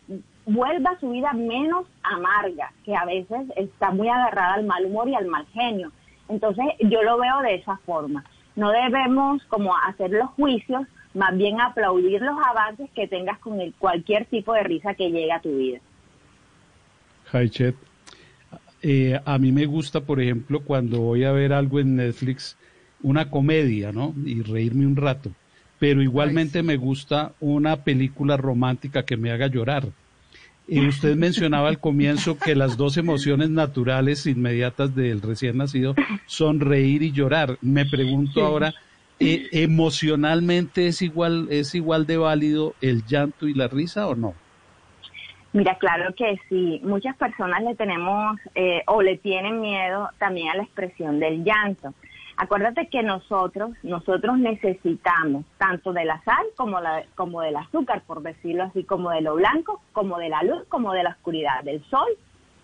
vuelva 0.45 0.99
su 1.01 1.11
vida 1.11 1.33
menos 1.33 1.87
amarga, 2.03 2.71
que 2.85 2.95
a 2.95 3.07
veces 3.07 3.41
está 3.57 3.91
muy 3.91 4.09
agarrada 4.09 4.55
al 4.55 4.65
mal 4.65 4.85
humor 4.85 5.09
y 5.09 5.15
al 5.15 5.27
mal 5.27 5.47
genio. 5.55 5.91
Entonces 6.29 6.67
yo 6.81 7.03
lo 7.03 7.19
veo 7.19 7.41
de 7.41 7.55
esa 7.55 7.79
forma. 7.79 8.25
No 8.57 8.71
debemos 8.71 9.43
como 9.45 9.75
hacer 9.75 10.11
los 10.11 10.29
juicios, 10.31 10.83
más 11.15 11.35
bien 11.37 11.59
aplaudir 11.59 12.21
los 12.21 12.37
avances 12.47 12.91
que 12.91 13.09
tengas 13.09 13.39
con 13.39 13.59
el, 13.59 13.73
cualquier 13.73 14.27
tipo 14.27 14.53
de 14.53 14.65
risa 14.65 14.95
que 14.95 15.11
llegue 15.11 15.33
a 15.33 15.41
tu 15.41 15.57
vida. 15.57 15.79
Haichet, 17.33 17.77
eh, 18.83 19.19
a 19.25 19.39
mí 19.39 19.51
me 19.51 19.65
gusta, 19.65 20.03
por 20.03 20.21
ejemplo, 20.21 20.61
cuando 20.61 21.01
voy 21.01 21.25
a 21.25 21.33
ver 21.33 21.55
algo 21.55 21.81
en 21.81 21.97
Netflix 21.97 22.59
una 23.03 23.31
comedia, 23.31 23.93
¿no? 23.93 24.15
Y 24.25 24.43
reírme 24.43 24.87
un 24.87 24.97
rato. 24.97 25.31
Pero 25.79 26.03
igualmente 26.03 26.63
me 26.63 26.77
gusta 26.77 27.33
una 27.41 27.85
película 27.85 28.37
romántica 28.37 29.05
que 29.05 29.17
me 29.17 29.33
haga 29.33 29.49
llorar. 29.49 29.89
Y 30.69 30.87
usted 30.87 31.17
mencionaba 31.17 31.69
al 31.69 31.81
comienzo 31.81 32.39
que 32.39 32.55
las 32.55 32.77
dos 32.77 32.97
emociones 32.97 33.51
naturales 33.51 34.27
inmediatas 34.27 34.95
del 34.95 35.21
recién 35.21 35.59
nacido 35.59 35.95
son 36.27 36.61
reír 36.61 37.03
y 37.03 37.11
llorar. 37.11 37.59
Me 37.61 37.85
pregunto 37.85 38.45
ahora, 38.45 38.73
eh, 39.19 39.49
¿emocionalmente 39.51 40.87
es 40.87 41.03
igual, 41.03 41.49
es 41.51 41.75
igual 41.75 42.07
de 42.07 42.17
válido 42.17 42.75
el 42.81 43.05
llanto 43.05 43.49
y 43.49 43.55
la 43.55 43.67
risa 43.67 44.07
o 44.07 44.15
no? 44.15 44.35
Mira, 45.53 45.77
claro 45.79 46.15
que 46.15 46.39
sí. 46.49 46.81
Muchas 46.83 47.17
personas 47.17 47.63
le 47.63 47.75
tenemos 47.75 48.39
eh, 48.55 48.83
o 48.87 49.03
le 49.03 49.19
tienen 49.19 49.61
miedo 49.61 50.09
también 50.19 50.49
a 50.49 50.57
la 50.57 50.63
expresión 50.63 51.21
del 51.21 51.45
llanto. 51.45 51.93
Acuérdate 52.43 52.89
que 52.89 53.05
nosotros, 53.05 53.71
nosotros 53.85 54.37
necesitamos 54.37 55.45
tanto 55.59 55.93
de 55.93 56.05
la 56.05 56.21
sal 56.25 56.45
como, 56.57 56.81
la, 56.81 57.05
como 57.15 57.41
del 57.41 57.55
azúcar, 57.55 58.03
por 58.05 58.21
decirlo 58.21 58.65
así, 58.65 58.83
como 58.83 59.11
de 59.11 59.21
lo 59.21 59.37
blanco, 59.37 59.81
como 59.93 60.19
de 60.19 60.29
la 60.29 60.43
luz, 60.43 60.65
como 60.69 60.93
de 60.93 61.05
la 61.05 61.11
oscuridad, 61.11 61.63
del 61.63 61.85
sol 61.85 62.09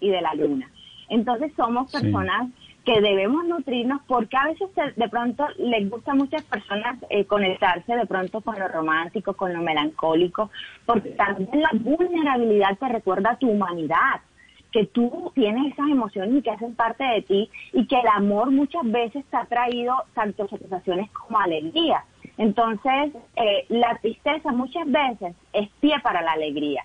y 0.00 0.10
de 0.10 0.20
la 0.20 0.34
luna. 0.34 0.68
Entonces 1.09 1.52
somos 1.56 1.88
Sí. 1.92 1.98
personas 2.00 2.48
que 2.84 3.00
debemos 3.00 3.44
nutrirnos 3.44 4.00
porque 4.09 4.36
a 4.36 4.46
veces 4.46 4.68
de, 4.74 4.92
de 4.96 5.09
pronto 5.09 5.46
les 5.59 5.88
gusta 5.88 6.10
a 6.10 6.16
muchas 6.16 6.42
personas 6.42 6.96
eh, 7.09 7.24
conectarse 7.26 7.94
de 7.94 8.06
pronto 8.06 8.40
con 8.40 8.59
lo 8.59 8.66
romántico, 8.66 9.34
con 9.34 9.52
lo 9.52 9.60
melancólico, 9.62 10.50
porque 10.86 11.10
también 11.10 11.50
la 11.62 11.70
vulnerabilidad 11.72 12.76
te 12.78 12.88
recuerda 12.88 13.30
a 13.30 13.36
tu 13.38 13.48
humanidad, 13.48 14.22
que 14.73 14.86
tú 14.86 15.32
tienes 15.35 15.73
esas 15.73 15.89
emociones 15.89 16.35
y 16.35 16.43
que 16.43 16.51
hacen 16.51 16.74
parte 16.74 17.05
de 17.05 17.23
ti 17.23 17.51
y 17.73 17.86
que 17.86 17.99
el 17.99 18.07
amor 18.09 18.51
muchas 18.51 18.85
veces 18.85 19.24
te 19.31 19.36
ha 19.36 19.45
traído 19.47 19.95
tanto 20.15 20.47
satisfacciones 20.49 21.11
como 21.11 21.39
alegría. 21.39 22.05
Entonces, 22.36 23.12
eh, 23.36 23.66
la 23.69 23.97
tristeza 23.99 24.53
muchas 24.53 24.86
veces 24.86 25.35
es 25.53 25.69
pie 25.81 25.99
para 26.03 26.23
la 26.23 26.32
alegría. 26.32 26.85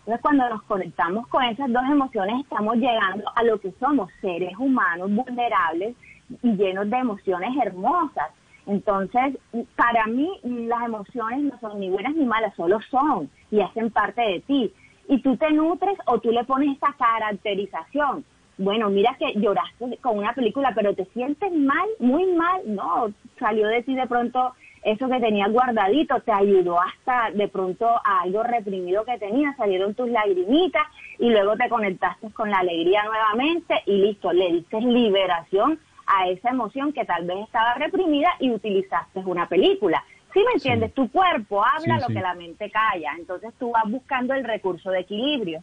Entonces, 0.00 0.20
cuando 0.20 0.48
nos 0.48 0.62
conectamos 0.64 1.28
con 1.28 1.44
esas 1.44 1.72
dos 1.72 1.84
emociones, 1.84 2.40
estamos 2.40 2.76
llegando 2.76 3.24
a 3.34 3.42
lo 3.44 3.60
que 3.60 3.72
somos, 3.78 4.10
seres 4.20 4.52
humanos 4.58 5.10
vulnerables 5.14 5.94
y 6.42 6.56
llenos 6.56 6.90
de 6.90 6.96
emociones 6.96 7.56
hermosas. 7.64 8.30
Entonces, 8.66 9.38
para 9.76 10.06
mí, 10.06 10.28
las 10.42 10.82
emociones 10.82 11.44
no 11.44 11.58
son 11.60 11.78
ni 11.80 11.88
buenas 11.88 12.14
ni 12.14 12.24
malas, 12.24 12.54
solo 12.56 12.80
son 12.90 13.30
y 13.50 13.60
hacen 13.60 13.90
parte 13.90 14.20
de 14.22 14.40
ti. 14.40 14.72
Y 15.08 15.20
tú 15.20 15.36
te 15.36 15.50
nutres 15.52 15.98
o 16.06 16.18
tú 16.20 16.30
le 16.30 16.44
pones 16.44 16.74
esta 16.74 16.94
caracterización. 16.98 18.24
Bueno, 18.58 18.90
mira 18.90 19.16
que 19.18 19.32
lloraste 19.40 19.96
con 19.98 20.18
una 20.18 20.34
película, 20.34 20.72
pero 20.74 20.94
te 20.94 21.04
sientes 21.06 21.52
mal, 21.52 21.88
muy 21.98 22.26
mal. 22.32 22.60
No, 22.66 23.12
salió 23.38 23.66
de 23.66 23.82
ti 23.82 23.94
de 23.94 24.06
pronto 24.06 24.52
eso 24.82 25.08
que 25.08 25.20
tenías 25.20 25.50
guardadito, 25.50 26.20
te 26.20 26.32
ayudó 26.32 26.80
hasta 26.80 27.30
de 27.30 27.48
pronto 27.48 27.88
a 27.88 28.22
algo 28.22 28.42
reprimido 28.42 29.04
que 29.04 29.18
tenías, 29.18 29.56
salieron 29.56 29.94
tus 29.94 30.08
lagrimitas 30.08 30.82
y 31.18 31.30
luego 31.30 31.56
te 31.56 31.68
conectaste 31.68 32.30
con 32.32 32.50
la 32.50 32.58
alegría 32.58 33.04
nuevamente 33.04 33.74
y 33.86 33.98
listo, 33.98 34.32
le 34.32 34.52
diste 34.52 34.80
liberación 34.80 35.78
a 36.06 36.28
esa 36.28 36.50
emoción 36.50 36.92
que 36.92 37.04
tal 37.04 37.24
vez 37.26 37.38
estaba 37.44 37.74
reprimida 37.74 38.28
y 38.40 38.50
utilizaste 38.50 39.20
una 39.20 39.48
película. 39.48 40.02
¿Sí 40.32 40.40
me 40.46 40.52
entiendes? 40.54 40.94
Tu 40.94 41.10
cuerpo 41.10 41.62
habla 41.64 41.96
Sí, 41.96 42.00
lo 42.02 42.06
sí. 42.08 42.14
que 42.14 42.20
la 42.20 42.34
mente 42.34 42.70
calla, 42.70 43.10
entonces 43.18 43.52
tú 43.58 43.70
vas 43.70 43.84
buscando 43.90 44.32
el 44.34 44.44
recurso 44.44 44.90
de 44.90 45.00
equilibrio. 45.00 45.62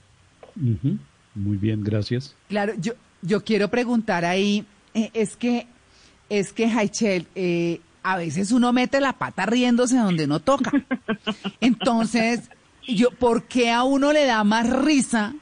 Muy 1.35 1.57
bien, 1.57 1.83
gracias. 1.83 2.35
Claro, 2.47 2.73
yo, 2.77 2.93
yo 3.21 3.43
quiero 3.43 3.67
preguntar 3.69 4.25
ahí, 4.25 4.65
eh, 4.93 5.09
es 5.13 5.35
que, 5.35 5.65
es 6.29 6.53
que, 6.53 6.65
Haichel, 6.67 7.27
eh, 7.35 7.81
a 8.03 8.17
veces 8.17 8.51
uno 8.51 8.71
mete 8.73 8.99
la 9.01 9.13
pata 9.13 9.45
riéndose 9.45 9.97
donde 9.97 10.27
no 10.27 10.39
toca. 10.39 10.71
Entonces, 11.61 12.49
yo, 12.87 13.11
¿por 13.11 13.43
qué 13.43 13.71
a 13.71 13.83
uno 13.83 14.13
le 14.13 14.25
da 14.25 14.43
más 14.43 14.69
risa 14.69 15.33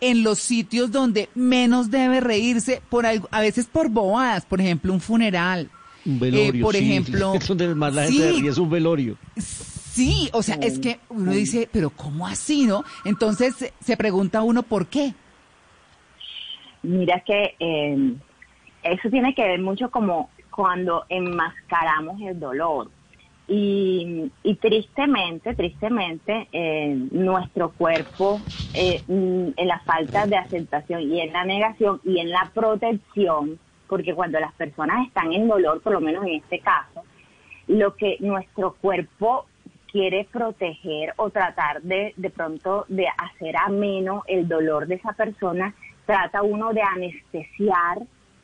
en 0.00 0.22
los 0.24 0.38
sitios 0.38 0.90
donde 0.90 1.28
menos 1.34 1.90
debe 1.90 2.20
reírse? 2.20 2.82
Por 2.88 3.06
algo, 3.06 3.28
a 3.30 3.40
veces 3.40 3.66
por 3.66 3.88
bobadas, 3.88 4.44
por 4.46 4.60
ejemplo, 4.60 4.92
un 4.92 5.00
funeral. 5.00 5.70
Un 6.04 6.18
velorio, 6.18 6.60
Eh, 6.60 6.62
por 6.62 6.74
sí. 6.74 6.84
ejemplo, 6.90 7.34
Es 7.34 7.46
donde 7.48 7.74
más 7.74 7.94
la 7.94 8.04
gente 8.04 8.32
sí. 8.32 8.40
ríe, 8.40 8.50
es 8.50 8.58
un 8.58 8.70
velorio. 8.70 9.16
Sí, 9.36 10.28
o 10.32 10.42
sea, 10.42 10.56
es 10.56 10.78
que 10.78 10.98
uno 11.10 11.32
dice, 11.32 11.68
pero 11.70 11.90
¿cómo 11.90 12.26
así, 12.26 12.64
no? 12.66 12.82
Entonces 13.04 13.72
se- 13.80 13.96
pregunta 13.96 14.42
uno 14.42 14.62
por 14.62 14.86
qué. 14.86 15.12
Mira 16.82 17.20
que 17.20 17.54
eh, 17.60 18.14
eso 18.82 19.10
tiene 19.10 19.34
que 19.34 19.42
ver 19.42 19.60
mucho 19.60 19.90
como 19.90 20.30
cuando 20.50 21.04
enmascaramos 21.08 22.20
el 22.22 22.40
dolor. 22.40 22.90
Y, 23.48 24.30
y 24.44 24.54
tristemente, 24.54 25.54
tristemente, 25.54 26.48
eh, 26.52 26.96
nuestro 27.10 27.70
cuerpo, 27.72 28.40
eh, 28.72 29.02
mm, 29.06 29.48
en 29.56 29.68
la 29.68 29.80
falta 29.80 30.26
de 30.26 30.36
aceptación 30.36 31.02
y 31.02 31.20
en 31.20 31.32
la 31.32 31.44
negación 31.44 32.00
y 32.04 32.18
en 32.18 32.30
la 32.30 32.50
protección, 32.54 33.58
porque 33.92 34.14
cuando 34.14 34.40
las 34.40 34.54
personas 34.54 35.06
están 35.06 35.34
en 35.34 35.46
dolor, 35.46 35.82
por 35.82 35.92
lo 35.92 36.00
menos 36.00 36.24
en 36.24 36.36
este 36.36 36.60
caso, 36.60 37.02
lo 37.68 37.94
que 37.94 38.16
nuestro 38.20 38.72
cuerpo 38.80 39.44
quiere 39.86 40.26
proteger 40.32 41.12
o 41.18 41.28
tratar 41.28 41.82
de 41.82 42.14
de 42.16 42.30
pronto 42.30 42.86
de 42.88 43.06
hacer 43.06 43.54
ameno 43.54 44.22
el 44.28 44.48
dolor 44.48 44.86
de 44.86 44.94
esa 44.94 45.12
persona, 45.12 45.74
trata 46.06 46.40
uno 46.42 46.72
de 46.72 46.80
anestesiar 46.80 47.98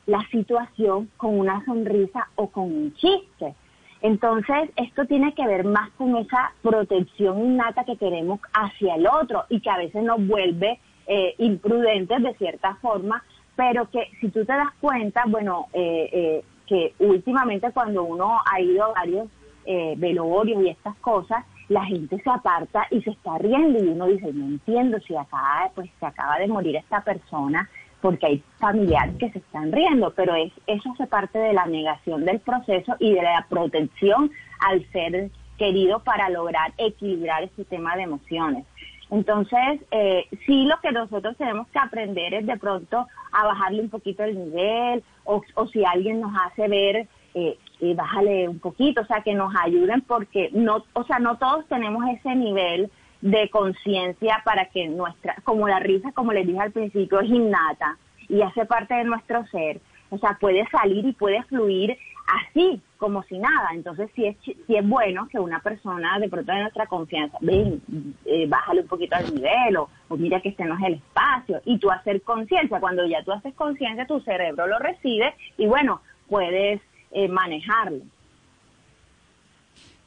la 0.05 0.23
situación 0.29 1.09
con 1.17 1.39
una 1.39 1.65
sonrisa 1.65 2.27
o 2.35 2.51
con 2.51 2.65
un 2.65 2.93
chiste. 2.93 3.55
Entonces, 4.01 4.69
esto 4.75 5.05
tiene 5.05 5.33
que 5.33 5.47
ver 5.47 5.63
más 5.63 5.89
con 5.97 6.15
esa 6.17 6.53
protección 6.61 7.43
innata 7.43 7.85
que 7.85 7.97
queremos 7.97 8.39
hacia 8.53 8.93
el 8.93 9.07
otro 9.07 9.45
y 9.49 9.61
que 9.61 9.69
a 9.71 9.77
veces 9.77 10.03
nos 10.03 10.27
vuelve 10.27 10.79
eh, 11.07 11.33
imprudentes 11.39 12.21
de 12.21 12.35
cierta 12.35 12.75
forma, 12.75 13.23
pero 13.59 13.89
que 13.89 14.07
si 14.21 14.29
tú 14.29 14.45
te 14.45 14.53
das 14.53 14.69
cuenta, 14.79 15.25
bueno, 15.27 15.67
eh, 15.73 16.09
eh, 16.13 16.43
que 16.65 16.93
últimamente 16.99 17.69
cuando 17.73 18.05
uno 18.05 18.39
ha 18.49 18.61
ido 18.61 18.85
a 18.85 18.93
varios 18.93 19.27
eh, 19.65 19.95
velorios 19.97 20.63
y 20.63 20.69
estas 20.69 20.95
cosas, 20.99 21.43
la 21.67 21.83
gente 21.83 22.17
se 22.23 22.29
aparta 22.29 22.87
y 22.89 23.01
se 23.01 23.09
está 23.09 23.37
riendo 23.37 23.83
y 23.83 23.89
uno 23.89 24.05
dice, 24.05 24.31
no 24.31 24.45
entiendo 24.45 24.97
si 25.01 25.13
acaba, 25.13 25.69
pues 25.75 25.89
se 25.99 26.05
acaba 26.05 26.39
de 26.39 26.47
morir 26.47 26.77
esta 26.77 27.03
persona 27.03 27.69
porque 27.99 28.27
hay 28.27 28.43
familiares 28.59 29.17
que 29.17 29.29
se 29.29 29.39
están 29.39 29.73
riendo, 29.73 30.13
pero 30.15 30.35
es, 30.35 30.53
eso 30.65 30.93
hace 30.93 31.05
parte 31.07 31.37
de 31.37 31.51
la 31.51 31.65
negación 31.65 32.23
del 32.23 32.39
proceso 32.39 32.95
y 32.97 33.11
de 33.11 33.23
la 33.23 33.45
protección 33.49 34.31
al 34.61 34.89
ser 34.93 35.31
querido 35.57 35.99
para 35.99 36.29
lograr 36.29 36.71
equilibrar 36.77 37.43
este 37.43 37.65
tema 37.65 37.97
de 37.97 38.03
emociones. 38.03 38.65
Entonces, 39.11 39.81
eh, 39.91 40.27
sí 40.45 40.65
lo 40.65 40.79
que 40.81 40.91
nosotros 40.91 41.35
tenemos 41.37 41.67
que 41.69 41.79
aprender 41.79 42.33
es 42.33 42.45
de 42.45 42.57
pronto 42.57 43.07
a 43.31 43.45
bajarle 43.45 43.81
un 43.81 43.89
poquito 43.89 44.23
el 44.23 44.37
nivel 44.37 45.03
o, 45.23 45.41
o 45.55 45.67
si 45.67 45.83
alguien 45.83 46.21
nos 46.21 46.31
hace 46.45 46.67
ver, 46.67 47.07
eh, 47.33 47.57
bájale 47.95 48.47
un 48.47 48.59
poquito, 48.59 49.01
o 49.01 49.05
sea, 49.05 49.21
que 49.21 49.33
nos 49.33 49.53
ayuden 49.55 50.01
porque 50.01 50.49
no, 50.53 50.83
o 50.93 51.03
sea, 51.05 51.19
no 51.19 51.37
todos 51.37 51.65
tenemos 51.67 52.03
ese 52.09 52.35
nivel 52.35 52.91
de 53.21 53.49
conciencia 53.49 54.41
para 54.45 54.65
que 54.65 54.87
nuestra, 54.87 55.35
como 55.43 55.67
la 55.67 55.79
risa, 55.79 56.11
como 56.13 56.33
les 56.33 56.45
dije 56.47 56.59
al 56.59 56.71
principio, 56.71 57.19
es 57.19 57.29
innata 57.29 57.97
y 58.27 58.41
hace 58.41 58.65
parte 58.65 58.93
de 58.93 59.03
nuestro 59.05 59.45
ser. 59.47 59.81
O 60.09 60.17
sea, 60.17 60.37
puede 60.39 60.67
salir 60.69 61.05
y 61.05 61.13
puede 61.13 61.43
fluir 61.43 61.97
así, 62.27 62.81
como 62.97 63.23
si 63.23 63.37
nada. 63.37 63.69
Entonces, 63.73 64.09
sí 64.15 64.25
es, 64.25 64.35
sí 64.43 64.55
es 64.67 64.87
bueno 64.87 65.27
que 65.29 65.39
una 65.39 65.59
persona 65.61 66.19
de 66.19 66.29
pronto 66.29 66.51
de 66.51 66.61
nuestra 66.61 66.85
confianza, 66.87 67.37
ven, 67.41 67.81
eh, 68.25 68.45
bájale 68.47 68.81
un 68.81 68.87
poquito 68.87 69.15
al 69.15 69.33
nivel 69.33 69.77
o, 69.77 69.89
o 70.09 70.17
mira 70.17 70.41
que 70.41 70.49
este 70.49 70.65
no 70.65 70.75
es 70.75 70.83
el 70.83 70.93
espacio. 70.95 71.61
Y 71.65 71.77
tú 71.79 71.89
hacer 71.91 72.21
conciencia, 72.21 72.79
cuando 72.79 73.05
ya 73.07 73.23
tú 73.23 73.31
haces 73.31 73.53
conciencia, 73.55 74.05
tu 74.05 74.19
cerebro 74.21 74.67
lo 74.67 74.79
recibe 74.79 75.33
y 75.57 75.65
bueno, 75.65 76.01
puedes 76.27 76.81
eh, 77.11 77.27
manejarlo. 77.27 78.03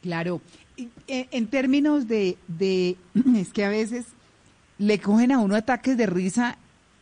Claro. 0.03 0.41
Eh, 1.07 1.29
En 1.31 1.47
términos 1.49 2.09
de, 2.09 2.37
de, 2.49 2.97
es 3.37 3.53
que 3.53 3.65
a 3.65 3.69
veces 3.69 4.15
le 4.79 4.99
cogen 5.01 5.33
a 5.33 5.39
uno 5.39 5.55
ataques 5.55 5.97
de 5.97 6.07
risa 6.07 6.59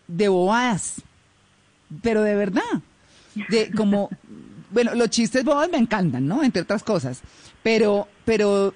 de 0.07 0.29
bobadas, 0.29 1.03
pero 2.03 2.23
de 2.23 2.35
verdad, 2.35 2.63
de 3.49 3.71
como, 3.73 4.09
bueno, 4.71 4.95
los 4.95 5.11
chistes 5.11 5.45
bobos 5.45 5.69
me 5.71 5.79
encantan, 5.79 6.27
¿no? 6.27 6.43
Entre 6.43 6.63
otras 6.63 6.83
cosas, 6.83 7.21
pero, 7.63 8.09
pero 8.25 8.75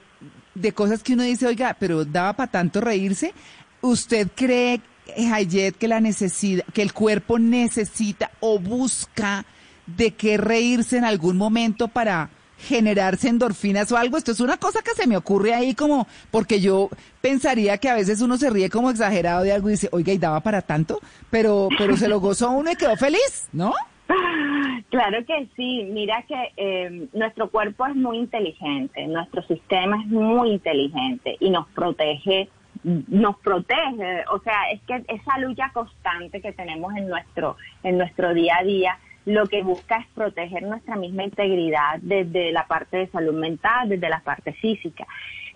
de 0.55 0.73
cosas 0.73 1.03
que 1.03 1.15
uno 1.15 1.23
dice, 1.23 1.47
oiga, 1.47 1.77
pero 1.79 2.05
daba 2.05 2.35
para 2.35 2.51
tanto 2.51 2.81
reírse. 2.81 3.35
¿Usted 3.81 4.29
cree, 4.35 4.81
Hayet, 5.17 5.73
que 5.73 5.89
la 5.89 6.01
necesidad, 6.01 6.65
que 6.73 6.83
el 6.83 6.93
cuerpo 6.93 7.39
necesita 7.39 8.31
o 8.41 8.59
busca 8.59 9.45
de 9.87 10.13
qué 10.13 10.37
reírse 10.37 10.97
en 10.97 11.05
algún 11.05 11.37
momento 11.37 11.89
para 11.89 12.31
generarse 12.57 13.29
endorfinas 13.29 13.91
o 13.93 13.97
algo. 13.97 14.17
Esto 14.17 14.33
es 14.33 14.41
una 14.41 14.57
cosa 14.57 14.81
que 14.83 14.95
se 14.95 15.07
me 15.07 15.17
ocurre 15.17 15.55
ahí 15.55 15.75
como, 15.75 16.07
porque 16.31 16.61
yo 16.61 16.89
pensaría 17.21 17.79
que 17.79 17.89
a 17.89 17.95
veces 17.95 18.21
uno 18.21 18.39
se 18.39 18.51
ríe 18.51 18.71
como 18.71 18.91
exagerado 18.91 19.43
de 19.43 19.53
algo 19.53 19.69
y 19.69 19.73
dice, 19.73 19.89
oiga, 19.93 20.13
y 20.13 20.19
daba 20.19 20.41
para 20.41 20.63
tanto, 20.63 21.01
pero, 21.31 21.69
pero 21.77 21.97
se 21.97 22.09
lo 22.09 22.21
gozó 22.21 22.51
uno 22.51 22.71
y 22.71 22.77
quedó 22.77 22.97
feliz, 22.97 23.49
¿no? 23.53 23.75
Claro 24.91 25.25
que 25.25 25.49
sí, 25.57 25.89
mira 25.91 26.23
que 26.23 26.53
eh, 26.57 27.09
nuestro 27.13 27.51
cuerpo 27.51 27.87
es 27.87 27.97
muy 27.97 28.19
inteligente, 28.19 29.07
nuestro 29.07 29.43
sistema 29.43 30.01
es 30.01 30.07
muy 30.07 30.53
inteligente 30.53 31.37
y 31.41 31.51
nos 31.51 31.67
protege, 31.69 32.49
nos 32.83 33.39
protege, 33.39 34.25
o 34.31 34.39
sea, 34.41 34.71
es 34.73 34.81
que 34.83 35.05
esa 35.09 35.39
lucha 35.39 35.71
constante 35.73 36.41
que 36.41 36.53
tenemos 36.53 36.95
en 36.97 37.09
nuestro, 37.09 37.57
en 37.83 37.99
nuestro 37.99 38.35
día 38.35 38.59
a 38.61 38.65
día, 38.65 38.99
lo 39.27 39.47
que 39.47 39.63
busca 39.63 39.97
es 39.97 40.07
proteger 40.15 40.63
nuestra 40.63 40.97
misma 40.97 41.25
integridad 41.25 41.99
desde 42.03 42.53
la 42.53 42.67
parte 42.67 42.99
de 42.99 43.07
salud 43.09 43.35
mental, 43.35 43.89
desde 43.89 44.09
la 44.09 44.21
parte 44.21 44.53
física. 44.53 45.07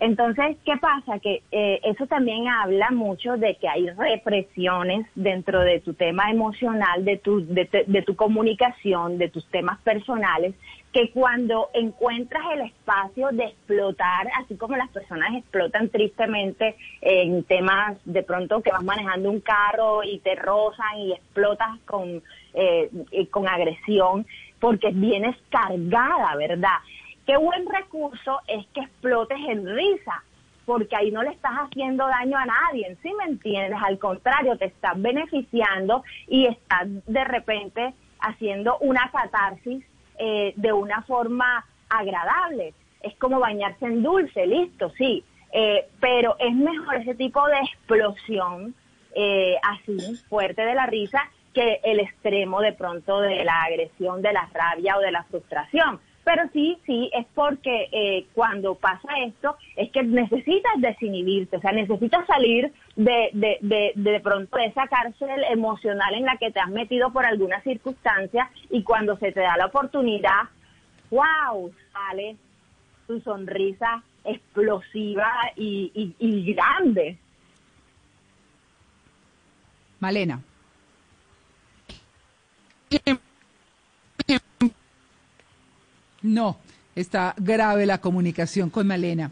Entonces, 0.00 0.56
¿qué 0.64 0.76
pasa? 0.76 1.18
Que 1.18 1.42
eh, 1.50 1.80
eso 1.82 2.06
también 2.06 2.46
habla 2.46 2.90
mucho 2.90 3.36
de 3.36 3.56
que 3.56 3.68
hay 3.68 3.90
represiones 3.90 5.06
dentro 5.16 5.60
de 5.60 5.80
tu 5.80 5.94
tema 5.94 6.30
emocional, 6.30 7.04
de 7.04 7.16
tu, 7.16 7.44
de, 7.44 7.68
de 7.86 8.02
tu 8.02 8.14
comunicación, 8.14 9.18
de 9.18 9.28
tus 9.28 9.44
temas 9.46 9.80
personales, 9.80 10.54
que 10.92 11.10
cuando 11.10 11.68
encuentras 11.74 12.42
el 12.54 12.60
espacio 12.62 13.28
de 13.32 13.44
explotar, 13.44 14.28
así 14.38 14.56
como 14.56 14.76
las 14.76 14.88
personas 14.90 15.34
explotan 15.34 15.88
tristemente 15.88 16.76
en 17.00 17.42
temas 17.44 17.98
de 18.04 18.22
pronto 18.22 18.62
que 18.62 18.70
vas 18.70 18.84
manejando 18.84 19.30
un 19.30 19.40
carro 19.40 20.04
y 20.04 20.18
te 20.20 20.36
rozan 20.36 20.98
y 20.98 21.12
explotas 21.12 21.78
con, 21.86 22.22
eh, 22.54 22.88
con 23.30 23.48
agresión, 23.48 24.26
porque 24.60 24.90
vienes 24.92 25.36
cargada, 25.50 26.36
¿verdad? 26.36 26.78
Qué 27.28 27.36
buen 27.36 27.66
recurso 27.66 28.40
es 28.46 28.66
que 28.68 28.80
explotes 28.80 29.36
en 29.50 29.66
risa, 29.66 30.24
porque 30.64 30.96
ahí 30.96 31.10
no 31.10 31.22
le 31.22 31.28
estás 31.28 31.52
haciendo 31.56 32.06
daño 32.06 32.38
a 32.38 32.46
nadie, 32.46 32.96
¿sí 33.02 33.12
me 33.18 33.24
entiendes? 33.24 33.78
Al 33.84 33.98
contrario, 33.98 34.56
te 34.56 34.64
estás 34.64 34.94
beneficiando 34.96 36.02
y 36.26 36.46
estás 36.46 36.86
de 37.06 37.24
repente 37.24 37.92
haciendo 38.18 38.78
una 38.78 39.10
catarsis 39.12 39.84
eh, 40.18 40.54
de 40.56 40.72
una 40.72 41.02
forma 41.02 41.66
agradable. 41.90 42.72
Es 43.02 43.14
como 43.16 43.40
bañarse 43.40 43.84
en 43.84 44.02
dulce, 44.02 44.46
listo, 44.46 44.88
sí. 44.96 45.22
Eh, 45.52 45.86
pero 46.00 46.34
es 46.38 46.54
mejor 46.54 46.94
ese 46.94 47.14
tipo 47.14 47.46
de 47.46 47.58
explosión 47.58 48.74
eh, 49.14 49.56
así 49.62 50.16
fuerte 50.30 50.62
de 50.62 50.74
la 50.74 50.86
risa 50.86 51.20
que 51.52 51.80
el 51.84 52.00
extremo 52.00 52.62
de 52.62 52.72
pronto 52.72 53.20
de 53.20 53.44
la 53.44 53.64
agresión, 53.64 54.22
de 54.22 54.32
la 54.32 54.48
rabia 54.50 54.96
o 54.96 55.00
de 55.00 55.10
la 55.10 55.24
frustración. 55.24 56.00
Pero 56.28 56.42
sí, 56.52 56.76
sí, 56.84 57.10
es 57.14 57.24
porque 57.34 57.88
eh, 57.90 58.26
cuando 58.34 58.74
pasa 58.74 59.08
esto 59.24 59.56
es 59.76 59.90
que 59.90 60.02
necesitas 60.02 60.72
desinhibirte, 60.76 61.56
o 61.56 61.60
sea, 61.62 61.72
necesitas 61.72 62.26
salir 62.26 62.70
de, 62.96 63.30
de, 63.32 63.56
de, 63.62 63.92
de 63.94 64.20
pronto 64.20 64.58
de 64.58 64.66
esa 64.66 64.86
cárcel 64.88 65.42
emocional 65.50 66.12
en 66.12 66.26
la 66.26 66.36
que 66.36 66.50
te 66.50 66.60
has 66.60 66.68
metido 66.68 67.10
por 67.14 67.24
alguna 67.24 67.62
circunstancia 67.62 68.50
y 68.68 68.82
cuando 68.82 69.16
se 69.16 69.32
te 69.32 69.40
da 69.40 69.56
la 69.56 69.64
oportunidad, 69.64 70.50
wow, 71.10 71.72
sale 71.94 72.36
tu 73.06 73.22
sonrisa 73.22 74.02
explosiva 74.22 75.32
y, 75.56 75.90
y, 75.94 76.14
y 76.18 76.52
grande. 76.52 77.16
Malena. 79.98 80.42
No, 86.22 86.58
está 86.94 87.34
grave 87.38 87.86
la 87.86 88.00
comunicación 88.00 88.70
con 88.70 88.86
Malena. 88.86 89.30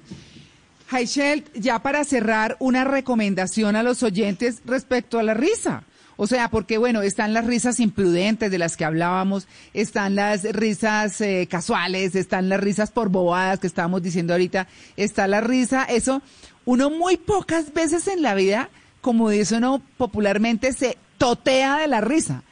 Heichel, 0.91 1.45
ya 1.55 1.81
para 1.81 2.05
cerrar, 2.05 2.57
una 2.61 2.85
recomendación 2.85 3.75
a 3.75 3.83
los 3.83 4.03
oyentes 4.03 4.63
respecto 4.65 5.19
a 5.19 5.23
la 5.23 5.35
risa. 5.35 5.83
O 6.17 6.27
sea, 6.27 6.49
porque 6.49 6.79
bueno, 6.79 7.03
están 7.03 7.35
las 7.35 7.45
risas 7.45 7.79
imprudentes 7.79 8.51
de 8.51 8.59
las 8.59 8.77
que 8.77 8.87
hablábamos, 8.87 9.49
están 9.75 10.15
las 10.15 10.45
risas 10.45 11.21
eh, 11.21 11.47
casuales, 11.51 12.15
están 12.15 12.49
las 12.49 12.61
risas 12.61 12.91
por 12.91 13.11
bobadas 13.11 13.59
que 13.61 13.67
estábamos 13.67 14.03
diciendo 14.03 14.33
ahorita, 14.33 14.67
está 14.97 15.27
la 15.27 15.43
risa, 15.43 15.85
eso, 15.85 16.23
uno 16.65 16.89
muy 16.89 17.19
pocas 17.19 17.75
veces 17.75 18.09
en 18.09 18.23
la 18.23 18.35
vida, 18.35 18.71
como 19.03 19.29
dice 19.29 19.57
uno 19.57 19.83
popularmente, 19.99 20.73
se 20.73 20.97
totea 21.19 21.79
de 21.79 21.89
la 21.89 22.01
risa. 22.01 22.43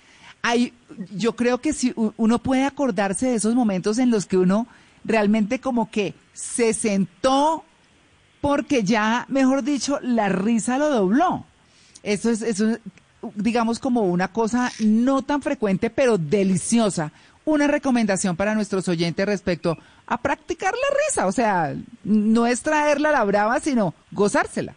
Hay, 0.46 0.74
yo 1.16 1.34
creo 1.34 1.58
que 1.62 1.72
si 1.72 1.94
uno 1.96 2.38
puede 2.38 2.64
acordarse 2.64 3.28
de 3.28 3.36
esos 3.36 3.54
momentos 3.54 3.96
en 3.96 4.10
los 4.10 4.26
que 4.26 4.36
uno 4.36 4.66
realmente 5.02 5.58
como 5.58 5.90
que 5.90 6.12
se 6.34 6.74
sentó 6.74 7.64
porque 8.42 8.84
ya, 8.84 9.24
mejor 9.30 9.62
dicho, 9.62 9.98
la 10.02 10.28
risa 10.28 10.76
lo 10.76 10.90
dobló. 10.90 11.46
Eso 12.02 12.28
es, 12.28 12.42
eso 12.42 12.72
es, 12.72 12.80
digamos, 13.36 13.78
como 13.78 14.02
una 14.02 14.28
cosa 14.28 14.70
no 14.80 15.22
tan 15.22 15.40
frecuente, 15.40 15.88
pero 15.88 16.18
deliciosa. 16.18 17.10
Una 17.46 17.66
recomendación 17.66 18.36
para 18.36 18.54
nuestros 18.54 18.86
oyentes 18.86 19.24
respecto 19.24 19.78
a 20.06 20.20
practicar 20.20 20.74
la 20.74 20.96
risa. 21.08 21.26
O 21.26 21.32
sea, 21.32 21.74
no 22.04 22.46
es 22.46 22.60
traerla 22.60 23.08
a 23.08 23.12
la 23.12 23.24
brava, 23.24 23.60
sino 23.60 23.94
gozársela. 24.12 24.74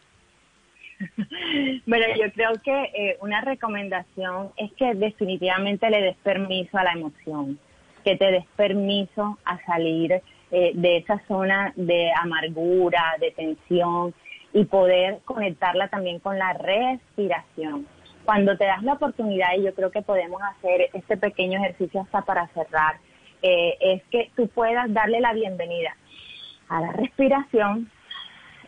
Bueno, 1.86 2.06
yo 2.20 2.32
creo 2.34 2.54
que 2.64 2.84
eh, 2.94 3.18
una 3.22 3.42
recomendación 3.42 4.52
es 4.58 4.72
que 4.74 4.94
definitivamente 4.96 5.90
le 5.90 6.02
des 6.02 6.18
permiso 6.18 6.78
a 6.78 6.84
la 6.84 6.94
emoción, 6.94 7.60
que 8.04 8.16
te 8.16 8.32
des 8.32 8.46
permiso 8.56 9.38
a 9.46 9.64
salir 9.66 10.22
eh, 10.52 10.72
de 10.74 10.98
esa 10.98 11.22
zona 11.28 11.74
de 11.76 12.12
amargura, 12.14 13.16
de 13.20 13.32
tensión 13.32 14.14
y 14.54 14.66
poder 14.66 15.20
conectarla 15.26 15.88
también 15.90 16.20
con 16.20 16.40
la 16.40 16.54
respiración. 16.54 17.86
Cuando 18.26 18.58
te 18.58 18.66
das 18.66 18.84
la 18.84 18.94
oportunidad, 18.94 19.56
y 19.58 19.64
yo 19.64 19.74
creo 19.74 19.92
que 19.92 20.02
podemos 20.02 20.42
hacer 20.42 20.90
este 20.94 21.18
pequeño 21.18 21.60
ejercicio 21.60 22.02
hasta 22.02 22.22
para 22.24 22.48
cerrar, 22.48 22.96
eh, 23.42 23.78
es 23.80 24.04
que 24.06 24.32
tú 24.36 24.48
puedas 24.48 24.92
darle 24.94 25.22
la 25.22 25.34
bienvenida 25.34 25.96
a 26.70 26.82
la 26.82 26.92
respiración, 26.92 27.90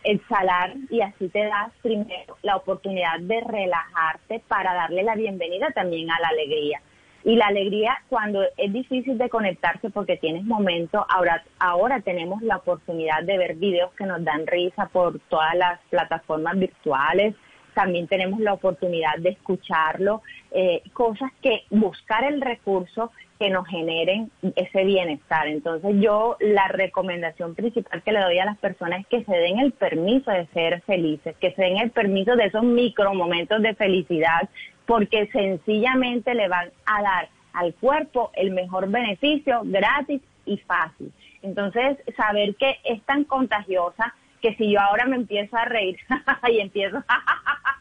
exhalar 0.04 0.74
y 0.90 1.00
así 1.00 1.28
te 1.28 1.44
das 1.44 1.72
primero 1.82 2.36
la 2.42 2.56
oportunidad 2.56 3.20
de 3.20 3.40
relajarte 3.40 4.42
para 4.48 4.74
darle 4.74 5.02
la 5.02 5.14
bienvenida 5.14 5.70
también 5.74 6.10
a 6.10 6.20
la 6.20 6.28
alegría. 6.28 6.80
Y 7.22 7.36
la 7.36 7.48
alegría 7.48 7.98
cuando 8.08 8.42
es 8.56 8.72
difícil 8.72 9.18
de 9.18 9.28
conectarse 9.28 9.90
porque 9.90 10.16
tienes 10.16 10.44
momentos, 10.44 11.04
ahora, 11.08 11.44
ahora 11.58 12.00
tenemos 12.00 12.40
la 12.40 12.56
oportunidad 12.56 13.22
de 13.24 13.36
ver 13.36 13.56
videos 13.56 13.92
que 13.92 14.06
nos 14.06 14.24
dan 14.24 14.46
risa 14.46 14.86
por 14.86 15.18
todas 15.28 15.54
las 15.54 15.80
plataformas 15.90 16.58
virtuales, 16.58 17.34
también 17.74 18.08
tenemos 18.08 18.40
la 18.40 18.54
oportunidad 18.54 19.16
de 19.18 19.30
escucharlo, 19.30 20.22
eh, 20.50 20.82
cosas 20.92 21.30
que 21.42 21.64
buscar 21.70 22.24
el 22.24 22.40
recurso 22.40 23.12
que 23.40 23.48
nos 23.48 23.66
generen 23.66 24.30
ese 24.54 24.84
bienestar. 24.84 25.48
Entonces 25.48 25.96
yo 25.98 26.36
la 26.40 26.68
recomendación 26.68 27.54
principal 27.54 28.02
que 28.02 28.12
le 28.12 28.20
doy 28.20 28.38
a 28.38 28.44
las 28.44 28.58
personas 28.58 29.00
es 29.00 29.06
que 29.06 29.24
se 29.24 29.34
den 29.34 29.58
el 29.58 29.72
permiso 29.72 30.30
de 30.30 30.46
ser 30.48 30.82
felices, 30.82 31.34
que 31.40 31.52
se 31.52 31.62
den 31.62 31.78
el 31.78 31.90
permiso 31.90 32.36
de 32.36 32.44
esos 32.44 32.62
micro 32.62 33.14
momentos 33.14 33.62
de 33.62 33.74
felicidad, 33.74 34.50
porque 34.84 35.26
sencillamente 35.32 36.34
le 36.34 36.48
van 36.48 36.68
a 36.84 37.02
dar 37.02 37.28
al 37.54 37.72
cuerpo 37.74 38.30
el 38.34 38.50
mejor 38.50 38.90
beneficio 38.90 39.62
gratis 39.64 40.20
y 40.44 40.58
fácil. 40.58 41.10
Entonces, 41.40 41.96
saber 42.18 42.54
que 42.56 42.76
es 42.84 43.02
tan 43.04 43.24
contagiosa 43.24 44.14
que 44.42 44.54
si 44.56 44.70
yo 44.70 44.80
ahora 44.80 45.06
me 45.06 45.16
empiezo 45.16 45.56
a 45.56 45.64
reír 45.64 45.98
y 46.52 46.60
empiezo 46.60 46.98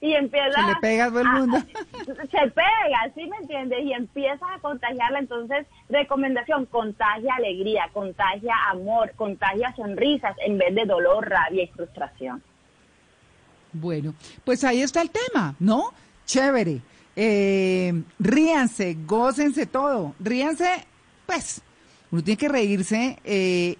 y 0.00 0.14
empieza 0.14 0.60
Se 0.60 0.66
le 0.66 0.76
pega 0.80 1.04
a 1.06 1.08
todo 1.08 1.20
el 1.20 1.28
mundo. 1.28 1.58
se 2.06 2.50
pega, 2.50 3.12
¿sí 3.14 3.26
me 3.26 3.36
entiendes? 3.38 3.80
Y 3.84 3.92
empiezas 3.92 4.48
a 4.54 4.58
contagiarla. 4.60 5.18
Entonces, 5.18 5.66
recomendación, 5.88 6.66
contagia 6.66 7.34
alegría, 7.34 7.88
contagia 7.92 8.54
amor, 8.70 9.12
contagia 9.16 9.74
sonrisas 9.76 10.36
en 10.44 10.58
vez 10.58 10.74
de 10.74 10.84
dolor, 10.84 11.28
rabia 11.28 11.64
y 11.64 11.68
frustración. 11.68 12.42
Bueno, 13.72 14.14
pues 14.44 14.64
ahí 14.64 14.82
está 14.82 15.02
el 15.02 15.10
tema, 15.10 15.54
¿no? 15.58 15.92
Chévere. 16.24 16.80
Eh, 17.16 18.02
ríanse, 18.18 18.96
gócense 19.04 19.66
todo. 19.66 20.14
Ríanse, 20.20 20.86
pues, 21.26 21.62
uno 22.10 22.22
tiene 22.22 22.38
que 22.38 22.48
reírse. 22.48 23.18
Eh, 23.24 23.76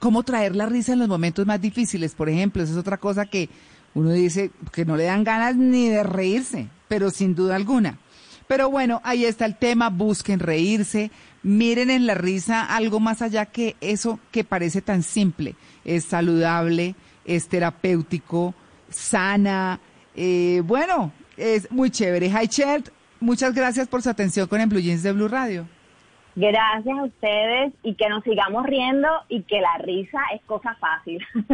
¿Cómo 0.00 0.22
traer 0.22 0.56
la 0.56 0.66
risa 0.66 0.94
en 0.94 0.98
los 0.98 1.08
momentos 1.08 1.46
más 1.46 1.60
difíciles? 1.60 2.14
Por 2.14 2.28
ejemplo, 2.28 2.62
esa 2.62 2.72
es 2.72 2.78
otra 2.78 2.96
cosa 2.96 3.26
que 3.26 3.50
uno 3.94 4.10
dice 4.10 4.50
que 4.72 4.84
no 4.84 4.96
le 4.96 5.04
dan 5.04 5.24
ganas 5.24 5.56
ni 5.56 5.88
de 5.88 6.02
reírse, 6.02 6.68
pero 6.88 7.10
sin 7.10 7.34
duda 7.34 7.56
alguna. 7.56 7.98
Pero 8.46 8.70
bueno, 8.70 9.00
ahí 9.04 9.24
está 9.24 9.46
el 9.46 9.56
tema, 9.56 9.90
busquen 9.90 10.40
reírse, 10.40 11.10
miren 11.42 11.90
en 11.90 12.06
la 12.06 12.14
risa 12.14 12.62
algo 12.62 12.98
más 12.98 13.22
allá 13.22 13.46
que 13.46 13.76
eso 13.80 14.18
que 14.30 14.44
parece 14.44 14.82
tan 14.82 15.02
simple. 15.02 15.54
Es 15.84 16.04
saludable, 16.04 16.94
es 17.24 17.48
terapéutico, 17.48 18.54
sana, 18.88 19.80
eh, 20.16 20.62
bueno, 20.64 21.12
es 21.36 21.70
muy 21.70 21.90
chévere. 21.90 22.26
Hi, 22.26 22.48
muchas 23.20 23.54
gracias 23.54 23.88
por 23.88 24.02
su 24.02 24.10
atención 24.10 24.48
con 24.48 24.60
En 24.60 24.68
Blue 24.68 24.80
Jeans 24.80 25.02
de 25.02 25.12
Blue 25.12 25.28
Radio. 25.28 25.66
Gracias 26.36 26.98
a 26.98 27.04
ustedes 27.04 27.72
y 27.82 27.94
que 27.94 28.08
nos 28.08 28.22
sigamos 28.24 28.64
riendo 28.64 29.08
y 29.28 29.42
que 29.42 29.60
la 29.60 29.78
risa 29.78 30.18
es 30.34 30.42
cosa 30.46 30.76
fácil. 30.80 31.24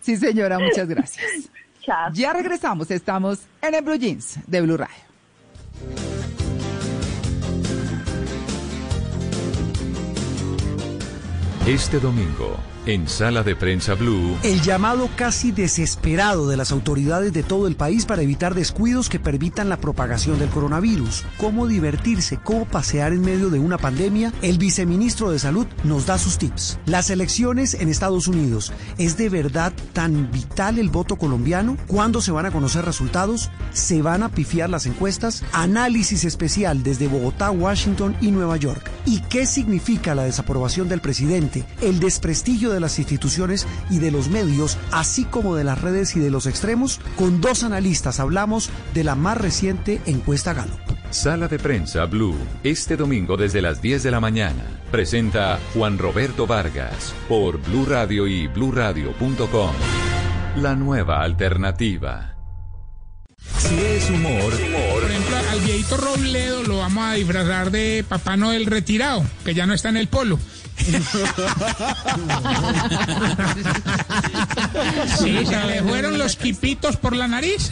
Sí, 0.00 0.16
señora, 0.16 0.58
muchas 0.58 0.88
gracias. 0.88 1.50
Chao. 1.80 2.10
Ya 2.12 2.32
regresamos, 2.32 2.90
estamos 2.90 3.46
en 3.62 3.74
el 3.74 3.82
Blue 3.82 3.96
Jeans 3.96 4.38
de 4.46 4.60
Blue 4.60 4.76
Radio. 4.76 5.10
Este 11.66 12.00
domingo, 12.00 12.56
en 12.86 13.08
Sala 13.08 13.42
de 13.42 13.56
Prensa 13.56 13.94
Blue, 13.94 14.36
El 14.42 14.62
llamado 14.62 15.08
casi 15.16 15.52
desesperado 15.52 16.48
de 16.48 16.56
las 16.56 16.72
autoridades 16.72 17.32
de 17.32 17.42
todo 17.42 17.66
el 17.66 17.76
país 17.76 18.06
para 18.06 18.22
evitar 18.22 18.54
descuidos 18.54 19.08
que 19.08 19.20
permitan 19.20 19.68
la 19.68 19.78
propagación 19.78 20.38
del 20.38 20.48
coronavirus. 20.48 21.24
Cómo 21.36 21.66
divertirse, 21.66 22.38
cómo 22.42 22.64
pasear 22.64 23.12
en 23.12 23.20
medio 23.20 23.50
de 23.50 23.58
una 23.58 23.78
pandemia. 23.78 24.32
El 24.42 24.58
viceministro 24.58 25.30
de 25.30 25.38
Salud 25.38 25.66
nos 25.84 26.06
da 26.06 26.18
sus 26.18 26.38
tips. 26.38 26.78
Las 26.86 27.10
elecciones 27.10 27.74
en 27.74 27.88
Estados 27.88 28.28
Unidos. 28.28 28.72
¿Es 28.98 29.16
de 29.16 29.28
verdad 29.28 29.72
tan 29.92 30.30
vital 30.30 30.78
el 30.78 30.88
voto 30.88 31.16
colombiano? 31.16 31.76
¿Cuándo 31.86 32.20
se 32.20 32.32
van 32.32 32.46
a 32.46 32.50
conocer 32.50 32.84
resultados? 32.84 33.50
¿Se 33.72 34.02
van 34.02 34.22
a 34.22 34.30
pifiar 34.30 34.70
las 34.70 34.86
encuestas? 34.86 35.44
Análisis 35.52 36.24
especial 36.24 36.82
desde 36.82 37.08
Bogotá, 37.08 37.50
Washington 37.50 38.16
y 38.20 38.30
Nueva 38.30 38.56
York. 38.56 38.90
¿Y 39.06 39.20
qué 39.22 39.46
significa 39.46 40.14
la 40.14 40.24
desaprobación 40.24 40.88
del 40.88 41.00
presidente? 41.00 41.64
El 41.80 42.00
desprestigio 42.00 42.69
de 42.72 42.80
las 42.80 42.98
instituciones 42.98 43.66
y 43.90 43.98
de 43.98 44.10
los 44.10 44.28
medios, 44.28 44.78
así 44.90 45.24
como 45.24 45.56
de 45.56 45.64
las 45.64 45.80
redes 45.80 46.16
y 46.16 46.20
de 46.20 46.30
los 46.30 46.46
extremos. 46.46 47.00
Con 47.16 47.40
dos 47.40 47.62
analistas 47.62 48.20
hablamos 48.20 48.70
de 48.94 49.04
la 49.04 49.14
más 49.14 49.38
reciente 49.38 50.00
encuesta 50.06 50.52
Gallup. 50.52 50.80
Sala 51.10 51.48
de 51.48 51.58
Prensa 51.58 52.04
Blue, 52.06 52.36
este 52.62 52.96
domingo 52.96 53.36
desde 53.36 53.60
las 53.60 53.82
10 53.82 54.02
de 54.04 54.10
la 54.10 54.20
mañana. 54.20 54.64
Presenta 54.90 55.58
Juan 55.74 55.98
Roberto 55.98 56.46
Vargas 56.46 57.14
por 57.28 57.60
Blue 57.60 57.86
Radio 57.86 58.26
y 58.26 58.46
bluradio.com. 58.46 59.72
La 60.56 60.74
nueva 60.74 61.22
alternativa. 61.22 62.36
Si 63.58 63.74
es 63.74 64.10
humor, 64.10 64.50
Por 64.50 65.10
ejemplo, 65.10 65.36
al 65.50 65.60
viejito 65.60 65.96
Robledo 65.96 66.62
lo 66.62 66.78
vamos 66.78 67.04
a 67.04 67.14
disfrazar 67.14 67.70
de 67.70 68.04
Papá 68.08 68.36
Noel 68.36 68.66
retirado, 68.66 69.24
que 69.44 69.54
ya 69.54 69.66
no 69.66 69.74
está 69.74 69.88
en 69.88 69.96
el 69.96 70.08
polo. 70.08 70.38
Sí, 75.18 75.46
se 75.46 75.64
le 75.64 75.82
fueron 75.82 76.18
los 76.18 76.36
quipitos 76.36 76.96
por 76.96 77.14
la 77.14 77.28
nariz. 77.28 77.70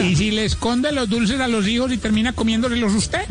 Y 0.00 0.16
si 0.16 0.30
le 0.30 0.44
esconde 0.44 0.92
los 0.92 1.08
dulces 1.08 1.40
a 1.40 1.48
los 1.48 1.66
hijos 1.66 1.92
y 1.92 1.98
termina 1.98 2.32
comiéndoselos 2.32 2.92
usted. 2.94 3.22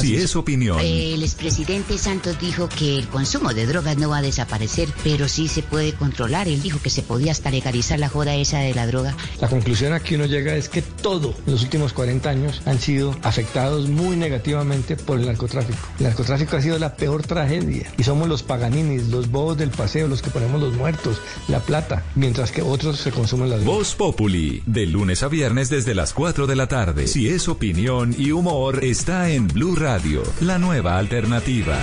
Si 0.00 0.16
es 0.16 0.36
opinión, 0.36 0.78
El 0.80 1.22
expresidente 1.22 1.98
Santos 1.98 2.38
dijo 2.40 2.68
que 2.68 2.96
el 2.96 3.08
consumo 3.08 3.52
de 3.54 3.66
drogas 3.66 3.96
no 3.96 4.10
va 4.10 4.18
a 4.18 4.22
desaparecer, 4.22 4.88
pero 5.04 5.28
sí 5.28 5.48
se 5.48 5.62
puede 5.62 5.92
controlar. 5.92 6.48
Él 6.48 6.62
dijo 6.62 6.80
que 6.80 6.90
se 6.90 7.02
podía 7.02 7.32
hasta 7.32 7.50
legalizar 7.50 7.98
la 7.98 8.08
joda 8.08 8.34
esa 8.34 8.58
de 8.58 8.74
la 8.74 8.86
droga. 8.86 9.16
La 9.40 9.48
conclusión 9.48 9.92
a 9.92 10.00
que 10.00 10.16
uno 10.16 10.26
llega 10.26 10.54
es 10.54 10.68
que 10.68 10.82
todo 10.82 11.34
en 11.46 11.52
los 11.52 11.62
últimos 11.62 11.92
40 11.92 12.28
años 12.28 12.62
han 12.64 12.80
sido 12.80 13.16
afectados 13.22 13.88
muy 13.88 14.16
negativamente 14.16 14.96
por 14.96 15.18
el 15.18 15.26
narcotráfico. 15.26 15.78
El 15.98 16.04
narcotráfico 16.04 16.56
ha 16.56 16.62
sido 16.62 16.78
la 16.78 16.96
peor 16.96 17.22
tragedia 17.22 17.92
y 17.98 18.02
somos 18.02 18.28
los 18.28 18.42
paganinis, 18.42 19.08
los 19.08 19.30
bobos 19.30 19.58
del 19.58 19.70
paseo, 19.70 20.08
los 20.08 20.22
que 20.22 20.30
ponemos 20.30 20.60
los 20.60 20.74
muertos, 20.74 21.20
la 21.48 21.60
plata, 21.60 22.04
mientras 22.14 22.52
que 22.52 22.62
otros 22.62 22.98
se 22.98 23.10
consumen 23.10 23.50
las 23.50 23.60
drogas. 23.60 23.78
Voz 23.78 23.94
Populi, 23.94 24.62
de 24.66 24.86
lunes 24.86 25.22
a 25.22 25.28
viernes 25.28 25.68
desde 25.70 25.94
las 25.94 26.12
4 26.12 26.46
de 26.46 26.56
la 26.56 26.68
tarde. 26.68 27.06
Si 27.06 27.28
es 27.28 27.48
opinión 27.48 28.14
y 28.16 28.32
humor, 28.32 28.84
está 28.84 29.30
en 29.30 29.48
Blue 29.48 29.76
Radio, 29.76 29.89
la 30.40 30.56
nueva 30.56 30.98
alternativa. 30.98 31.76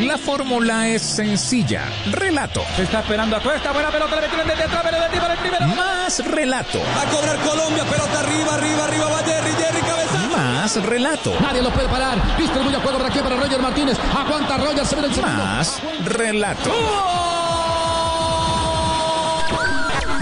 La 0.00 0.16
fórmula 0.16 0.88
es 0.88 1.02
sencilla. 1.02 1.84
Relato. 2.10 2.62
Se 2.74 2.84
está 2.84 3.00
esperando 3.00 3.36
a 3.36 3.40
Cuesta. 3.40 3.70
Buena 3.70 3.90
pelota. 3.90 4.16
Le 4.16 4.22
metieron 4.22 4.48
desde 4.48 4.62
atrás. 4.62 4.84
Benedetti 4.84 5.18
para 5.18 5.34
el 5.34 5.40
primero. 5.40 5.66
Más 5.66 6.26
relato. 6.26 6.80
Va 6.96 7.02
a 7.02 7.04
cobrar 7.04 7.36
Colombia. 7.40 7.84
Pelota 7.84 8.20
arriba, 8.20 8.54
arriba, 8.54 8.84
arriba. 8.84 9.08
Va 9.10 9.18
Jerry, 9.18 9.50
Jerry, 9.50 9.80
cabeza. 9.82 10.28
Más 10.34 10.82
relato. 10.86 11.38
Nadie 11.42 11.60
lo 11.60 11.70
puede 11.70 11.88
parar. 11.88 12.38
Distribuye 12.38 12.76
el 12.76 12.82
juego 12.82 12.96
por 12.96 13.06
aquí 13.06 13.18
para 13.18 13.36
Roger 13.36 13.60
Martínez. 13.60 13.98
Aguanta 14.16 14.56
Roger. 14.56 14.86
Se 14.86 14.94
viene 14.94 15.08
el 15.08 15.14
segundo. 15.14 15.36
Más 15.36 15.82
relato. 16.06 17.31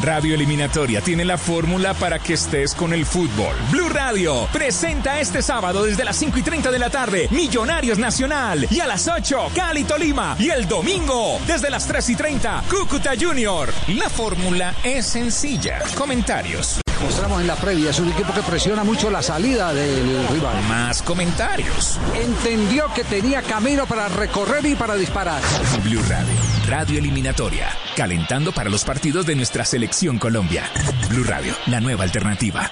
Radio 0.03 0.35
Eliminatoria 0.35 1.03
tiene 1.03 1.25
la 1.25 1.37
fórmula 1.37 1.93
para 1.95 2.19
que 2.19 2.35
estés 2.35 2.75
con 2.75 2.93
el 2.93 3.05
fútbol. 3.05 3.55
Blue 3.71 3.89
Radio 3.89 4.49
presenta 4.53 5.21
este 5.21 5.43
sábado 5.43 5.85
desde 5.85 6.05
las 6.05 6.17
5 6.17 6.39
y 6.39 6.43
30 6.43 6.71
de 6.71 6.79
la 6.79 6.89
tarde 6.91 7.29
Millonarios 7.31 7.99
Nacional 7.99 8.67
y 8.71 8.81
a 8.81 8.87
las 8.87 9.09
8 9.09 9.51
Cali 9.55 9.85
Tolima 9.85 10.37
y 10.39 10.49
el 10.49 10.67
domingo 10.67 11.39
desde 11.47 11.71
las 11.71 11.87
3 11.87 12.11
y 12.11 12.17
30 12.17 12.65
Cúcuta 12.71 13.13
Junior. 13.19 13.73
La 13.89 14.09
fórmula 14.09 14.75
es 14.85 15.07
sencilla. 15.07 15.81
Comentarios. 15.97 16.81
Mostramos 17.03 17.41
en 17.41 17.47
la 17.47 17.57
previa. 17.57 17.91
Es 17.91 17.99
un 17.99 18.11
equipo 18.11 18.33
que 18.33 18.43
presiona 18.43 18.85
mucho 18.85 19.11
la 19.11 19.23
salida 19.23 19.73
del 19.73 20.29
rival. 20.29 20.63
Más 20.69 21.03
comentarios. 21.03 21.99
Entendió 22.15 22.93
que 22.95 23.05
tenía 23.05 23.43
camino 23.43 23.87
para 23.87 24.09
recorrer 24.09 24.65
y 24.67 24.75
para 24.75 24.95
disparar. 24.97 25.41
Blue 25.85 26.03
Radio, 26.09 26.35
Radio 26.69 26.99
Eliminatoria, 26.99 27.69
calentando 27.97 28.53
para 28.53 28.71
los 28.71 28.85
partidos 28.85 29.27
de 29.27 29.35
nuestra 29.35 29.65
selección 29.65 30.19
Colombia. 30.19 30.65
Blue 31.09 31.25
Radio, 31.25 31.55
la 31.67 31.81
nueva 31.81 32.05
alternativa. 32.05 32.71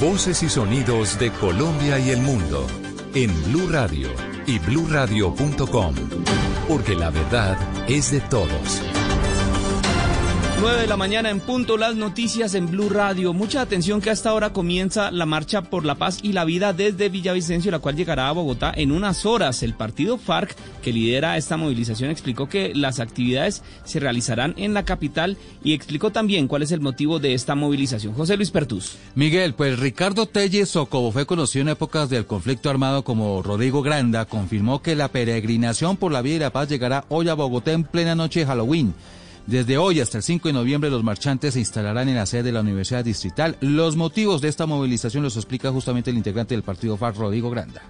Voces 0.00 0.42
y 0.42 0.48
sonidos 0.48 1.18
de 1.18 1.30
Colombia 1.30 1.98
y 1.98 2.10
el 2.10 2.20
mundo 2.20 2.66
en 3.14 3.32
Blue 3.44 3.68
Radio 3.70 4.08
y 4.46 4.58
bluradio.com, 4.58 5.94
porque 6.68 6.94
la 6.94 7.10
verdad 7.10 7.56
es 7.88 8.10
de 8.10 8.20
todos. 8.20 8.82
9 10.60 10.82
de 10.82 10.86
la 10.86 10.96
mañana 10.96 11.30
en 11.30 11.40
punto 11.40 11.76
las 11.76 11.96
noticias 11.96 12.54
en 12.54 12.70
Blue 12.70 12.88
Radio. 12.88 13.32
Mucha 13.32 13.60
atención 13.60 14.00
que 14.00 14.10
hasta 14.10 14.30
ahora 14.30 14.52
comienza 14.52 15.10
la 15.10 15.26
marcha 15.26 15.62
por 15.62 15.84
la 15.84 15.96
paz 15.96 16.20
y 16.22 16.32
la 16.32 16.44
vida 16.44 16.72
desde 16.72 17.08
Villavicencio, 17.08 17.70
la 17.70 17.80
cual 17.80 17.96
llegará 17.96 18.28
a 18.28 18.32
Bogotá 18.32 18.72
en 18.74 18.92
unas 18.92 19.26
horas. 19.26 19.62
El 19.62 19.74
partido 19.74 20.16
FARC 20.16 20.54
que 20.80 20.92
lidera 20.92 21.36
esta 21.36 21.56
movilización 21.56 22.10
explicó 22.10 22.48
que 22.48 22.72
las 22.74 23.00
actividades 23.00 23.62
se 23.84 24.00
realizarán 24.00 24.54
en 24.56 24.74
la 24.74 24.84
capital 24.84 25.36
y 25.62 25.72
explicó 25.72 26.12
también 26.12 26.46
cuál 26.46 26.62
es 26.62 26.72
el 26.72 26.80
motivo 26.80 27.18
de 27.18 27.34
esta 27.34 27.54
movilización. 27.54 28.14
José 28.14 28.36
Luis 28.36 28.50
Pertus. 28.50 28.96
Miguel, 29.14 29.54
pues 29.54 29.78
Ricardo 29.78 30.26
Telles, 30.26 30.76
o 30.76 30.86
como 30.86 31.10
fue 31.10 31.26
conocido 31.26 31.62
en 31.62 31.70
épocas 31.70 32.08
del 32.10 32.26
conflicto 32.26 32.70
armado 32.70 33.02
como 33.02 33.42
Rodrigo 33.42 33.82
Granda, 33.82 34.24
confirmó 34.24 34.82
que 34.82 34.94
la 34.94 35.08
peregrinación 35.08 35.96
por 35.96 36.12
la 36.12 36.22
vida 36.22 36.36
y 36.36 36.40
la 36.40 36.52
paz 36.52 36.68
llegará 36.68 37.04
hoy 37.08 37.28
a 37.28 37.34
Bogotá 37.34 37.72
en 37.72 37.84
plena 37.84 38.14
noche 38.14 38.40
de 38.40 38.46
Halloween. 38.46 38.94
Desde 39.46 39.76
hoy 39.76 40.00
hasta 40.00 40.16
el 40.16 40.22
5 40.22 40.48
de 40.48 40.54
noviembre 40.54 40.88
los 40.88 41.04
marchantes 41.04 41.52
se 41.52 41.60
instalarán 41.60 42.08
en 42.08 42.16
la 42.16 42.24
sede 42.24 42.44
de 42.44 42.52
la 42.52 42.60
Universidad 42.60 43.04
Distrital. 43.04 43.56
Los 43.60 43.94
motivos 43.94 44.40
de 44.40 44.48
esta 44.48 44.64
movilización 44.64 45.22
los 45.22 45.36
explica 45.36 45.70
justamente 45.70 46.10
el 46.10 46.16
integrante 46.16 46.54
del 46.54 46.62
partido 46.62 46.96
FARC, 46.96 47.18
Rodrigo 47.18 47.50
Granda. 47.50 47.82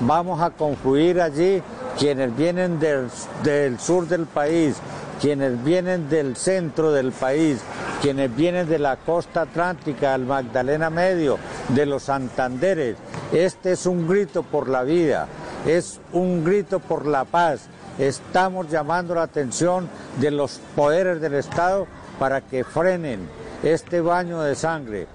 Vamos 0.00 0.42
a 0.42 0.50
confluir 0.50 1.22
allí 1.22 1.62
quienes 1.98 2.36
vienen 2.36 2.78
del, 2.80 3.08
del 3.42 3.80
sur 3.80 4.06
del 4.06 4.26
país, 4.26 4.76
quienes 5.22 5.62
vienen 5.64 6.10
del 6.10 6.36
centro 6.36 6.92
del 6.92 7.12
país, 7.12 7.60
quienes 8.02 8.34
vienen 8.36 8.68
de 8.68 8.78
la 8.78 8.96
costa 8.96 9.42
atlántica, 9.42 10.12
del 10.12 10.26
Magdalena 10.26 10.90
Medio, 10.90 11.38
de 11.70 11.86
los 11.86 12.02
Santanderes. 12.02 12.96
Este 13.32 13.72
es 13.72 13.86
un 13.86 14.06
grito 14.06 14.42
por 14.42 14.68
la 14.68 14.82
vida, 14.82 15.28
es 15.66 15.98
un 16.12 16.44
grito 16.44 16.78
por 16.78 17.06
la 17.06 17.24
paz. 17.24 17.68
Estamos 17.98 18.70
llamando 18.70 19.14
la 19.14 19.22
atención 19.22 19.88
de 20.20 20.30
los 20.30 20.60
poderes 20.74 21.20
del 21.20 21.34
Estado 21.34 21.86
para 22.18 22.40
que 22.40 22.64
frenen 22.64 23.20
este 23.62 24.00
baño 24.00 24.40
de 24.42 24.54
sangre. 24.54 25.06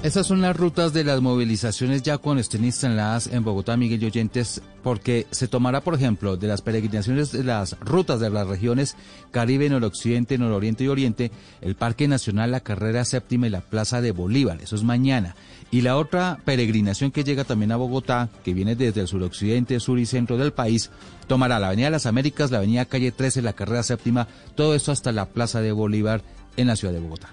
Esas 0.00 0.28
son 0.28 0.40
las 0.40 0.56
rutas 0.56 0.92
de 0.92 1.02
las 1.02 1.20
movilizaciones 1.20 2.02
ya 2.02 2.18
cuando 2.18 2.40
estén 2.40 2.64
instaladas 2.64 3.26
en 3.26 3.42
Bogotá, 3.42 3.76
Miguel 3.76 4.00
y 4.00 4.06
Oyentes, 4.06 4.62
porque 4.84 5.26
se 5.32 5.48
tomará, 5.48 5.80
por 5.80 5.94
ejemplo, 5.94 6.36
de 6.36 6.46
las 6.46 6.62
peregrinaciones 6.62 7.32
de 7.32 7.42
las 7.42 7.76
rutas 7.80 8.20
de 8.20 8.30
las 8.30 8.46
regiones 8.46 8.94
Caribe, 9.32 9.68
Noroccidente, 9.68 10.38
Nororiente 10.38 10.84
y 10.84 10.88
Oriente, 10.88 11.32
el 11.62 11.74
Parque 11.74 12.06
Nacional, 12.06 12.52
la 12.52 12.60
Carrera 12.60 13.04
Séptima 13.04 13.48
y 13.48 13.50
la 13.50 13.60
Plaza 13.60 14.00
de 14.00 14.12
Bolívar. 14.12 14.60
Eso 14.62 14.76
es 14.76 14.84
mañana. 14.84 15.34
Y 15.70 15.82
la 15.82 15.98
otra 15.98 16.38
peregrinación 16.44 17.10
que 17.10 17.24
llega 17.24 17.44
también 17.44 17.72
a 17.72 17.76
Bogotá, 17.76 18.30
que 18.42 18.54
viene 18.54 18.74
desde 18.74 19.02
el 19.02 19.08
suroccidente, 19.08 19.80
sur 19.80 19.98
y 19.98 20.06
centro 20.06 20.38
del 20.38 20.52
país, 20.52 20.90
tomará 21.26 21.58
la 21.58 21.66
Avenida 21.66 21.88
de 21.88 21.92
las 21.92 22.06
Américas, 22.06 22.50
la 22.50 22.58
Avenida 22.58 22.86
Calle 22.86 23.12
13, 23.12 23.42
la 23.42 23.52
Carrera 23.52 23.82
Séptima, 23.82 24.28
todo 24.54 24.74
esto 24.74 24.92
hasta 24.92 25.12
la 25.12 25.26
Plaza 25.26 25.60
de 25.60 25.72
Bolívar 25.72 26.22
en 26.56 26.68
la 26.68 26.76
ciudad 26.76 26.94
de 26.94 27.00
Bogotá. 27.00 27.28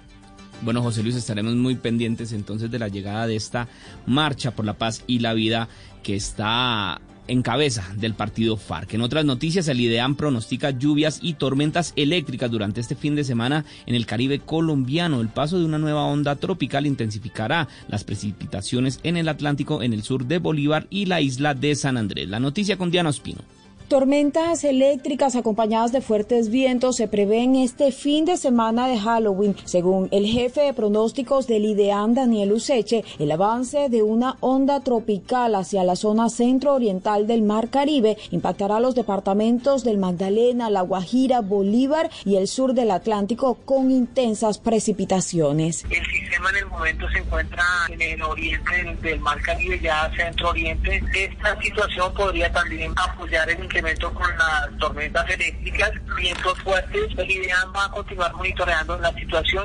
Bueno, 0.62 0.82
José 0.82 1.04
Luis, 1.04 1.16
estaremos 1.16 1.56
muy 1.56 1.76
pendientes 1.76 2.32
entonces 2.32 2.72
de 2.72 2.80
la 2.80 2.88
llegada 2.88 3.28
de 3.28 3.36
esta 3.36 3.68
marcha 4.06 4.52
por 4.52 4.66
la 4.66 4.78
paz 4.78 5.04
y 5.08 5.20
la 5.20 5.34
vida 5.34 5.70
que 6.04 6.16
está 6.16 7.00
en 7.28 7.42
cabeza 7.42 7.88
del 7.96 8.14
partido 8.14 8.58
FARC. 8.58 8.94
En 8.94 9.02
otras 9.02 9.26
noticias, 9.26 9.68
el 9.68 9.82
IDEAM 9.82 10.16
pronostica 10.16 10.72
lluvias 10.72 11.20
y 11.22 11.34
tormentas 11.34 11.94
eléctricas 11.96 12.52
durante 12.52 12.82
este 12.82 12.96
fin 12.96 13.16
de 13.16 13.24
semana 13.24 13.66
en 13.86 13.96
el 13.96 14.06
Caribe 14.06 14.40
colombiano. 14.40 15.22
El 15.22 15.30
paso 15.30 15.60
de 15.60 15.66
una 15.66 15.78
nueva 15.78 16.04
onda 16.06 16.36
tropical 16.36 16.86
intensificará 16.86 17.68
las 17.88 18.04
precipitaciones 18.04 19.00
en 19.04 19.18
el 19.18 19.30
Atlántico, 19.30 19.82
en 19.82 19.94
el 19.94 20.04
sur 20.04 20.26
de 20.26 20.40
Bolívar 20.40 20.88
y 20.90 21.06
la 21.06 21.22
isla 21.22 21.54
de 21.54 21.76
San 21.76 21.98
Andrés. 21.98 22.30
La 22.30 22.40
noticia 22.40 22.78
con 22.78 22.92
Diana 22.92 23.10
Ospino. 23.10 23.55
Tormentas 23.88 24.64
eléctricas 24.64 25.36
acompañadas 25.36 25.92
de 25.92 26.02
fuertes 26.02 26.50
vientos 26.50 26.96
se 26.96 27.08
prevén 27.08 27.56
este 27.56 27.92
fin 27.92 28.26
de 28.26 28.36
semana 28.36 28.88
de 28.88 28.98
Halloween. 28.98 29.56
Según 29.66 30.10
el 30.12 30.26
jefe 30.26 30.62
de 30.62 30.74
pronósticos 30.74 31.46
del 31.46 31.66
IDEAM, 31.66 32.16
Daniel 32.16 32.54
Useche, 32.54 33.04
el 33.20 33.32
avance 33.32 33.90
de 33.90 34.02
una 34.02 34.38
onda 34.40 34.80
tropical 34.80 35.54
hacia 35.54 35.84
la 35.84 35.96
zona 35.96 36.30
centro-oriental 36.30 37.28
del 37.28 37.44
Mar 37.44 37.70
Caribe 37.70 38.18
impactará 38.32 38.80
los 38.80 38.96
departamentos 38.96 39.84
del 39.84 40.00
Magdalena, 40.00 40.72
La 40.72 40.82
Guajira, 40.82 41.42
Bolívar 41.42 42.10
y 42.26 42.38
el 42.38 42.48
sur 42.48 42.74
del 42.74 42.90
Atlántico 42.90 43.60
con 43.66 43.92
intensas 43.92 44.58
precipitaciones. 44.58 45.86
El 45.92 46.06
sistema 46.08 46.50
en 46.50 46.56
el 46.58 46.66
momento 46.66 47.08
se 47.12 47.20
encuentra 47.20 47.64
en 47.90 48.02
el 48.02 48.22
oriente 48.24 48.98
del 49.04 49.20
Mar 49.20 49.40
Caribe, 49.42 49.80
ya 49.80 50.12
centro-oriente. 50.18 51.04
Esta 51.14 51.62
situación 51.62 52.12
podría 52.16 52.52
también 52.52 52.92
apoyar 52.98 53.48
el 53.48 53.75
incremento 53.76 54.14
con 54.14 54.28
las 54.38 54.78
tormentas 54.80 55.30
eléctricas, 55.30 55.92
vientos 56.18 56.58
fuertes. 56.60 57.04
El. 57.18 57.36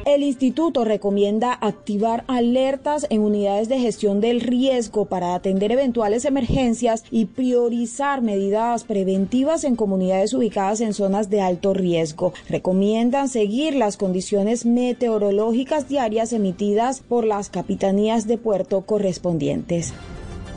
El 0.05 0.23
instituto 0.23 0.85
recomienda 0.85 1.57
activar 1.61 2.25
alertas 2.27 3.07
en 3.11 3.21
unidades 3.21 3.69
de 3.69 3.79
gestión 3.79 4.21
del 4.21 4.41
riesgo 4.41 5.05
para 5.05 5.35
atender 5.35 5.71
eventuales 5.71 6.25
emergencias 6.25 7.05
y 7.11 7.27
priorizar 7.27 8.21
medidas 8.21 8.85
preventivas 8.85 9.63
en 9.65 9.77
comunidades 9.77 10.35
ubicadas 10.35 10.81
en 10.81 10.93
zonas 10.93 11.31
de 11.31 11.43
alto 11.43 11.73
riesgo. 11.73 12.33
Recomiendan 12.49 13.29
seguir 13.29 13.75
las 13.75 13.97
condiciones 13.97 14.67
meteorológicas 14.67 15.89
diarias 15.89 16.33
emitidas 16.33 17.01
por 17.01 17.25
las 17.25 17.49
capitanías 17.49 18.27
de 18.27 18.39
puerto 18.39 18.81
correspondientes. 18.83 19.95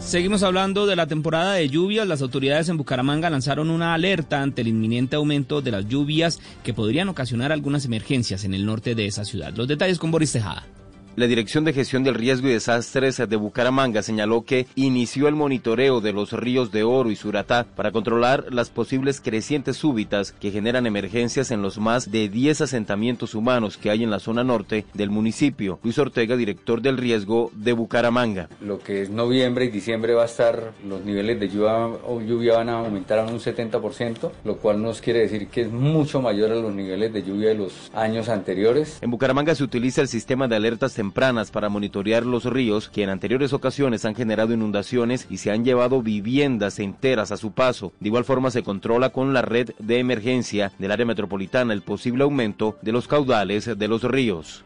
Seguimos 0.05 0.43
hablando 0.43 0.85
de 0.85 0.95
la 0.95 1.07
temporada 1.07 1.53
de 1.53 1.69
lluvias. 1.69 2.07
Las 2.07 2.21
autoridades 2.21 2.69
en 2.69 2.77
Bucaramanga 2.77 3.29
lanzaron 3.29 3.69
una 3.69 3.93
alerta 3.93 4.41
ante 4.41 4.61
el 4.61 4.67
inminente 4.67 5.15
aumento 5.15 5.61
de 5.61 5.71
las 5.71 5.87
lluvias 5.87 6.39
que 6.63 6.73
podrían 6.73 7.09
ocasionar 7.09 7.51
algunas 7.51 7.85
emergencias 7.85 8.43
en 8.43 8.53
el 8.53 8.65
norte 8.65 8.93
de 8.95 9.07
esa 9.07 9.25
ciudad. 9.25 9.53
Los 9.55 9.67
detalles 9.67 9.97
con 9.97 10.11
Boris 10.11 10.33
Tejada. 10.33 10.67
La 11.15 11.27
Dirección 11.27 11.63
de 11.63 11.73
Gestión 11.73 12.03
del 12.03 12.15
Riesgo 12.15 12.47
y 12.47 12.53
Desastres 12.53 13.17
de 13.17 13.35
Bucaramanga 13.35 14.01
señaló 14.01 14.45
que 14.45 14.65
inició 14.73 15.27
el 15.27 15.35
monitoreo 15.35 16.01
de 16.01 16.11
los 16.11 16.33
ríos 16.33 16.71
de 16.71 16.81
Oro 16.81 17.11
y 17.11 17.15
Suratá 17.15 17.67
para 17.75 17.91
controlar 17.91 18.45
las 18.49 18.71
posibles 18.71 19.21
crecientes 19.21 19.77
súbitas 19.77 20.31
que 20.31 20.49
generan 20.49 20.87
emergencias 20.87 21.51
en 21.51 21.61
los 21.61 21.77
más 21.77 22.09
de 22.09 22.29
10 22.29 22.61
asentamientos 22.61 23.35
humanos 23.35 23.77
que 23.77 23.91
hay 23.91 24.01
en 24.01 24.09
la 24.09 24.17
zona 24.17 24.43
norte 24.43 24.87
del 24.95 25.11
municipio. 25.11 25.77
Luis 25.83 25.99
Ortega, 25.99 26.35
director 26.35 26.81
del 26.81 26.97
riesgo 26.97 27.51
de 27.53 27.73
Bucaramanga. 27.73 28.49
Lo 28.59 28.79
que 28.79 29.03
es 29.03 29.11
noviembre 29.11 29.65
y 29.65 29.69
diciembre 29.69 30.15
va 30.15 30.23
a 30.23 30.25
estar, 30.25 30.71
los 30.83 31.05
niveles 31.05 31.39
de 31.39 31.47
lluvia, 31.47 31.85
o 32.07 32.21
lluvia 32.21 32.55
van 32.55 32.69
a 32.69 32.79
aumentar 32.79 33.19
a 33.19 33.25
un 33.27 33.39
70%, 33.39 34.31
lo 34.45 34.57
cual 34.57 34.81
nos 34.81 34.99
quiere 34.99 35.19
decir 35.19 35.47
que 35.49 35.61
es 35.61 35.71
mucho 35.71 36.23
mayor 36.23 36.51
a 36.53 36.55
los 36.55 36.73
niveles 36.73 37.13
de 37.13 37.21
lluvia 37.21 37.49
de 37.49 37.55
los 37.55 37.91
años 37.93 38.29
anteriores. 38.29 38.97
En 39.01 39.11
Bucaramanga 39.11 39.53
se 39.53 39.63
utiliza 39.63 40.01
el 40.01 40.07
sistema 40.07 40.47
de 40.47 40.55
alertas 40.55 41.02
tempranas 41.03 41.51
para 41.51 41.67
monitorear 41.67 42.25
los 42.25 42.45
ríos 42.45 42.87
que 42.87 43.03
en 43.03 43.09
anteriores 43.09 43.51
ocasiones 43.51 44.05
han 44.05 44.15
generado 44.15 44.53
inundaciones 44.53 45.27
y 45.29 45.39
se 45.39 45.51
han 45.51 45.65
llevado 45.65 46.01
viviendas 46.01 46.79
enteras 46.79 47.33
a 47.33 47.37
su 47.37 47.51
paso. 47.51 47.91
De 47.99 48.07
igual 48.07 48.23
forma 48.23 48.51
se 48.51 48.63
controla 48.63 49.09
con 49.09 49.33
la 49.33 49.41
red 49.41 49.71
de 49.79 49.99
emergencia 49.99 50.71
del 50.79 50.91
área 50.93 51.05
metropolitana 51.05 51.73
el 51.73 51.81
posible 51.81 52.23
aumento 52.23 52.77
de 52.81 52.93
los 52.93 53.09
caudales 53.09 53.77
de 53.77 53.87
los 53.89 54.01
ríos. 54.03 54.63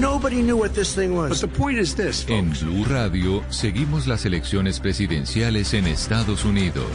Nobody 0.00 0.42
knew 0.42 0.56
what 0.56 0.70
this 0.70 0.96
thing 0.96 1.10
was. 1.12 1.40
But 1.40 1.48
the 1.48 1.56
point 1.56 1.78
is 1.78 1.94
this, 1.94 2.26
En 2.28 2.50
Blue 2.50 2.84
Radio 2.88 3.44
seguimos 3.48 4.08
las 4.08 4.26
elecciones 4.26 4.80
presidenciales 4.80 5.74
en 5.74 5.86
Estados 5.86 6.44
Unidos. 6.44 6.88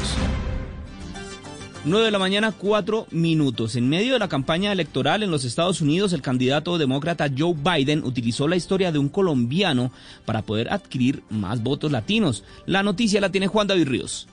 9 1.84 2.06
de 2.06 2.12
la 2.12 2.20
mañana, 2.20 2.52
4 2.52 3.08
minutos. 3.10 3.76
En 3.76 3.90
medio 3.90 4.14
de 4.14 4.20
la 4.20 4.28
campaña 4.28 4.72
electoral 4.72 5.24
en 5.24 5.32
los 5.32 5.46
Estados 5.46 5.82
Unidos, 5.82 6.14
el 6.14 6.22
candidato 6.22 6.78
demócrata 6.78 7.28
Joe 7.36 7.56
Biden 7.56 8.04
utilizó 8.04 8.48
la 8.48 8.56
historia 8.56 8.92
de 8.92 9.00
un 9.00 9.10
colombiano 9.10 9.92
para 10.26 10.44
poder 10.44 10.72
adquirir 10.72 11.24
más 11.32 11.64
votos 11.64 11.92
latinos. 11.92 12.44
La 12.68 12.84
noticia 12.84 13.20
la 13.20 13.32
tiene 13.32 13.48
Juan 13.48 13.66
David 13.66 13.88
Ríos. 13.88 14.28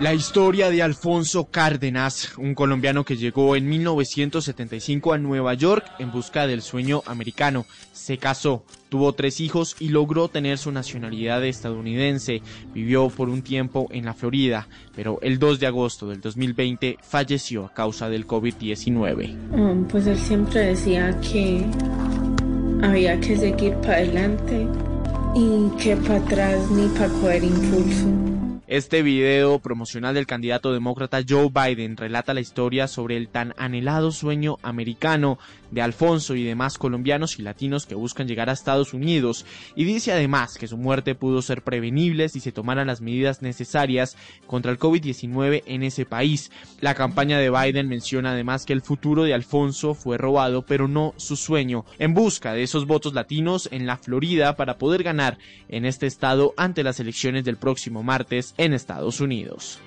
La 0.00 0.14
historia 0.14 0.70
de 0.70 0.80
Alfonso 0.80 1.48
Cárdenas, 1.50 2.38
un 2.38 2.54
colombiano 2.54 3.04
que 3.04 3.16
llegó 3.16 3.56
en 3.56 3.68
1975 3.68 5.12
a 5.12 5.18
Nueva 5.18 5.54
York 5.54 5.84
en 5.98 6.12
busca 6.12 6.46
del 6.46 6.62
sueño 6.62 7.02
americano. 7.04 7.66
Se 7.92 8.16
casó, 8.16 8.64
tuvo 8.90 9.12
tres 9.14 9.40
hijos 9.40 9.74
y 9.80 9.88
logró 9.88 10.28
tener 10.28 10.58
su 10.58 10.70
nacionalidad 10.70 11.44
estadounidense. 11.44 12.42
Vivió 12.72 13.08
por 13.08 13.28
un 13.28 13.42
tiempo 13.42 13.88
en 13.90 14.04
la 14.04 14.14
Florida, 14.14 14.68
pero 14.94 15.18
el 15.20 15.40
2 15.40 15.58
de 15.58 15.66
agosto 15.66 16.08
del 16.08 16.20
2020 16.20 16.98
falleció 17.02 17.66
a 17.66 17.74
causa 17.74 18.08
del 18.08 18.24
COVID-19. 18.24 19.50
Um, 19.50 19.84
pues 19.88 20.06
él 20.06 20.16
siempre 20.16 20.60
decía 20.60 21.18
que 21.20 21.66
había 22.82 23.18
que 23.18 23.36
seguir 23.36 23.74
para 23.78 23.96
adelante 23.96 24.68
y 25.34 25.70
que 25.76 25.96
para 25.96 26.18
atrás 26.18 26.70
ni 26.70 26.86
para 26.88 27.08
coger 27.08 27.42
impulso. 27.42 28.37
Este 28.68 29.02
video 29.02 29.60
promocional 29.60 30.14
del 30.14 30.26
candidato 30.26 30.74
demócrata 30.74 31.22
Joe 31.26 31.48
Biden 31.48 31.96
relata 31.96 32.34
la 32.34 32.42
historia 32.42 32.86
sobre 32.86 33.16
el 33.16 33.28
tan 33.28 33.54
anhelado 33.56 34.12
sueño 34.12 34.58
americano 34.60 35.38
de 35.70 35.80
Alfonso 35.80 36.34
y 36.34 36.44
demás 36.44 36.76
colombianos 36.76 37.38
y 37.38 37.42
latinos 37.42 37.86
que 37.86 37.94
buscan 37.94 38.28
llegar 38.28 38.50
a 38.50 38.52
Estados 38.52 38.92
Unidos 38.92 39.46
y 39.74 39.84
dice 39.84 40.12
además 40.12 40.58
que 40.58 40.68
su 40.68 40.76
muerte 40.76 41.14
pudo 41.14 41.40
ser 41.40 41.62
prevenible 41.62 42.28
si 42.28 42.40
se 42.40 42.52
tomaran 42.52 42.88
las 42.88 43.00
medidas 43.00 43.40
necesarias 43.40 44.18
contra 44.46 44.70
el 44.70 44.78
COVID-19 44.78 45.62
en 45.64 45.82
ese 45.82 46.04
país. 46.04 46.50
La 46.82 46.94
campaña 46.94 47.38
de 47.38 47.48
Biden 47.48 47.88
menciona 47.88 48.32
además 48.32 48.66
que 48.66 48.74
el 48.74 48.82
futuro 48.82 49.24
de 49.24 49.32
Alfonso 49.32 49.94
fue 49.94 50.18
robado 50.18 50.66
pero 50.66 50.88
no 50.88 51.14
su 51.16 51.36
sueño 51.36 51.86
en 51.98 52.12
busca 52.12 52.52
de 52.52 52.64
esos 52.64 52.86
votos 52.86 53.14
latinos 53.14 53.70
en 53.72 53.86
la 53.86 53.96
Florida 53.96 54.56
para 54.56 54.76
poder 54.76 55.04
ganar 55.04 55.38
en 55.70 55.86
este 55.86 56.06
estado 56.06 56.52
ante 56.58 56.82
las 56.82 57.00
elecciones 57.00 57.44
del 57.44 57.56
próximo 57.56 58.02
martes 58.02 58.54
en 58.58 58.74
Estados 58.74 59.20
Unidos. 59.20 59.80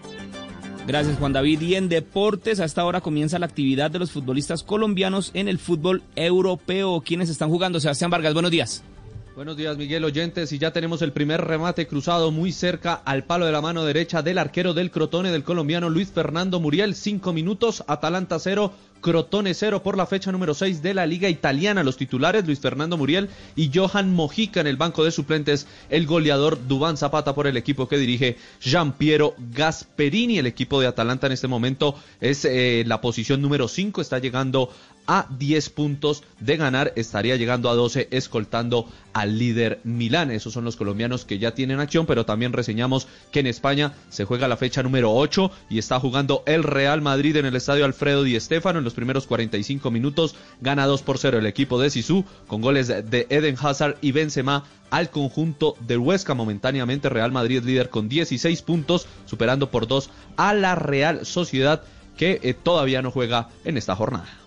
Gracias 0.88 1.18
Juan 1.19 1.34
David. 1.34 1.61
Y 1.61 1.76
en 1.76 1.89
deportes, 1.89 2.60
a 2.60 2.65
esta 2.65 2.84
hora 2.85 3.02
comienza 3.02 3.39
la 3.39 3.45
actividad 3.45 3.91
de 3.91 3.99
los 3.99 4.11
futbolistas 4.11 4.64
colombianos 4.64 5.31
en 5.34 5.48
el 5.48 5.60
fútbol 5.60 6.02
europeo. 6.15 7.02
¿Quiénes 7.06 7.30
están 7.30 7.49
jugando? 7.49 7.80
Sebastián 7.80 8.10
Vargas, 8.10 8.34
buenos 8.34 8.52
días. 8.52 8.84
Buenos 9.33 9.55
días, 9.55 9.77
Miguel 9.77 10.03
Oyentes. 10.03 10.51
Y 10.51 10.57
ya 10.57 10.73
tenemos 10.73 11.01
el 11.01 11.13
primer 11.13 11.39
remate 11.39 11.87
cruzado 11.87 12.31
muy 12.31 12.51
cerca 12.51 12.93
al 12.93 13.23
palo 13.23 13.45
de 13.45 13.53
la 13.53 13.61
mano 13.61 13.85
derecha 13.85 14.21
del 14.21 14.37
arquero 14.37 14.73
del 14.73 14.91
Crotone 14.91 15.31
del 15.31 15.45
colombiano 15.45 15.89
Luis 15.89 16.11
Fernando 16.11 16.59
Muriel. 16.59 16.95
Cinco 16.95 17.31
minutos, 17.31 17.81
Atalanta 17.87 18.39
cero, 18.39 18.73
Crotone 18.99 19.53
cero 19.53 19.81
por 19.83 19.97
la 19.97 20.05
fecha 20.05 20.31
número 20.31 20.53
6 20.53 20.83
de 20.83 20.93
la 20.93 21.05
Liga 21.05 21.29
Italiana. 21.29 21.81
Los 21.81 21.95
titulares 21.95 22.45
Luis 22.45 22.59
Fernando 22.59 22.97
Muriel 22.97 23.29
y 23.55 23.71
Johan 23.73 24.13
Mojica 24.13 24.59
en 24.59 24.67
el 24.67 24.77
banco 24.77 25.05
de 25.05 25.11
suplentes. 25.11 25.65
El 25.89 26.05
goleador 26.05 26.67
Dubán 26.67 26.97
Zapata 26.97 27.33
por 27.33 27.47
el 27.47 27.55
equipo 27.55 27.87
que 27.87 27.97
dirige 27.97 28.37
Gian 28.59 28.91
Piero 28.91 29.33
Gasperini. 29.53 30.39
El 30.39 30.45
equipo 30.45 30.81
de 30.81 30.87
Atalanta 30.87 31.27
en 31.27 31.33
este 31.33 31.47
momento 31.47 31.95
es 32.19 32.43
eh, 32.43 32.83
la 32.85 32.99
posición 32.99 33.41
número 33.41 33.69
5. 33.69 34.01
Está 34.01 34.19
llegando 34.19 34.71
a 35.07 35.28
10 35.38 35.69
puntos 35.69 36.23
de 36.40 36.57
ganar. 36.57 36.94
Estaría 36.95 37.36
llegando 37.36 37.69
a 37.69 37.76
12 37.76 38.07
escoltando 38.11 38.88
al 39.14 39.38
líder 39.38 39.80
Milán. 39.84 40.32
Esos 40.32 40.53
son 40.53 40.65
los 40.65 40.76
colombianos 40.76 41.26
que 41.26 41.40
ya 41.40 41.52
tienen 41.52 41.80
acción, 41.80 42.06
pero 42.06 42.26
también 42.26 42.53
reseñamos 42.53 43.07
que 43.32 43.40
en 43.40 43.48
España 43.48 43.94
se 44.10 44.26
juega 44.26 44.48
la 44.48 44.57
fecha 44.57 44.84
número 44.84 45.14
8 45.14 45.52
y 45.69 45.80
está 45.80 45.99
jugando 45.99 46.44
el 46.45 46.64
Real 46.64 47.02
Madrid 47.02 47.36
en 47.36 47.45
el 47.45 47.56
estadio 47.56 47.86
Alfredo 47.86 48.23
Di 48.23 48.40
Stéfano 48.40 48.80
en 48.80 48.86
los 48.86 48.94
primeros 48.94 49.28
45 49.28 49.91
minutos. 49.91 50.36
Gana 50.61 50.86
2 50.86 51.02
por 51.02 51.18
0 51.18 51.40
el 51.40 51.45
equipo 51.45 51.80
de 51.80 51.90
Sisu 51.90 52.26
con 52.48 52.61
goles 52.61 52.88
de 52.88 53.28
Eden 53.30 53.57
Hazard 53.61 53.98
y 54.02 54.11
Benzema 54.11 54.64
al 54.90 55.10
conjunto 55.10 55.76
del 55.80 55.99
Huesca. 55.99 56.34
Momentáneamente 56.34 57.10
Real 57.10 57.32
Madrid 57.32 57.64
líder 57.64 57.90
con 57.90 58.10
16 58.10 58.61
puntos, 58.61 59.07
superando 59.26 59.72
por 59.72 59.88
2 59.88 60.10
a 60.38 60.53
la 60.53 60.76
Real 60.76 61.26
Sociedad 61.26 61.84
que 62.18 62.40
eh, 62.44 62.53
todavía 62.53 63.02
no 63.02 63.11
juega 63.11 63.49
en 63.64 63.78
esta 63.78 63.95
jornada. 63.95 64.40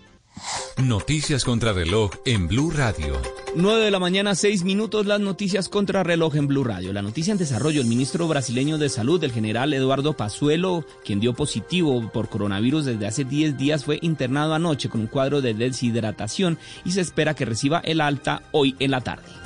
Noticias 0.79 1.45
contra 1.45 1.73
reloj 1.73 2.11
en 2.25 2.49
Blue 2.49 2.71
Radio. 2.71 3.21
9 3.55 3.85
de 3.85 3.91
la 3.91 4.01
mañana, 4.01 4.35
6 4.35 4.65
minutos, 4.65 5.07
las 5.07 5.21
noticias 5.21 5.69
contra 5.69 6.03
reloj 6.03 6.35
en 6.35 6.49
Blue 6.49 6.65
Radio. 6.65 6.93
La 6.93 7.03
noticia 7.03 7.33
en 7.33 7.39
desarrollo, 7.39 7.81
el 7.81 7.87
ministro 7.87 8.27
brasileño 8.27 8.77
de 8.77 8.89
Salud, 8.89 9.23
el 9.23 9.33
general 9.33 9.73
Eduardo 9.73 10.15
Pazuelo, 10.15 10.85
quien 11.05 11.21
dio 11.21 11.35
positivo 11.35 12.11
por 12.13 12.29
coronavirus 12.29 12.85
desde 12.87 13.07
hace 13.07 13.25
10 13.25 13.57
días, 13.57 13.85
fue 13.85 13.99
internado 14.03 14.55
anoche 14.55 14.89
con 14.89 15.03
un 15.03 15.07
cuadro 15.07 15.41
de 15.41 15.55
deshidratación 15.55 16.59
y 16.85 16.93
se 16.93 17.01
espera 17.01 17.35
que 17.35 17.45
reciba 17.45 17.79
el 17.79 18.01
alta 18.01 18.43
hoy 18.51 18.75
en 18.81 18.91
la 18.91 19.03
tarde. 19.03 19.44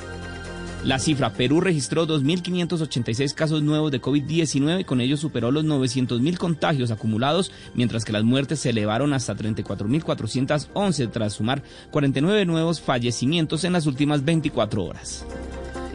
La 0.83 0.97
cifra, 0.97 1.33
Perú 1.33 1.59
registró 1.59 2.07
2.586 2.07 3.33
casos 3.33 3.61
nuevos 3.61 3.91
de 3.91 4.01
COVID-19 4.01 4.79
y 4.79 4.83
con 4.85 5.01
ello 5.01 5.17
superó 5.17 5.51
los 5.51 5.65
900.000 5.65 6.37
contagios 6.37 6.89
acumulados, 6.89 7.51
mientras 7.73 8.05
que 8.05 8.13
las 8.13 8.23
muertes 8.23 8.61
se 8.61 8.69
elevaron 8.69 9.13
hasta 9.13 9.35
34.411 9.35 11.11
tras 11.11 11.33
sumar 11.33 11.63
49 11.91 12.45
nuevos 12.45 12.79
fallecimientos 12.79 13.65
en 13.65 13.73
las 13.73 13.87
últimas 13.87 14.23
24 14.23 14.85
horas. 14.85 15.25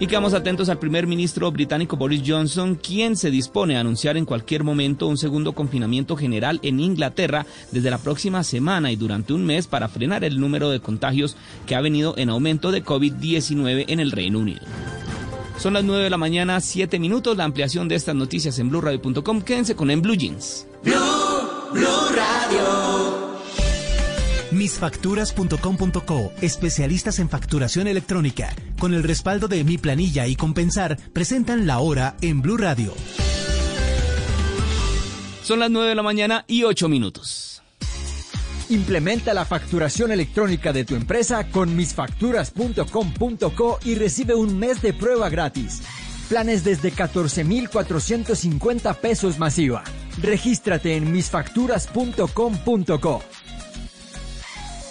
Y 0.01 0.09
quedamos 0.09 0.35
atentos 0.35 0.69
al 0.69 0.81
primer 0.81 1.07
ministro 1.07 1.51
británico 1.53 1.97
Boris 1.97 2.23
Johnson, 2.27 2.75
quien 2.75 3.17
se 3.17 3.31
dispone 3.31 3.77
a 3.77 3.81
anunciar 3.81 4.17
en 4.17 4.25
cualquier 4.25 4.65
momento 4.65 5.07
un 5.07 5.17
segundo 5.17 5.53
confinamiento 5.53 6.17
general 6.17 6.59
en 6.63 6.81
Inglaterra 6.81 7.47
desde 7.71 7.91
la 7.91 7.99
próxima 7.99 8.43
semana 8.43 8.91
y 8.91 8.97
durante 8.97 9.33
un 9.33 9.47
mes 9.47 9.69
para 9.69 9.89
frenar 9.89 10.25
el 10.25 10.41
número 10.41 10.71
de 10.71 10.81
contagios 10.81 11.37
que 11.67 11.77
ha 11.77 11.81
venido 11.81 12.15
en 12.19 12.29
aumento 12.29 12.73
de 12.73 12.85
COVID-19 12.85 13.85
en 13.87 14.01
el 14.01 14.11
Reino 14.11 14.41
Unido. 14.41 14.63
Son 15.59 15.75
las 15.75 15.85
9 15.85 16.05
de 16.05 16.11
la 16.11 16.19
mañana, 16.19 16.61
7 16.61 16.99
minutos. 16.99 17.37
La 17.37 17.45
ampliación 17.45 17.87
de 17.87 17.95
estas 17.95 18.17
noticias 18.17 18.59
en 18.59 18.71
blueradio.com. 18.71 19.43
Quédense 19.43 19.77
con 19.77 19.91
En 19.91 20.03
Blue 20.03 20.17
Jeans. 20.17 20.67
Misfacturas.com.co, 24.55 26.33
especialistas 26.41 27.19
en 27.19 27.29
facturación 27.29 27.89
electrónica, 27.89 28.55
con 28.79 28.95
el 28.95 29.03
respaldo 29.03 29.49
de 29.49 29.65
Mi 29.65 29.79
Planilla 29.79 30.29
y 30.29 30.37
Compensar, 30.37 30.97
presentan 31.13 31.67
la 31.67 31.81
hora 31.81 32.15
en 32.21 32.41
Blue 32.41 32.57
Radio. 32.57 32.95
Son 35.43 35.59
las 35.59 35.71
9 35.71 35.89
de 35.89 35.97
la 35.97 36.05
mañana 36.05 36.45
y 36.47 36.63
8 36.63 36.89
minutos. 36.89 37.63
Implementa 38.71 39.35
la 39.35 39.45
facturación 39.45 40.13
electrónica 40.13 40.73
de 40.73 40.85
tu 40.85 40.95
empresa 40.95 41.51
con 41.51 41.75
misfacturas.com.co 41.77 43.81
y 43.85 43.97
recibe 43.97 44.37
un 44.37 44.57
mes 44.59 44.81
de 44.81 44.93
prueba 44.93 45.31
gratis. 45.31 45.83
Planes 46.29 46.63
desde 46.65 46.93
14,450 46.93 48.95
pesos 48.95 49.39
masiva. 49.39 49.83
Regístrate 50.23 50.97
en 50.97 51.13
misfacturas.com.co. 51.13 53.23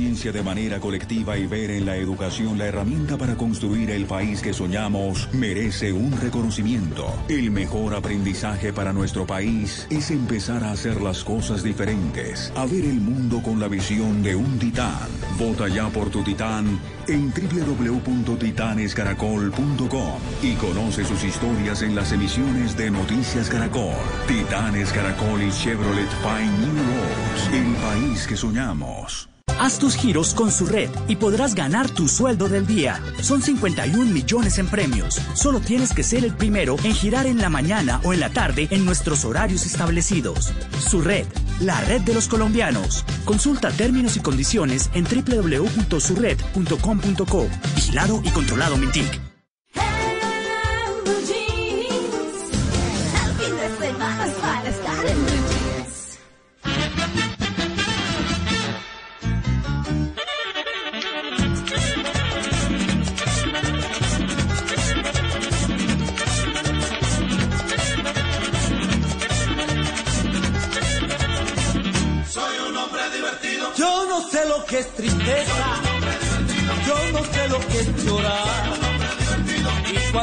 Conciencia 0.00 0.32
de 0.32 0.42
manera 0.42 0.80
colectiva 0.80 1.36
y 1.36 1.46
ver 1.46 1.70
en 1.70 1.84
la 1.84 1.94
educación 1.94 2.56
la 2.56 2.64
herramienta 2.64 3.18
para 3.18 3.36
construir 3.36 3.90
el 3.90 4.06
país 4.06 4.40
que 4.40 4.54
soñamos 4.54 5.28
merece 5.34 5.92
un 5.92 6.18
reconocimiento. 6.18 7.12
El 7.28 7.50
mejor 7.50 7.94
aprendizaje 7.94 8.72
para 8.72 8.94
nuestro 8.94 9.26
país 9.26 9.86
es 9.90 10.10
empezar 10.10 10.64
a 10.64 10.72
hacer 10.72 11.02
las 11.02 11.22
cosas 11.22 11.62
diferentes, 11.62 12.50
a 12.56 12.64
ver 12.64 12.86
el 12.86 12.98
mundo 12.98 13.42
con 13.42 13.60
la 13.60 13.68
visión 13.68 14.22
de 14.22 14.36
un 14.36 14.58
titán. 14.58 15.06
Vota 15.38 15.68
ya 15.68 15.90
por 15.90 16.08
tu 16.08 16.22
titán 16.22 16.80
en 17.06 17.30
www.titanescaracol.com 17.30 20.18
y 20.42 20.54
conoce 20.54 21.04
sus 21.04 21.24
historias 21.24 21.82
en 21.82 21.94
las 21.94 22.10
emisiones 22.12 22.74
de 22.74 22.90
Noticias 22.90 23.50
Caracol. 23.50 23.92
Titanes 24.26 24.92
Caracol 24.92 25.42
y 25.42 25.50
Chevrolet 25.50 26.08
Pine 26.22 26.58
New 26.58 26.72
Roads, 26.72 27.50
el 27.52 27.74
país 27.74 28.26
que 28.26 28.38
soñamos. 28.38 29.29
Haz 29.58 29.78
tus 29.78 29.96
giros 29.96 30.34
con 30.34 30.50
su 30.50 30.66
red 30.66 30.90
y 31.08 31.16
podrás 31.16 31.54
ganar 31.54 31.88
tu 31.90 32.08
sueldo 32.08 32.48
del 32.48 32.66
día. 32.66 33.00
Son 33.22 33.42
51 33.42 34.10
millones 34.10 34.58
en 34.58 34.68
premios. 34.68 35.20
Solo 35.34 35.60
tienes 35.60 35.92
que 35.92 36.02
ser 36.02 36.24
el 36.24 36.34
primero 36.34 36.76
en 36.84 36.94
girar 36.94 37.26
en 37.26 37.38
la 37.38 37.48
mañana 37.48 38.00
o 38.04 38.12
en 38.12 38.20
la 38.20 38.30
tarde 38.30 38.68
en 38.70 38.84
nuestros 38.84 39.24
horarios 39.24 39.66
establecidos. 39.66 40.52
Su 40.78 41.00
red, 41.00 41.26
la 41.60 41.80
red 41.82 42.02
de 42.02 42.14
los 42.14 42.28
colombianos. 42.28 43.04
Consulta 43.24 43.70
términos 43.70 44.16
y 44.16 44.20
condiciones 44.20 44.90
en 44.94 45.04
www.surred.com.co. 45.04 47.48
Vigilado 47.74 48.20
y 48.24 48.30
controlado 48.30 48.76
Mintic. 48.76 49.20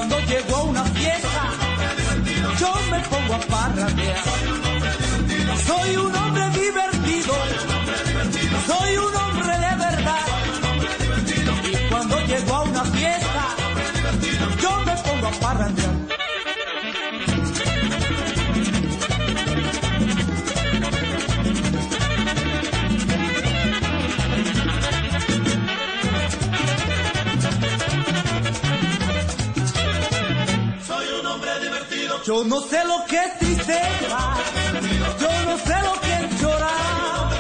Cuando 0.08 0.26
llego 0.28 0.56
a 0.56 0.64
una 0.64 0.84
fiesta, 0.86 1.44
yo 2.60 2.74
me 2.92 3.00
pongo 3.10 3.34
a 3.34 3.40
parrandear. 3.40 4.24
Soy 5.66 5.96
un 5.98 6.16
hombre 6.16 6.50
divertido. 6.52 7.34
Soy 8.68 8.98
un 8.98 9.16
hombre 9.16 9.52
de 9.52 9.76
verdad. 9.76 10.26
Y 11.64 11.90
cuando 11.90 12.26
llego 12.26 12.56
a 12.56 12.62
una 12.62 12.86
fiesta, 12.86 13.46
yo 14.62 14.80
me 14.86 14.96
pongo 14.96 15.28
a 15.28 15.32
parrandear. 15.32 15.97
Yo 32.28 32.44
no 32.44 32.60
sé 32.60 32.84
lo 32.84 33.06
que 33.06 33.16
es 33.16 33.40
tristeza. 33.40 34.20
Yo 35.18 35.32
no 35.46 35.58
sé 35.60 35.76
lo 35.82 35.94
que 36.02 36.14
es 36.26 36.42
llorar. 36.42 37.32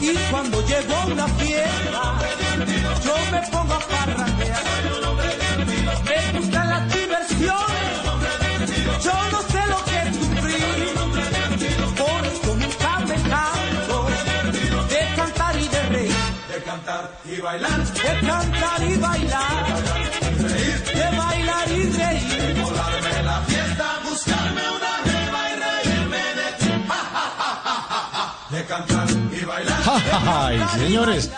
Y 0.00 0.14
cuando 0.30 0.66
llego 0.66 0.94
a 0.94 1.04
una 1.04 1.28
fiesta, 1.28 2.18
yo 3.04 3.14
me 3.30 3.42
pongo 3.50 3.74
a 3.74 3.78
parrandear. 3.78 4.62
Me 6.06 6.38
gustan 6.38 6.66
las 6.70 6.94
diversiones. 6.94 7.96
Yo 9.04 9.12
no 9.32 9.42
sé 9.52 9.66
lo 9.68 9.84
que 9.84 9.98
es 10.08 10.16
sufrir. 10.16 10.94
Por 12.00 12.24
eso 12.24 12.56
nunca 12.56 12.98
me 13.00 13.16
canso 13.28 14.06
de 14.88 15.14
cantar 15.14 15.56
y 15.60 15.68
de 15.68 15.82
reír. 15.90 16.16
De 16.48 16.62
cantar 16.64 17.10
y 17.22 17.38
bailar. 17.42 17.84
De 17.84 18.26
cantar 18.26 18.82
y 18.82 18.96
bailar. 18.96 19.75
Cantar 28.66 29.06
y 29.10 29.44
bailar. 29.44 29.80
Ay, 30.26 30.60
señores. 30.78 31.30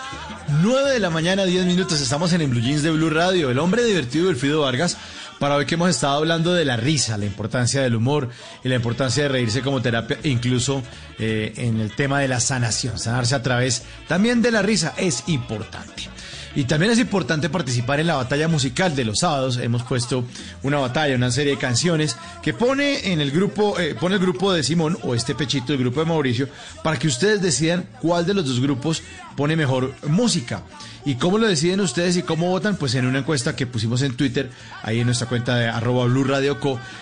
9 0.63 0.93
de 0.93 0.99
la 0.99 1.11
mañana, 1.11 1.45
10 1.45 1.67
minutos, 1.67 2.01
estamos 2.01 2.33
en 2.33 2.41
el 2.41 2.49
Blue 2.49 2.61
Jeans 2.61 2.83
de 2.83 2.91
Blue 2.91 3.11
Radio. 3.11 3.51
El 3.51 3.59
hombre 3.59 3.85
divertido 3.85 4.29
Wilfrido 4.29 4.63
Vargas, 4.63 4.97
para 5.39 5.57
hoy 5.57 5.67
que 5.67 5.75
hemos 5.75 5.91
estado 5.91 6.17
hablando 6.17 6.55
de 6.55 6.65
la 6.65 6.77
risa, 6.77 7.19
la 7.19 7.27
importancia 7.27 7.83
del 7.83 7.95
humor 7.95 8.31
y 8.65 8.69
la 8.69 8.77
importancia 8.77 9.25
de 9.25 9.29
reírse 9.29 9.61
como 9.61 9.83
terapia, 9.83 10.19
incluso 10.25 10.83
eh, 11.19 11.53
en 11.57 11.81
el 11.81 11.95
tema 11.95 12.21
de 12.21 12.29
la 12.29 12.41
sanación. 12.41 12.99
Sanarse 12.99 13.35
a 13.35 13.43
través 13.43 13.83
también 14.09 14.41
de 14.41 14.51
la 14.51 14.63
risa 14.63 14.95
es 14.97 15.25
importante. 15.27 16.09
Y 16.55 16.65
también 16.65 16.93
es 16.93 16.99
importante 16.99 17.49
participar 17.49 18.01
en 18.01 18.07
la 18.07 18.17
batalla 18.17 18.49
musical 18.49 18.97
de 18.97 19.05
los 19.05 19.21
sábados. 19.21 19.59
Hemos 19.59 19.83
puesto 19.83 20.25
una 20.63 20.79
batalla, 20.79 21.15
una 21.15 21.31
serie 21.31 21.53
de 21.53 21.59
canciones 21.59 22.17
que 22.43 22.55
pone 22.55 23.13
en 23.13 23.21
el 23.21 23.31
grupo, 23.31 23.79
eh, 23.79 23.95
pone 23.95 24.17
el 24.17 24.21
grupo 24.21 24.53
de 24.53 24.63
Simón 24.63 24.99
o 25.03 25.15
este 25.15 25.35
pechito, 25.35 25.73
el 25.73 25.79
grupo 25.79 26.01
de 26.01 26.07
Mauricio, 26.07 26.49
para 26.83 26.99
que 26.99 27.09
ustedes 27.09 27.43
decidan 27.43 27.89
cuál 28.01 28.27
de 28.27 28.35
los 28.35 28.47
dos 28.47 28.61
grupos 28.61 29.03
pone 29.37 29.57
mejor 29.57 29.95
música. 30.09 30.63
¿Y 31.05 31.15
cómo 31.15 31.39
lo 31.39 31.47
deciden 31.47 31.81
ustedes 31.81 32.17
y 32.17 32.23
cómo 32.23 32.49
votan? 32.49 32.77
Pues 32.77 32.95
en 32.95 33.07
una 33.07 33.21
encuesta 33.21 33.57
que 33.57 33.67
pusimos 33.67 34.03
en 34.03 34.17
Twitter, 34.17 34.51
ahí 34.83 35.01
en 35.01 35.07
nuestra 35.07 35.29
cuenta 35.29 35.57
de 35.57 35.69
arroba 35.69 36.05
Blue 36.07 36.25
Radio. 36.25 36.59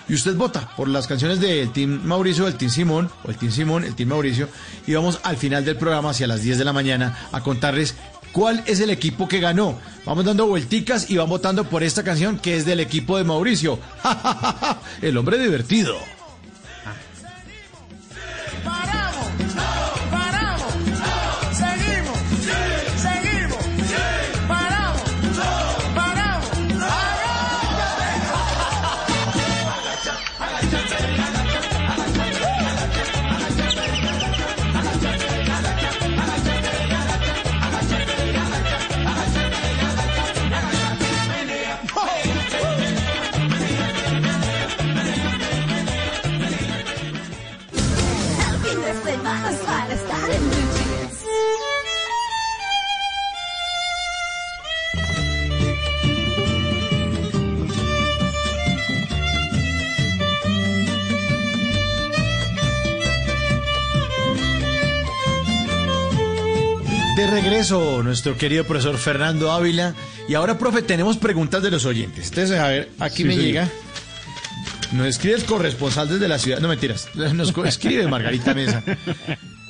Y 0.09 0.14
usted 0.14 0.36
vota 0.36 0.70
por 0.77 0.86
las 0.86 1.06
canciones 1.06 1.40
del 1.40 1.73
Team 1.73 2.02
Mauricio, 2.05 2.44
del 2.44 2.55
Team 2.55 2.70
Simón, 2.70 3.10
o 3.24 3.31
el 3.31 3.36
Team 3.36 3.52
Simón, 3.52 3.85
el 3.85 3.94
Team 3.94 4.10
Mauricio. 4.10 4.48
Y 4.86 4.94
vamos 4.94 5.18
al 5.24 5.36
final 5.36 5.64
del 5.64 5.77
programa, 5.77 6.10
hacia 6.10 6.27
las 6.27 6.43
10 6.43 6.59
de 6.59 6.64
la 6.64 6.73
mañana, 6.73 7.18
a 7.32 7.43
contarles 7.43 7.97
cuál 8.36 8.62
es 8.66 8.80
el 8.80 8.90
equipo 8.90 9.26
que 9.28 9.40
ganó. 9.40 9.78
Vamos 10.04 10.26
dando 10.26 10.46
vuelticas 10.46 11.08
y 11.08 11.16
van 11.16 11.26
votando 11.26 11.64
por 11.64 11.82
esta 11.82 12.04
canción 12.04 12.38
que 12.38 12.54
es 12.54 12.66
del 12.66 12.80
equipo 12.80 13.16
de 13.16 13.24
Mauricio. 13.24 13.78
el 15.00 15.16
hombre 15.16 15.38
divertido. 15.38 15.96
Regreso, 67.51 68.02
nuestro 68.02 68.36
querido 68.36 68.64
profesor 68.64 68.98
Fernando 68.98 69.52
Ávila. 69.52 69.94
Y 70.28 70.35
ahora, 70.35 70.59
profe, 70.59 70.82
tenemos 70.82 71.16
preguntas 71.16 71.62
de 71.62 71.70
los 71.70 71.85
oyentes. 71.85 72.28
Entonces, 72.28 72.59
a 72.59 72.68
ver, 72.68 72.90
aquí 72.98 73.18
Sí, 73.18 73.24
me 73.24 73.31
señor. 73.31 73.47
llega. 73.47 73.68
Nos 74.93 75.06
escribe 75.06 75.36
el 75.36 75.44
corresponsal 75.44 76.09
desde 76.09 76.28
la 76.28 76.39
ciudad. 76.39 76.60
No 76.60 76.68
mentiras. 76.68 77.09
Nos 77.14 77.52
escribe 77.66 78.06
Margarita 78.06 78.55
Mesa. 78.55 78.82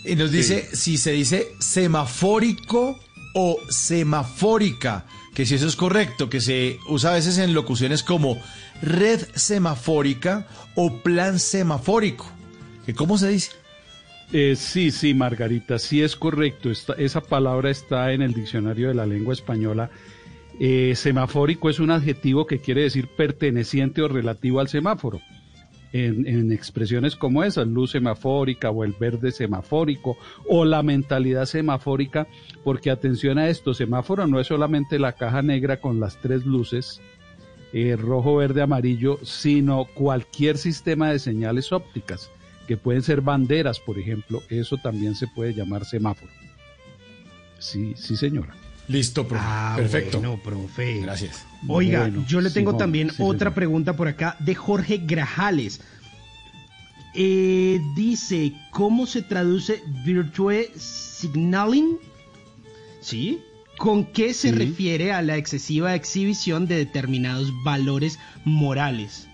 Y 0.05 0.15
nos 0.15 0.31
dice 0.31 0.69
si 0.73 0.99
se 0.99 1.13
dice 1.13 1.49
semafórico 1.59 3.01
o 3.35 3.59
semafórica. 3.71 5.05
Que 5.35 5.45
si 5.45 5.55
eso 5.57 5.67
es 5.67 5.77
correcto, 5.77 6.31
que 6.31 6.41
se 6.41 6.79
usa 6.89 7.11
a 7.11 7.15
veces 7.15 7.39
en 7.39 7.53
locuciones 7.55 8.03
como 8.03 8.41
red 8.83 9.21
semafórica 9.35 10.47
o 10.75 11.03
plan 11.03 11.39
semafórico. 11.39 12.31
¿Que 12.87 12.95
¿Cómo 12.95 13.19
se 13.19 13.29
dice? 13.29 13.51
Eh, 14.33 14.55
sí, 14.57 14.91
sí, 14.91 15.15
Margarita, 15.15 15.79
sí 15.79 16.03
es 16.03 16.17
correcto. 16.17 16.71
Esta- 16.71 16.95
esa 16.95 17.21
palabra 17.21 17.71
está 17.71 18.13
en 18.13 18.23
el 18.23 18.35
diccionario 18.35 18.89
de 18.89 18.95
la 18.95 19.07
lengua 19.07 19.33
española. 19.33 19.91
Eh, 20.59 20.95
semafórico 20.97 21.71
es 21.71 21.79
un 21.81 21.91
adjetivo 21.91 22.47
que 22.47 22.59
quiere 22.59 22.83
decir 22.83 23.09
perteneciente 23.09 24.03
o 24.03 24.09
relativo 24.09 24.61
al 24.61 24.69
semáforo. 24.69 25.21
En, 25.93 26.53
expresiones 26.53 27.17
como 27.17 27.43
esas, 27.43 27.67
luz 27.69 27.93
semafórica 27.93 28.71
o 28.71 28.85
el 28.85 28.93
verde 28.93 29.31
semafórico 29.33 30.19
o 30.47 30.67
la 30.67 30.83
mentalidad 30.83 31.47
semafórica, 31.47 32.27
porque 32.65 32.91
atención 32.91 33.39
a 33.39 33.49
esto, 33.49 33.73
semáforo 33.73 34.27
no 34.27 34.39
es 34.39 34.49
solamente 34.49 34.99
la 34.99 35.13
caja 35.13 35.41
negra 35.41 35.81
con 35.81 35.99
las 35.99 36.21
tres 36.21 36.45
luces, 36.45 37.01
eh, 37.73 37.97
rojo, 37.97 38.37
verde, 38.37 38.61
amarillo, 38.61 39.19
sino 39.23 39.87
cualquier 39.95 40.59
sistema 40.59 41.11
de 41.13 41.19
señales 41.19 41.73
ópticas, 41.73 42.31
que 42.67 42.77
pueden 42.77 43.03
ser 43.03 43.21
banderas, 43.21 43.79
por 43.81 43.99
ejemplo, 43.99 44.43
eso 44.51 44.77
también 44.79 45.15
se 45.15 45.27
puede 45.29 45.55
llamar 45.55 45.85
semáforo. 45.85 46.31
Sí, 47.59 47.95
sí, 47.97 48.17
señora. 48.17 48.55
Listo, 48.89 49.27
profe. 49.27 49.45
Ah, 49.47 49.75
Perfecto. 49.77 50.19
bueno, 50.19 50.41
profe. 50.43 51.01
Gracias. 51.01 51.45
Oiga, 51.67 52.01
Bueno, 52.03 52.25
yo 52.29 52.41
le 52.41 52.51
tengo 52.51 52.71
Simón, 52.71 52.79
también 52.79 53.11
sí, 53.11 53.17
otra 53.19 53.39
señor. 53.51 53.55
pregunta 53.55 53.97
por 53.97 54.09
acá 54.09 54.37
de 54.41 54.55
Jorge 54.55 54.99
Grajales. 54.99 55.81
Eh, 57.15 57.81
dice, 57.97 58.53
¿cómo 58.71 59.07
se 59.07 59.23
traduce 59.23 59.83
Virtue 60.05 60.69
Signaling? 60.77 61.97
¿Sí? 63.01 63.41
¿Con 63.79 64.05
qué 64.05 64.35
se 64.35 64.51
Sí. 64.51 64.55
refiere 64.55 65.13
a 65.13 65.23
la 65.23 65.37
excesiva 65.37 65.95
exhibición 65.95 66.67
de 66.67 66.77
determinados 66.77 67.53
valores 67.65 68.19
morales? 68.45 69.29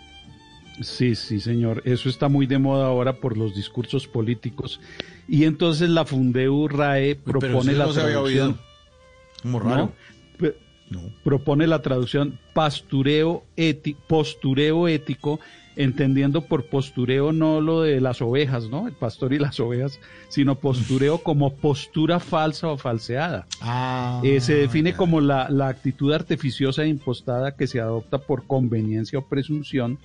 Sí, 0.81 1.15
sí, 1.15 1.39
señor. 1.41 1.83
Eso 1.85 2.09
está 2.09 2.29
muy 2.29 2.47
de 2.47 2.59
moda 2.59 2.87
ahora 2.87 3.15
por 3.21 3.37
los 3.37 3.55
discursos 3.55 4.07
políticos. 4.07 4.81
Y 5.29 5.45
entonces 5.45 5.91
la 5.91 6.05
Fundeu 6.05 6.67
RAE 6.69 7.15
propone 7.17 7.73
la 7.75 7.87
no 7.87 7.93
se 7.93 8.01
había 8.01 8.13
traducción. 8.15 8.59
raro. 9.45 9.93
Pe- 10.39 10.57
Propone 11.25 11.67
la 11.67 11.81
traducción 11.81 12.39
pastureo, 12.53 13.45
éti- 13.57 13.97
postureo 14.07 14.89
ético, 14.89 15.41
entendiendo 15.75 16.43
por 16.43 16.67
postureo 16.67 17.33
no 17.33 17.63
lo 17.63 17.81
de 17.81 17.99
las 18.03 18.21
ovejas, 18.21 18.69
¿no? 18.69 18.87
El 18.87 18.93
pastor 18.95 19.33
y 19.33 19.39
las 19.39 19.59
ovejas, 19.59 19.99
sino 20.29 20.57
postureo 20.57 21.17
como 21.23 21.55
postura 21.57 22.21
falsa 22.21 22.69
o 22.69 22.77
falseada. 22.77 23.47
Ah, 23.63 24.21
Eh, 24.23 24.41
se 24.41 24.55
define 24.55 24.93
como 24.95 25.23
la, 25.23 25.49
la 25.49 25.69
actitud 25.69 26.13
artificiosa 26.13 26.83
e 26.85 26.89
impostada 26.89 27.57
que 27.57 27.67
se 27.67 27.81
adopta 27.81 28.19
por 28.19 28.47
conveniencia 28.47 29.19
o 29.19 29.27
presunción, 29.27 29.99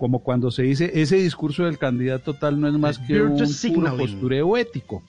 como 0.00 0.20
cuando 0.20 0.50
se 0.50 0.62
dice 0.62 0.90
ese 0.94 1.16
discurso 1.16 1.64
del 1.64 1.78
candidato 1.78 2.34
tal 2.34 2.58
no 2.60 2.66
es 2.66 2.74
más 2.74 2.98
que 2.98 3.20
un 3.22 3.36
puro 3.74 3.96
postureo 3.96 4.56
ético, 4.56 5.02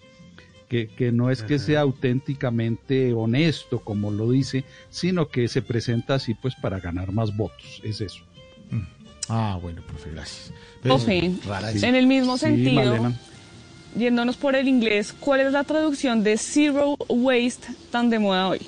que, 0.68 0.88
que 0.90 1.12
no 1.12 1.32
es 1.32 1.42
que 1.44 1.58
sea 1.60 1.82
auténticamente 1.82 3.14
honesto, 3.14 3.80
como 3.80 4.12
lo 4.12 4.30
dice, 4.30 4.64
sino 4.90 5.30
que 5.30 5.48
se 5.48 5.62
presenta 5.62 6.16
así 6.16 6.34
pues 6.34 6.54
para 6.62 6.80
ganar 6.80 7.12
más 7.12 7.36
votos, 7.36 7.82
es 7.84 8.02
eso. 8.02 8.24
Ah, 9.30 9.58
bueno, 9.62 9.82
profe, 9.88 10.12
gracias. 10.12 10.54
Profe, 10.84 11.34
Rara 11.48 11.72
esa. 11.72 11.88
en 11.88 11.96
el 11.96 12.06
mismo 12.06 12.38
Sí, 12.38 12.46
sentido, 12.48 12.84
Malena. 12.84 13.14
yéndonos 13.98 14.36
por 14.36 14.56
el 14.56 14.68
inglés, 14.68 15.14
¿cuál 15.18 15.40
es 15.42 15.54
la 15.54 15.64
traducción 15.64 16.22
de 16.24 16.38
zero 16.38 16.98
waste 17.08 17.68
tan 17.92 18.10
de 18.10 18.20
moda 18.20 18.50
hoy? 18.50 18.60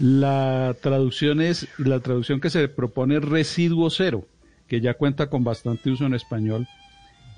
La 0.00 0.74
traducción 0.80 1.40
es, 1.40 1.68
la 1.78 2.00
traducción 2.00 2.40
que 2.40 2.50
se 2.50 2.66
propone 2.68 3.16
es 3.18 3.24
residuo 3.24 3.88
cero, 3.90 4.26
que 4.68 4.80
ya 4.80 4.94
cuenta 4.94 5.28
con 5.28 5.44
bastante 5.44 5.90
uso 5.90 6.06
en 6.06 6.14
español 6.14 6.66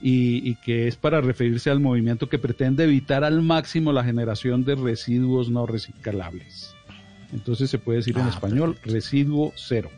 y, 0.03 0.49
y 0.49 0.57
que 0.57 0.89
es 0.89 0.97
para 0.97 1.21
referirse 1.21 1.71
al 1.71 1.81
movimiento 1.81 2.29
que 2.29 2.39
pretende 2.39 2.85
evitar 2.85 3.25
al 3.25 3.43
máximo 3.43 3.93
la 3.93 4.05
generación 4.05 4.65
de 4.65 4.75
residuos 4.75 5.49
no 5.51 5.67
reciclables. 5.67 6.75
Entonces 7.33 7.71
se 7.71 7.79
puede 7.79 7.99
decir 7.99 8.17
en 8.17 8.25
Ah, 8.27 8.29
español 8.31 8.77
residuo 8.85 9.53
cero. 9.57 9.91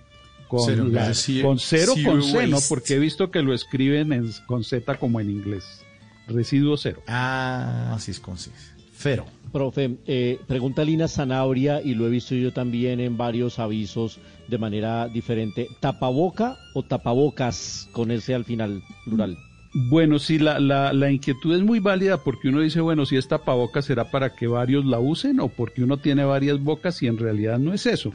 Con, 0.49 0.65
Cero, 0.65 0.85
la- 0.91 1.13
con 1.43 1.59
cero 1.59 1.93
zero 1.95 2.11
con 2.11 2.23
C, 2.23 2.47
¿no? 2.47 2.57
waste. 2.57 2.69
Porque 2.71 2.95
he 2.95 2.99
visto 2.99 3.31
que 3.31 3.43
lo 3.43 3.53
escriben 3.53 4.15
en- 4.15 4.31
con 4.47 4.65
Z 4.65 4.95
como 4.97 5.21
en 5.21 5.29
inglés. 5.31 5.85
Residuo 6.27 6.77
cero. 6.79 7.03
Ah, 7.07 7.93
así 7.95 8.13
es 8.13 8.19
con 8.21 8.39
C. 8.39 8.51
Cero. 8.97 9.27
Profe, 9.53 9.97
eh, 10.07 10.39
pregunta 10.47 10.85
Lina 10.85 11.09
Zanabria 11.09 11.81
y 11.83 11.95
lo 11.95 12.07
he 12.07 12.11
visto 12.11 12.35
yo 12.35 12.53
también 12.53 13.01
en 13.01 13.17
varios 13.17 13.59
avisos 13.59 14.21
de 14.47 14.59
manera 14.59 15.09
diferente. 15.09 15.69
¿Tapaboca 15.81 16.57
o 16.75 16.83
tapabocas 16.83 17.89
con 17.93 18.11
ese 18.11 18.35
al 18.35 18.45
final 18.45 18.83
plural? 19.05 19.37
Bueno, 19.75 20.19
sí, 20.19 20.39
la, 20.39 20.59
la, 20.59 20.93
la 20.93 21.11
inquietud 21.11 21.55
es 21.55 21.63
muy 21.63 21.79
válida 21.79 22.23
porque 22.25 22.49
uno 22.49 22.61
dice, 22.61 22.81
bueno, 22.81 23.07
si 23.07 23.17
esta 23.17 23.39
tapabocas 23.39 23.85
será 23.85 24.11
para 24.11 24.35
que 24.35 24.47
varios 24.47 24.85
la 24.85 24.99
usen 24.99 25.41
o 25.41 25.49
porque 25.49 25.83
uno 25.83 25.99
tiene 25.99 26.25
varias 26.25 26.63
bocas 26.63 27.03
y 27.03 27.07
en 27.07 27.19
realidad 27.19 27.59
no 27.59 27.73
es 27.73 27.87
eso. 27.87 28.13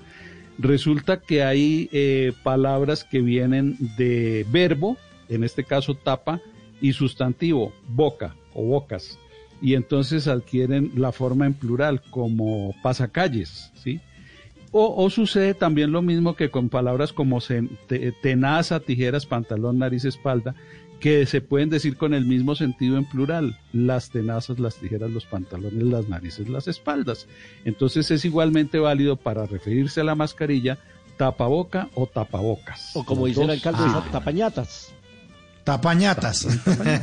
Resulta 0.58 1.22
que 1.22 1.44
hay 1.44 1.90
eh, 1.92 2.34
palabras 2.44 3.04
que 3.04 3.22
vienen 3.22 3.78
de 3.98 4.46
verbo, 4.52 4.98
en 5.30 5.44
este 5.44 5.64
caso 5.64 5.96
tapa, 5.96 6.42
y 6.82 6.94
sustantivo, 6.94 7.74
boca 7.88 8.36
o 8.54 8.64
bocas. 8.64 9.18
Y 9.62 9.76
entonces 9.76 10.28
adquieren 10.28 10.92
la 10.96 11.12
forma 11.12 11.46
en 11.46 11.54
plural 11.54 12.02
como 12.10 12.74
pasacalles, 12.84 13.72
¿sí? 13.76 14.02
O, 14.72 15.04
o 15.04 15.10
sucede 15.10 15.54
también 15.54 15.92
lo 15.92 16.02
mismo 16.02 16.36
que 16.36 16.50
con 16.50 16.68
palabras 16.70 17.14
como 17.14 17.40
se- 17.42 17.70
te- 17.88 18.12
tenaza, 18.12 18.80
tijeras, 18.80 19.26
pantalón, 19.26 19.78
nariz, 19.78 20.04
espalda, 20.04 20.56
que 21.00 21.26
se 21.26 21.42
pueden 21.42 21.70
decir 21.70 21.96
con 21.98 22.14
el 22.14 22.26
mismo 22.26 22.56
sentido 22.56 22.98
en 22.98 23.06
plural, 23.06 23.60
las 23.72 24.10
tenazas, 24.10 24.58
las 24.60 24.76
tijeras, 24.78 25.12
los 25.12 25.26
pantalones, 25.26 25.84
las 25.84 26.10
narices, 26.10 26.50
las 26.50 26.68
espaldas. 26.68 27.28
Entonces 27.66 28.10
es 28.10 28.26
igualmente 28.26 28.80
válido 28.80 29.16
para 29.18 29.46
referirse 29.46 30.02
a 30.02 30.06
la 30.06 30.16
mascarilla, 30.16 30.78
tapaboca 31.18 31.90
o 31.94 32.08
tapabocas. 32.08 32.96
O 32.96 33.06
como 33.06 33.28
dice 33.28 33.44
el 33.44 33.50
alcalde, 33.52 33.80
Ah. 33.86 34.04
tapañatas. 34.12 34.92
Tapañatas. 35.64 36.48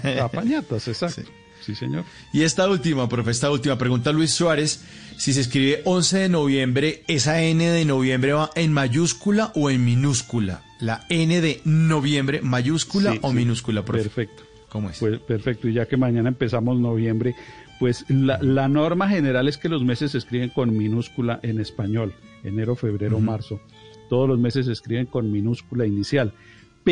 Tapañatas, 0.02 0.88
exacto. 0.88 1.22
Sí, 1.22 1.28
señor. 1.62 2.04
Y 2.32 2.42
esta 2.42 2.68
última, 2.68 3.08
profe, 3.08 3.30
esta 3.30 3.50
última 3.50 3.76
pregunta 3.78 4.12
Luis 4.12 4.32
Suárez, 4.32 4.84
si 5.16 5.32
se 5.32 5.40
escribe 5.40 5.82
11 5.84 6.18
de 6.18 6.28
noviembre, 6.28 7.02
¿esa 7.08 7.42
N 7.42 7.64
de 7.70 7.84
noviembre 7.84 8.32
va 8.32 8.50
en 8.54 8.72
mayúscula 8.72 9.52
o 9.54 9.70
en 9.70 9.84
minúscula? 9.84 10.62
La 10.80 11.04
N 11.10 11.40
de 11.40 11.60
noviembre, 11.64 12.40
mayúscula 12.42 13.12
Sí, 13.12 13.18
o 13.22 13.30
sí. 13.30 13.36
minúscula, 13.36 13.84
profe. 13.84 14.04
Perfecto. 14.04 14.42
¿Cómo 14.70 14.88
es? 14.90 14.98
Pues 14.98 15.18
perfecto, 15.20 15.68
y 15.68 15.72
ya 15.74 15.86
que 15.86 15.96
mañana 15.96 16.28
empezamos 16.28 16.78
noviembre, 16.78 17.34
pues 17.80 18.04
la, 18.08 18.38
la 18.40 18.68
norma 18.68 19.08
general 19.08 19.48
es 19.48 19.58
que 19.58 19.68
los 19.68 19.82
meses 19.84 20.12
se 20.12 20.18
escriben 20.18 20.50
con 20.50 20.76
minúscula 20.76 21.40
en 21.42 21.60
español, 21.60 22.14
enero, 22.44 22.76
febrero, 22.76 23.18
marzo. 23.20 23.60
Todos 24.08 24.28
los 24.28 24.38
meses 24.38 24.66
se 24.66 24.72
escriben 24.72 25.06
con 25.06 25.30
minúscula 25.32 25.86
inicial, 25.86 26.32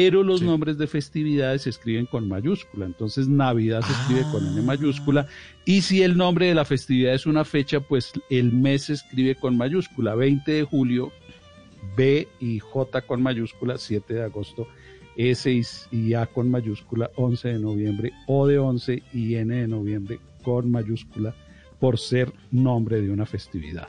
pero 0.01 0.23
los 0.23 0.43
nombres 0.43 0.79
de 0.79 0.87
festividades 0.87 1.63
se 1.63 1.71
escriben 1.71 2.07
con 2.07 2.29
mayúscula. 2.29 2.87
Entonces 2.87 3.27
Navidad 3.27 3.83
se 3.83 3.93
escribe 3.93 4.23
con 4.31 4.47
N 4.47 4.63
mayúscula 4.63 5.27
y 5.65 5.83
si 5.83 6.05
el 6.05 6.17
nombre 6.17 6.47
de 6.47 6.55
la 6.55 6.65
festividad 6.65 7.15
es 7.15 7.27
una 7.27 7.45
fecha, 7.45 7.81
pues 7.81 8.13
el 8.31 8.53
mes 8.53 8.85
se 8.85 8.93
escribe 8.93 9.35
con 9.35 9.57
mayúscula. 9.57 10.15
20 10.15 10.53
de 10.53 10.63
julio, 10.63 11.11
B 11.97 12.29
y 12.39 12.61
J 12.61 13.01
con 13.03 13.23
mayúscula, 13.23 13.77
7 13.77 14.15
de 14.15 14.23
agosto, 14.23 14.69
S 15.17 15.51
y, 15.51 15.63
y 15.91 16.15
A 16.15 16.27
con 16.27 16.49
mayúscula, 16.49 17.11
11 17.17 17.49
de 17.49 17.59
noviembre, 17.59 18.13
O 18.29 18.47
de 18.47 18.61
11 18.61 19.03
y 19.13 19.35
N 19.35 19.53
de 19.53 19.67
noviembre 19.67 20.21
con 20.45 20.71
mayúscula, 20.71 21.35
por 21.81 21.99
ser 21.99 22.33
nombre 22.53 23.01
de 23.01 23.11
una 23.11 23.27
festividad. 23.27 23.89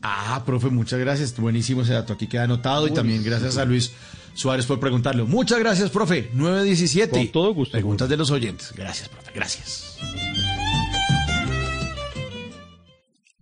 Ah, 0.00 0.42
profe, 0.46 0.70
muchas 0.70 0.98
gracias. 0.98 1.38
Buenísimo 1.38 1.82
ese 1.82 1.92
dato. 1.92 2.14
Aquí 2.14 2.26
queda 2.26 2.44
anotado 2.44 2.88
y 2.88 2.92
también 2.92 3.22
gracias 3.22 3.58
a 3.58 3.66
Luis 3.66 3.92
Suárez 4.36 4.66
por 4.66 4.78
preguntarlo. 4.78 5.26
Muchas 5.26 5.58
gracias, 5.58 5.90
profe. 5.90 6.30
917. 6.34 7.10
Con 7.10 7.28
todo 7.28 7.54
gusto. 7.54 7.72
Preguntas 7.72 8.08
de 8.08 8.16
los 8.16 8.30
oyentes. 8.30 8.72
Gracias, 8.76 9.08
profe. 9.08 9.32
Gracias. 9.34 9.98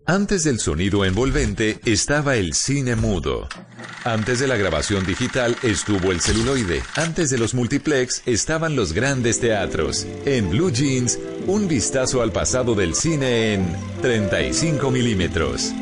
Antes 0.06 0.44
del 0.44 0.60
sonido 0.60 1.04
envolvente 1.06 1.80
estaba 1.86 2.36
el 2.36 2.52
cine 2.52 2.94
mudo. 2.94 3.48
Antes 4.04 4.38
de 4.38 4.46
la 4.46 4.56
grabación 4.56 5.06
digital 5.06 5.56
estuvo 5.62 6.12
el 6.12 6.20
celuloide. 6.20 6.82
Antes 6.94 7.30
de 7.30 7.38
los 7.38 7.54
multiplex 7.54 8.22
estaban 8.26 8.76
los 8.76 8.92
grandes 8.92 9.40
teatros. 9.40 10.06
En 10.26 10.50
Blue 10.50 10.70
Jeans, 10.70 11.18
un 11.46 11.68
vistazo 11.68 12.20
al 12.20 12.32
pasado 12.32 12.74
del 12.74 12.94
cine 12.94 13.54
en 13.54 13.76
35 14.02 14.90
milímetros. 14.90 15.72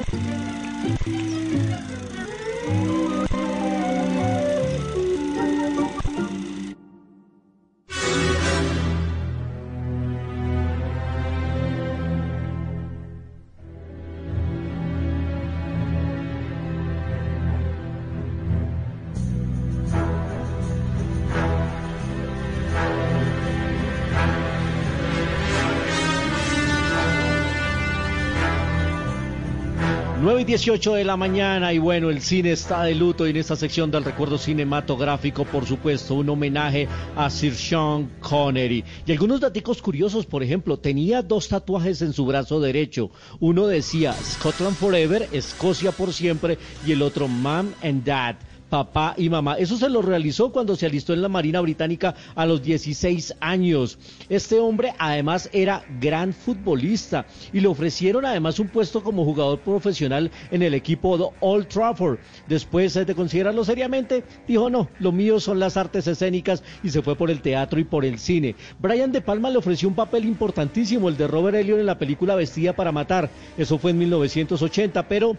18 30.53 30.97
de 30.97 31.05
la 31.05 31.17
mañana 31.17 31.73
y 31.73 31.79
bueno, 31.79 32.11
el 32.11 32.21
cine 32.21 32.53
está 32.53 32.83
de 32.83 32.95
luto 32.95 33.27
y 33.27 33.31
en 33.31 33.39
esta 33.39 33.57
sección 33.57 33.91
del 33.91 34.05
recuerdo 34.05 34.37
cinematográfico, 34.37 35.47
por 35.47 35.65
supuesto, 35.65 36.15
un 36.17 36.29
homenaje 36.29 36.87
a 37.17 37.31
Sir 37.31 37.55
Sean 37.55 38.11
Connery. 38.21 38.85
Y 39.07 39.13
algunos 39.13 39.41
datos 39.41 39.81
curiosos, 39.81 40.27
por 40.27 40.43
ejemplo, 40.43 40.79
tenía 40.79 41.23
dos 41.23 41.49
tatuajes 41.49 42.03
en 42.03 42.13
su 42.13 42.27
brazo 42.27 42.61
derecho. 42.61 43.11
Uno 43.41 43.67
decía 43.67 44.13
Scotland 44.13 44.77
Forever, 44.77 45.27
Escocia 45.33 45.91
por 45.91 46.13
siempre, 46.13 46.59
y 46.87 46.93
el 46.93 47.01
otro 47.01 47.29
Mom 47.29 47.69
and 47.83 48.05
Dad 48.05 48.37
papá 48.73 49.13
y 49.19 49.29
mamá. 49.29 49.57
Eso 49.59 49.77
se 49.77 49.91
lo 49.91 50.01
realizó 50.01 50.51
cuando 50.51 50.77
se 50.77 50.87
alistó 50.87 51.13
en 51.13 51.21
la 51.21 51.29
Marina 51.29 51.61
Británica 51.61 52.15
a 52.35 52.47
los 52.47 52.63
16 52.63 53.35
años. 53.39 53.99
Este 54.31 54.61
hombre 54.61 54.95
además 54.99 55.51
era 55.53 55.85
gran 56.01 56.33
futbolista 56.33 57.27
y 57.53 57.61
le 57.61 57.69
ofrecieron 57.69 58.25
además 58.25 58.59
un 58.59 58.69
puesto 58.69 59.03
como 59.03 59.27
jugador 59.27 59.59
profesional 59.59 60.31
en 60.51 60.63
el 60.63 60.73
equipo 60.73 61.19
de 61.19 61.29
Old 61.41 61.69
Trafford. 61.69 62.19
Después 62.49 62.95
de 62.95 63.15
considerarlo 63.15 63.63
seriamente, 63.63 64.25
dijo 64.49 64.71
no, 64.71 64.89
lo 65.01 65.13
mío 65.13 65.39
son 65.39 65.59
las 65.59 65.77
artes 65.77 66.07
escénicas 66.07 66.63
y 66.83 66.89
se 66.89 67.03
fue 67.03 67.15
por 67.15 67.31
el 67.31 67.43
teatro 67.43 67.79
y 67.79 67.85
por 67.85 68.07
el 68.07 68.19
cine. 68.19 68.55
Brian 68.81 69.13
De 69.13 69.21
Palma 69.21 69.51
le 69.51 69.59
ofreció 69.59 69.87
un 69.87 69.95
papel 69.95 70.25
importantísimo, 70.25 71.11
el 71.11 71.19
de 71.19 71.27
Robert 71.27 71.59
Elliot 71.59 71.79
en 71.79 71.85
la 71.85 71.99
película 71.99 72.37
Vestida 72.37 72.73
para 72.73 72.91
Matar. 72.91 73.29
Eso 73.59 73.77
fue 73.77 73.91
en 73.91 73.99
1980, 73.99 75.09
pero 75.09 75.37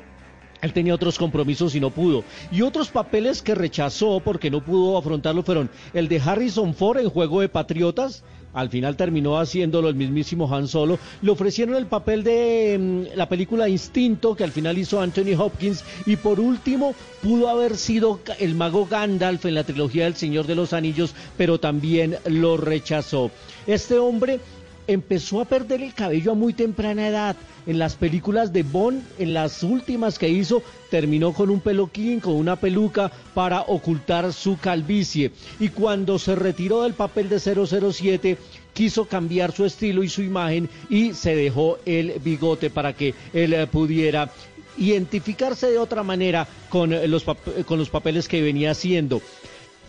él 0.63 0.73
tenía 0.73 0.95
otros 0.95 1.17
compromisos 1.17 1.75
y 1.75 1.79
no 1.79 1.89
pudo. 1.89 2.23
Y 2.51 2.61
otros 2.61 2.89
papeles 2.89 3.41
que 3.41 3.53
rechazó 3.53 4.21
porque 4.23 4.49
no 4.49 4.63
pudo 4.63 4.97
afrontarlo 4.97 5.43
fueron 5.43 5.69
el 5.93 6.07
de 6.07 6.19
Harrison 6.19 6.73
Ford 6.73 6.99
en 6.99 7.09
Juego 7.09 7.41
de 7.41 7.49
Patriotas. 7.49 8.23
Al 8.53 8.69
final 8.69 8.95
terminó 8.95 9.39
haciéndolo 9.39 9.89
el 9.89 9.95
mismísimo 9.95 10.53
Han 10.53 10.67
Solo. 10.67 10.99
Le 11.21 11.31
ofrecieron 11.31 11.75
el 11.75 11.87
papel 11.87 12.23
de 12.23 12.77
mm, 12.79 13.17
la 13.17 13.27
película 13.27 13.67
Instinto, 13.67 14.35
que 14.35 14.43
al 14.43 14.51
final 14.51 14.77
hizo 14.77 15.01
Anthony 15.01 15.35
Hopkins. 15.37 15.83
Y 16.05 16.15
por 16.15 16.39
último, 16.39 16.95
pudo 17.21 17.49
haber 17.49 17.75
sido 17.75 18.19
el 18.39 18.55
mago 18.55 18.85
Gandalf 18.85 19.45
en 19.45 19.55
la 19.55 19.63
trilogía 19.63 20.05
del 20.05 20.15
Señor 20.15 20.45
de 20.45 20.55
los 20.55 20.71
Anillos, 20.71 21.13
pero 21.35 21.59
también 21.59 22.17
lo 22.25 22.55
rechazó. 22.55 23.31
Este 23.65 23.97
hombre 23.97 24.39
empezó 24.87 25.41
a 25.41 25.45
perder 25.45 25.81
el 25.81 25.93
cabello 25.93 26.31
a 26.31 26.35
muy 26.35 26.53
temprana 26.53 27.07
edad. 27.07 27.35
En 27.65 27.79
las 27.79 27.95
películas 27.95 28.51
de 28.51 28.63
Bond, 28.63 29.03
en 29.19 29.33
las 29.33 29.63
últimas 29.63 30.19
que 30.19 30.29
hizo, 30.29 30.61
terminó 30.89 31.33
con 31.33 31.49
un 31.49 31.61
peluquín, 31.61 32.19
con 32.19 32.33
una 32.33 32.57
peluca 32.57 33.11
para 33.33 33.61
ocultar 33.61 34.33
su 34.33 34.57
calvicie. 34.57 35.31
Y 35.59 35.69
cuando 35.69 36.19
se 36.19 36.35
retiró 36.35 36.83
del 36.83 36.93
papel 36.93 37.29
de 37.29 37.39
007, 37.39 38.37
quiso 38.73 39.05
cambiar 39.05 39.53
su 39.53 39.65
estilo 39.65 40.03
y 40.03 40.09
su 40.09 40.21
imagen 40.21 40.69
y 40.89 41.13
se 41.13 41.35
dejó 41.35 41.77
el 41.85 42.13
bigote 42.23 42.69
para 42.69 42.93
que 42.93 43.13
él 43.33 43.53
eh, 43.53 43.67
pudiera 43.67 44.29
identificarse 44.77 45.67
de 45.67 45.77
otra 45.77 46.03
manera 46.03 46.47
con 46.69 46.91
eh, 46.91 47.07
los, 47.07 47.23
con 47.23 47.77
los 47.79 47.89
papeles 47.89 48.27
que 48.27 48.41
venía 48.41 48.71
haciendo 48.71 49.21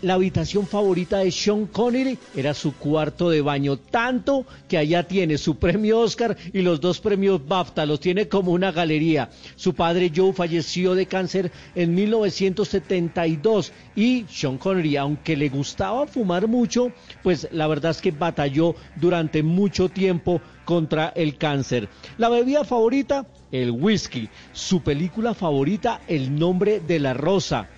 la 0.05 0.13
habitación 0.13 0.67
favorita 0.67 1.17
de 1.17 1.31
Sean 1.31 1.65
Connery 1.65 2.19
era 2.35 2.53
su 2.53 2.75
cuarto 2.75 3.31
de 3.31 3.41
baño, 3.41 3.77
tanto 3.77 4.45
que 4.67 4.77
allá 4.77 5.07
tiene 5.07 5.39
su 5.39 5.57
premio 5.57 5.99
Oscar 5.99 6.37
y 6.53 6.61
los 6.61 6.79
dos 6.79 6.99
premios 6.99 7.45
BAFTA, 7.47 7.87
los 7.87 7.99
tiene 7.99 8.27
como 8.27 8.51
una 8.51 8.71
galería. 8.71 9.31
Su 9.55 9.73
padre 9.73 10.11
Joe 10.15 10.31
falleció 10.31 10.93
de 10.93 11.07
cáncer 11.07 11.51
en 11.73 11.95
1972 11.95 13.71
y 13.95 14.25
Sean 14.29 14.59
Connery, 14.59 14.95
aunque 14.95 15.35
le 15.35 15.49
gustaba 15.49 16.05
fumar 16.05 16.47
mucho, 16.47 16.91
pues 17.23 17.47
la 17.51 17.65
verdad 17.65 17.89
es 17.89 18.01
que 18.01 18.11
batalló 18.11 18.75
durante 18.97 19.41
mucho 19.41 19.89
tiempo 19.89 20.39
contra 20.65 21.13
el 21.15 21.35
cáncer. 21.37 21.89
La 22.19 22.29
bebida 22.29 22.63
favorita, 22.63 23.25
el 23.51 23.71
whisky. 23.71 24.29
Su 24.53 24.81
película 24.81 25.33
favorita, 25.33 26.01
El 26.07 26.37
nombre 26.37 26.79
de 26.79 26.99
la 26.99 27.15
rosa 27.15 27.69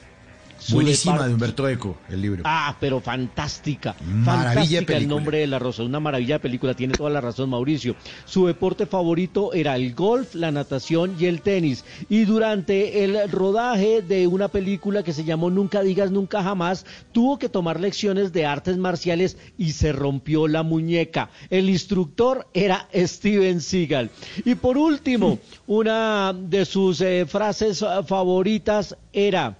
Buenísima 0.69 1.27
de 1.27 1.33
Humberto 1.33 1.67
Eco, 1.67 1.97
el 2.09 2.21
libro. 2.21 2.43
Ah, 2.45 2.75
pero 2.79 2.99
fantástica. 2.99 3.95
Maravilla 4.05 4.79
fantástica 4.79 4.97
el 4.97 5.07
nombre 5.07 5.39
de 5.39 5.47
la 5.47 5.59
rosa. 5.59 5.83
Una 5.83 5.99
maravilla 5.99 6.35
de 6.35 6.39
película, 6.39 6.73
tiene 6.73 6.93
toda 6.93 7.09
la 7.09 7.21
razón 7.21 7.49
Mauricio. 7.49 7.95
Su 8.25 8.47
deporte 8.47 8.85
favorito 8.85 9.53
era 9.53 9.75
el 9.75 9.93
golf, 9.93 10.35
la 10.35 10.51
natación 10.51 11.15
y 11.19 11.25
el 11.25 11.41
tenis. 11.41 11.85
Y 12.09 12.25
durante 12.25 13.03
el 13.03 13.29
rodaje 13.31 14.01
de 14.01 14.27
una 14.27 14.47
película 14.47 15.03
que 15.03 15.13
se 15.13 15.23
llamó 15.23 15.49
Nunca 15.49 15.81
digas 15.81 16.11
nunca 16.11 16.43
jamás, 16.43 16.85
tuvo 17.11 17.39
que 17.39 17.49
tomar 17.49 17.79
lecciones 17.79 18.33
de 18.33 18.45
artes 18.45 18.77
marciales 18.77 19.37
y 19.57 19.71
se 19.71 19.91
rompió 19.91 20.47
la 20.47 20.63
muñeca. 20.63 21.29
El 21.49 21.69
instructor 21.69 22.47
era 22.53 22.87
Steven 22.93 23.61
Seagal. 23.61 24.09
Y 24.45 24.55
por 24.55 24.77
último, 24.77 25.39
una 25.67 26.33
de 26.33 26.65
sus 26.65 27.01
eh, 27.01 27.25
frases 27.27 27.83
favoritas 28.05 28.95
era 29.13 29.57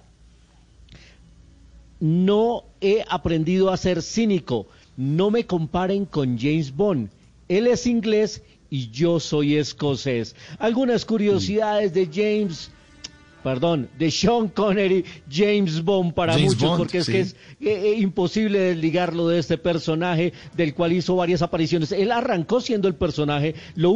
no 2.00 2.64
he 2.80 3.04
aprendido 3.08 3.70
a 3.70 3.76
ser 3.76 4.02
cínico. 4.02 4.66
No 4.96 5.30
me 5.30 5.46
comparen 5.46 6.04
con 6.04 6.38
James 6.38 6.74
Bond. 6.74 7.10
Él 7.48 7.66
es 7.66 7.86
inglés 7.86 8.42
y 8.70 8.90
yo 8.90 9.20
soy 9.20 9.56
escocés. 9.56 10.34
Algunas 10.58 11.04
curiosidades 11.04 11.94
de 11.94 12.06
James 12.06 12.70
perdón, 13.42 13.88
de 13.98 14.10
Sean 14.10 14.48
Connery, 14.48 15.04
James 15.30 15.82
Bond 15.82 16.14
para 16.14 16.36
muchos, 16.36 16.76
porque 16.76 16.98
es 16.98 17.06
que 17.06 17.20
es 17.20 17.32
eh, 17.60 17.92
eh, 17.92 17.94
imposible 17.98 18.58
desligarlo 18.58 19.28
de 19.28 19.38
este 19.38 19.58
personaje 19.58 20.32
del 20.56 20.74
cual 20.74 20.92
hizo 20.92 21.16
varias 21.16 21.42
apariciones. 21.42 21.92
Él 21.92 22.12
arrancó 22.12 22.60
siendo 22.60 22.88
el 22.88 22.94
personaje, 22.94 23.54
lo, 23.74 23.94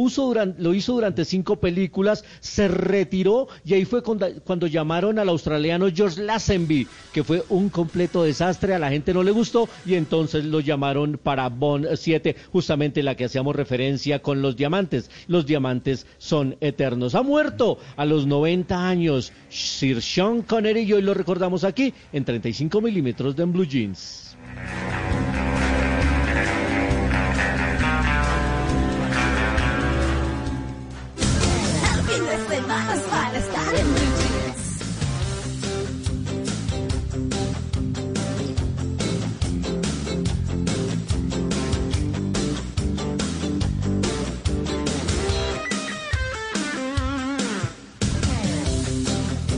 lo 0.57 0.73
hizo 0.73 0.93
durante 0.93 1.25
cinco 1.25 1.57
películas, 1.57 2.23
se 2.39 2.67
retiró 2.67 3.47
y 3.65 3.73
ahí 3.73 3.85
fue 3.85 4.01
cuando, 4.01 4.27
cuando, 4.43 4.67
llamaron 4.67 5.19
al 5.19 5.29
australiano 5.29 5.87
George 5.93 6.21
Lazenby, 6.21 6.87
que 7.11 7.23
fue 7.23 7.43
un 7.49 7.69
completo 7.69 8.23
desastre, 8.23 8.73
a 8.73 8.79
la 8.79 8.89
gente 8.89 9.13
no 9.13 9.23
le 9.23 9.31
gustó 9.31 9.67
y 9.85 9.95
entonces 9.95 10.45
lo 10.45 10.61
llamaron 10.61 11.19
para 11.21 11.49
Bond 11.49 11.87
7, 11.95 12.35
justamente 12.51 13.03
la 13.03 13.15
que 13.15 13.25
hacíamos 13.25 13.55
referencia 13.55 14.19
con 14.19 14.41
los 14.41 14.55
diamantes. 14.55 15.11
Los 15.27 15.45
diamantes 15.45 16.07
son 16.17 16.55
eternos. 16.61 17.15
Ha 17.15 17.23
muerto 17.23 17.77
a 17.97 18.05
los 18.05 18.25
90 18.25 18.87
años. 18.87 19.32
Sir 19.49 20.01
Sean 20.01 20.41
Connery 20.41 20.81
y 20.81 20.93
hoy 20.93 21.01
lo 21.01 21.13
recordamos 21.13 21.63
aquí 21.63 21.93
en 22.11 22.25
35 22.25 22.81
milímetros 22.81 23.35
de 23.35 23.45
Blue 23.45 23.65
Jeans. 23.65 24.35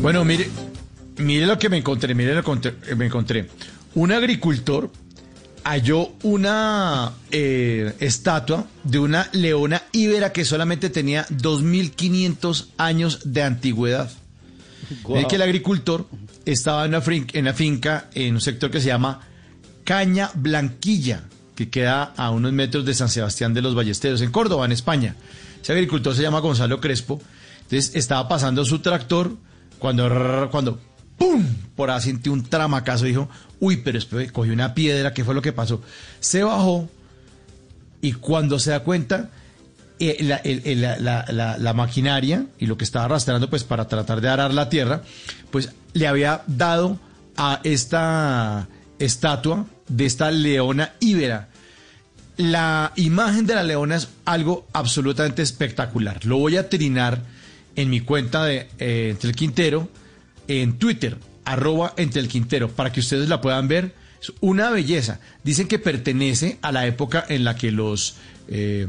Bueno, 0.05 0.23
mire, 0.23 0.47
mire 1.17 1.47
lo 1.47 1.57
que 1.57 1.67
me 1.67 1.77
encontré, 1.77 2.13
mire 2.13 2.35
lo 2.35 2.43
que 2.43 2.95
me 2.95 3.07
encontré. 3.07 3.49
Un 3.95 4.11
agricultor 4.11 4.91
halló 5.63 6.11
una 6.21 7.11
eh, 7.31 7.91
estatua 7.99 8.67
de 8.83 8.99
una 8.99 9.27
leona 9.31 9.81
íbera 9.93 10.31
que 10.31 10.45
solamente 10.45 10.91
tenía 10.91 11.25
2.500 11.29 12.67
años 12.77 13.21
de 13.23 13.41
antigüedad. 13.41 14.11
Wow. 15.05 15.27
que 15.27 15.37
el 15.37 15.41
agricultor 15.41 16.05
estaba 16.45 16.85
en 16.85 16.93
una, 16.93 17.03
en 17.07 17.41
una 17.41 17.53
finca 17.53 18.07
en 18.13 18.35
un 18.35 18.41
sector 18.41 18.69
que 18.69 18.81
se 18.81 18.89
llama 18.89 19.21
Caña 19.85 20.29
Blanquilla, 20.35 21.23
que 21.55 21.71
queda 21.71 22.13
a 22.15 22.29
unos 22.29 22.53
metros 22.53 22.85
de 22.85 22.93
San 22.93 23.09
Sebastián 23.09 23.55
de 23.55 23.63
los 23.63 23.73
Ballesteros, 23.73 24.21
en 24.21 24.29
Córdoba, 24.29 24.65
en 24.65 24.71
España. 24.71 25.15
Ese 25.63 25.73
agricultor 25.73 26.13
se 26.13 26.21
llama 26.21 26.41
Gonzalo 26.41 26.79
Crespo 26.79 27.19
Entonces 27.63 27.95
estaba 27.95 28.27
pasando 28.27 28.63
su 28.65 28.77
tractor 28.77 29.35
cuando, 29.85 30.47
cuando 30.49 30.79
¡pum! 31.17 31.45
Por 31.75 31.91
ahí 31.91 32.01
sintió 32.01 32.33
un 32.33 32.43
tramacazo. 32.43 33.05
Dijo, 33.05 33.29
uy, 33.59 33.77
pero 33.77 33.97
después 33.97 34.31
cogió 34.31 34.51
una 34.51 34.73
piedra. 34.73 35.13
¿Qué 35.13 35.23
fue 35.23 35.35
lo 35.35 35.41
que 35.41 35.53
pasó? 35.53 35.81
Se 36.19 36.43
bajó 36.43 36.89
y 38.01 38.13
cuando 38.13 38.57
se 38.59 38.71
da 38.71 38.79
cuenta, 38.81 39.29
eh, 39.99 40.17
la, 40.21 40.41
la- 40.99 41.25
la- 41.31 41.57
la 41.57 41.73
maquinaria 41.73 42.45
y 42.59 42.65
lo 42.65 42.77
que 42.77 42.83
estaba 42.83 43.05
arrastrando 43.05 43.49
pues 43.49 43.63
para 43.63 43.87
tratar 43.87 44.21
de 44.21 44.29
arar 44.29 44.53
la 44.53 44.69
tierra, 44.69 45.03
pues 45.51 45.69
le 45.93 46.07
había 46.07 46.41
dado 46.47 46.99
a 47.37 47.59
esta 47.63 48.67
estatua 48.99 49.65
de 49.87 50.05
esta 50.05 50.31
leona 50.31 50.93
íbera. 50.99 51.49
La 52.37 52.91
imagen 52.97 53.45
de 53.45 53.55
la 53.55 53.63
leona 53.63 53.95
es 53.95 54.09
algo 54.25 54.67
absolutamente 54.73 55.41
espectacular. 55.41 56.25
Lo 56.25 56.37
voy 56.37 56.57
a 56.57 56.67
trinar 56.69 57.21
en 57.75 57.89
mi 57.89 57.99
cuenta 58.01 58.45
de 58.45 58.67
eh, 58.79 59.09
Entre 59.11 59.29
el 59.29 59.35
Quintero, 59.35 59.89
en 60.47 60.77
Twitter, 60.77 61.17
arroba 61.43 61.93
Entre 61.97 62.21
el 62.21 62.27
Quintero, 62.27 62.69
para 62.69 62.91
que 62.91 62.99
ustedes 62.99 63.29
la 63.29 63.41
puedan 63.41 63.67
ver. 63.67 63.93
Es 64.21 64.31
una 64.41 64.69
belleza. 64.71 65.19
Dicen 65.43 65.67
que 65.67 65.77
pertenece 65.79 66.57
a 66.61 66.71
la 66.71 66.87
época 66.87 67.23
en 67.27 67.43
la 67.43 67.55
que 67.55 67.71
los 67.71 68.15
eh, 68.47 68.87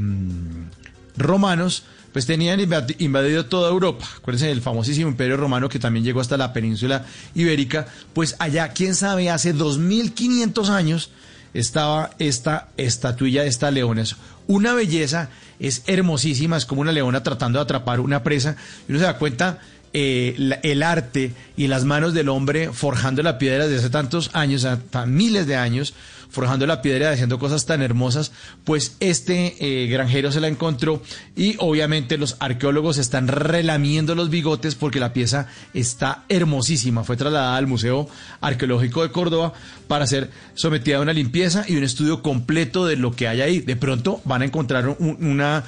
romanos 1.16 1.84
pues 2.12 2.24
tenían 2.24 2.60
invadi- 2.60 2.96
invadido 2.98 3.44
toda 3.44 3.68
Europa. 3.70 4.06
Acuérdense 4.16 4.46
del 4.46 4.62
famosísimo 4.62 5.08
imperio 5.08 5.36
romano 5.36 5.68
que 5.68 5.78
también 5.78 6.02
llegó 6.04 6.20
hasta 6.20 6.38
la 6.38 6.52
península 6.54 7.04
ibérica. 7.34 7.86
Pues 8.14 8.36
allá, 8.38 8.68
quién 8.70 8.94
sabe, 8.94 9.28
hace 9.28 9.52
2500 9.52 10.70
años 10.70 11.10
estaba 11.52 12.10
esta 12.18 12.68
estatuilla 12.78 13.42
de 13.42 13.48
esta 13.48 13.70
leona. 13.70 14.04
Una 14.46 14.74
belleza, 14.74 15.28
es 15.58 15.82
hermosísima, 15.86 16.56
es 16.56 16.66
como 16.66 16.80
una 16.80 16.92
leona 16.92 17.22
tratando 17.22 17.58
de 17.58 17.64
atrapar 17.64 18.00
una 18.00 18.22
presa. 18.22 18.56
Y 18.88 18.92
uno 18.92 19.00
se 19.00 19.06
da 19.06 19.18
cuenta 19.18 19.58
eh, 19.92 20.58
el 20.62 20.82
arte 20.82 21.32
y 21.56 21.68
las 21.68 21.84
manos 21.84 22.12
del 22.12 22.28
hombre 22.28 22.72
forjando 22.72 23.22
la 23.22 23.38
piedra 23.38 23.66
desde 23.66 23.78
hace 23.78 23.90
tantos 23.90 24.30
años, 24.34 24.64
hasta 24.64 25.06
miles 25.06 25.46
de 25.46 25.56
años, 25.56 25.94
forjando 26.36 26.66
la 26.66 26.82
piedra 26.82 27.08
y 27.10 27.14
haciendo 27.14 27.38
cosas 27.38 27.64
tan 27.64 27.80
hermosas, 27.80 28.30
pues 28.64 28.94
este 29.00 29.56
eh, 29.58 29.86
granjero 29.86 30.30
se 30.30 30.40
la 30.42 30.48
encontró 30.48 31.02
y 31.34 31.56
obviamente 31.60 32.18
los 32.18 32.36
arqueólogos 32.40 32.98
están 32.98 33.26
relamiendo 33.26 34.14
los 34.14 34.28
bigotes 34.28 34.74
porque 34.74 35.00
la 35.00 35.14
pieza 35.14 35.46
está 35.72 36.24
hermosísima. 36.28 37.04
Fue 37.04 37.16
trasladada 37.16 37.56
al 37.56 37.66
Museo 37.66 38.06
Arqueológico 38.42 39.02
de 39.02 39.10
Córdoba 39.12 39.54
para 39.88 40.06
ser 40.06 40.30
sometida 40.52 40.98
a 40.98 41.00
una 41.00 41.14
limpieza 41.14 41.64
y 41.66 41.76
un 41.76 41.84
estudio 41.84 42.20
completo 42.22 42.84
de 42.84 42.96
lo 42.96 43.12
que 43.16 43.28
hay 43.28 43.40
ahí. 43.40 43.60
De 43.60 43.76
pronto 43.76 44.20
van 44.26 44.42
a 44.42 44.44
encontrar 44.44 44.88
un- 44.98 45.16
una, 45.24 45.64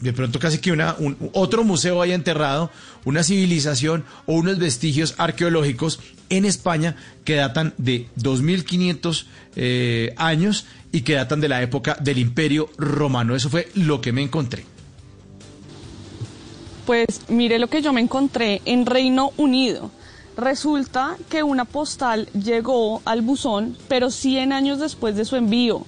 de 0.00 0.12
pronto 0.12 0.40
casi 0.40 0.58
que 0.58 0.72
una, 0.72 0.96
un- 0.98 1.16
otro 1.32 1.62
museo 1.62 2.02
ahí 2.02 2.10
enterrado, 2.10 2.72
una 3.04 3.22
civilización 3.22 4.04
o 4.26 4.34
unos 4.34 4.58
vestigios 4.58 5.14
arqueológicos 5.16 6.00
en 6.30 6.44
España 6.44 6.96
que 7.24 7.34
datan 7.34 7.74
de 7.78 8.08
2500 8.16 9.26
eh, 9.56 10.14
años 10.16 10.66
y 10.92 11.02
que 11.02 11.14
datan 11.14 11.40
de 11.40 11.48
la 11.48 11.62
época 11.62 11.96
del 12.00 12.18
Imperio 12.18 12.70
Romano. 12.76 13.34
Eso 13.34 13.50
fue 13.50 13.68
lo 13.74 14.00
que 14.00 14.12
me 14.12 14.22
encontré. 14.22 14.64
Pues 16.86 17.22
mire 17.28 17.58
lo 17.58 17.68
que 17.68 17.82
yo 17.82 17.92
me 17.92 18.00
encontré 18.00 18.62
en 18.64 18.86
Reino 18.86 19.32
Unido. 19.36 19.90
Resulta 20.38 21.16
que 21.28 21.42
una 21.42 21.64
postal 21.64 22.28
llegó 22.28 23.02
al 23.04 23.22
buzón, 23.22 23.76
pero 23.88 24.10
100 24.10 24.52
años 24.52 24.78
después 24.78 25.16
de 25.16 25.24
su 25.24 25.36
envío. 25.36 25.84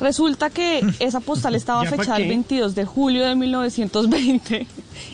Resulta 0.00 0.50
que 0.50 0.82
esa 0.98 1.20
postal 1.20 1.54
estaba 1.54 1.84
¿Ya 1.84 1.90
pa' 1.90 1.96
fechada 1.96 2.16
el 2.18 2.24
qué? 2.24 2.28
22 2.28 2.74
de 2.74 2.84
julio 2.84 3.26
de 3.26 3.34
1920 3.34 4.66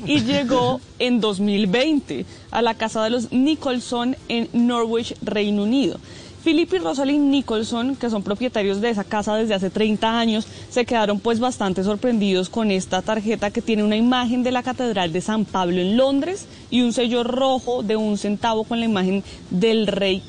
y 0.07 0.21
llegó 0.25 0.81
en 0.99 1.21
2020 1.21 2.27
a 2.51 2.63
la 2.63 2.75
casa 2.75 3.03
de 3.05 3.11
los 3.11 3.33
Nicholson 3.33 4.17
en 4.29 4.49
Norwich, 4.53 5.15
Reino 5.23 5.63
Unido. 5.63 5.99
Philip 6.43 6.73
y 6.73 6.79
Rosalind 6.79 7.31
Nicholson, 7.31 7.97
que 7.97 8.09
son 8.09 8.23
propietarios 8.23 8.81
de 8.81 8.89
esa 8.89 9.05
casa 9.05 9.37
desde 9.37 9.53
hace 9.53 9.69
30 9.69 10.19
años, 10.19 10.47
se 10.71 10.87
quedaron 10.87 11.21
pues 11.21 11.39
bastante 11.39 11.85
sorprendidos 11.85 12.49
con 12.49 12.71
esta 12.71 13.03
tarjeta 13.03 13.51
que 13.51 13.61
tiene 13.61 13.85
una 13.85 13.97
imagen 13.97 14.43
de 14.43 14.51
la 14.51 14.63
Catedral 14.63 15.13
de 15.13 15.21
San 15.21 15.45
Pablo 15.45 15.83
en 15.83 15.99
Londres 15.99 16.47
y 16.71 16.81
un 16.81 16.95
sello 16.95 17.25
rojo 17.25 17.83
de 17.83 17.97
un 17.97 18.17
centavo 18.17 18.65
con 18.65 18.81
la 18.81 18.87
imagen 18.87 19.23
del 19.51 19.87
rey 19.87 20.23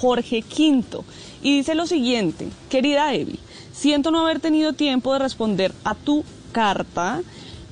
Jorge 0.00 0.42
V. 0.42 1.04
Y 1.42 1.58
dice 1.58 1.76
lo 1.76 1.86
siguiente, 1.86 2.48
querida 2.68 3.14
Evi, 3.14 3.38
siento 3.76 4.10
no 4.10 4.20
haber 4.20 4.40
tenido 4.40 4.72
tiempo 4.72 5.12
de 5.12 5.18
responder 5.18 5.72
a 5.84 5.94
tu 5.94 6.24
carta, 6.52 7.20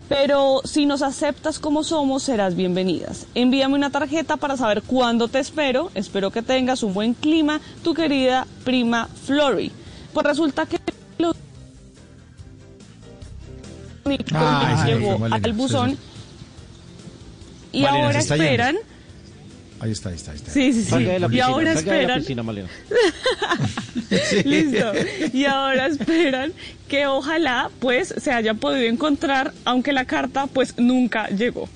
pero 0.08 0.60
si 0.64 0.84
nos 0.84 1.00
aceptas 1.02 1.58
como 1.58 1.82
somos, 1.82 2.22
serás 2.22 2.54
bienvenidas. 2.54 3.26
Envíame 3.34 3.74
una 3.74 3.90
tarjeta 3.90 4.36
para 4.36 4.56
saber 4.56 4.82
cuándo 4.82 5.28
te 5.28 5.38
espero. 5.38 5.90
Espero 5.94 6.30
que 6.30 6.42
tengas 6.42 6.82
un 6.82 6.92
buen 6.92 7.14
clima, 7.14 7.60
tu 7.82 7.94
querida 7.94 8.46
prima 8.64 9.08
Flory. 9.24 9.72
Pues 10.12 10.26
resulta 10.26 10.66
que 10.66 10.78
los 11.18 11.34
Ay, 14.04 14.76
llegó 14.86 15.24
al 15.24 15.52
buzón 15.54 15.92
sí, 15.92 15.98
y 17.72 17.84
ahora 17.86 18.20
yendo. 18.20 18.80
Ahí 19.84 19.90
está, 19.90 20.08
ahí 20.08 20.14
está, 20.14 20.30
ahí 20.30 20.38
está. 20.38 20.50
Sí, 20.50 20.72
sí, 20.72 20.82
sí. 20.82 20.88
Salga 20.90 21.12
de 21.12 21.18
la 21.20 21.26
Y 21.26 21.28
piscina, 21.28 21.46
ahora 21.46 21.72
esperan. 21.74 22.18
piscina, 22.20 22.42
Malena. 22.42 22.68
Listo. 24.44 24.92
Y 25.34 25.44
ahora 25.44 25.86
esperan 25.88 26.54
que 26.88 27.06
ojalá 27.06 27.70
pues 27.80 28.14
se 28.16 28.32
hayan 28.32 28.56
podido 28.56 28.88
encontrar, 28.88 29.52
aunque 29.66 29.92
la 29.92 30.06
carta 30.06 30.46
pues 30.46 30.78
nunca 30.78 31.28
llegó. 31.28 31.68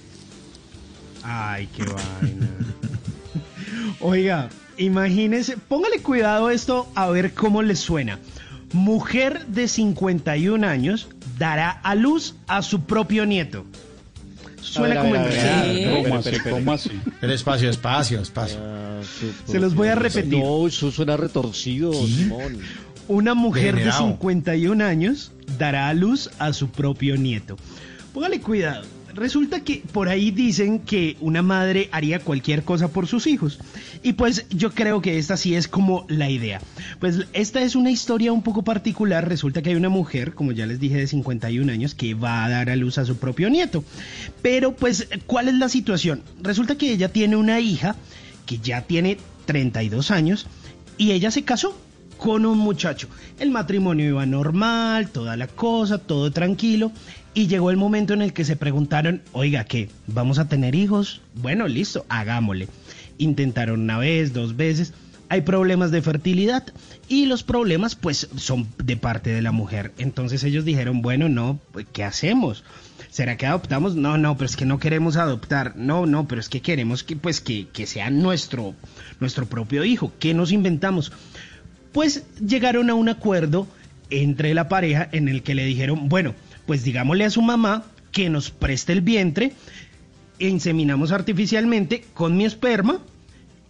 Ay, 1.22 1.68
qué 1.76 1.82
vaina. 2.22 2.48
Oiga, 4.00 4.48
imagínese, 4.78 5.58
póngale 5.58 5.98
cuidado 6.00 6.46
a 6.46 6.54
esto 6.54 6.90
a 6.94 7.10
ver 7.10 7.34
cómo 7.34 7.62
le 7.62 7.76
suena. 7.76 8.18
Mujer 8.72 9.44
de 9.48 9.68
51 9.68 10.66
años 10.66 11.08
dará 11.38 11.70
a 11.70 11.94
luz 11.94 12.36
a 12.46 12.62
su 12.62 12.84
propio 12.84 13.26
nieto. 13.26 13.66
Suena 14.70 15.00
como 15.00 15.14
¿Cómo 16.50 16.72
así? 16.72 16.90
Pero 17.20 17.32
espacio, 17.32 17.70
espacio, 17.70 18.20
espacio. 18.20 18.58
Ah, 18.62 19.00
Se 19.47 19.58
los 19.58 19.74
voy 19.74 19.88
a 19.88 19.94
repetir. 19.94 20.38
No, 20.38 20.66
eso 20.66 20.90
suena 20.90 21.16
retorcido, 21.16 21.92
Simón. 21.92 22.58
Una 23.08 23.34
mujer 23.34 23.76
de 23.76 23.84
Degenerado. 23.84 24.08
51 24.08 24.84
años 24.84 25.32
dará 25.58 25.88
a 25.88 25.94
luz 25.94 26.30
a 26.38 26.52
su 26.52 26.68
propio 26.68 27.16
nieto. 27.16 27.56
Póngale 28.12 28.40
cuidado. 28.40 28.84
Resulta 29.18 29.64
que 29.64 29.82
por 29.92 30.08
ahí 30.08 30.30
dicen 30.30 30.78
que 30.78 31.16
una 31.20 31.42
madre 31.42 31.88
haría 31.90 32.20
cualquier 32.20 32.62
cosa 32.62 32.88
por 32.88 33.06
sus 33.06 33.26
hijos. 33.26 33.58
Y 34.02 34.12
pues 34.12 34.47
yo 34.50 34.70
creo 34.70 35.02
que 35.02 35.18
esta 35.18 35.36
sí 35.36 35.55
es 35.55 35.66
como 35.66 36.06
la 36.08 36.30
idea. 36.30 36.60
Pues 37.00 37.26
esta 37.32 37.60
es 37.62 37.74
una 37.74 37.90
historia 37.90 38.32
un 38.32 38.42
poco 38.42 38.62
particular. 38.62 39.28
Resulta 39.28 39.60
que 39.60 39.70
hay 39.70 39.76
una 39.76 39.88
mujer, 39.88 40.34
como 40.34 40.52
ya 40.52 40.66
les 40.66 40.78
dije, 40.78 40.97
de 40.97 41.06
51 41.06 41.72
años 41.72 41.94
que 41.94 42.14
va 42.14 42.44
a 42.44 42.48
dar 42.48 42.70
a 42.70 42.76
luz 42.76 42.98
a 42.98 43.05
su 43.05 43.16
propio 43.16 43.50
nieto. 43.50 43.84
Pero 44.40 44.76
pues, 44.76 45.08
¿cuál 45.26 45.48
es 45.48 45.55
la 45.55 45.68
situación? 45.68 46.22
Resulta 46.40 46.76
que 46.76 46.92
ella 46.92 47.12
tiene 47.12 47.36
una 47.36 47.58
hija 47.60 47.97
que 48.47 48.58
ya 48.58 48.82
tiene 48.82 49.18
32 49.47 50.10
años 50.10 50.47
y 50.97 51.12
ella 51.12 51.30
se 51.30 51.42
casó 51.42 51.76
con 52.18 52.44
un 52.44 52.58
muchacho. 52.58 53.08
El 53.38 53.50
matrimonio 53.50 54.08
iba 54.08 54.26
normal, 54.26 55.08
toda 55.08 55.36
la 55.36 55.47
cosa, 55.47 55.98
todo 55.98 56.30
tranquilo. 56.30 56.92
Y 57.32 57.47
llegó 57.47 57.70
el 57.70 57.76
momento 57.76 58.12
en 58.12 58.22
el 58.22 58.32
que 58.32 58.44
se 58.44 58.56
preguntaron, 58.56 59.22
oiga, 59.32 59.64
¿qué? 59.64 59.88
¿Vamos 60.08 60.38
a 60.38 60.48
tener 60.48 60.74
hijos? 60.74 61.20
Bueno, 61.34 61.68
listo, 61.68 62.05
hagámosle. 62.08 62.68
Intentaron 63.16 63.80
una 63.80 63.98
vez, 63.98 64.32
dos 64.32 64.56
veces. 64.56 64.92
Hay 65.30 65.42
problemas 65.42 65.90
de 65.90 66.02
fertilidad 66.02 66.66
y 67.06 67.26
los 67.26 67.42
problemas 67.42 67.94
pues 67.94 68.28
son 68.36 68.66
de 68.82 68.97
parte 68.97 69.30
de 69.30 69.42
la 69.42 69.52
mujer. 69.52 69.92
Entonces 69.98 70.42
ellos 70.42 70.64
dijeron, 70.64 71.02
bueno, 71.02 71.28
no, 71.28 71.60
pues, 71.72 71.86
¿qué 71.92 72.02
hacemos? 72.02 72.64
¿Será 73.10 73.36
que 73.36 73.47
adoptamos? 73.47 73.94
No, 73.94 74.18
no, 74.18 74.36
pero 74.36 74.47
es 74.47 74.56
que 74.56 74.64
no 74.64 74.78
queremos 74.78 75.16
adoptar. 75.16 75.76
No, 75.76 76.06
no, 76.06 76.26
pero 76.26 76.40
es 76.40 76.48
que 76.48 76.60
queremos 76.60 77.05
que 77.05 77.16
pues 77.16 77.40
que, 77.40 77.68
que 77.68 77.86
sea 77.86 78.10
nuestro, 78.10 78.74
nuestro 79.20 79.47
propio 79.47 79.84
hijo. 79.84 80.12
¿Qué 80.18 80.34
nos 80.34 80.52
inventamos? 80.52 81.12
Pues 81.92 82.25
llegaron 82.44 82.91
a 82.91 82.94
un 82.94 83.08
acuerdo 83.08 83.67
entre 84.10 84.55
la 84.55 84.68
pareja 84.68 85.08
en 85.12 85.28
el 85.28 85.42
que 85.42 85.55
le 85.55 85.65
dijeron, 85.65 86.08
bueno, 86.08 86.34
pues 86.67 86.84
digámosle 86.84 87.25
a 87.25 87.31
su 87.31 87.42
mamá 87.42 87.84
que 88.12 88.31
nos 88.31 88.50
preste 88.50 88.92
el 88.92 89.00
vientre, 89.02 89.52
e 90.39 90.49
inseminamos 90.49 91.12
artificialmente 91.12 92.05
con 92.15 92.36
mi 92.36 92.44
esperma 92.44 93.00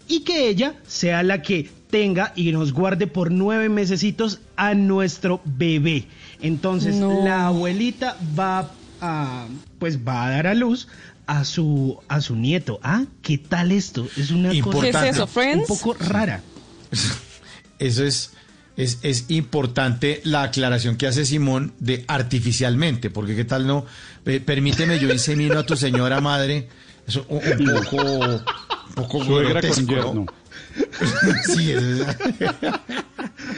y 0.06 0.20
que 0.20 0.48
ella 0.48 0.74
sea 0.86 1.22
la 1.22 1.42
que 1.42 1.70
tenga 1.90 2.32
y 2.36 2.52
nos 2.52 2.72
guarde 2.72 3.06
por 3.06 3.30
nueve 3.30 3.68
mesecitos 3.68 4.40
a 4.56 4.74
nuestro 4.74 5.40
bebé. 5.44 6.04
Entonces 6.42 6.96
No. 6.96 7.24
la 7.24 7.46
abuelita 7.46 8.16
va 8.38 8.70
a, 9.00 9.46
pues 9.78 9.98
va 10.06 10.26
a 10.26 10.30
dar 10.30 10.46
a 10.46 10.54
luz 10.54 10.88
a 11.26 11.44
su 11.44 11.98
a 12.08 12.20
su 12.20 12.36
nieto. 12.36 12.78
Ah, 12.82 13.04
¿qué 13.22 13.38
tal 13.38 13.72
esto? 13.72 14.06
Es 14.16 14.30
una 14.30 14.52
Importante. 14.54 14.90
cosa 14.92 15.02
¿Qué 15.04 15.08
es 15.08 15.16
eso, 15.16 15.26
Friends? 15.26 15.70
un 15.70 15.76
poco 15.78 15.94
rara. 15.94 16.42
Eso 17.78 18.04
es, 18.04 18.32
es, 18.76 18.98
es 19.02 19.24
importante 19.28 20.20
la 20.24 20.42
aclaración 20.44 20.96
que 20.96 21.06
hace 21.06 21.24
Simón 21.24 21.72
de 21.78 22.04
artificialmente, 22.08 23.10
porque 23.10 23.34
qué 23.36 23.44
tal 23.44 23.66
no, 23.66 23.86
Eh, 24.26 24.40
permíteme, 24.40 24.98
yo 24.98 25.10
insemino 25.10 25.58
a 25.58 25.64
tu 25.64 25.76
señora 25.76 26.20
madre, 26.20 26.68
eso 27.06 27.24
un, 27.28 27.40
un 27.68 27.74
poco, 27.82 27.96
un 27.96 28.94
poco 28.94 29.24
grotesco, 29.36 30.14
¿no? 30.14 30.26
sí, 31.54 31.72
es- 31.72 32.06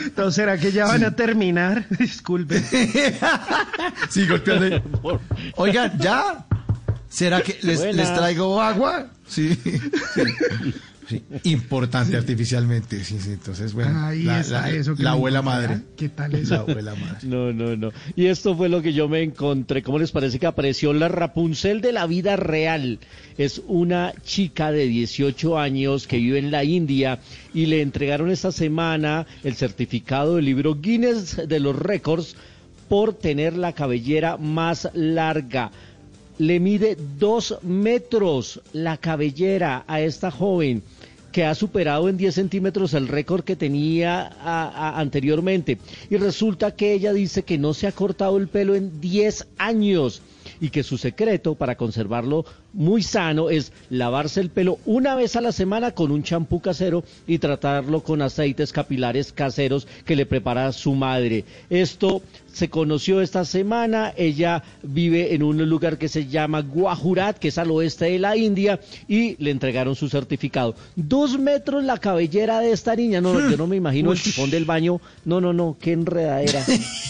Entonces, 0.05 0.34
¿será 0.36 0.57
que 0.58 0.70
ya 0.73 0.86
van 0.86 1.05
a 1.05 1.15
terminar? 1.16 1.86
Disculpe. 1.99 2.60
sí, 4.10 4.26
golpeando. 4.26 4.82
Oigan, 5.57 5.99
¿ya? 5.99 6.47
¿Será 7.08 7.42
que 7.42 7.58
les, 7.62 7.81
les 7.94 8.15
traigo 8.15 8.60
agua? 8.62 9.08
Sí. 9.26 9.58
sí. 10.15 10.32
Sí, 11.11 11.23
Importante 11.45 12.17
artificialmente, 12.17 13.03
sí, 13.05 13.19
sí. 13.21 13.31
Entonces, 13.33 13.73
bueno, 13.75 13.99
Ahí 14.07 14.23
la, 14.23 14.41
está 14.41 14.63
la- 14.63 14.71
eso 14.71 14.95
que 14.95 15.03
la 15.03 15.11
abuela 15.13 15.43
madre. 15.43 15.81
¿Qué 15.97 16.09
tal 16.09 16.35
eso? 16.35 16.55
La 16.55 16.61
abuela 16.61 16.95
madre. 16.95 17.19
No, 17.29 17.53
no, 17.53 17.77
no. 17.77 17.91
Y 18.17 18.27
esto 18.27 18.57
fue 18.57 18.69
lo 18.69 18.81
que 18.81 18.93
yo 18.93 19.09
me 19.09 19.23
encontré. 19.23 19.83
¿Cómo 19.83 19.99
les 19.99 20.13
parece 20.13 20.39
que 20.39 20.47
apareció 20.47 20.93
la 20.93 21.09
Rapunzel 21.09 21.81
de 21.81 21.93
la 21.93 22.07
vida 22.07 22.37
real? 22.37 22.99
Es 23.37 23.61
una 23.67 24.13
chica 24.25 24.71
de 24.71 24.87
18 24.87 25.59
años 25.59 26.07
que 26.07 26.19
vive 26.19 26.39
en 26.39 26.51
la 26.51 26.63
India 26.65 27.19
y 27.53 27.67
le 27.67 27.83
entregaron 27.83 28.31
esta 28.31 28.53
semana 28.53 29.27
el 29.43 29.55
certificado 29.55 30.37
del 30.37 30.45
libro 30.45 30.77
Guinness 30.77 31.37
de 31.49 31.61
los 31.61 31.75
récords 31.77 32.37
por 32.89 33.15
tener 33.15 33.57
la 33.57 33.73
cabellera 33.73 34.37
más 34.37 34.89
larga. 34.95 35.71
Le 36.39 36.59
mide 36.59 36.97
dos 37.19 37.59
metros 37.63 38.63
la 38.73 38.97
cabellera 38.97 39.85
a 39.87 40.01
esta 40.01 40.31
joven 40.31 40.83
que 41.33 41.44
ha 41.44 41.55
superado 41.55 42.09
en 42.09 42.17
10 42.17 42.34
centímetros 42.34 42.94
el 42.94 43.09
récord 43.09 43.44
que 43.44 43.57
tenía 43.57 44.31
anteriormente. 44.97 45.78
Y 46.09 46.17
resulta 46.17 46.75
que 46.75 46.92
ella 46.92 47.12
dice 47.12 47.42
que 47.42 47.59
no 47.59 47.75
se 47.75 47.86
ha 47.86 47.92
cortado 47.92 48.36
el 48.36 48.49
pelo 48.49 48.75
en 48.75 49.00
10 49.00 49.47
años 49.59 50.23
y 50.61 50.71
que 50.71 50.83
su 50.83 50.99
secreto 50.99 51.55
para 51.55 51.77
conservarlo 51.77 52.45
muy 52.73 53.03
sano 53.03 53.51
es 53.51 53.73
lavarse 53.89 54.41
el 54.41 54.51
pelo 54.51 54.79
una 54.87 55.15
vez 55.15 55.37
a 55.37 55.41
la 55.41 55.53
semana 55.53 55.93
con 55.93 56.11
un 56.11 56.23
champú 56.23 56.61
casero 56.61 57.03
y 57.27 57.39
tratarlo 57.39 58.03
con 58.03 58.23
aceites 58.23 58.73
capilares 58.73 59.33
caseros 59.33 59.87
que 60.05 60.17
le 60.17 60.27
prepara 60.27 60.73
su 60.73 60.95
madre. 60.95 61.45
Esto 61.69 62.23
se 62.53 62.69
conoció 62.69 63.21
esta 63.21 63.45
semana, 63.45 64.13
ella 64.17 64.63
vive 64.83 65.35
en 65.35 65.43
un 65.43 65.69
lugar 65.69 65.99
que 65.99 66.09
se 66.09 66.27
llama 66.27 66.61
Guajurat, 66.63 67.39
que 67.39 67.49
es 67.49 67.59
al 67.59 67.71
oeste 67.71 68.07
de 68.07 68.19
la 68.19 68.37
India, 68.37 68.81
y 69.09 69.37
le 69.43 69.51
entregaron 69.51 69.95
su 69.95 70.09
certificado. 70.09 70.75
Dos 70.97 71.39
metros 71.39 71.85
la 71.85 71.99
cabellera 71.99 72.61
de 72.61 72.73
esta 72.73 72.97
niña, 72.97 73.21
no, 73.21 73.51
yo 73.51 73.57
no 73.57 73.67
me 73.67 73.77
imagino 73.77 74.13
el 74.13 74.19
sifón 74.19 74.51
del 74.51 74.65
baño, 74.65 75.01
no, 75.25 75.41
no, 75.41 75.53
no, 75.53 75.77
qué 75.81 75.93
enredadera. 75.93 76.65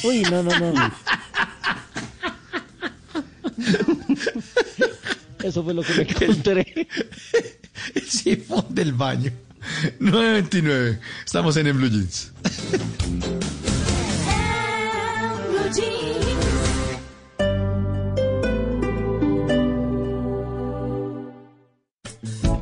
Uy, 0.04 0.22
no, 0.30 0.42
no, 0.42 0.50
no. 0.58 0.72
Eso 5.42 5.64
fue 5.64 5.74
lo 5.74 5.82
que 5.82 5.94
me 5.94 6.02
encontré. 6.08 6.88
El 7.94 8.08
sifón 8.08 8.66
del 8.70 8.92
baño. 8.92 9.32
929. 9.98 10.98
Estamos 11.24 11.56
en, 11.56 11.66
en 11.66 11.76
Blue 11.76 11.88
Jeans. 11.88 12.32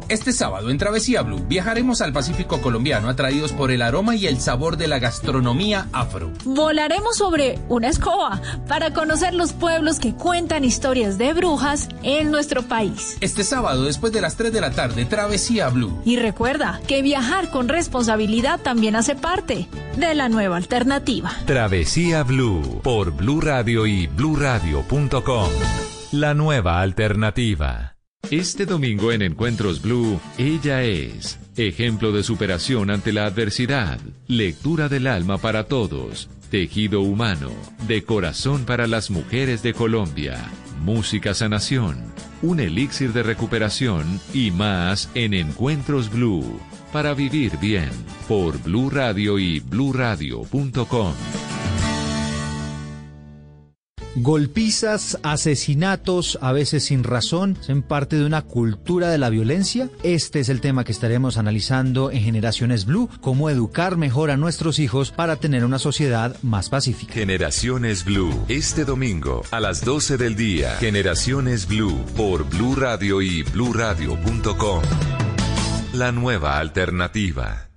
Este 0.08 0.32
sábado 0.32 0.70
en 0.70 0.78
Travesía 0.78 1.20
Blue 1.20 1.44
viajaremos 1.46 2.00
al 2.00 2.14
Pacífico 2.14 2.62
colombiano 2.62 3.10
atraídos 3.10 3.52
por 3.52 3.70
el 3.70 3.82
aroma 3.82 4.16
y 4.16 4.26
el 4.26 4.40
sabor 4.40 4.78
de 4.78 4.88
la 4.88 4.98
gastronomía 4.98 5.86
afro. 5.92 6.32
Volaremos 6.44 7.18
sobre 7.18 7.58
una 7.68 7.88
escoba 7.88 8.40
para 8.68 8.94
conocer 8.94 9.34
los 9.34 9.52
pueblos 9.52 9.98
que 9.98 10.14
cuentan 10.14 10.64
historias 10.64 11.18
de 11.18 11.34
brujas 11.34 11.90
en 12.02 12.30
nuestro 12.30 12.62
país. 12.62 13.18
Este 13.20 13.44
sábado 13.44 13.84
después 13.84 14.10
de 14.14 14.22
las 14.22 14.36
3 14.36 14.50
de 14.50 14.62
la 14.62 14.70
tarde, 14.70 15.04
Travesía 15.04 15.68
Blue. 15.68 16.00
Y 16.06 16.16
recuerda 16.16 16.80
que 16.86 17.02
viajar 17.02 17.50
con 17.50 17.68
responsabilidad 17.68 18.60
también 18.60 18.96
hace 18.96 19.14
parte 19.14 19.68
de 19.96 20.14
la 20.14 20.30
nueva 20.30 20.56
alternativa. 20.56 21.32
Travesía 21.44 22.22
Blue 22.22 22.80
por 22.82 23.10
Blue 23.10 23.42
Radio 23.42 23.86
y 23.86 24.06
bluradio.com. 24.06 25.50
La 26.12 26.32
nueva 26.32 26.80
alternativa. 26.80 27.97
Este 28.30 28.66
domingo 28.66 29.10
en 29.10 29.22
Encuentros 29.22 29.80
Blue, 29.80 30.20
ella 30.36 30.82
es 30.82 31.40
ejemplo 31.56 32.12
de 32.12 32.22
superación 32.22 32.90
ante 32.90 33.10
la 33.10 33.24
adversidad, 33.24 33.98
lectura 34.26 34.90
del 34.90 35.06
alma 35.06 35.38
para 35.38 35.64
todos, 35.64 36.28
tejido 36.50 37.00
humano, 37.00 37.50
de 37.86 38.04
corazón 38.04 38.66
para 38.66 38.86
las 38.86 39.10
mujeres 39.10 39.62
de 39.62 39.72
Colombia, 39.72 40.44
música 40.82 41.32
sanación, 41.32 42.12
un 42.42 42.60
elixir 42.60 43.14
de 43.14 43.22
recuperación 43.22 44.20
y 44.34 44.50
más 44.50 45.08
en 45.14 45.32
Encuentros 45.32 46.10
Blue, 46.10 46.60
para 46.92 47.14
vivir 47.14 47.56
bien, 47.56 47.88
por 48.28 48.62
Blue 48.62 48.90
Radio 48.90 49.38
y 49.38 49.60
bluradio.com. 49.60 51.14
Golpizas, 54.20 55.18
asesinatos, 55.22 56.38
a 56.40 56.52
veces 56.52 56.84
sin 56.84 57.04
razón, 57.04 57.56
son 57.60 57.82
parte 57.82 58.16
de 58.16 58.24
una 58.24 58.42
cultura 58.42 59.10
de 59.10 59.18
la 59.18 59.30
violencia. 59.30 59.88
Este 60.02 60.40
es 60.40 60.48
el 60.48 60.60
tema 60.60 60.84
que 60.84 60.92
estaremos 60.92 61.36
analizando 61.36 62.10
en 62.10 62.22
Generaciones 62.22 62.84
Blue, 62.84 63.08
cómo 63.20 63.48
educar 63.48 63.96
mejor 63.96 64.30
a 64.30 64.36
nuestros 64.36 64.78
hijos 64.78 65.12
para 65.12 65.36
tener 65.36 65.64
una 65.64 65.78
sociedad 65.78 66.36
más 66.42 66.68
pacífica. 66.68 67.14
Generaciones 67.14 68.04
Blue, 68.04 68.44
este 68.48 68.84
domingo 68.84 69.42
a 69.50 69.60
las 69.60 69.84
12 69.84 70.16
del 70.16 70.34
día. 70.34 70.76
Generaciones 70.80 71.66
Blue 71.66 72.04
por 72.16 72.48
Blue 72.48 72.74
Radio 72.74 73.22
y 73.22 73.42
bluradio.com. 73.44 74.82
La 75.92 76.12
nueva 76.12 76.58
alternativa. 76.58 77.67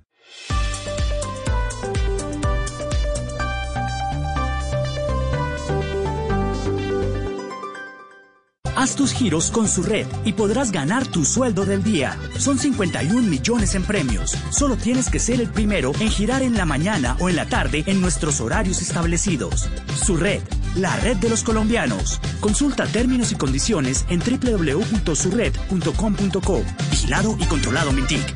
Haz 8.82 8.96
tus 8.96 9.14
giros 9.14 9.52
con 9.52 9.68
su 9.68 9.84
red 9.84 10.08
y 10.26 10.34
podrás 10.34 10.72
ganar 10.72 11.06
tu 11.06 11.24
sueldo 11.24 11.68
del 11.68 11.84
día. 11.84 12.18
Son 12.40 12.58
51 12.58 13.30
millones 13.30 13.76
en 13.76 13.84
premios. 13.84 14.36
Solo 14.50 14.76
tienes 14.76 15.08
que 15.08 15.20
ser 15.20 15.40
el 15.40 15.50
primero 15.50 15.92
en 16.00 16.10
girar 16.10 16.42
en 16.42 16.58
la 16.58 16.66
mañana 16.66 17.16
o 17.20 17.30
en 17.30 17.36
la 17.36 17.46
tarde 17.46 17.84
en 17.86 18.02
nuestros 18.02 18.42
horarios 18.42 18.82
establecidos. 18.82 19.70
Su 20.04 20.18
red, 20.18 20.42
la 20.76 20.98
red 20.98 21.18
de 21.18 21.30
los 21.30 21.44
colombianos. 21.44 22.20
Consulta 22.40 22.88
términos 22.88 23.32
y 23.32 23.36
condiciones 23.36 24.04
en 24.10 24.20
www.surred.com.co. 24.20 26.64
Vigilado 26.90 27.38
y 27.40 27.46
controlado 27.46 27.92
Mintic. 27.92 28.36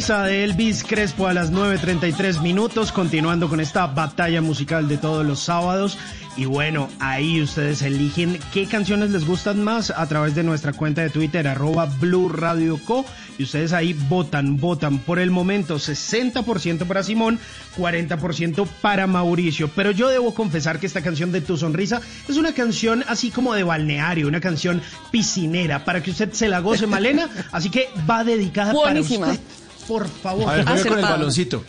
de 0.00 0.44
Elvis 0.44 0.82
Crespo 0.82 1.26
a 1.26 1.34
las 1.34 1.52
9.33 1.52 2.40
minutos, 2.40 2.90
continuando 2.90 3.50
con 3.50 3.60
esta 3.60 3.86
batalla 3.86 4.40
musical 4.40 4.88
de 4.88 4.96
todos 4.96 5.26
los 5.26 5.40
sábados. 5.40 5.98
Y 6.38 6.46
bueno, 6.46 6.88
ahí 7.00 7.42
ustedes 7.42 7.82
eligen 7.82 8.38
qué 8.50 8.66
canciones 8.66 9.10
les 9.10 9.26
gustan 9.26 9.62
más 9.62 9.90
a 9.90 10.06
través 10.08 10.34
de 10.34 10.42
nuestra 10.42 10.72
cuenta 10.72 11.02
de 11.02 11.10
Twitter, 11.10 11.46
arroba 11.46 11.84
Blue 11.84 12.30
Radio 12.30 12.78
Co. 12.82 13.04
Y 13.36 13.42
ustedes 13.42 13.74
ahí 13.74 13.92
votan, 13.92 14.56
votan 14.56 15.00
por 15.00 15.18
el 15.18 15.30
momento 15.30 15.76
60% 15.76 16.86
para 16.86 17.02
Simón, 17.02 17.38
40% 17.76 18.66
para 18.80 19.06
Mauricio. 19.06 19.68
Pero 19.68 19.90
yo 19.90 20.08
debo 20.08 20.34
confesar 20.34 20.80
que 20.80 20.86
esta 20.86 21.02
canción 21.02 21.30
de 21.30 21.42
Tu 21.42 21.58
Sonrisa 21.58 22.00
es 22.26 22.38
una 22.38 22.54
canción 22.54 23.04
así 23.06 23.30
como 23.30 23.52
de 23.52 23.64
balneario, 23.64 24.28
una 24.28 24.40
canción 24.40 24.80
piscinera, 25.10 25.84
para 25.84 26.02
que 26.02 26.10
usted 26.10 26.32
se 26.32 26.48
la 26.48 26.60
goce, 26.60 26.86
Malena. 26.86 27.28
Así 27.52 27.68
que 27.68 27.90
va 28.08 28.24
dedicada 28.24 28.72
Buenísima. 28.72 29.26
para 29.26 29.38
usted. 29.38 29.49
Por 29.90 30.08
favor. 30.08 30.48
A 30.48 30.52
ver, 30.54 30.64
juegue 30.66 30.88
con 30.88 30.98
el 31.00 31.04
baloncito. 31.04 31.64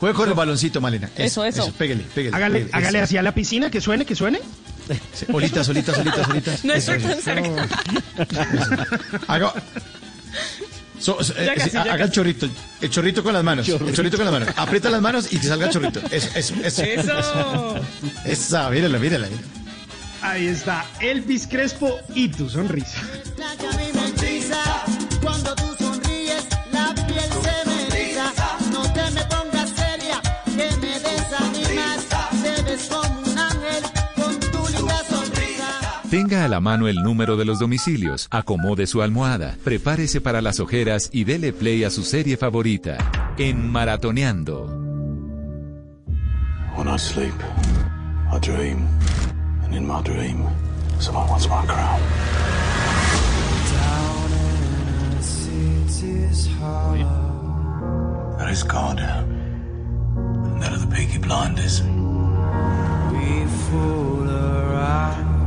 Juegue 0.00 0.14
con 0.14 0.28
el 0.30 0.34
baloncito, 0.34 0.80
Malena. 0.80 1.10
Eso, 1.14 1.44
eso. 1.44 1.70
Pégale, 1.72 2.04
pégale. 2.14 2.34
Hágale, 2.36 2.58
pégale. 2.60 2.72
hágale 2.72 2.98
Eso. 2.98 3.04
hacia 3.04 3.22
la 3.22 3.34
piscina, 3.34 3.70
que 3.70 3.80
suene, 3.82 4.06
que 4.06 4.14
suene. 4.14 4.40
Sí, 5.12 5.26
Solita, 5.30 5.62
solita, 5.62 5.94
solita, 5.94 6.24
solita. 6.24 6.52
No 6.64 6.72
Eso, 6.72 6.92
estoy 6.94 7.12
eso. 7.12 7.20
tan 7.22 7.42
cerca. 7.44 7.68
Haga, 9.26 9.52
so- 10.98 11.22
so- 11.22 11.34
eh, 11.36 11.52
casi, 11.56 11.70
sí, 11.70 11.76
haga 11.76 12.04
el 12.04 12.10
chorrito, 12.10 12.48
el 12.80 12.88
chorrito 12.90 13.22
con 13.22 13.32
las 13.34 13.44
manos, 13.44 13.68
el 13.68 13.92
chorrito 13.94 14.16
con 14.16 14.24
las 14.26 14.32
manos. 14.32 14.48
Aprieta 14.56 14.88
las 14.90 15.02
manos 15.02 15.32
y 15.32 15.38
que 15.38 15.46
salga 15.48 15.66
el 15.66 15.72
chorrito. 15.72 16.00
Eso, 16.10 16.28
eso, 16.34 16.54
eso. 16.64 16.82
Eso. 16.82 17.80
Esa, 18.24 18.70
mírala, 18.70 18.98
mírala. 18.98 19.28
Ahí 20.22 20.46
está, 20.46 20.86
Elvis 21.00 21.46
Crespo 21.46 21.98
y 22.14 22.28
tu 22.28 22.48
sonrisa. 22.48 23.00
Tenga 36.16 36.46
a 36.46 36.48
la 36.48 36.60
mano 36.60 36.88
el 36.88 37.02
número 37.02 37.36
de 37.36 37.44
los 37.44 37.58
domicilios, 37.58 38.26
acomode 38.30 38.86
su 38.86 39.02
almohada, 39.02 39.54
prepárese 39.62 40.22
para 40.22 40.40
las 40.40 40.60
ojeras 40.60 41.10
y 41.12 41.24
dele 41.24 41.52
play 41.52 41.84
a 41.84 41.90
su 41.90 42.04
serie 42.04 42.38
favorita. 42.38 42.96
En 43.36 43.70
Maratoneando. 43.70 44.64
When 46.74 46.88
I 46.88 46.96
sleep, 46.96 47.34
I 48.32 48.38
dream. 48.40 48.88
And 49.64 49.74
in 49.74 49.86
my 49.86 50.00
dream, 50.04 50.48
someone 51.00 51.28
wants 51.28 51.46
my 51.50 51.66
crown. 51.66 52.00
That 58.38 58.50
is 58.50 58.64
God. 58.64 59.00
And 59.00 60.62
that 60.62 60.72
are 60.72 60.78
the 60.78 60.86
Peaky 60.86 61.18
Blinders. 61.18 61.82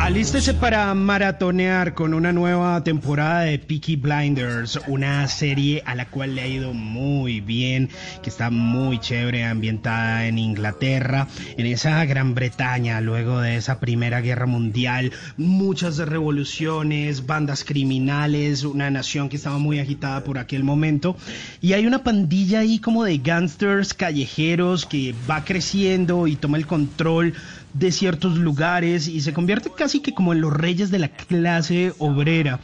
Alístese 0.10 0.56
para 0.56 0.92
maratonear 0.96 1.94
con 1.94 2.16
una 2.16 2.34
nueva 2.34 2.84
temporada 2.84 3.42
de 3.42 3.60
Peaky 3.60 3.96
Blinders, 3.96 4.80
una 4.88 5.28
serie 5.28 5.84
a 5.86 5.94
la 5.94 6.08
cual 6.08 6.34
le 6.34 6.42
ha 6.42 6.48
ido 6.48 6.74
muy 6.74 7.42
bien, 7.42 7.90
que 8.24 8.32
está 8.32 8.50
muy 8.50 8.98
chévere, 8.98 9.46
ambientada 9.46 10.26
en 10.26 10.40
Inglaterra, 10.40 11.28
en 11.58 11.68
esa 11.68 12.04
Gran 12.06 12.34
Bretaña, 12.34 13.02
luego 13.02 13.40
de 13.40 13.58
esa 13.58 13.80
Primera 13.80 14.20
Guerra 14.22 14.48
Mundial, 14.48 15.12
muchas 15.38 15.98
revoluciones, 16.00 17.28
bandas 17.28 17.64
criminales, 17.64 18.64
una 18.64 18.90
nación 18.90 19.30
que 19.30 19.36
estaba 19.36 19.60
muy 19.60 19.78
agitada 19.78 20.24
por 20.24 20.40
aquel 20.40 20.64
momento, 20.64 21.18
y 21.62 21.74
hay 21.74 21.86
una 21.86 22.02
pandilla 22.04 22.62
ahí 22.62 22.80
como 22.80 23.04
de 23.04 23.20
gangsters 23.20 23.94
callejeros 23.94 24.88
que 24.88 25.14
va 25.30 25.46
creciendo 25.46 26.26
y 26.26 26.36
toma 26.36 26.58
el 26.58 26.66
control 26.66 27.36
de 27.74 27.92
ciertos 27.92 28.38
lugares 28.38 29.08
y 29.08 29.22
se 29.22 29.34
convierte 29.34 29.72
casi 29.76 30.00
que 30.00 30.14
como 30.14 30.34
en 30.34 30.42
los 30.42 30.54
reyes 30.54 30.92
de 30.92 31.00
la 31.00 31.10
clase 31.10 31.94
obrera. 32.00 32.60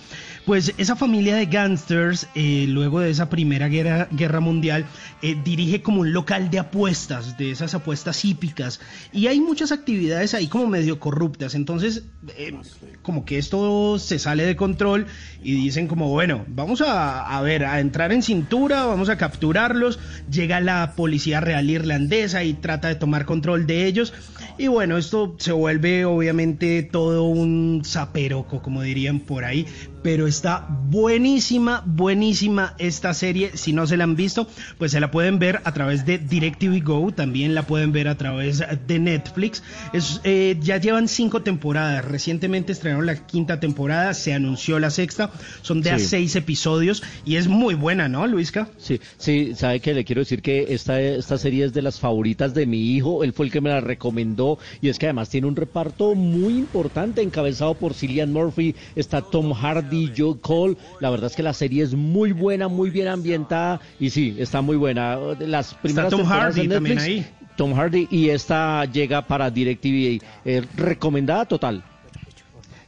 Pues 0.46 0.76
esa 0.78 0.96
familia 0.96 1.36
de 1.36 1.48
gangsters, 1.48 2.28
eh, 2.36 2.66
luego 2.70 3.00
de 3.00 3.10
esa 3.10 3.32
primera 3.32 3.68
guerra, 3.68 4.08
guerra 4.12 4.40
mundial, 4.40 4.86
eh, 5.24 5.36
dirige 5.44 5.82
como 5.82 6.02
un 6.02 6.14
local 6.14 6.52
de 6.52 6.60
apuestas, 6.60 7.36
de 7.36 7.50
esas 7.50 7.74
apuestas 7.74 8.24
hípicas. 8.24 8.80
Y 9.12 9.26
hay 9.26 9.40
muchas 9.40 9.72
actividades 9.72 10.36
ahí 10.36 10.48
como 10.48 10.68
medio 10.68 11.00
corruptas. 11.00 11.56
Entonces, 11.56 12.04
eh, 12.38 12.56
como 13.02 13.26
que 13.26 13.40
esto 13.40 13.98
se 13.98 14.20
sale 14.20 14.46
de 14.46 14.56
control 14.56 15.08
y 15.42 15.56
dicen 15.56 15.88
como, 15.88 16.10
bueno, 16.10 16.46
vamos 16.48 16.82
a, 16.82 17.26
a 17.36 17.42
ver, 17.42 17.66
a 17.66 17.80
entrar 17.80 18.12
en 18.12 18.22
cintura, 18.22 18.86
vamos 18.86 19.10
a 19.10 19.18
capturarlos. 19.18 19.98
Llega 20.30 20.62
la 20.62 20.94
policía 20.96 21.40
real 21.40 21.72
irlandesa 21.72 22.44
y 22.44 22.54
trata 22.54 22.90
de 22.90 22.96
tomar 22.96 23.26
control 23.26 23.66
de 23.66 23.88
ellos. 23.88 24.14
Y 24.60 24.68
bueno, 24.68 24.98
esto 25.00 25.36
se 25.40 25.54
vuelve 25.54 26.06
obviamente 26.06 26.84
todo 26.84 27.24
un 27.24 27.82
zaperoco, 27.84 28.62
como 28.62 28.84
dirían 28.84 29.22
por 29.22 29.44
ahí. 29.44 29.66
Pero 30.06 30.28
está 30.28 30.68
buenísima, 30.70 31.82
buenísima 31.84 32.76
esta 32.78 33.12
serie. 33.16 33.58
Si 33.58 33.74
no 33.74 33.88
se 33.88 33.98
la 33.98 34.04
han 34.04 34.16
visto, 34.16 34.48
pues 34.78 34.92
se 34.92 35.00
la 35.00 35.10
pueden 35.10 35.40
ver 35.40 35.62
a 35.64 35.74
través 35.74 36.06
de 36.06 36.20
DirecTV 36.20 36.84
Go. 36.84 37.12
También 37.12 37.56
la 37.56 37.66
pueden 37.66 37.92
ver 37.92 38.08
a 38.08 38.16
través 38.16 38.62
de 38.86 39.00
Netflix. 39.00 39.64
Es, 39.94 40.22
eh, 40.24 40.58
ya 40.62 40.78
llevan 40.78 41.08
cinco 41.08 41.42
temporadas. 41.42 42.06
Recientemente 42.06 42.72
estrenaron 42.72 43.08
la 43.08 43.26
quinta 43.26 43.60
temporada. 43.60 44.14
Se 44.14 44.32
anunció 44.32 44.78
la 44.78 44.92
sexta. 44.92 45.32
Son 45.64 45.82
de 45.82 45.90
a 45.90 45.98
seis 45.98 46.36
episodios. 46.36 47.02
Y 47.26 47.38
es 47.38 47.48
muy 47.48 47.74
buena, 47.74 48.08
¿no, 48.08 48.28
Luisca? 48.28 48.70
Sí, 48.78 49.02
sí, 49.18 49.56
sabe 49.56 49.80
que 49.80 49.96
le 49.96 50.06
quiero 50.06 50.22
decir 50.22 50.44
que 50.44 50.68
esta, 50.70 51.02
esta 51.02 51.40
serie 51.40 51.66
es 51.66 51.74
de 51.74 51.82
las 51.82 52.00
favoritas 52.00 52.54
de 52.54 52.68
mi 52.68 52.92
hijo, 52.92 53.24
él 53.24 53.34
fue 53.34 53.48
el 53.48 53.52
que 53.52 53.60
me 53.60 53.72
la 53.72 53.82
recomendó 53.82 54.60
y 54.84 54.90
es 54.90 55.00
que 55.00 55.08
además 55.08 55.30
tiene 55.30 55.48
un 55.48 55.56
reparto 55.56 56.14
muy 56.14 56.60
importante 56.60 57.24
encabezado 57.24 57.74
por 57.74 57.96
Cillian 57.96 58.32
Murphy, 58.32 58.76
está 58.96 59.24
Tom 59.24 59.52
Hardy, 59.52 59.95
Joe 60.16 60.40
Cole, 60.42 60.78
la 61.00 61.10
verdad 61.10 61.28
es 61.28 61.36
que 61.36 61.44
la 61.44 61.54
serie 61.54 61.84
es 61.84 61.94
muy 61.94 62.32
buena, 62.32 62.68
muy 62.68 62.90
bien 62.90 63.08
ambientada 63.08 63.80
y 64.00 64.10
sí, 64.10 64.36
está 64.40 64.62
muy 64.62 64.78
buena. 64.78 65.18
Las 65.40 65.74
primeras 65.74 66.12
Tom 66.12 66.22
temporadas 66.22 66.56
Hardy 66.56 66.68
de 66.68 66.76
también 66.76 66.96
Netflix, 66.96 67.26
ahí. 67.26 67.48
Tom 67.56 67.74
Hardy 67.74 68.08
y 68.12 68.30
esta 68.30 68.86
llega 68.86 69.22
para 69.22 69.50
DirecTV, 69.50 70.22
eh, 70.46 70.64
recomendada 70.76 71.46
total. 71.46 71.84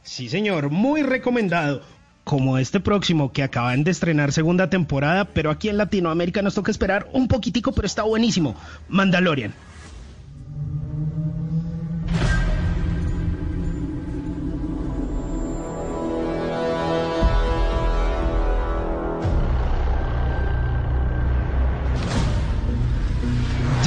Sí, 0.02 0.28
señor, 0.28 0.70
muy 0.70 1.02
recomendado. 1.02 1.82
Como 2.24 2.58
este 2.58 2.78
próximo 2.78 3.32
que 3.32 3.42
acaban 3.42 3.84
de 3.84 3.90
estrenar 3.90 4.32
segunda 4.32 4.68
temporada, 4.68 5.24
pero 5.24 5.50
aquí 5.50 5.70
en 5.70 5.78
Latinoamérica 5.78 6.42
nos 6.42 6.54
toca 6.54 6.70
esperar 6.70 7.08
un 7.14 7.26
poquitico, 7.26 7.72
pero 7.72 7.86
está 7.86 8.02
buenísimo. 8.02 8.54
Mandalorian. 8.88 9.54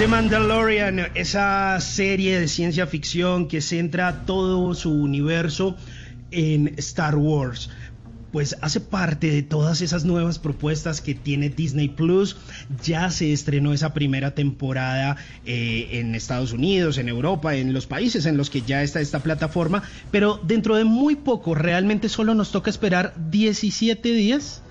The 0.01 0.07
Mandalorian, 0.07 1.11
esa 1.13 1.79
serie 1.79 2.39
de 2.39 2.47
ciencia 2.47 2.87
ficción 2.87 3.47
que 3.47 3.61
centra 3.61 4.25
todo 4.25 4.73
su 4.73 4.91
universo 4.91 5.75
en 6.31 6.73
Star 6.77 7.15
Wars. 7.15 7.69
Pues 8.31 8.57
hace 8.61 8.79
parte 8.79 9.29
de 9.29 9.43
todas 9.43 9.79
esas 9.81 10.03
nuevas 10.03 10.39
propuestas 10.39 11.01
que 11.01 11.13
tiene 11.13 11.49
Disney 11.49 11.87
Plus. 11.87 12.35
Ya 12.83 13.11
se 13.11 13.31
estrenó 13.31 13.73
esa 13.73 13.93
primera 13.93 14.33
temporada 14.33 15.17
eh, 15.45 15.89
en 15.91 16.15
Estados 16.15 16.51
Unidos, 16.51 16.97
en 16.97 17.07
Europa, 17.07 17.53
en 17.53 17.71
los 17.71 17.85
países 17.85 18.25
en 18.25 18.37
los 18.37 18.49
que 18.49 18.63
ya 18.63 18.81
está 18.81 19.01
esta 19.01 19.19
plataforma. 19.19 19.83
Pero 20.09 20.41
dentro 20.43 20.77
de 20.77 20.83
muy 20.83 21.15
poco, 21.15 21.53
realmente 21.53 22.09
solo 22.09 22.33
nos 22.33 22.51
toca 22.51 22.71
esperar 22.71 23.13
17 23.29 24.13
días 24.13 24.63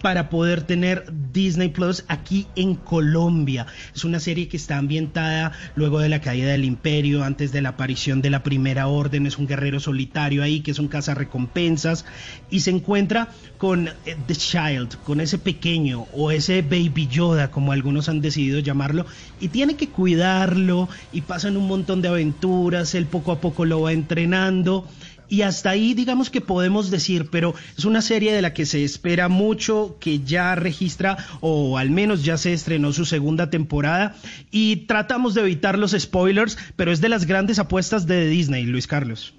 para 0.00 0.28
poder 0.28 0.62
tener 0.62 1.04
Disney 1.32 1.68
Plus 1.68 2.04
aquí 2.08 2.46
en 2.56 2.74
Colombia. 2.74 3.66
Es 3.94 4.04
una 4.04 4.20
serie 4.20 4.48
que 4.48 4.56
está 4.56 4.78
ambientada 4.78 5.52
luego 5.74 5.98
de 5.98 6.08
la 6.08 6.20
caída 6.20 6.52
del 6.52 6.64
imperio, 6.64 7.24
antes 7.24 7.52
de 7.52 7.62
la 7.62 7.70
aparición 7.70 8.22
de 8.22 8.30
la 8.30 8.42
primera 8.42 8.86
orden. 8.88 9.26
Es 9.26 9.38
un 9.38 9.46
guerrero 9.46 9.80
solitario 9.80 10.42
ahí 10.42 10.60
que 10.60 10.70
es 10.70 10.78
un 10.78 10.88
cazarrecompensas 10.88 12.04
y 12.50 12.60
se 12.60 12.70
encuentra 12.70 13.28
con 13.58 13.88
eh, 13.88 14.16
The 14.26 14.34
Child, 14.34 14.96
con 15.04 15.20
ese 15.20 15.38
pequeño 15.38 16.06
o 16.12 16.30
ese 16.30 16.62
Baby 16.62 17.08
Yoda, 17.08 17.50
como 17.50 17.72
algunos 17.72 18.08
han 18.08 18.20
decidido 18.20 18.60
llamarlo, 18.60 19.06
y 19.40 19.48
tiene 19.48 19.76
que 19.76 19.88
cuidarlo 19.88 20.88
y 21.12 21.22
pasan 21.22 21.56
un 21.56 21.66
montón 21.66 22.02
de 22.02 22.08
aventuras. 22.08 22.94
Él 22.94 23.06
poco 23.06 23.32
a 23.32 23.40
poco 23.40 23.64
lo 23.64 23.82
va 23.82 23.92
entrenando 23.92 24.86
y 25.28 25.42
hasta 25.42 25.70
ahí 25.70 25.94
digamos 25.94 26.30
que 26.30 26.40
podemos 26.40 26.90
decir, 26.90 27.28
pero 27.30 27.54
es 27.76 27.84
una 27.84 28.02
serie 28.02 28.32
de 28.32 28.42
la 28.42 28.54
que 28.54 28.66
se 28.66 28.84
espera 28.84 29.28
mucho, 29.28 29.96
que 30.00 30.20
ya 30.20 30.54
registra 30.54 31.16
o 31.40 31.78
al 31.78 31.90
menos 31.90 32.24
ya 32.24 32.36
se 32.36 32.52
estrenó 32.52 32.92
su 32.92 33.04
segunda 33.04 33.50
temporada 33.50 34.16
y 34.50 34.86
tratamos 34.86 35.34
de 35.34 35.42
evitar 35.42 35.78
los 35.78 35.92
spoilers, 35.92 36.58
pero 36.76 36.92
es 36.92 37.00
de 37.00 37.08
las 37.08 37.26
grandes 37.26 37.58
apuestas 37.58 38.06
de 38.06 38.26
Disney, 38.26 38.64
Luis 38.64 38.86
Carlos. 38.86 39.34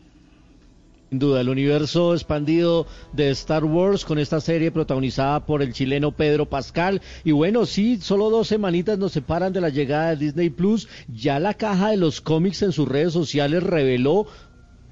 Sin 1.09 1.19
duda, 1.19 1.39
el 1.39 1.47
universo 1.47 2.13
expandido 2.13 2.85
de 3.13 3.29
Star 3.29 3.63
Wars 3.63 4.03
con 4.03 4.19
esta 4.19 4.41
serie 4.41 4.71
protagonizada 4.71 5.45
por 5.45 5.61
el 5.61 5.71
chileno 5.71 6.11
Pedro 6.11 6.47
Pascal. 6.47 7.01
Y 7.23 7.31
bueno, 7.31 7.65
sí, 7.65 7.97
solo 8.01 8.29
dos 8.29 8.49
semanitas 8.49 8.99
nos 8.99 9.13
separan 9.13 9.53
de 9.53 9.61
la 9.61 9.69
llegada 9.69 10.09
de 10.09 10.25
Disney 10.25 10.49
Plus. 10.49 10.89
Ya 11.07 11.39
la 11.39 11.53
caja 11.53 11.91
de 11.91 11.97
los 11.97 12.19
cómics 12.19 12.61
en 12.61 12.73
sus 12.73 12.89
redes 12.89 13.13
sociales 13.13 13.63
reveló 13.63 14.27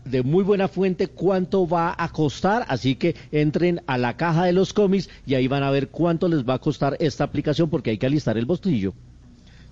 de 0.06 0.24
muy 0.24 0.44
buena 0.44 0.68
fuente 0.68 1.08
cuánto 1.08 1.68
va 1.68 1.94
a 1.98 2.10
costar, 2.10 2.66
así 2.70 2.96
que 2.96 3.16
entren 3.32 3.82
a 3.88 3.98
la 3.98 4.16
caja 4.16 4.46
de 4.46 4.54
los 4.54 4.74
cómics 4.74 5.10
y 5.26 5.34
ahí 5.34 5.48
van 5.48 5.64
a 5.64 5.72
ver 5.72 5.90
cuánto 5.90 6.28
les 6.28 6.48
va 6.48 6.56
a 6.56 6.60
costar 6.60 6.96
esta 7.00 7.24
aplicación 7.24 7.70
porque 7.70 7.90
hay 7.90 7.98
que 7.98 8.06
alistar 8.06 8.38
el 8.38 8.46
bolsillo. 8.46 8.94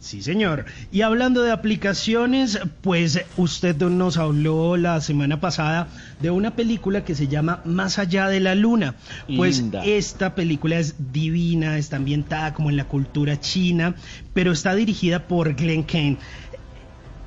Sí, 0.04 0.22
señor. 0.22 0.66
Y 0.92 1.00
hablando 1.00 1.44
de 1.44 1.54
aplicaciones, 1.54 2.60
pues 2.82 3.22
usted 3.38 3.78
nos 3.78 4.18
habló 4.18 4.76
la 4.76 5.00
semana 5.00 5.40
pasada 5.40 5.88
de 6.22 6.30
una 6.30 6.58
película 6.58 7.06
que 7.06 7.16
se 7.16 7.30
llama 7.30 7.62
Más 7.64 8.00
allá 8.00 8.28
de 8.28 8.42
la 8.42 8.54
luna. 8.54 8.96
Pues 9.38 9.60
Linda. 9.60 9.86
esta 9.86 10.36
película 10.36 10.78
es 10.78 11.14
divina, 11.14 11.78
está 11.78 11.96
ambientada 11.96 12.54
como 12.54 12.70
en 12.70 12.76
la 12.76 12.84
cultura 12.84 13.40
china, 13.40 13.96
pero 14.34 14.52
está 14.52 14.76
dirigida 14.76 15.26
por 15.26 15.56
Glenn 15.56 15.84
Kane. 15.84 16.18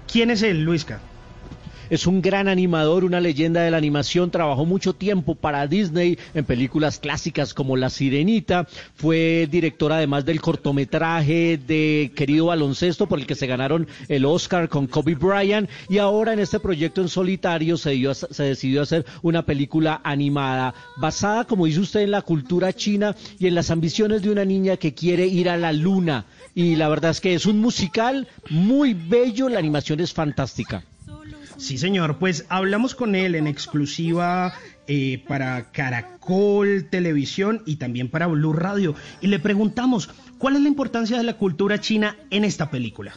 ¿Quién 0.07 0.31
es 0.31 0.43
él, 0.43 0.63
Luisca? 0.63 1.01
Es 1.89 2.07
un 2.09 2.21
gran 2.21 2.49
animador, 2.49 3.05
una 3.05 3.21
leyenda 3.21 3.61
de 3.63 3.71
la 3.71 3.77
animación, 3.77 4.33
trabajó 4.33 4.65
mucho 4.67 4.93
tiempo 4.95 5.37
para 5.37 5.67
Disney 5.69 6.19
en 6.35 6.45
películas 6.45 6.99
clásicas 6.99 7.55
como 7.55 7.77
La 7.77 7.91
Sirenita, 7.91 8.67
fue 8.97 9.47
director 9.49 9.93
además 9.93 10.25
del 10.25 10.41
cortometraje 10.41 11.59
de 11.65 12.11
Querido 12.17 12.47
Baloncesto 12.47 13.07
por 13.07 13.21
el 13.21 13.27
que 13.27 13.37
se 13.37 13.47
ganaron 13.47 13.87
el 14.09 14.25
Oscar 14.25 14.69
con 14.69 14.89
Kobe 14.89 15.15
Bryant 15.15 15.71
y 15.89 15.99
ahora 15.99 16.33
en 16.33 16.41
este 16.41 16.59
proyecto 16.59 17.03
en 17.03 17.09
solitario 17.09 17.77
se, 17.77 17.91
dio- 17.91 18.15
se 18.15 18.43
decidió 18.43 18.83
hacer 18.83 19.07
una 19.23 19.43
película 19.47 20.01
animada 20.03 20.75
basada, 20.97 21.45
como 21.45 21.67
dice 21.67 21.81
usted, 21.81 22.01
en 22.01 22.11
la 22.11 22.23
cultura 22.23 22.73
china 22.73 23.15
y 23.39 23.47
en 23.47 23.55
las 23.55 23.71
ambiciones 23.71 24.23
de 24.23 24.31
una 24.31 24.45
niña 24.45 24.77
que 24.77 24.93
quiere 24.93 25.27
ir 25.27 25.49
a 25.49 25.57
la 25.57 25.73
luna. 25.73 26.25
Y 26.55 26.75
la 26.75 26.89
verdad 26.89 27.13
es 27.13 27.21
que 27.21 27.35
es 27.35 27.47
un 27.47 27.61
musical 27.61 28.27
muy 28.51 28.95
bello, 28.95 29.49
la 29.49 29.61
animación 29.61 30.01
es 30.01 30.13
fantástica. 30.13 30.83
Sí, 31.57 31.79
señor. 31.79 32.19
Pues 32.19 32.47
hablamos 32.49 32.95
con 32.95 33.15
él 33.15 33.35
en 33.35 33.47
exclusiva 33.47 34.55
eh, 34.87 35.23
para 35.27 35.71
Caracol 35.73 36.89
Televisión 36.91 37.63
y 37.67 37.77
también 37.77 38.09
para 38.09 38.27
Blue 38.27 38.53
Radio. 38.53 38.95
Y 39.21 39.29
le 39.29 39.39
preguntamos, 39.39 40.11
¿cuál 40.39 40.57
es 40.57 40.63
la 40.63 40.69
importancia 40.69 41.17
de 41.17 41.25
la 41.25 41.35
cultura 41.35 41.81
china 41.81 42.17
en 42.31 42.45
esta 42.45 42.71
película? 42.71 43.15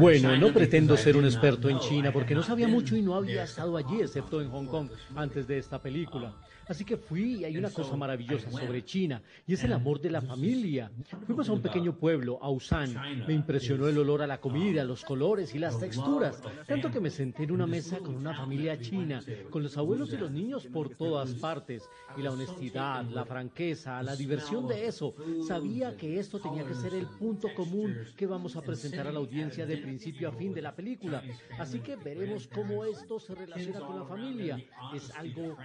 Bueno, 0.00 0.36
no 0.36 0.52
pretendo 0.52 0.96
ser 0.96 1.16
un 1.16 1.24
experto 1.24 1.68
en 1.68 1.78
China 1.78 2.12
porque 2.12 2.34
no 2.34 2.42
sabía 2.42 2.66
mucho 2.66 2.96
y 2.96 3.02
no 3.02 3.14
había 3.14 3.44
estado 3.44 3.76
allí, 3.76 4.00
excepto 4.00 4.40
en 4.40 4.50
Hong 4.50 4.66
Kong, 4.66 4.88
antes 5.14 5.46
de 5.46 5.58
esta 5.58 5.80
película. 5.80 6.32
Así 6.68 6.84
que 6.84 6.96
fui 6.96 7.40
y 7.40 7.44
hay 7.44 7.56
una 7.56 7.70
cosa 7.70 7.96
maravillosa 7.96 8.50
sobre 8.50 8.84
China 8.84 9.22
y 9.46 9.54
es 9.54 9.64
el 9.64 9.72
amor 9.72 10.00
de 10.00 10.10
la 10.10 10.20
familia. 10.20 10.90
Fuimos 11.26 11.48
a 11.48 11.52
un 11.52 11.60
pequeño 11.60 11.96
pueblo, 11.96 12.38
a 12.42 12.48
Busan. 12.48 12.94
Me 13.26 13.34
impresionó 13.34 13.88
el 13.88 13.98
olor 13.98 14.22
a 14.22 14.26
la 14.26 14.40
comida, 14.40 14.84
los 14.84 15.04
colores 15.04 15.54
y 15.54 15.58
las 15.58 15.78
texturas. 15.78 16.42
Tanto 16.66 16.90
que 16.90 17.00
me 17.00 17.10
senté 17.10 17.44
en 17.44 17.52
una 17.52 17.66
mesa 17.66 17.98
con 17.98 18.14
una 18.14 18.34
familia 18.34 18.78
china, 18.80 19.22
con 19.50 19.62
los 19.62 19.76
abuelos 19.76 20.12
y 20.12 20.16
los 20.16 20.30
niños 20.30 20.66
por 20.66 20.90
todas 20.90 21.34
partes. 21.34 21.88
Y 22.16 22.22
la 22.22 22.32
honestidad, 22.32 23.04
la 23.04 23.24
franqueza, 23.24 24.02
la 24.02 24.16
diversión 24.16 24.66
de 24.68 24.86
eso. 24.86 25.14
Sabía 25.46 25.96
que 25.96 26.18
esto 26.18 26.40
tenía 26.40 26.64
que 26.64 26.74
ser 26.74 26.94
el 26.94 27.06
punto 27.06 27.48
común 27.54 27.96
que 28.16 28.26
vamos 28.26 28.56
a 28.56 28.62
presentar 28.62 29.06
a 29.06 29.12
la 29.12 29.18
audiencia 29.18 29.66
de 29.66 29.78
principio 29.78 30.28
a 30.28 30.32
fin 30.32 30.54
de 30.54 30.62
la 30.62 30.74
película. 30.74 31.22
Así 31.58 31.80
que 31.80 31.96
veremos 31.96 32.48
cómo 32.48 32.84
esto 32.84 33.18
se 33.18 33.34
relaciona 33.34 33.80
con 33.80 33.98
la 33.98 34.04
familia. 34.04 34.64
Es 34.94 35.10
algo 35.16 35.56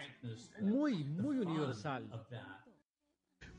muy, 0.61 0.88
muy 0.97 1.37
universal. 1.37 2.03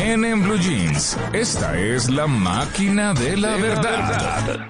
En, 0.04 0.26
en 0.26 0.42
Blue 0.42 0.58
Jeans, 0.58 1.16
esta 1.32 1.78
es 1.78 2.10
la 2.10 2.26
máquina 2.26 3.14
de 3.14 3.38
la 3.38 3.56
verdad. 3.56 4.68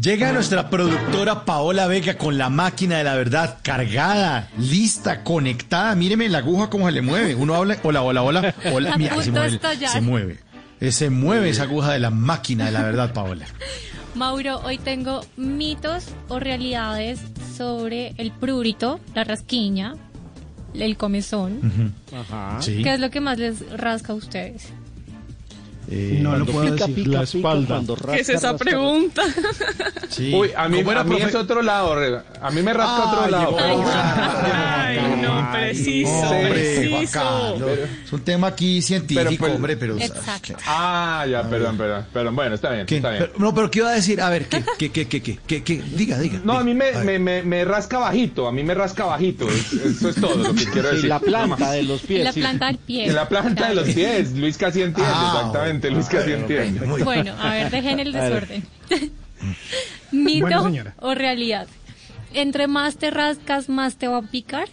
Llega 0.00 0.32
nuestra 0.32 0.70
productora 0.70 1.44
Paola 1.44 1.86
Vega 1.86 2.16
con 2.16 2.38
la 2.38 2.48
máquina 2.48 2.96
de 2.96 3.04
la 3.04 3.14
verdad 3.14 3.58
cargada, 3.62 4.48
lista, 4.58 5.22
conectada. 5.22 5.94
Míreme 5.96 6.28
la 6.30 6.38
aguja 6.38 6.70
cómo 6.70 6.86
se 6.86 6.92
le 6.92 7.02
mueve. 7.02 7.34
Uno 7.34 7.54
habla, 7.56 7.76
hola, 7.82 8.02
hola, 8.02 8.22
hola, 8.22 8.54
hola. 8.72 8.96
Mira, 8.96 9.20
se 9.22 9.30
mueve, 9.30 9.60
se 9.86 10.00
mueve. 10.00 10.38
Eh, 10.80 10.92
Se 10.92 11.10
mueve 11.10 11.50
esa 11.50 11.64
aguja 11.64 11.92
de 11.92 11.98
la 11.98 12.10
máquina 12.10 12.66
de 12.66 12.70
la 12.72 12.82
verdad, 12.82 13.12
Paola. 13.12 13.44
Mauro, 14.14 14.60
hoy 14.64 14.78
tengo 14.78 15.20
mitos 15.36 16.06
o 16.28 16.38
realidades 16.40 17.20
sobre 17.56 18.14
el 18.16 18.32
prurito, 18.32 18.98
la 19.14 19.24
rasquiña, 19.24 19.94
el 20.74 20.96
comezón. 20.96 21.94
Ajá. 22.12 22.60
Sí. 22.60 22.82
¿Qué 22.82 22.94
es 22.94 23.00
lo 23.00 23.10
que 23.10 23.20
más 23.20 23.38
les 23.38 23.68
rasca 23.70 24.12
a 24.12 24.16
ustedes? 24.16 24.72
Eh, 25.90 26.18
no 26.20 26.36
lo 26.36 26.44
puedo 26.44 26.72
pica, 26.74 26.86
decir. 26.86 26.94
pica, 26.94 27.10
La 27.18 27.20
pica, 27.24 27.38
espalda. 27.38 27.66
cuando 27.68 27.94
¿Qué 27.96 28.00
es 28.00 28.06
rasca, 28.06 28.32
esa 28.34 28.52
rasca, 28.52 28.56
pregunta? 28.64 29.22
Sí. 30.10 30.34
Uy, 30.34 30.50
a 30.56 30.68
mí, 30.68 30.78
¿Cómo 30.78 30.92
era, 30.92 31.00
a 31.00 31.04
mí 31.04 31.16
es 31.16 31.34
otro 31.34 31.62
lado, 31.62 31.94
re- 31.94 32.20
a 32.42 32.50
mí 32.50 32.62
me 32.62 32.72
rasca 32.74 33.04
otro 33.08 33.24
Ay, 33.24 33.30
lado. 33.30 33.50
llegó 33.56 33.58
Ay, 33.90 35.18
no, 35.22 35.50
preciso, 35.52 36.10
Hombre, 36.10 36.50
preciso. 36.50 37.12
Carlos. 37.12 37.70
Es 38.04 38.12
un 38.12 38.20
tema 38.20 38.46
aquí 38.48 38.82
científico, 38.82 39.24
Pero, 39.28 39.38
pues, 39.38 39.54
hombre, 39.54 39.76
pero... 39.76 39.96
Exacto. 39.98 40.54
Ah, 40.66 41.24
ya, 41.30 41.42
perdón, 41.48 41.76
perdón, 41.76 42.06
perdón, 42.12 42.36
bueno, 42.36 42.54
está 42.54 42.70
bien, 42.70 42.86
¿Qué? 42.86 42.96
está 42.96 43.10
bien. 43.10 43.24
Pero- 43.26 43.38
no, 43.38 43.54
pero 43.54 43.70
¿qué 43.70 43.78
iba 43.80 43.88
a 43.90 43.94
decir? 43.94 44.20
A 44.20 44.28
ver, 44.30 44.46
¿qué, 44.48 44.62
qué, 44.78 44.90
qué, 44.90 45.06
qué, 45.08 45.22
qué, 45.22 45.38
qué, 45.46 45.62
qué? 45.62 45.82
Diga, 45.94 46.18
diga. 46.18 46.40
No, 46.44 46.54
a 46.58 46.64
mí 46.64 46.74
me, 46.74 46.86
diga. 46.88 47.04
me, 47.04 47.18
me, 47.18 47.42
me 47.42 47.64
rasca 47.64 47.98
bajito, 47.98 48.46
a 48.48 48.52
mí 48.52 48.62
me 48.62 48.74
rasca 48.74 49.04
bajito, 49.04 49.48
es- 49.48 49.72
eso 49.72 50.08
es 50.10 50.16
todo 50.16 50.36
lo 50.36 50.54
que 50.54 50.64
quiero 50.72 50.88
En 50.90 50.94
decir. 50.96 51.08
la 51.08 51.18
nada 51.18 51.26
planta 51.46 51.70
de 51.72 51.82
los 51.84 52.00
En 52.02 52.06
pies. 52.08 52.24
la 52.24 52.32
sí. 52.32 52.40
planta 52.40 52.66
del 52.66 52.78
pie. 52.78 53.06
En 53.06 53.14
la 53.14 53.28
planta 53.28 53.68
de 53.68 53.74
los 53.74 53.88
pies, 53.88 54.32
Luis 54.32 54.56
casi 54.58 54.82
entiende, 54.82 55.12
Ah, 55.14 55.50
Luis 55.90 56.06
casi 56.06 56.32
entiende. 56.32 56.86
Muy- 56.86 57.02
Bueno, 57.02 57.34
a 57.40 57.52
ver, 57.52 57.70
dejen 57.70 58.00
el 58.00 58.12
desorden. 58.12 58.64
Mito 60.12 60.46
Bueno, 60.62 60.92
o 60.98 61.14
realidad. 61.14 61.66
Entre 62.34 62.66
más 62.66 62.96
te 62.96 63.10
rascas, 63.10 63.68
más 63.68 63.96
te 63.96 64.08
va 64.08 64.18
a 64.18 64.22
picar. 64.22 64.68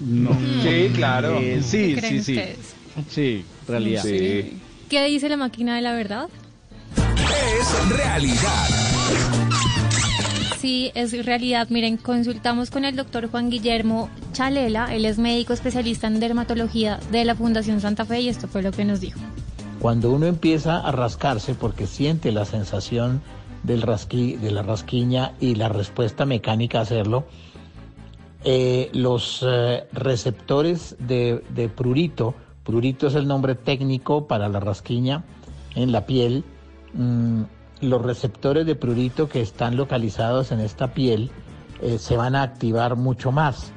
No. 0.00 0.30
Sí, 0.62 0.90
claro. 0.94 1.38
Eh, 1.38 1.56
¿Qué 1.56 1.62
sí, 1.62 1.94
creen 1.96 2.22
sí, 2.22 2.22
sí. 2.34 2.38
ustedes? 2.38 2.74
Sí, 3.10 3.44
realidad. 3.66 4.02
Sí. 4.02 4.58
¿Qué 4.90 5.04
dice 5.06 5.28
la 5.28 5.36
máquina 5.36 5.76
de 5.76 5.82
la 5.82 5.92
verdad? 5.94 6.28
Es 6.96 7.88
realidad. 7.96 9.45
Sí, 10.66 10.90
es 10.96 11.24
realidad. 11.24 11.68
Miren, 11.70 11.96
consultamos 11.96 12.72
con 12.72 12.84
el 12.84 12.96
doctor 12.96 13.30
Juan 13.30 13.50
Guillermo 13.50 14.10
Chalela, 14.32 14.92
él 14.92 15.04
es 15.04 15.16
médico 15.16 15.52
especialista 15.52 16.08
en 16.08 16.18
dermatología 16.18 16.98
de 17.12 17.24
la 17.24 17.36
Fundación 17.36 17.80
Santa 17.80 18.04
Fe 18.04 18.22
y 18.22 18.28
esto 18.28 18.48
fue 18.48 18.64
lo 18.64 18.72
que 18.72 18.84
nos 18.84 19.00
dijo. 19.00 19.20
Cuando 19.78 20.10
uno 20.10 20.26
empieza 20.26 20.80
a 20.80 20.90
rascarse 20.90 21.54
porque 21.54 21.86
siente 21.86 22.32
la 22.32 22.44
sensación 22.44 23.22
del 23.62 23.80
rasqui, 23.80 24.38
de 24.38 24.50
la 24.50 24.62
rasquiña 24.62 25.34
y 25.38 25.54
la 25.54 25.68
respuesta 25.68 26.26
mecánica 26.26 26.80
a 26.80 26.82
hacerlo, 26.82 27.26
eh, 28.42 28.90
los 28.92 29.46
eh, 29.46 29.86
receptores 29.92 30.96
de, 30.98 31.44
de 31.50 31.68
prurito, 31.68 32.34
prurito 32.64 33.06
es 33.06 33.14
el 33.14 33.28
nombre 33.28 33.54
técnico 33.54 34.26
para 34.26 34.48
la 34.48 34.58
rasquiña 34.58 35.22
en 35.76 35.92
la 35.92 36.06
piel, 36.06 36.42
mm, 36.92 37.42
los 37.80 38.02
receptores 38.02 38.66
de 38.66 38.74
prurito 38.74 39.28
que 39.28 39.40
están 39.40 39.76
localizados 39.76 40.52
en 40.52 40.60
esta 40.60 40.94
piel 40.94 41.30
eh, 41.82 41.98
se 41.98 42.16
van 42.16 42.34
a 42.34 42.42
activar 42.42 42.96
mucho 42.96 43.32
más 43.32 43.72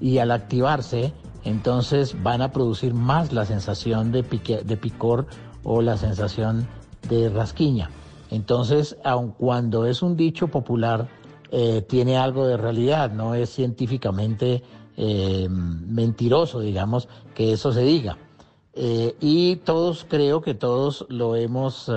y 0.00 0.18
al 0.18 0.30
activarse 0.30 1.12
entonces 1.44 2.16
van 2.22 2.40
a 2.40 2.52
producir 2.52 2.94
más 2.94 3.32
la 3.32 3.44
sensación 3.44 4.12
de, 4.12 4.24
pique- 4.24 4.62
de 4.62 4.76
picor 4.78 5.26
o 5.62 5.82
la 5.82 5.96
sensación 5.98 6.66
de 7.08 7.28
rasquiña. 7.28 7.90
Entonces, 8.30 8.96
aun 9.04 9.32
cuando 9.32 9.84
es 9.84 10.00
un 10.02 10.16
dicho 10.16 10.48
popular, 10.48 11.06
eh, 11.50 11.82
tiene 11.86 12.16
algo 12.16 12.46
de 12.46 12.56
realidad, 12.56 13.12
no 13.12 13.34
es 13.34 13.50
científicamente 13.50 14.62
eh, 14.96 15.46
mentiroso, 15.50 16.60
digamos, 16.60 17.08
que 17.34 17.52
eso 17.52 17.72
se 17.72 17.82
diga. 17.82 18.16
Y 19.20 19.56
todos, 19.56 20.04
creo 20.08 20.40
que 20.40 20.54
todos 20.54 21.06
lo 21.08 21.36
hemos, 21.36 21.92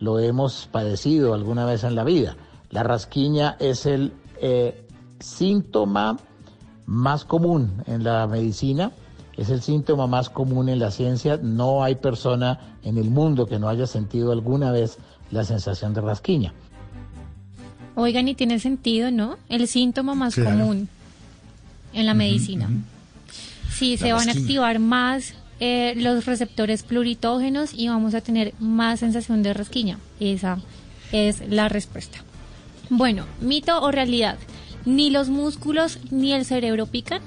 lo 0.00 0.18
hemos 0.18 0.68
padecido 0.70 1.34
alguna 1.34 1.64
vez 1.64 1.84
en 1.84 1.94
la 1.94 2.04
vida. 2.04 2.36
La 2.70 2.82
rasquiña 2.82 3.56
es 3.58 3.86
el 3.86 4.12
eh, 4.40 4.86
síntoma 5.20 6.18
más 6.86 7.24
común 7.24 7.82
en 7.86 8.04
la 8.04 8.26
medicina, 8.26 8.92
es 9.36 9.50
el 9.50 9.62
síntoma 9.62 10.06
más 10.06 10.30
común 10.30 10.68
en 10.68 10.78
la 10.78 10.90
ciencia. 10.90 11.38
No 11.42 11.82
hay 11.82 11.94
persona 11.96 12.76
en 12.82 12.98
el 12.98 13.10
mundo 13.10 13.46
que 13.46 13.58
no 13.58 13.68
haya 13.68 13.86
sentido 13.86 14.32
alguna 14.32 14.70
vez 14.72 14.98
la 15.30 15.44
sensación 15.44 15.94
de 15.94 16.00
rasquiña. 16.00 16.52
Oigan, 17.94 18.28
y 18.28 18.34
tiene 18.34 18.58
sentido, 18.60 19.10
¿no? 19.10 19.36
El 19.48 19.66
síntoma 19.66 20.14
más 20.14 20.34
Claro. 20.34 20.58
común 20.58 20.88
en 21.92 22.06
la 22.06 22.14
medicina. 22.14 22.68
Sí, 23.70 23.96
La 23.96 24.06
se 24.06 24.12
van 24.12 24.28
a 24.28 24.32
activar 24.32 24.78
más 24.78 25.34
eh, 25.60 25.94
los 25.96 26.24
receptores 26.26 26.82
pluritógenos 26.82 27.70
y 27.74 27.88
vamos 27.88 28.14
a 28.14 28.20
tener 28.20 28.54
más 28.60 29.00
sensación 29.00 29.42
de 29.42 29.54
rasquiña. 29.54 29.98
Esa 30.20 30.58
es 31.12 31.42
la 31.48 31.68
respuesta. 31.68 32.18
Bueno, 32.90 33.26
mito 33.40 33.80
o 33.82 33.90
realidad. 33.90 34.38
Ni 34.84 35.10
los 35.10 35.28
músculos 35.28 35.98
ni 36.10 36.32
el 36.32 36.44
cerebro 36.44 36.86
pican. 36.86 37.20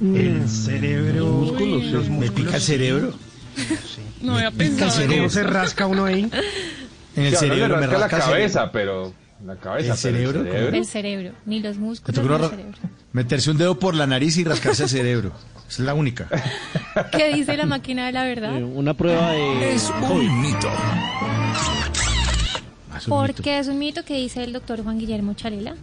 El 0.00 0.48
cerebro. 0.48 1.14
Los 1.24 1.28
músculos, 1.34 1.82
Uy, 1.82 1.90
los 1.90 2.10
¿me 2.10 2.30
pica 2.30 2.56
el 2.56 2.60
sí. 2.60 2.66
cerebro? 2.72 3.14
No 4.20 4.34
había 4.34 4.50
Pica 4.50 4.84
el 4.84 4.90
cerebro. 4.90 5.16
¿Cómo 5.16 5.30
se 5.30 5.42
rasca 5.42 5.86
uno 5.86 6.04
ahí? 6.04 6.30
En 7.16 7.24
el 7.24 7.30
Sí, 7.32 7.46
cerebro 7.46 7.78
me 7.80 7.86
rasca 7.86 7.98
la 7.98 8.16
el 8.16 8.22
cabeza, 8.30 8.70
pero 8.72 9.14
la 9.44 9.56
cabeza, 9.56 9.92
¿El 9.92 9.98
cerebro? 9.98 10.40
El 10.44 10.84
cerebro, 10.84 11.32
ni 11.46 11.60
los 11.60 11.78
músculos 11.78 12.14
tocó 12.14 12.28
ni 12.28 12.34
el 12.34 12.40
ra- 12.42 12.48
cerebro. 12.50 12.78
meterse 13.12 13.50
un 13.50 13.56
dedo 13.56 13.78
por 13.78 13.94
la 13.94 14.06
nariz 14.06 14.36
y 14.36 14.44
rascarse 14.44 14.82
el 14.84 14.88
cerebro. 14.90 15.32
Es 15.68 15.78
la 15.80 15.94
única. 15.94 16.28
¿Qué 17.16 17.34
dice 17.34 17.56
la 17.56 17.66
máquina 17.66 18.06
de 18.06 18.12
la 18.12 18.24
verdad? 18.24 18.56
Eh, 18.56 18.64
Una 18.64 18.94
prueba 18.94 19.30
de... 19.32 19.74
Es 19.74 19.90
un 20.10 20.40
mito. 20.42 20.68
¿Por 23.08 23.34
qué 23.34 23.58
es 23.58 23.68
un 23.68 23.78
mito 23.78 24.04
que 24.04 24.14
dice 24.16 24.42
el 24.44 24.52
doctor 24.52 24.82
Juan 24.82 24.98
Guillermo 24.98 25.34
Charela? 25.34 25.76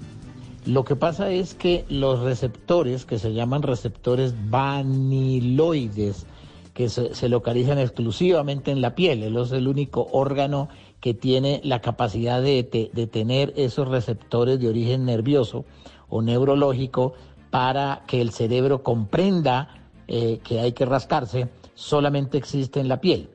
Lo 0.65 0.85
que 0.85 0.95
pasa 0.95 1.29
es 1.29 1.53
que 1.53 1.85
los 1.89 2.21
receptores, 2.21 3.05
que 3.05 3.19
se 3.19 3.33
llaman 3.33 3.61
receptores 3.61 4.33
vaniloides, 4.49 6.25
que 6.73 6.89
se, 6.89 7.13
se 7.13 7.29
localizan 7.29 7.77
exclusivamente 7.77 8.71
en 8.71 8.81
la 8.81 8.95
piel, 8.95 9.21
él 9.23 9.37
es 9.37 9.51
el 9.51 9.67
único 9.67 10.07
órgano 10.11 10.69
que 11.01 11.13
tiene 11.13 11.59
la 11.63 11.81
capacidad 11.81 12.41
de, 12.41 12.63
te- 12.63 12.89
de 12.93 13.07
tener 13.07 13.53
esos 13.57 13.87
receptores 13.89 14.59
de 14.59 14.69
origen 14.69 15.05
nervioso 15.05 15.65
o 16.09 16.21
neurológico 16.21 17.13
para 17.53 18.01
que 18.07 18.19
el 18.19 18.31
cerebro 18.31 18.81
comprenda 18.81 19.69
eh, 20.07 20.39
que 20.43 20.59
hay 20.59 20.71
que 20.71 20.87
rascarse, 20.87 21.49
solamente 21.75 22.39
existe 22.39 22.79
en 22.79 22.87
la 22.87 22.99
piel 22.99 23.29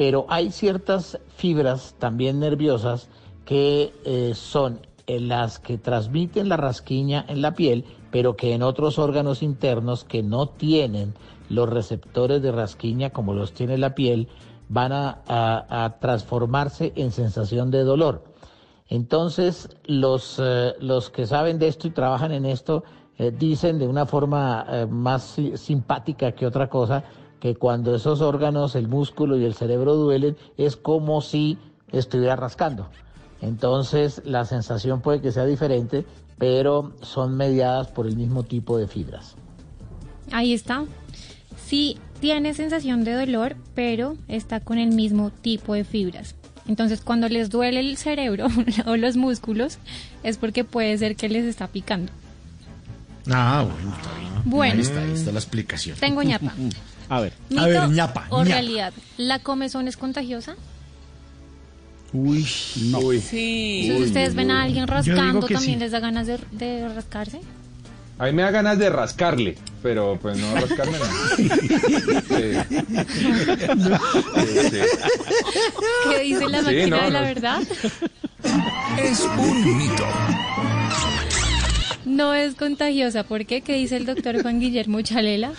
pero 0.00 0.24
hay 0.30 0.50
ciertas 0.50 1.18
fibras 1.36 1.94
también 1.98 2.40
nerviosas 2.40 3.10
que 3.44 3.92
eh, 4.06 4.32
son 4.34 4.80
las 5.06 5.58
que 5.58 5.76
transmiten 5.76 6.48
la 6.48 6.56
rasquiña 6.56 7.26
en 7.28 7.42
la 7.42 7.52
piel, 7.54 7.84
pero 8.10 8.34
que 8.34 8.54
en 8.54 8.62
otros 8.62 8.98
órganos 8.98 9.42
internos 9.42 10.04
que 10.04 10.22
no 10.22 10.48
tienen 10.48 11.12
los 11.50 11.68
receptores 11.68 12.40
de 12.40 12.50
rasquiña 12.50 13.10
como 13.10 13.34
los 13.34 13.52
tiene 13.52 13.76
la 13.76 13.94
piel, 13.94 14.28
van 14.70 14.92
a 14.94 15.98
transformarse 16.00 16.94
en 16.96 17.12
sensación 17.12 17.70
de 17.70 17.84
dolor. 17.84 18.24
Entonces, 18.90 19.68
los, 19.84 20.40
eh, 20.42 20.74
los 20.80 21.10
que 21.10 21.26
saben 21.26 21.60
de 21.60 21.68
esto 21.68 21.86
y 21.86 21.90
trabajan 21.90 22.32
en 22.32 22.44
esto 22.44 22.82
eh, 23.20 23.30
dicen 23.38 23.78
de 23.78 23.86
una 23.86 24.06
forma 24.06 24.64
eh, 24.70 24.86
más 24.86 25.22
si- 25.22 25.54
simpática 25.58 26.32
que 26.32 26.46
otra 26.46 26.70
cosa 26.70 27.04
que 27.38 27.54
cuando 27.54 27.94
esos 27.94 28.22
órganos, 28.22 28.74
el 28.76 28.88
músculo 28.88 29.36
y 29.36 29.44
el 29.44 29.52
cerebro 29.52 29.94
duelen, 29.94 30.38
es 30.56 30.76
como 30.76 31.20
si 31.20 31.58
estuviera 31.92 32.34
rascando. 32.36 32.88
Entonces, 33.42 34.22
la 34.24 34.46
sensación 34.46 35.02
puede 35.02 35.20
que 35.20 35.32
sea 35.32 35.44
diferente, 35.44 36.06
pero 36.38 36.92
son 37.02 37.36
mediadas 37.36 37.88
por 37.88 38.06
el 38.06 38.16
mismo 38.16 38.42
tipo 38.42 38.78
de 38.78 38.86
fibras. 38.86 39.36
Ahí 40.32 40.54
está. 40.54 40.84
Sí 41.56 41.98
tiene 42.20 42.54
sensación 42.54 43.04
de 43.04 43.12
dolor, 43.14 43.56
pero 43.74 44.16
está 44.28 44.60
con 44.60 44.78
el 44.78 44.90
mismo 44.92 45.30
tipo 45.30 45.74
de 45.74 45.84
fibras. 45.84 46.36
Entonces, 46.68 47.00
cuando 47.02 47.28
les 47.28 47.50
duele 47.50 47.80
el 47.80 47.96
cerebro 47.96 48.46
o 48.86 48.96
los 48.96 49.16
músculos, 49.16 49.78
es 50.22 50.38
porque 50.38 50.64
puede 50.64 50.96
ser 50.96 51.16
que 51.16 51.28
les 51.28 51.44
está 51.44 51.66
picando. 51.68 52.12
Ah, 53.32 53.64
bueno, 53.70 53.94
está 53.96 54.18
bien. 54.18 54.30
Bueno. 54.44 54.74
Ahí 54.74 54.80
está, 54.80 55.00
ahí 55.00 55.12
está 55.12 55.32
la 55.32 55.38
explicación. 55.38 55.96
Tengo 55.98 56.22
ñapa. 56.22 56.52
A 57.08 57.20
ver. 57.20 57.32
Mito 57.48 57.62
A 57.62 57.66
ver, 57.66 57.88
ñapa, 57.88 58.26
o 58.30 58.38
ñapa. 58.42 58.54
realidad. 58.54 58.92
¿La 59.16 59.38
comezón 59.40 59.88
es 59.88 59.96
contagiosa? 59.96 60.54
Uy, 62.12 62.46
no. 62.90 63.00
Sí. 63.12 63.82
Si 63.88 63.92
ustedes 64.02 64.34
ven 64.34 64.50
a 64.50 64.62
alguien 64.62 64.86
rascando, 64.86 65.40
¿también 65.46 65.74
sí. 65.74 65.76
les 65.76 65.92
da 65.92 66.00
ganas 66.00 66.26
de, 66.26 66.38
de 66.52 66.88
rascarse? 66.88 67.40
A 68.18 68.24
mí 68.26 68.32
me 68.32 68.42
da 68.42 68.50
ganas 68.50 68.78
de 68.78 68.90
rascarle, 68.90 69.56
pero 69.82 70.18
pues 70.20 70.36
no 70.38 70.54
rascarme 70.54 70.98
nada. 70.98 72.66
¿Qué 76.10 76.18
dice 76.22 76.48
la 76.48 76.58
Sí, 76.60 76.64
máquina 76.64 76.96
no, 76.96 77.04
de 77.04 77.10
la 77.10 77.20
no. 77.20 77.26
verdad? 77.26 77.62
Es 78.98 79.20
un 79.20 79.78
mito. 79.78 80.06
No 82.10 82.34
es 82.34 82.56
contagiosa. 82.56 83.22
¿Por 83.22 83.46
qué? 83.46 83.60
¿Qué 83.60 83.74
dice 83.74 83.96
el 83.96 84.04
doctor 84.04 84.42
Juan 84.42 84.58
Guillermo 84.58 85.00
Chalela? 85.00 85.52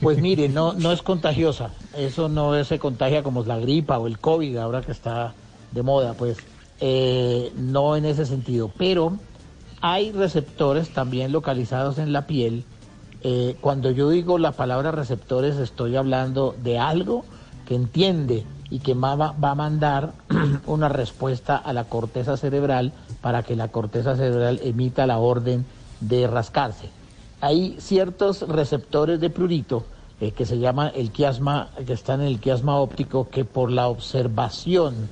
Pues 0.00 0.22
mire, 0.22 0.48
no, 0.48 0.72
no 0.72 0.92
es 0.92 1.02
contagiosa. 1.02 1.72
Eso 1.96 2.28
no 2.28 2.62
se 2.64 2.78
contagia 2.78 3.22
como 3.24 3.42
la 3.42 3.58
gripa 3.58 3.98
o 3.98 4.06
el 4.06 4.18
COVID, 4.18 4.56
ahora 4.56 4.82
que 4.82 4.92
está 4.92 5.34
de 5.72 5.82
moda, 5.82 6.14
pues. 6.14 6.38
Eh, 6.80 7.52
no 7.56 7.96
en 7.96 8.04
ese 8.04 8.24
sentido. 8.24 8.70
Pero 8.78 9.18
hay 9.80 10.12
receptores 10.12 10.90
también 10.90 11.32
localizados 11.32 11.98
en 11.98 12.12
la 12.12 12.26
piel. 12.26 12.64
Eh, 13.22 13.56
cuando 13.60 13.90
yo 13.90 14.10
digo 14.10 14.38
la 14.38 14.52
palabra 14.52 14.92
receptores, 14.92 15.56
estoy 15.56 15.96
hablando 15.96 16.54
de 16.62 16.78
algo 16.78 17.24
que 17.66 17.74
entiende 17.74 18.44
y 18.70 18.78
que 18.78 18.94
va 18.94 19.12
a 19.12 19.54
mandar 19.56 20.12
una 20.66 20.88
respuesta 20.88 21.56
a 21.56 21.72
la 21.72 21.84
corteza 21.84 22.36
cerebral 22.36 22.92
para 23.20 23.42
que 23.42 23.56
la 23.56 23.68
corteza 23.68 24.16
cerebral 24.16 24.60
emita 24.62 25.06
la 25.06 25.18
orden 25.18 25.66
de 26.00 26.26
rascarse. 26.26 26.88
Hay 27.40 27.76
ciertos 27.78 28.42
receptores 28.42 29.20
de 29.20 29.30
prurito 29.30 29.84
eh, 30.20 30.32
que 30.32 30.44
se 30.44 30.58
llama 30.58 30.88
el 30.88 31.10
quiasma, 31.10 31.70
que 31.86 31.92
están 31.92 32.20
en 32.20 32.26
el 32.26 32.40
quiasma 32.40 32.76
óptico, 32.76 33.28
que 33.28 33.44
por 33.44 33.70
la 33.70 33.88
observación 33.88 35.08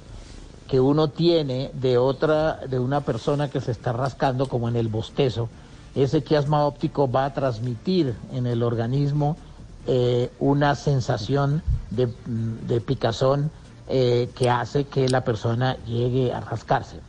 que 0.69 0.81
uno 0.81 1.09
tiene 1.09 1.71
de 1.73 1.97
otra, 1.97 2.61
de 2.69 2.79
una 2.79 3.01
persona 3.01 3.49
que 3.49 3.61
se 3.61 3.71
está 3.71 3.93
rascando, 3.93 4.47
como 4.47 4.69
en 4.69 4.77
el 4.77 4.89
bostezo, 4.89 5.49
ese 5.95 6.23
quiasma 6.23 6.67
óptico 6.67 7.11
va 7.11 7.25
a 7.25 7.33
transmitir 7.33 8.15
en 8.33 8.47
el 8.47 8.63
organismo 8.63 9.39
eh, 9.87 10.31
una 10.39 10.75
sensación 10.75 11.63
de, 11.91 12.13
de 12.27 12.81
picazón 12.83 13.51
eh, 13.89 14.29
que 14.35 14.51
hace 14.51 14.85
que 14.85 15.09
la 15.09 15.25
persona 15.25 15.79
llegue 15.87 16.31
a 16.31 16.41
rascarse. 16.41 17.01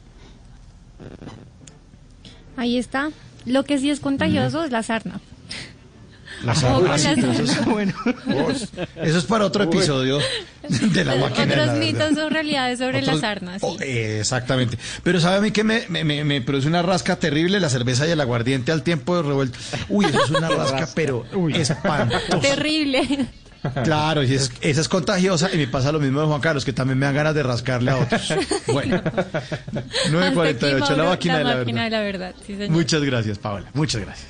Ahí 2.55 2.77
está. 2.77 3.09
Lo 3.45 3.63
que 3.63 3.77
sí 3.79 3.89
es 3.89 3.99
contagioso 3.99 4.63
es 4.63 4.71
la 4.71 4.83
sarna. 4.83 5.19
Sí, 6.55 6.65
pero 7.15 7.31
eso, 7.33 7.43
es, 7.43 7.65
Bueno, 7.65 7.93
Uy, 8.27 8.53
eso 9.03 9.17
es 9.17 9.25
para 9.25 9.43
otro 9.45 9.65
episodio 9.65 10.19
de 10.69 11.03
la 11.03 11.15
máquina. 11.15 11.45
la 11.47 11.51
Otros 11.63 11.67
verdad. 11.67 11.77
mitos 11.79 12.17
o 12.17 12.29
realidades 12.29 12.79
sobre 12.79 12.99
Otros- 12.99 13.15
las 13.15 13.23
armas. 13.25 13.61
Oh, 13.61 13.75
eh, 13.81 14.19
exactamente. 14.21 14.77
Pero 15.03 15.19
¿sabe 15.19 15.37
a 15.37 15.41
mí 15.41 15.51
que 15.51 15.65
me, 15.65 15.83
me, 15.89 16.05
me- 16.05 16.23
me 16.23 16.39
produce 16.41 16.69
una 16.69 16.81
rasca 16.81 17.17
terrible 17.17 17.59
la 17.59 17.69
cerveza 17.69 18.07
y 18.07 18.11
el 18.11 18.21
aguardiente 18.21 18.71
al 18.71 18.83
tiempo 18.83 19.17
de 19.17 19.23
revuelto? 19.23 19.59
Uy, 19.89 20.05
eso 20.05 20.23
es 20.23 20.29
una 20.29 20.47
rasca, 20.49 20.87
pero 20.95 21.25
espantosa. 21.53 22.39
Terrible. 22.39 23.27
Claro, 23.83 24.23
y 24.23 24.33
es- 24.33 24.51
esa 24.61 24.81
es 24.81 24.87
contagiosa 24.89 25.49
y 25.53 25.57
me 25.57 25.67
pasa 25.67 25.91
lo 25.91 25.99
mismo 25.99 26.21
de 26.21 26.27
Juan 26.27 26.41
Carlos, 26.41 26.63
que 26.65 26.73
también 26.73 26.97
me 26.99 27.05
dan 27.05 27.15
ganas 27.15 27.35
de 27.35 27.43
rascarle 27.43 27.91
a 27.91 27.97
otros. 27.97 28.33
Bueno, 28.71 29.01
9.48, 29.03 30.81
Hasta 30.81 30.93
aquí, 30.93 30.95
la 30.95 31.03
máquina 31.05 31.37
de 31.39 31.43
la 31.43 31.55
máquina 31.57 31.81
verdad. 31.81 31.83
de 31.83 31.89
la 31.89 32.01
verdad. 32.01 32.35
Sí, 32.45 32.53
señor. 32.55 32.69
Muchas 32.71 33.01
gracias, 33.03 33.37
Paola. 33.37 33.65
Muchas 33.73 34.01
gracias. 34.01 34.27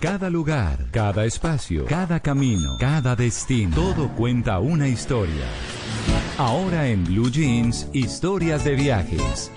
Cada 0.00 0.28
lugar, 0.30 0.86
cada 0.90 1.24
espacio, 1.24 1.84
cada 1.86 2.18
camino, 2.20 2.76
cada 2.80 3.14
destino, 3.14 3.74
todo 3.76 4.08
cuenta 4.08 4.58
una 4.58 4.88
historia. 4.88 5.44
Ahora 6.38 6.88
en 6.88 7.04
Blue 7.04 7.30
Jeans, 7.30 7.86
historias 7.92 8.64
de 8.64 8.74
viajes. 8.74 9.50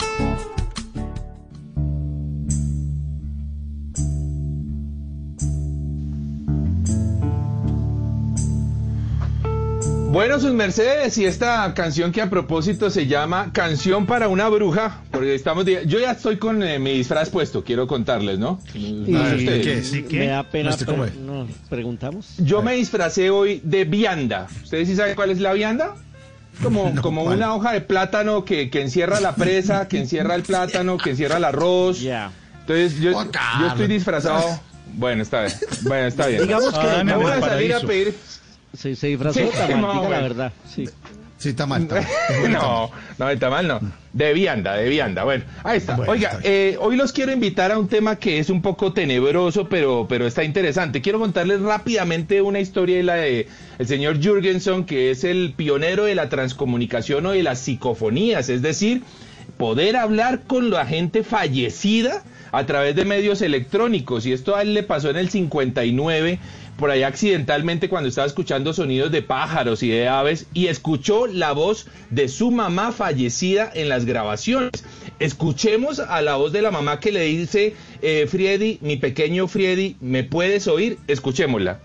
Bueno, 10.16 10.40
sus 10.40 10.54
mercedes, 10.54 11.18
y 11.18 11.26
esta 11.26 11.74
canción 11.74 12.14
que 12.14 12.22
a 12.22 12.30
propósito 12.30 12.90
se 12.90 13.06
llama 13.06 13.50
Canción 13.52 14.06
para 14.06 14.30
una 14.30 14.48
bruja, 14.48 15.02
porque 15.12 15.36
estamos, 15.36 15.66
de- 15.66 15.84
yo 15.88 16.00
ya 16.00 16.12
estoy 16.12 16.38
con 16.38 16.64
eh, 16.64 16.80
mi 16.80 16.94
disfraz 16.94 17.30
puesto, 17.30 17.66
quiero 17.66 17.86
contarles, 17.86 18.40
¿no? 18.40 18.62
No 18.74 19.28
sé 19.28 19.36
ustedes. 19.36 19.92
Me 20.14 20.28
da 20.28 20.44
pena. 20.50 20.70
No 20.70 20.78
sé 20.78 20.86
cómo 20.86 21.04
pre- 21.04 21.12
es. 21.12 21.18
no, 21.18 21.46
preguntamos. 21.70 22.36
Yo 22.38 22.62
me 22.62 22.76
disfracé 22.76 23.30
hoy 23.30 23.60
de 23.66 23.84
vianda. 23.84 24.48
¿Ustedes 24.64 24.88
sí 24.88 24.96
saben 24.96 25.16
cuál 25.16 25.32
es 25.32 25.42
la 25.42 25.52
vianda? 25.52 25.96
Como, 26.64 26.96
como 27.02 27.24
una 27.26 27.54
hoja 27.54 27.74
de 27.74 27.82
plátano 27.82 28.46
que, 28.46 28.70
que 28.70 28.82
encierra 28.84 29.20
la 29.20 29.36
presa, 29.36 29.90
que 29.90 29.98
encierra 30.00 30.36
el 30.36 30.44
plátano, 30.44 30.98
que 30.98 31.10
encierra 31.10 31.36
el 31.36 31.44
arroz. 31.44 32.00
Entonces 32.62 33.00
yo, 33.02 33.12
yo 33.60 33.68
estoy 33.68 33.88
disfrazado. 33.88 34.62
Bueno, 34.94 35.24
está 35.24 35.42
bien. 35.42 35.54
Bueno, 35.82 36.08
está 36.08 36.28
bien. 36.28 36.44
Digamos 36.44 36.72
que 36.74 36.80
Ah, 36.88 37.04
me 37.04 37.16
voy 37.18 37.30
a 37.34 37.42
salir 37.42 37.74
a 37.74 37.82
pedir. 37.82 38.16
Se, 38.76 38.96
se 38.96 39.08
disfrazó 39.08 39.40
Sí, 39.40 39.46
de 39.46 39.52
tamal, 39.52 39.82
no, 39.82 39.94
diga 39.94 40.10
la 40.10 40.22
verdad. 40.22 40.54
Sí. 40.68 40.86
Sí, 41.38 41.50
está 41.50 41.66
mal. 41.66 41.84
está 41.84 41.96
mal. 41.96 42.06
No, 42.52 42.92
no, 43.18 43.28
de 43.28 43.38
tamal 43.38 43.68
no. 43.68 43.80
De 44.14 44.34
vianda, 44.34 44.76
de 44.76 44.90
vianda. 44.90 45.26
Bueno, 45.26 45.44
ahí 45.64 45.78
está. 45.78 45.96
Oiga, 46.00 46.40
eh, 46.44 46.78
hoy 46.80 46.96
los 46.96 47.12
quiero 47.12 47.34
invitar 47.34 47.72
a 47.72 47.78
un 47.78 47.88
tema 47.90 48.16
que 48.16 48.40
es 48.40 48.50
un 48.50 48.62
poco 48.62 48.94
tenebroso, 48.94 49.68
pero, 49.68 50.06
pero 50.08 50.26
está 50.26 50.44
interesante. 50.44 51.02
Quiero 51.02 51.20
contarles 51.20 51.62
rápidamente 51.62 52.42
una 52.42 52.62
historia 52.62 52.98
de 52.98 53.04
la 53.04 53.16
de 53.16 53.48
el 53.78 53.88
señor 53.88 54.22
Jürgenson, 54.22 54.86
que 54.86 55.12
es 55.12 55.24
el 55.26 55.54
pionero 55.56 56.06
de 56.06 56.16
la 56.16 56.30
transcomunicación 56.30 57.26
o 57.26 57.32
de 57.32 57.44
las 57.44 57.60
psicofonías, 57.60 58.48
es 58.48 58.62
decir, 58.62 59.04
poder 59.58 59.98
hablar 59.98 60.44
con 60.48 60.70
la 60.70 60.86
gente 60.86 61.24
fallecida 61.24 62.24
a 62.54 62.66
través 62.66 62.96
de 62.96 63.04
medios 63.04 63.42
electrónicos. 63.42 64.26
Y 64.26 64.32
esto 64.32 64.56
a 64.56 64.62
él 64.62 64.74
le 64.74 64.84
pasó 64.84 65.10
en 65.10 65.18
el 65.18 65.30
59, 65.30 66.40
por 66.78 66.92
allá 66.92 67.08
accidentalmente 67.08 67.90
cuando 67.90 68.10
estaba 68.10 68.28
escuchando 68.28 68.74
sonidos 68.74 69.12
de 69.12 69.22
pájaros 69.22 69.84
y 69.84 69.90
de 69.90 70.08
aves 70.08 70.48
y 70.54 70.68
escuchó 70.68 71.28
la 71.28 71.54
voz 71.54 71.88
de 72.10 72.28
su 72.28 72.52
mamá 72.52 72.92
fallecida 72.92 73.72
en 73.74 73.90
las 73.90 74.06
grabaciones. 74.06 74.84
Escuchemos 75.20 76.00
a 76.00 76.22
la 76.22 76.36
voz 76.36 76.52
de 76.52 76.62
la 76.62 76.72
mamá 76.72 77.00
que 77.00 77.12
le 77.12 77.22
dice, 77.22 77.76
eh, 78.02 78.28
Friedi, 78.30 78.80
mi 78.82 78.98
pequeño 78.98 79.48
Friedi, 79.48 79.96
¿me 80.02 80.24
puedes 80.24 80.68
oír? 80.68 80.98
Escuchémosla. 81.08 81.80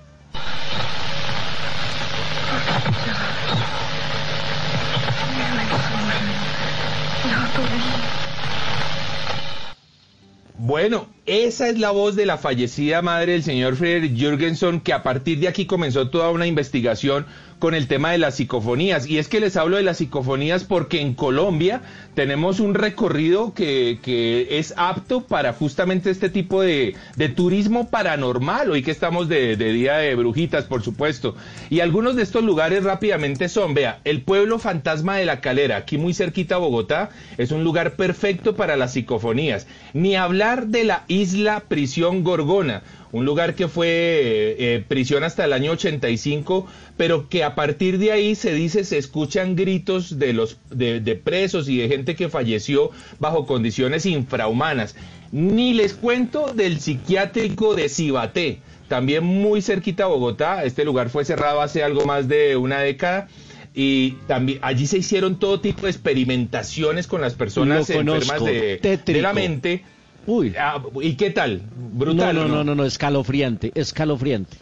Bueno, 10.62 11.06
esa 11.24 11.70
es 11.70 11.78
la 11.78 11.90
voz 11.90 12.16
de 12.16 12.26
la 12.26 12.36
fallecida 12.36 13.00
madre 13.00 13.32
del 13.32 13.42
señor 13.42 13.76
Frederick 13.76 14.14
Jürgenson, 14.14 14.80
que 14.82 14.92
a 14.92 15.02
partir 15.02 15.40
de 15.40 15.48
aquí 15.48 15.64
comenzó 15.64 16.10
toda 16.10 16.28
una 16.28 16.46
investigación 16.46 17.24
con 17.60 17.74
el 17.74 17.86
tema 17.86 18.10
de 18.10 18.18
las 18.18 18.36
psicofonías. 18.36 19.06
Y 19.06 19.18
es 19.18 19.28
que 19.28 19.38
les 19.38 19.56
hablo 19.56 19.76
de 19.76 19.84
las 19.84 19.98
psicofonías 19.98 20.64
porque 20.64 21.00
en 21.00 21.14
Colombia 21.14 21.82
tenemos 22.14 22.58
un 22.58 22.74
recorrido 22.74 23.54
que, 23.54 24.00
que 24.02 24.58
es 24.58 24.74
apto 24.76 25.20
para 25.20 25.52
justamente 25.52 26.10
este 26.10 26.30
tipo 26.30 26.62
de, 26.62 26.96
de 27.16 27.28
turismo 27.28 27.88
paranormal, 27.88 28.70
hoy 28.70 28.82
que 28.82 28.90
estamos 28.90 29.28
de, 29.28 29.56
de 29.56 29.72
Día 29.72 29.98
de 29.98 30.14
Brujitas, 30.16 30.64
por 30.64 30.82
supuesto. 30.82 31.36
Y 31.68 31.80
algunos 31.80 32.16
de 32.16 32.22
estos 32.22 32.42
lugares 32.42 32.82
rápidamente 32.82 33.48
son, 33.48 33.74
vea, 33.74 34.00
el 34.04 34.22
pueblo 34.22 34.58
fantasma 34.58 35.16
de 35.18 35.26
la 35.26 35.40
calera, 35.40 35.76
aquí 35.76 35.98
muy 35.98 36.14
cerquita 36.14 36.56
a 36.56 36.58
Bogotá, 36.58 37.10
es 37.36 37.52
un 37.52 37.62
lugar 37.62 37.94
perfecto 37.96 38.56
para 38.56 38.76
las 38.76 38.94
psicofonías. 38.94 39.66
Ni 39.92 40.16
hablar 40.16 40.68
de 40.68 40.84
la 40.84 41.04
isla 41.08 41.60
prisión 41.68 42.24
Gorgona, 42.24 42.82
un 43.12 43.24
lugar 43.24 43.54
que 43.54 43.68
fue 43.68 43.88
eh, 43.88 44.56
eh, 44.58 44.84
prisión 44.86 45.24
hasta 45.24 45.44
el 45.44 45.52
año 45.52 45.72
85, 45.72 46.66
pero 46.96 47.28
que 47.28 47.44
a 47.44 47.54
partir 47.54 47.98
de 47.98 48.12
ahí 48.12 48.34
se 48.34 48.54
dice 48.54 48.84
se 48.84 48.98
escuchan 48.98 49.56
gritos 49.56 50.18
de 50.18 50.32
los 50.32 50.58
de, 50.70 51.00
de 51.00 51.16
presos 51.16 51.68
y 51.68 51.78
de 51.78 51.88
gente 51.88 52.14
que 52.14 52.28
falleció 52.28 52.90
bajo 53.18 53.46
condiciones 53.46 54.06
infrahumanas. 54.06 54.94
Ni 55.32 55.74
les 55.74 55.94
cuento 55.94 56.52
del 56.52 56.80
psiquiátrico 56.80 57.76
de 57.76 57.88
Cibaté, 57.88 58.58
también 58.88 59.24
muy 59.24 59.62
cerquita 59.62 60.04
a 60.04 60.08
Bogotá. 60.08 60.64
Este 60.64 60.84
lugar 60.84 61.10
fue 61.10 61.24
cerrado 61.24 61.60
hace 61.60 61.84
algo 61.84 62.04
más 62.04 62.26
de 62.26 62.56
una 62.56 62.80
década. 62.80 63.28
Y 63.72 64.12
también 64.26 64.58
allí 64.62 64.88
se 64.88 64.98
hicieron 64.98 65.38
todo 65.38 65.60
tipo 65.60 65.82
de 65.82 65.90
experimentaciones 65.90 67.06
con 67.06 67.20
las 67.20 67.34
personas 67.34 67.88
enfermas 67.88 68.44
de, 68.44 68.80
de 69.04 69.22
la 69.22 69.32
mente. 69.32 69.84
Uy. 70.26 70.54
Ah, 70.58 70.82
¿Y 71.00 71.14
qué 71.14 71.30
tal? 71.30 71.62
Brutal. 71.92 72.34
no, 72.34 72.42
¿o 72.42 72.44
no, 72.48 72.54
no, 72.56 72.64
no, 72.64 72.74
no, 72.74 72.84
escalofriante, 72.84 73.72
escalofriante. 73.74 74.56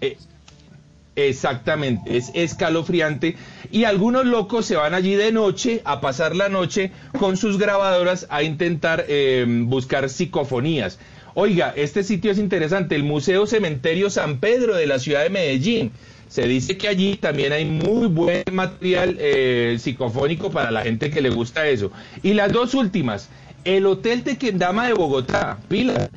Eh, 0.00 0.16
Exactamente, 1.16 2.18
es 2.18 2.30
escalofriante. 2.34 3.36
Y 3.72 3.84
algunos 3.84 4.26
locos 4.26 4.66
se 4.66 4.76
van 4.76 4.92
allí 4.92 5.14
de 5.14 5.32
noche 5.32 5.80
a 5.84 6.02
pasar 6.02 6.36
la 6.36 6.50
noche 6.50 6.92
con 7.18 7.38
sus 7.38 7.56
grabadoras 7.56 8.26
a 8.28 8.42
intentar 8.42 9.06
eh, 9.08 9.46
buscar 9.48 10.10
psicofonías. 10.10 10.98
Oiga, 11.32 11.72
este 11.74 12.02
sitio 12.02 12.30
es 12.30 12.38
interesante, 12.38 12.94
el 12.94 13.02
Museo 13.02 13.46
Cementerio 13.46 14.10
San 14.10 14.40
Pedro 14.40 14.76
de 14.76 14.86
la 14.86 14.98
ciudad 14.98 15.22
de 15.22 15.30
Medellín. 15.30 15.90
Se 16.28 16.46
dice 16.46 16.76
que 16.76 16.88
allí 16.88 17.16
también 17.16 17.52
hay 17.52 17.64
muy 17.64 18.08
buen 18.08 18.44
material 18.52 19.16
eh, 19.18 19.76
psicofónico 19.78 20.50
para 20.50 20.70
la 20.70 20.82
gente 20.82 21.10
que 21.10 21.22
le 21.22 21.30
gusta 21.30 21.66
eso. 21.66 21.92
Y 22.22 22.34
las 22.34 22.52
dos 22.52 22.74
últimas, 22.74 23.30
el 23.66 23.84
Hotel 23.84 24.22
Tequendama 24.22 24.86
de 24.86 24.94
Bogotá, 24.94 25.58
pila, 25.68 26.08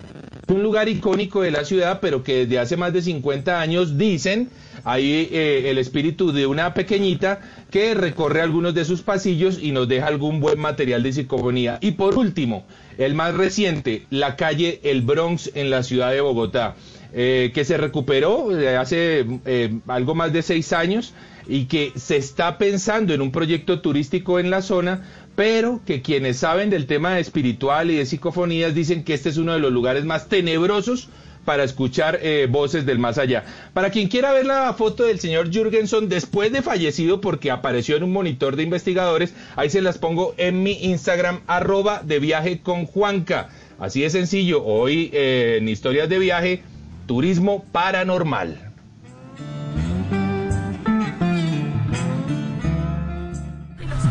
un 0.48 0.62
lugar 0.62 0.88
icónico 0.88 1.42
de 1.42 1.50
la 1.50 1.66
ciudad, 1.66 2.00
pero 2.00 2.24
que 2.24 2.46
desde 2.46 2.60
hace 2.60 2.78
más 2.78 2.94
de 2.94 3.02
50 3.02 3.60
años 3.60 3.98
dicen 3.98 4.50
hay 4.84 5.28
eh, 5.32 5.70
el 5.70 5.78
espíritu 5.78 6.32
de 6.32 6.46
una 6.46 6.74
pequeñita 6.74 7.42
que 7.72 7.96
recorre 7.96 8.42
algunos 8.42 8.74
de 8.76 8.86
sus 8.86 9.02
pasillos 9.02 9.60
y 9.62 9.72
nos 9.72 9.88
deja 9.88 10.08
algún 10.08 10.40
buen 10.40 10.60
material 10.60 11.04
de 11.04 11.12
psicofonía. 11.12 11.80
Y 11.82 11.92
por 11.92 12.18
último, 12.18 12.66
el 12.98 13.16
más 13.16 13.34
reciente, 13.34 14.06
la 14.10 14.36
calle 14.36 14.80
El 14.84 15.02
Bronx 15.02 15.52
en 15.56 15.70
la 15.70 15.84
ciudad 15.84 16.12
de 16.12 16.22
Bogotá, 16.22 16.76
eh, 17.14 17.52
que 17.54 17.66
se 17.66 17.78
recuperó 17.78 18.50
hace 18.80 19.26
eh, 19.46 19.80
algo 19.88 20.14
más 20.14 20.32
de 20.32 20.44
seis 20.44 20.72
años 20.72 21.14
y 21.48 21.66
que 21.66 21.92
se 21.96 22.16
está 22.16 22.60
pensando 22.60 23.14
en 23.14 23.22
un 23.22 23.32
proyecto 23.32 23.82
turístico 23.82 24.40
en 24.40 24.52
la 24.52 24.62
zona, 24.62 25.02
pero 25.40 25.80
que 25.86 26.02
quienes 26.02 26.36
saben 26.36 26.70
del 26.70 26.86
tema 26.86 27.18
espiritual 27.18 27.90
y 27.90 27.96
de 27.96 28.06
psicofonías 28.06 28.76
dicen 28.76 29.06
que 29.06 29.14
este 29.14 29.30
es 29.30 29.38
uno 29.38 29.54
de 29.54 29.60
los 29.60 29.72
lugares 29.72 30.04
más 30.04 30.28
tenebrosos 30.28 31.08
para 31.46 31.64
escuchar 31.64 32.20
eh, 32.22 32.48
voces 32.52 32.86
del 32.86 33.00
más 33.00 33.18
allá. 33.18 33.46
Para 33.72 33.90
quien 33.90 34.10
quiera 34.10 34.34
ver 34.34 34.46
la 34.46 34.74
foto 34.74 35.06
del 35.06 35.22
señor 35.22 35.50
Jürgenson 35.50 36.10
después 36.10 36.52
de 36.52 36.62
fallecido, 36.62 37.22
porque 37.22 37.52
apareció 37.52 37.96
en 37.96 38.04
un 38.04 38.12
monitor 38.12 38.58
de 38.58 38.64
investigadores, 38.64 39.34
ahí 39.56 39.70
se 39.70 39.82
las 39.82 39.98
pongo 39.98 40.34
en 40.36 40.62
mi 40.62 40.74
Instagram, 40.74 41.40
arroba 41.48 42.02
de 42.04 42.20
viaje 42.20 42.60
con 42.60 42.86
Juanca. 42.86 43.48
Así 43.80 44.02
de 44.02 44.10
sencillo, 44.10 44.66
hoy 44.66 45.10
eh, 45.14 45.60
en 45.62 45.70
historias 45.70 46.10
de 46.10 46.20
viaje, 46.20 46.64
turismo 47.08 47.64
paranormal. 47.72 48.66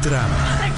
Drama, 0.03 0.78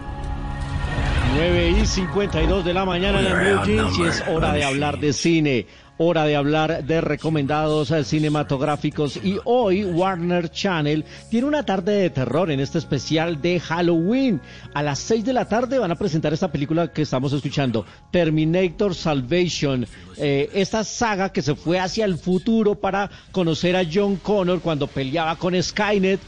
9 1.33 1.69
y 1.81 1.85
52 1.85 2.65
de 2.65 2.73
la 2.73 2.83
mañana 2.83 3.21
en 3.21 3.25
el 3.25 3.33
Blue 3.35 3.65
Jeans 3.65 3.97
y 3.97 4.03
es 4.03 4.23
hora 4.27 4.53
de 4.53 4.65
hablar 4.65 4.99
de 4.99 5.13
cine, 5.13 5.65
hora 5.97 6.25
de 6.25 6.35
hablar 6.35 6.83
de 6.83 6.99
recomendados 6.99 7.91
eh, 7.91 8.03
cinematográficos 8.03 9.17
y 9.17 9.37
hoy 9.45 9.85
Warner 9.85 10.49
Channel 10.49 11.05
tiene 11.29 11.47
una 11.47 11.63
tarde 11.63 11.93
de 11.93 12.09
terror 12.09 12.51
en 12.51 12.59
este 12.59 12.79
especial 12.79 13.41
de 13.41 13.61
Halloween. 13.61 14.41
A 14.73 14.83
las 14.83 14.99
6 14.99 15.23
de 15.23 15.33
la 15.33 15.47
tarde 15.47 15.79
van 15.79 15.91
a 15.91 15.95
presentar 15.95 16.33
esta 16.33 16.51
película 16.51 16.91
que 16.91 17.03
estamos 17.03 17.31
escuchando, 17.31 17.85
Terminator 18.11 18.93
Salvation, 18.93 19.87
eh, 20.17 20.49
esta 20.53 20.83
saga 20.83 21.31
que 21.31 21.41
se 21.41 21.55
fue 21.55 21.79
hacia 21.79 22.03
el 22.03 22.17
futuro 22.17 22.75
para 22.75 23.09
conocer 23.31 23.77
a 23.77 23.85
John 23.91 24.17
Connor 24.17 24.59
cuando 24.59 24.87
peleaba 24.87 25.37
con 25.37 25.61
Skynet 25.61 26.19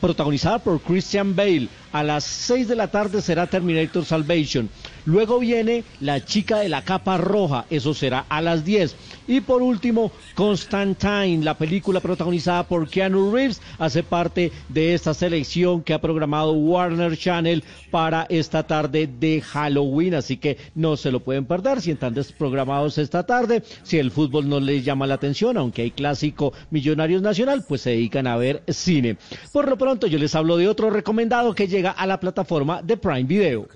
protagonizada 0.00 0.58
por 0.58 0.80
Christian 0.80 1.34
Bale. 1.36 1.68
A 1.92 2.02
las 2.02 2.24
6 2.24 2.68
de 2.68 2.76
la 2.76 2.90
tarde 2.90 3.22
será 3.22 3.46
Terminator 3.46 4.04
Salvation. 4.04 4.68
Luego 5.04 5.40
viene 5.40 5.84
La 6.00 6.24
chica 6.24 6.58
de 6.58 6.68
la 6.68 6.82
capa 6.82 7.18
roja, 7.18 7.64
eso 7.70 7.94
será 7.94 8.24
a 8.28 8.40
las 8.40 8.64
10. 8.64 8.94
Y 9.26 9.40
por 9.40 9.62
último, 9.62 10.12
Constantine, 10.34 11.44
la 11.44 11.56
película 11.56 12.00
protagonizada 12.00 12.64
por 12.64 12.88
Keanu 12.88 13.32
Reeves, 13.32 13.60
hace 13.78 14.02
parte 14.02 14.52
de 14.68 14.94
esta 14.94 15.14
selección 15.14 15.82
que 15.82 15.94
ha 15.94 16.00
programado 16.00 16.52
Warner 16.52 17.16
Channel 17.16 17.62
para 17.90 18.26
esta 18.28 18.64
tarde 18.64 19.08
de 19.08 19.40
Halloween. 19.40 20.14
Así 20.14 20.36
que 20.36 20.56
no 20.74 20.96
se 20.96 21.10
lo 21.10 21.20
pueden 21.20 21.46
perder 21.46 21.80
si 21.80 21.92
están 21.92 22.14
desprogramados 22.14 22.98
esta 22.98 23.24
tarde. 23.24 23.62
Si 23.82 23.98
el 23.98 24.10
fútbol 24.10 24.48
no 24.48 24.60
les 24.60 24.84
llama 24.84 25.06
la 25.06 25.14
atención, 25.14 25.56
aunque 25.56 25.82
hay 25.82 25.90
clásico 25.90 26.52
Millonarios 26.70 27.22
Nacional, 27.22 27.64
pues 27.66 27.82
se 27.82 27.90
dedican 27.90 28.26
a 28.26 28.36
ver 28.36 28.62
cine. 28.68 29.16
Por 29.52 29.68
lo 29.68 29.76
pronto, 29.78 30.06
yo 30.06 30.18
les 30.18 30.34
hablo 30.34 30.56
de 30.56 30.68
otro 30.68 30.90
recomendado 30.90 31.54
que 31.54 31.68
llega 31.68 31.90
a 31.90 32.06
la 32.06 32.20
plataforma 32.20 32.82
de 32.82 32.96
Prime 32.96 33.24
Video. 33.24 33.68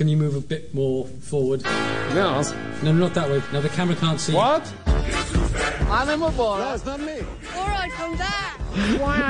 Can 0.00 0.08
you 0.08 0.16
move 0.16 0.34
a 0.34 0.40
bit 0.40 0.72
more 0.72 1.04
forward? 1.04 1.62
No. 2.14 2.42
No, 2.82 2.90
not 2.90 3.12
that 3.12 3.28
way. 3.28 3.42
Now 3.52 3.60
the 3.60 3.68
camera 3.68 3.94
can't 3.96 4.18
see. 4.18 4.32
What? 4.32 4.66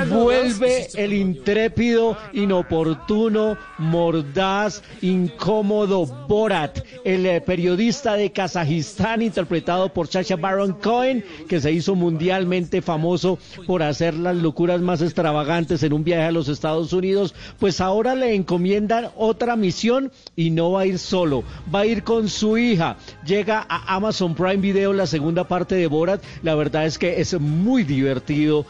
Vuelve 0.08 0.88
el 0.94 1.12
intrépido, 1.12 2.16
inoportuno, 2.32 3.56
mordaz, 3.78 4.82
incómodo 5.02 6.06
Borat, 6.06 6.80
el 7.04 7.26
eh, 7.26 7.40
periodista 7.40 8.14
de 8.14 8.32
Kazajistán 8.32 9.22
interpretado 9.22 9.92
por 9.92 10.08
Sacha 10.08 10.36
Baron 10.36 10.72
Cohen, 10.72 11.24
que 11.48 11.60
se 11.60 11.72
hizo 11.72 11.94
mundialmente 11.94 12.82
famoso 12.82 13.38
por 13.66 13.82
hacer 13.82 14.14
las 14.14 14.36
locuras 14.36 14.80
más 14.80 15.02
extravagantes 15.02 15.82
en 15.82 15.92
un 15.92 16.04
viaje 16.04 16.24
a 16.24 16.32
los 16.32 16.48
Estados 16.48 16.92
Unidos, 16.92 17.34
pues 17.58 17.80
ahora 17.80 18.14
le 18.14 18.34
encomiendan 18.34 19.10
otra 19.16 19.56
misión 19.56 20.10
y 20.36 20.50
no 20.50 20.72
va 20.72 20.82
a 20.82 20.86
ir 20.86 20.98
solo, 20.98 21.44
va 21.72 21.80
a 21.80 21.86
ir 21.86 22.02
con 22.02 22.28
su 22.28 22.58
hija. 22.58 22.96
Llega 23.24 23.66
a 23.68 23.94
Amazon 23.94 24.34
Prime 24.34 24.56
Video 24.56 24.92
la 24.92 25.06
segunda 25.06 25.44
parte 25.46 25.74
de 25.74 25.86
Borat, 25.86 26.22
la 26.42 26.54
verdad 26.54 26.86
es 26.86 26.98
que 26.98 27.20
es 27.20 27.38
muy 27.38 27.84
divertido 27.84 28.66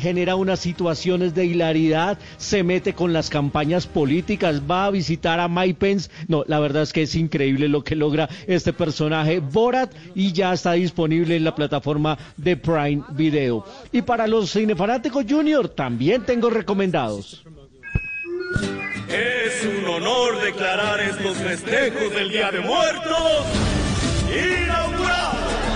genera 0.00 0.34
unas 0.34 0.60
situaciones 0.60 1.34
de 1.34 1.46
hilaridad, 1.46 2.18
se 2.38 2.62
mete 2.62 2.94
con 2.94 3.12
las 3.12 3.30
campañas 3.30 3.86
políticas, 3.86 4.62
va 4.68 4.86
a 4.86 4.90
visitar 4.90 5.38
a 5.38 5.48
Mike 5.48 5.78
Pence. 5.78 6.10
No, 6.26 6.44
la 6.46 6.58
verdad 6.58 6.82
es 6.82 6.92
que 6.92 7.02
es 7.02 7.14
increíble 7.14 7.68
lo 7.68 7.84
que 7.84 7.94
logra 7.94 8.28
este 8.46 8.72
personaje 8.72 9.40
Borat 9.40 9.92
y 10.14 10.32
ya 10.32 10.52
está 10.52 10.72
disponible 10.72 11.36
en 11.36 11.44
la 11.44 11.54
plataforma 11.54 12.18
de 12.36 12.56
Prime 12.56 13.02
Video. 13.10 13.64
Y 13.92 14.02
para 14.02 14.26
los 14.26 14.52
cinefanáticos 14.52 15.24
junior 15.28 15.68
también 15.68 16.24
tengo 16.24 16.50
recomendados. 16.50 17.44
Es 19.08 19.64
un 19.64 19.86
honor 19.86 20.40
declarar 20.40 21.00
estos 21.00 21.36
festejos 21.36 22.14
del 22.14 22.30
Día 22.30 22.50
de 22.50 22.60
Muertos 22.60 23.46
inaugurados. 24.30 25.69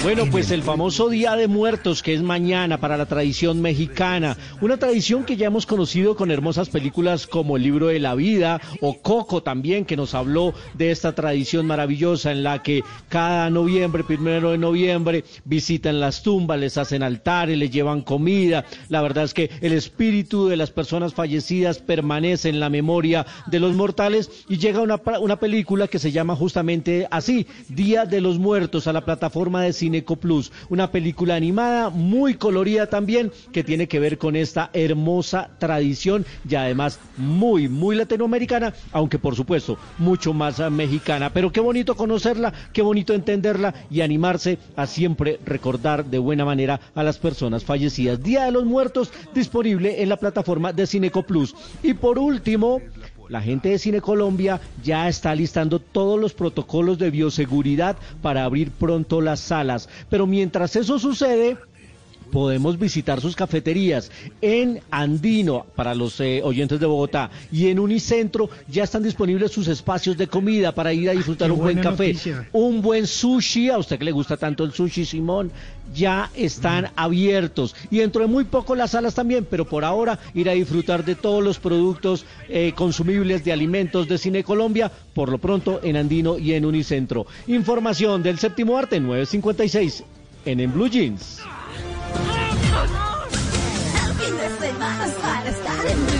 Bueno, 0.00 0.26
pues 0.30 0.52
el 0.52 0.62
famoso 0.62 1.08
Día 1.08 1.34
de 1.34 1.48
Muertos, 1.48 2.04
que 2.04 2.14
es 2.14 2.22
mañana 2.22 2.78
para 2.78 2.96
la 2.96 3.06
tradición 3.06 3.60
mexicana, 3.60 4.36
una 4.60 4.76
tradición 4.76 5.24
que 5.24 5.36
ya 5.36 5.48
hemos 5.48 5.66
conocido 5.66 6.14
con 6.14 6.30
hermosas 6.30 6.68
películas 6.68 7.26
como 7.26 7.56
El 7.56 7.64
libro 7.64 7.88
de 7.88 7.98
la 7.98 8.14
vida 8.14 8.60
o 8.80 9.02
Coco 9.02 9.42
también, 9.42 9.84
que 9.84 9.96
nos 9.96 10.14
habló 10.14 10.54
de 10.74 10.92
esta 10.92 11.16
tradición 11.16 11.66
maravillosa 11.66 12.30
en 12.30 12.44
la 12.44 12.62
que 12.62 12.84
cada 13.08 13.50
noviembre, 13.50 14.04
primero 14.04 14.52
de 14.52 14.58
noviembre, 14.58 15.24
visitan 15.44 15.98
las 15.98 16.22
tumbas, 16.22 16.60
les 16.60 16.78
hacen 16.78 17.02
altares, 17.02 17.58
les 17.58 17.70
llevan 17.70 18.02
comida. 18.02 18.64
La 18.88 19.02
verdad 19.02 19.24
es 19.24 19.34
que 19.34 19.50
el 19.60 19.72
espíritu 19.72 20.46
de 20.46 20.56
las 20.56 20.70
personas 20.70 21.12
fallecidas 21.12 21.80
permanece 21.80 22.48
en 22.48 22.60
la 22.60 22.70
memoria 22.70 23.26
de 23.46 23.58
los 23.58 23.74
mortales 23.74 24.30
y 24.48 24.58
llega 24.58 24.80
una, 24.80 25.02
una 25.20 25.40
película 25.40 25.88
que 25.88 25.98
se 25.98 26.12
llama 26.12 26.36
justamente 26.36 27.08
así, 27.10 27.48
Día 27.68 28.06
de 28.06 28.20
los 28.20 28.38
Muertos, 28.38 28.86
a 28.86 28.92
la 28.92 29.04
plataforma 29.04 29.60
de 29.62 29.72
cine 29.72 29.87
Cineco 29.88 30.16
Plus, 30.16 30.52
una 30.68 30.90
película 30.90 31.34
animada 31.34 31.88
muy 31.88 32.34
colorida 32.34 32.88
también 32.88 33.32
que 33.52 33.64
tiene 33.64 33.88
que 33.88 33.98
ver 33.98 34.18
con 34.18 34.36
esta 34.36 34.68
hermosa 34.74 35.48
tradición 35.58 36.26
y 36.46 36.56
además 36.56 37.00
muy, 37.16 37.70
muy 37.70 37.96
latinoamericana, 37.96 38.74
aunque 38.92 39.18
por 39.18 39.34
supuesto 39.34 39.78
mucho 39.96 40.34
más 40.34 40.60
ah, 40.60 40.68
mexicana. 40.68 41.32
Pero 41.32 41.50
qué 41.52 41.60
bonito 41.60 41.96
conocerla, 41.96 42.52
qué 42.74 42.82
bonito 42.82 43.14
entenderla 43.14 43.72
y 43.90 44.02
animarse 44.02 44.58
a 44.76 44.86
siempre 44.86 45.40
recordar 45.46 46.04
de 46.04 46.18
buena 46.18 46.44
manera 46.44 46.78
a 46.94 47.02
las 47.02 47.16
personas 47.16 47.64
fallecidas. 47.64 48.22
Día 48.22 48.44
de 48.44 48.52
los 48.52 48.66
Muertos 48.66 49.10
disponible 49.34 50.02
en 50.02 50.10
la 50.10 50.18
plataforma 50.18 50.74
de 50.74 50.86
Cineco 50.86 51.22
Plus. 51.22 51.54
Y 51.82 51.94
por 51.94 52.18
último, 52.18 52.82
la 53.28 53.42
gente 53.42 53.68
de 53.68 53.78
Cine 53.78 54.00
Colombia 54.00 54.60
ya 54.82 55.08
está 55.08 55.34
listando 55.34 55.80
todos 55.80 56.18
los 56.18 56.32
protocolos 56.32 56.98
de 56.98 57.10
bioseguridad 57.10 57.96
para 58.22 58.44
abrir 58.44 58.70
pronto 58.72 59.20
las 59.20 59.40
salas. 59.40 59.88
Pero 60.08 60.26
mientras 60.26 60.76
eso 60.76 60.98
sucede, 60.98 61.56
podemos 62.30 62.78
visitar 62.78 63.20
sus 63.20 63.34
cafeterías 63.36 64.10
en 64.40 64.80
Andino 64.90 65.66
para 65.74 65.94
los 65.94 66.20
eh, 66.20 66.40
oyentes 66.42 66.78
de 66.80 66.86
Bogotá 66.86 67.30
y 67.50 67.68
en 67.68 67.78
Unicentro 67.78 68.50
ya 68.68 68.84
están 68.84 69.02
disponibles 69.02 69.52
sus 69.52 69.68
espacios 69.68 70.16
de 70.16 70.26
comida 70.26 70.72
para 70.72 70.92
ir 70.92 71.08
a 71.08 71.12
disfrutar 71.12 71.48
Qué 71.48 71.52
un 71.52 71.60
buen 71.60 71.78
café, 71.78 72.08
noticia. 72.08 72.48
un 72.52 72.82
buen 72.82 73.06
sushi, 73.06 73.70
a 73.70 73.78
usted 73.78 73.98
que 73.98 74.04
le 74.04 74.12
gusta 74.12 74.36
tanto 74.36 74.64
el 74.64 74.72
sushi, 74.72 75.04
Simón, 75.04 75.50
ya 75.94 76.30
están 76.34 76.90
abiertos 76.96 77.74
y 77.90 77.98
dentro 77.98 78.22
de 78.22 78.28
muy 78.28 78.44
poco 78.44 78.74
las 78.74 78.90
salas 78.90 79.14
también, 79.14 79.46
pero 79.48 79.64
por 79.64 79.84
ahora 79.84 80.18
ir 80.34 80.48
a 80.48 80.52
disfrutar 80.52 81.04
de 81.04 81.14
todos 81.14 81.42
los 81.42 81.58
productos 81.58 82.24
eh, 82.48 82.72
consumibles 82.74 83.44
de 83.44 83.52
alimentos 83.52 84.06
de 84.08 84.18
Cine 84.18 84.44
Colombia, 84.44 84.90
por 85.14 85.30
lo 85.30 85.38
pronto 85.38 85.80
en 85.82 85.96
Andino 85.96 86.38
y 86.38 86.52
en 86.52 86.64
Unicentro. 86.64 87.26
Información 87.46 88.22
del 88.22 88.38
séptimo 88.38 88.76
arte 88.76 89.00
956 89.00 90.04
en 90.44 90.60
En 90.60 90.72
Blue 90.72 90.88
Jeans. 90.88 91.40
El 94.04 94.14
fin 94.14 94.36
de 94.36 94.48
semana 94.66 95.06
es 95.06 95.12
para 95.14 95.48
estar 95.50 95.86
en 95.86 96.06
Blue 96.06 96.17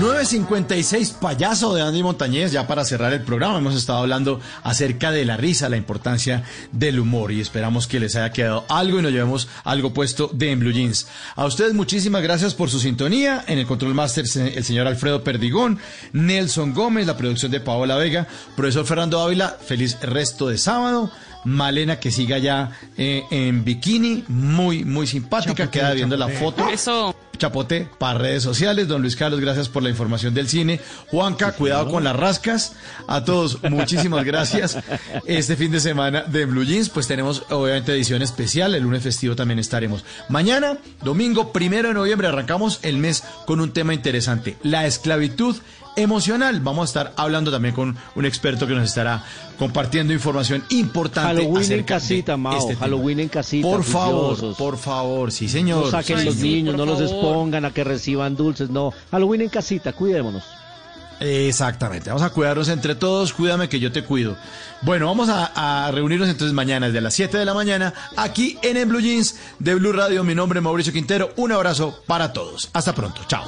956 0.00 1.10
payaso 1.20 1.74
de 1.74 1.82
Andy 1.82 2.02
Montañez, 2.02 2.52
ya 2.52 2.66
para 2.66 2.86
cerrar 2.86 3.12
el 3.12 3.20
programa 3.20 3.58
hemos 3.58 3.76
estado 3.76 3.98
hablando 3.98 4.40
acerca 4.62 5.10
de 5.10 5.26
la 5.26 5.36
risa, 5.36 5.68
la 5.68 5.76
importancia 5.76 6.42
del 6.72 6.98
humor 6.98 7.32
y 7.32 7.40
esperamos 7.42 7.86
que 7.86 8.00
les 8.00 8.16
haya 8.16 8.32
quedado 8.32 8.64
algo 8.70 8.98
y 8.98 9.02
nos 9.02 9.12
llevemos 9.12 9.48
algo 9.62 9.92
puesto 9.92 10.30
de 10.32 10.52
En 10.52 10.60
Blue 10.60 10.72
Jeans. 10.72 11.06
A 11.36 11.44
ustedes 11.44 11.74
muchísimas 11.74 12.22
gracias 12.22 12.54
por 12.54 12.70
su 12.70 12.80
sintonía, 12.80 13.44
en 13.46 13.58
el 13.58 13.66
Control 13.66 13.92
Master 13.92 14.24
el 14.24 14.64
señor 14.64 14.86
Alfredo 14.86 15.22
Perdigón, 15.22 15.78
Nelson 16.14 16.72
Gómez, 16.72 17.06
la 17.06 17.18
producción 17.18 17.52
de 17.52 17.60
Paola 17.60 17.96
Vega, 17.96 18.26
profesor 18.56 18.86
Fernando 18.86 19.20
Ávila, 19.20 19.58
feliz 19.62 20.00
resto 20.00 20.48
de 20.48 20.56
sábado. 20.56 21.10
Malena 21.44 22.00
que 22.00 22.10
siga 22.10 22.38
ya 22.38 22.72
eh, 22.96 23.24
en 23.30 23.64
bikini, 23.64 24.24
muy, 24.28 24.84
muy 24.84 25.06
simpática, 25.06 25.70
queda 25.70 25.92
viendo 25.92 26.16
la 26.16 26.28
foto. 26.28 26.68
Eso. 26.70 27.14
Chapote 27.40 27.88
para 27.98 28.18
redes 28.18 28.42
sociales. 28.42 28.86
Don 28.86 29.00
Luis 29.00 29.16
Carlos, 29.16 29.40
gracias 29.40 29.68
por 29.70 29.82
la 29.82 29.88
información 29.88 30.34
del 30.34 30.46
cine. 30.46 30.78
Juanca, 31.08 31.52
cuidado 31.52 31.90
con 31.90 32.04
las 32.04 32.14
rascas. 32.14 32.74
A 33.08 33.24
todos, 33.24 33.62
muchísimas 33.64 34.24
gracias. 34.24 34.78
Este 35.24 35.56
fin 35.56 35.72
de 35.72 35.80
semana 35.80 36.22
de 36.22 36.44
Blue 36.44 36.64
Jeans, 36.64 36.90
pues 36.90 37.06
tenemos 37.06 37.44
obviamente 37.50 37.92
edición 37.92 38.20
especial. 38.20 38.74
El 38.74 38.82
lunes 38.82 39.02
festivo 39.02 39.34
también 39.34 39.58
estaremos. 39.58 40.04
Mañana, 40.28 40.78
domingo 41.02 41.52
primero 41.52 41.88
de 41.88 41.94
noviembre, 41.94 42.28
arrancamos 42.28 42.78
el 42.82 42.98
mes 42.98 43.24
con 43.46 43.60
un 43.60 43.72
tema 43.72 43.94
interesante: 43.94 44.58
la 44.62 44.86
esclavitud 44.86 45.56
emocional. 45.96 46.60
Vamos 46.60 46.82
a 46.82 46.84
estar 47.00 47.12
hablando 47.16 47.50
también 47.50 47.74
con 47.74 47.96
un 48.14 48.24
experto 48.24 48.66
que 48.66 48.74
nos 48.74 48.84
estará 48.88 49.24
compartiendo 49.58 50.12
información 50.12 50.64
importante. 50.70 51.42
Halloween 51.42 51.62
en 51.72 51.78
de 51.78 51.84
casita, 51.84 52.36
Mao. 52.36 52.54
este 52.58 52.68
tema. 52.74 52.80
Halloween 52.80 53.20
en 53.20 53.28
casita. 53.28 53.68
Por 53.68 53.84
favor, 53.84 54.56
por 54.56 54.76
favor, 54.78 55.32
sí, 55.32 55.48
señor. 55.48 55.84
No 55.84 55.90
saquen 55.90 56.18
Sí, 56.20 56.24
los 56.24 56.34
sí. 56.36 56.42
niños, 56.54 56.76
no 56.76 56.86
los 56.86 57.00
expongan 57.00 57.64
a 57.64 57.70
que 57.72 57.84
reciban 57.84 58.36
dulces. 58.36 58.70
No, 58.70 58.92
Halloween 59.10 59.42
en 59.42 59.48
casita, 59.48 59.92
cuidémonos. 59.92 60.44
Exactamente, 61.22 62.08
vamos 62.08 62.22
a 62.22 62.30
cuidarnos 62.30 62.68
entre 62.70 62.94
todos, 62.94 63.34
cuídame 63.34 63.68
que 63.68 63.78
yo 63.78 63.92
te 63.92 64.02
cuido. 64.04 64.38
Bueno, 64.80 65.04
vamos 65.06 65.28
a, 65.28 65.86
a 65.86 65.90
reunirnos 65.90 66.30
entonces 66.30 66.54
mañana 66.54 66.86
desde 66.86 67.02
las 67.02 67.12
7 67.12 67.36
de 67.36 67.44
la 67.44 67.52
mañana 67.52 67.92
aquí 68.16 68.58
en 68.62 68.78
el 68.78 68.86
Blue 68.86 69.00
Jeans 69.00 69.36
de 69.58 69.74
Blue 69.74 69.92
Radio. 69.92 70.24
Mi 70.24 70.34
nombre 70.34 70.60
es 70.60 70.64
Mauricio 70.64 70.94
Quintero, 70.94 71.30
un 71.36 71.52
abrazo 71.52 72.02
para 72.06 72.32
todos. 72.32 72.70
Hasta 72.72 72.94
pronto, 72.94 73.20
chao. 73.28 73.44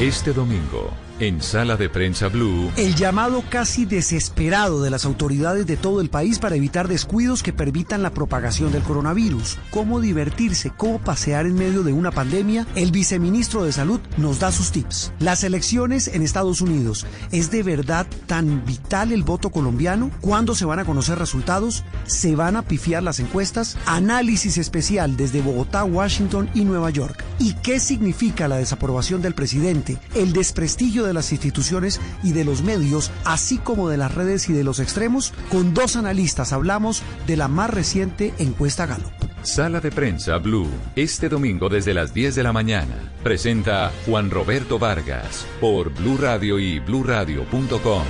Este 0.00 0.32
domingo, 0.32 0.92
en 1.20 1.42
Sala 1.42 1.76
de 1.76 1.88
Prensa 1.88 2.28
Blue, 2.28 2.70
El 2.76 2.94
llamado 2.94 3.42
casi 3.48 3.84
desesperado 3.84 4.82
de 4.82 4.90
las 4.90 5.04
autoridades 5.04 5.66
de 5.66 5.76
todo 5.76 6.00
el 6.00 6.10
país 6.10 6.38
para 6.38 6.56
evitar 6.56 6.88
descuidos 6.88 7.42
que 7.42 7.52
permitan 7.52 8.02
la 8.02 8.10
propagación 8.10 8.72
del 8.72 8.82
coronavirus. 8.82 9.58
Cómo 9.70 10.00
divertirse, 10.00 10.72
cómo 10.76 10.98
pasear 10.98 11.46
en 11.46 11.54
medio 11.54 11.82
de 11.82 11.92
una 11.92 12.10
pandemia, 12.10 12.66
el 12.74 12.92
viceministro 12.92 13.64
de 13.64 13.72
Salud 13.72 14.00
nos 14.16 14.38
da 14.38 14.52
sus 14.52 14.70
tips. 14.70 15.12
Las 15.18 15.44
elecciones 15.44 16.08
en 16.08 16.22
Estados 16.22 16.60
Unidos, 16.60 17.06
¿es 17.32 17.50
de 17.50 17.62
verdad 17.62 18.06
tan 18.26 18.64
vital 18.64 19.12
el 19.12 19.22
voto 19.22 19.50
colombiano? 19.50 20.10
¿Cuándo 20.20 20.54
se 20.54 20.64
van 20.64 20.78
a 20.78 20.84
conocer 20.84 21.18
resultados? 21.18 21.84
¿Se 22.06 22.36
van 22.36 22.56
a 22.56 22.62
pifiar 22.62 23.02
las 23.02 23.20
encuestas? 23.20 23.76
Análisis 23.86 24.58
especial 24.58 25.16
desde 25.16 25.42
Bogotá, 25.42 25.84
Washington 25.84 26.48
y 26.54 26.64
Nueva 26.64 26.90
York. 26.90 27.24
¿Y 27.38 27.54
qué 27.54 27.80
significa 27.80 28.48
la 28.48 28.56
desaprobación 28.56 29.22
del 29.22 29.34
presidente, 29.34 29.98
el 30.14 30.32
desprestigio 30.32 31.04
de 31.04 31.07
las 31.14 31.32
instituciones 31.32 32.00
y 32.22 32.32
de 32.32 32.44
los 32.44 32.62
medios, 32.62 33.10
así 33.24 33.58
como 33.58 33.88
de 33.88 33.96
las 33.96 34.14
redes 34.14 34.48
y 34.48 34.52
de 34.52 34.64
los 34.64 34.80
extremos? 34.80 35.32
Con 35.50 35.74
dos 35.74 35.96
analistas 35.96 36.52
hablamos 36.52 37.02
de 37.26 37.36
la 37.36 37.48
más 37.48 37.70
reciente 37.70 38.34
encuesta 38.38 38.86
Gallup. 38.86 39.12
Sala 39.42 39.80
de 39.80 39.90
Prensa 39.90 40.38
Blue, 40.38 40.68
este 40.96 41.28
domingo 41.28 41.68
desde 41.68 41.94
las 41.94 42.12
10 42.12 42.34
de 42.34 42.42
la 42.42 42.52
mañana. 42.52 43.12
Presenta 43.22 43.92
Juan 44.06 44.30
Roberto 44.30 44.78
Vargas 44.78 45.46
por 45.60 45.94
Blue 45.94 46.18
Radio 46.18 46.58
y 46.58 46.80
bluradio.com. 46.80 48.04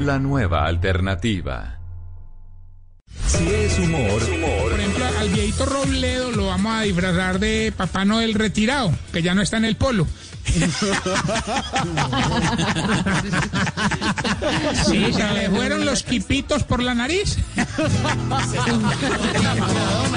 La 0.00 0.18
nueva 0.18 0.66
alternativa. 0.66 1.80
Si 3.26 3.46
es 3.46 3.78
humor, 3.78 4.20
ejemplo, 4.22 4.79
al 5.20 5.28
viejito 5.28 5.66
Robledo 5.66 6.30
lo 6.30 6.46
vamos 6.46 6.72
a 6.72 6.82
disfrazar 6.82 7.38
de 7.38 7.74
Papá 7.76 8.06
Noel 8.06 8.32
retirado, 8.32 8.90
que 9.12 9.22
ya 9.22 9.34
no 9.34 9.42
está 9.42 9.58
en 9.58 9.66
el 9.66 9.76
polo. 9.76 10.06
Sí, 14.86 15.12
se 15.12 15.34
le 15.34 15.50
fueron 15.50 15.84
los 15.84 16.02
quipitos 16.02 16.64
por 16.64 16.82
la 16.82 16.94
nariz. 16.94 17.36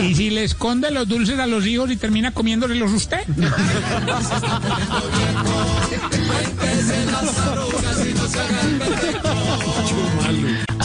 Y 0.01 0.15
si 0.15 0.29
le 0.29 0.45
esconde 0.45 0.91
los 0.91 1.07
dulces 1.07 1.39
a 1.39 1.45
los 1.45 1.65
hijos 1.65 1.91
y 1.91 1.97
termina 1.97 2.31
comiéndoselos 2.31 2.91
usted. 2.91 3.19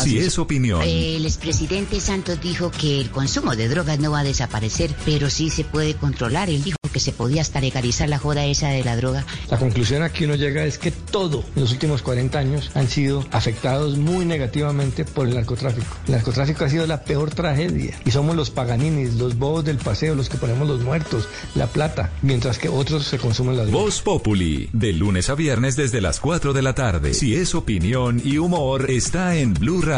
si 0.08 0.18
es 0.18 0.38
opinión, 0.38 0.82
El 0.82 1.24
expresidente 1.24 2.00
Santos 2.00 2.40
dijo 2.40 2.70
que 2.70 3.00
el 3.00 3.10
consumo 3.10 3.56
de 3.56 3.68
drogas 3.68 3.98
no 3.98 4.10
va 4.12 4.20
a 4.20 4.24
desaparecer, 4.24 4.94
pero 5.04 5.30
sí 5.30 5.50
se 5.50 5.64
puede 5.64 5.94
controlar. 5.94 6.48
Él 6.50 6.62
dijo 6.62 6.78
que 6.92 7.00
se 7.00 7.12
podía 7.12 7.42
hasta 7.42 7.60
legalizar 7.60 8.08
la 8.08 8.18
joda 8.18 8.46
esa 8.46 8.68
de 8.68 8.82
la 8.82 8.96
droga. 8.96 9.24
La 9.50 9.58
conclusión 9.58 10.02
a 10.02 10.10
que 10.10 10.24
uno 10.24 10.34
llega 10.34 10.64
es 10.64 10.78
que 10.78 10.90
todo 10.90 11.44
en 11.54 11.62
los 11.62 11.72
últimos 11.72 12.02
40 12.02 12.38
años 12.38 12.70
han 12.74 12.88
sido 12.88 13.26
afectados 13.30 13.98
muy 13.98 14.24
negativamente 14.24 15.04
por 15.04 15.28
el 15.28 15.34
narcotráfico. 15.34 15.96
El 16.06 16.12
narcotráfico 16.12 16.64
ha 16.64 16.68
sido 16.68 16.86
la 16.86 17.04
peor 17.04 17.30
tragedia 17.30 17.98
y 18.04 18.10
somos 18.10 18.36
los 18.36 18.50
paganinis, 18.50 19.14
los 19.14 19.36
bobos 19.36 19.64
del 19.64 19.76
paseo, 19.76 20.14
los 20.14 20.28
que 20.28 20.38
ponemos 20.38 20.66
los 20.66 20.80
muertos, 20.80 21.28
la 21.54 21.66
plata, 21.66 22.12
mientras 22.22 22.58
que 22.58 22.68
otros 22.68 23.04
se 23.04 23.18
consumen 23.18 23.56
las 23.56 23.66
drogas. 23.66 23.84
Voz 23.84 24.02
Populi, 24.02 24.70
de 24.72 24.92
lunes 24.92 25.28
a 25.30 25.34
viernes 25.34 25.76
desde 25.76 26.00
las 26.00 26.20
4 26.20 26.52
de 26.52 26.62
la 26.62 26.74
tarde. 26.74 27.14
Si 27.14 27.34
es 27.34 27.54
opinión 27.54 28.20
y 28.24 28.38
humor, 28.38 28.90
está 28.90 29.36
en 29.36 29.54
Blue 29.54 29.82
Radio, 29.82 29.97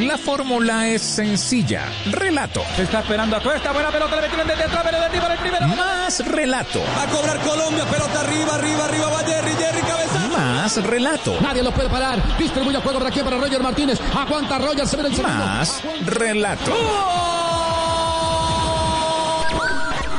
La 0.00 0.18
fórmula 0.18 0.88
es 0.88 1.02
sencilla. 1.02 1.84
Relato. 2.10 2.62
está 2.76 3.00
esperando 3.00 3.36
a 3.36 3.40
Cuesta. 3.40 3.72
Buena 3.72 3.90
pelota. 3.90 4.16
Le 4.16 4.22
metieron 4.22 4.48
desde 4.48 4.64
atrás. 4.64 4.82
Pero 4.84 5.00
de 5.00 5.20
para 5.20 5.34
el 5.34 5.40
primero. 5.40 5.68
Más 5.68 6.26
relato. 6.26 6.82
Va 6.98 7.02
a 7.02 7.06
cobrar 7.06 7.38
Colombia. 7.40 7.84
Pelota 7.84 8.20
arriba, 8.20 8.54
arriba, 8.56 8.84
arriba. 8.86 9.08
Va 9.08 9.18
Jerry, 9.20 9.52
Jerry, 9.52 9.80
cabeza. 9.82 10.28
Más 10.36 10.82
relato. 10.82 11.38
Nadie 11.40 11.62
lo 11.62 11.70
puede 11.70 11.88
parar. 11.88 12.20
Distribuye 12.36 12.76
el 12.76 12.82
juego 12.82 12.98
por 12.98 13.08
aquí 13.08 13.20
para 13.20 13.36
Roger 13.36 13.62
Martínez. 13.62 14.00
Aguanta 14.14 14.58
Roger. 14.58 14.86
Se 14.86 14.96
ve 14.96 15.06
el 15.06 15.14
segundo. 15.14 15.36
Más 15.36 15.80
relato. 16.04 17.43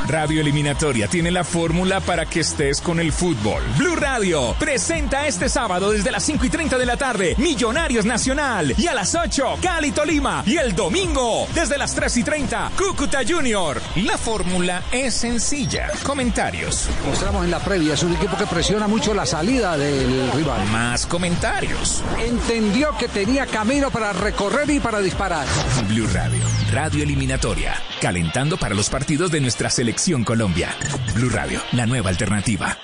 Radio 0.08 0.40
Eliminatoria 0.40 1.08
tiene 1.08 1.32
la 1.32 1.42
fórmula 1.42 1.98
para 2.00 2.26
que 2.26 2.40
estés 2.40 2.80
con 2.80 3.00
el 3.00 3.12
fútbol. 3.12 3.60
Blue 3.76 3.96
Radio 3.96 4.54
presenta 4.56 5.26
este 5.26 5.48
sábado 5.48 5.90
desde 5.90 6.12
las 6.12 6.22
5 6.22 6.44
y 6.44 6.48
30 6.48 6.78
de 6.78 6.86
la 6.86 6.96
tarde 6.96 7.34
Millonarios 7.38 8.04
Nacional 8.04 8.72
y 8.78 8.86
a 8.86 8.94
las 8.94 9.16
8 9.16 9.58
Cali 9.60 9.90
Tolima 9.90 10.44
y 10.46 10.58
el 10.58 10.76
domingo 10.76 11.48
desde 11.54 11.76
las 11.76 11.92
3 11.94 12.18
y 12.18 12.22
30 12.22 12.70
Cúcuta 12.78 13.20
Junior. 13.26 13.82
La 13.96 14.16
fórmula 14.16 14.84
es 14.92 15.14
sencilla. 15.14 15.90
Comentarios. 16.04 16.88
Mostramos 17.04 17.44
en 17.44 17.50
la 17.50 17.58
previa. 17.58 17.94
Es 17.94 18.04
un 18.04 18.14
equipo 18.14 18.36
que 18.36 18.46
presiona 18.46 18.86
mucho 18.86 19.12
la 19.12 19.26
salida 19.26 19.76
del 19.76 20.30
rival. 20.32 20.64
Más 20.68 21.04
comentarios. 21.06 22.04
Entendió 22.24 22.96
que 22.96 23.08
tenía 23.08 23.46
camino 23.46 23.90
para 23.90 24.12
recorrer 24.12 24.70
y 24.70 24.78
para 24.78 25.00
disparar. 25.00 25.46
Blue 25.88 26.08
Radio, 26.12 26.44
Radio 26.72 27.02
Eliminatoria, 27.02 27.74
calentando 28.00 28.56
para 28.56 28.74
los 28.74 28.88
partidos 28.88 29.32
de 29.32 29.40
nuestra 29.40 29.68
selección 29.68 29.95
Colombia. 30.24 30.76
Blue 31.14 31.30
Radio, 31.30 31.58
la 31.72 31.86
nueva 31.86 32.10
alternativa. 32.10 32.76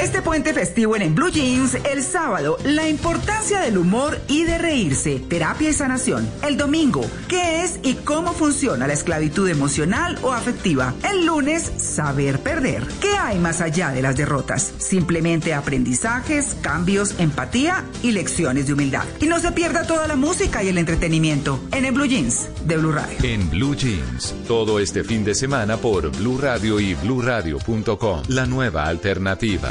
Este 0.00 0.20
puente 0.20 0.52
festivo 0.52 0.94
en, 0.94 1.02
en 1.02 1.14
Blue 1.14 1.30
Jeans, 1.30 1.74
el 1.90 2.02
sábado, 2.02 2.58
la 2.64 2.86
importancia 2.86 3.60
del 3.60 3.78
humor 3.78 4.20
y 4.28 4.44
de 4.44 4.58
reírse, 4.58 5.20
terapia 5.20 5.70
y 5.70 5.72
sanación. 5.72 6.28
El 6.46 6.58
domingo, 6.58 7.00
qué 7.28 7.62
es 7.62 7.80
y 7.82 7.94
cómo 7.94 8.34
funciona 8.34 8.86
la 8.86 8.92
esclavitud 8.92 9.48
emocional 9.48 10.18
o 10.22 10.32
afectiva. 10.32 10.92
El 11.08 11.24
lunes, 11.24 11.72
saber 11.78 12.40
perder. 12.40 12.86
¿Qué 13.00 13.16
hay 13.16 13.38
más 13.38 13.62
allá 13.62 13.90
de 13.90 14.02
las 14.02 14.16
derrotas? 14.16 14.74
Simplemente 14.78 15.54
aprendizajes, 15.54 16.56
cambios, 16.60 17.18
empatía 17.18 17.84
y 18.02 18.12
lecciones 18.12 18.66
de 18.66 18.74
humildad. 18.74 19.04
Y 19.20 19.26
no 19.26 19.40
se 19.40 19.52
pierda 19.52 19.86
toda 19.86 20.06
la 20.06 20.16
música 20.16 20.62
y 20.62 20.68
el 20.68 20.76
entretenimiento 20.76 21.58
en 21.72 21.86
el 21.86 21.92
Blue 21.92 22.06
Jeans 22.06 22.48
de 22.66 22.76
Blue 22.76 22.92
Radio. 22.92 23.16
En 23.22 23.48
Blue 23.48 23.74
Jeans, 23.74 24.34
todo 24.46 24.78
este 24.78 25.04
fin 25.04 25.24
de 25.24 25.34
semana 25.34 25.78
por 25.78 26.10
Blue 26.18 26.38
Radio 26.38 26.80
y 26.80 26.94
bluradio.com, 26.94 28.22
la 28.28 28.44
nueva 28.44 28.84
alternativa. 28.84 29.70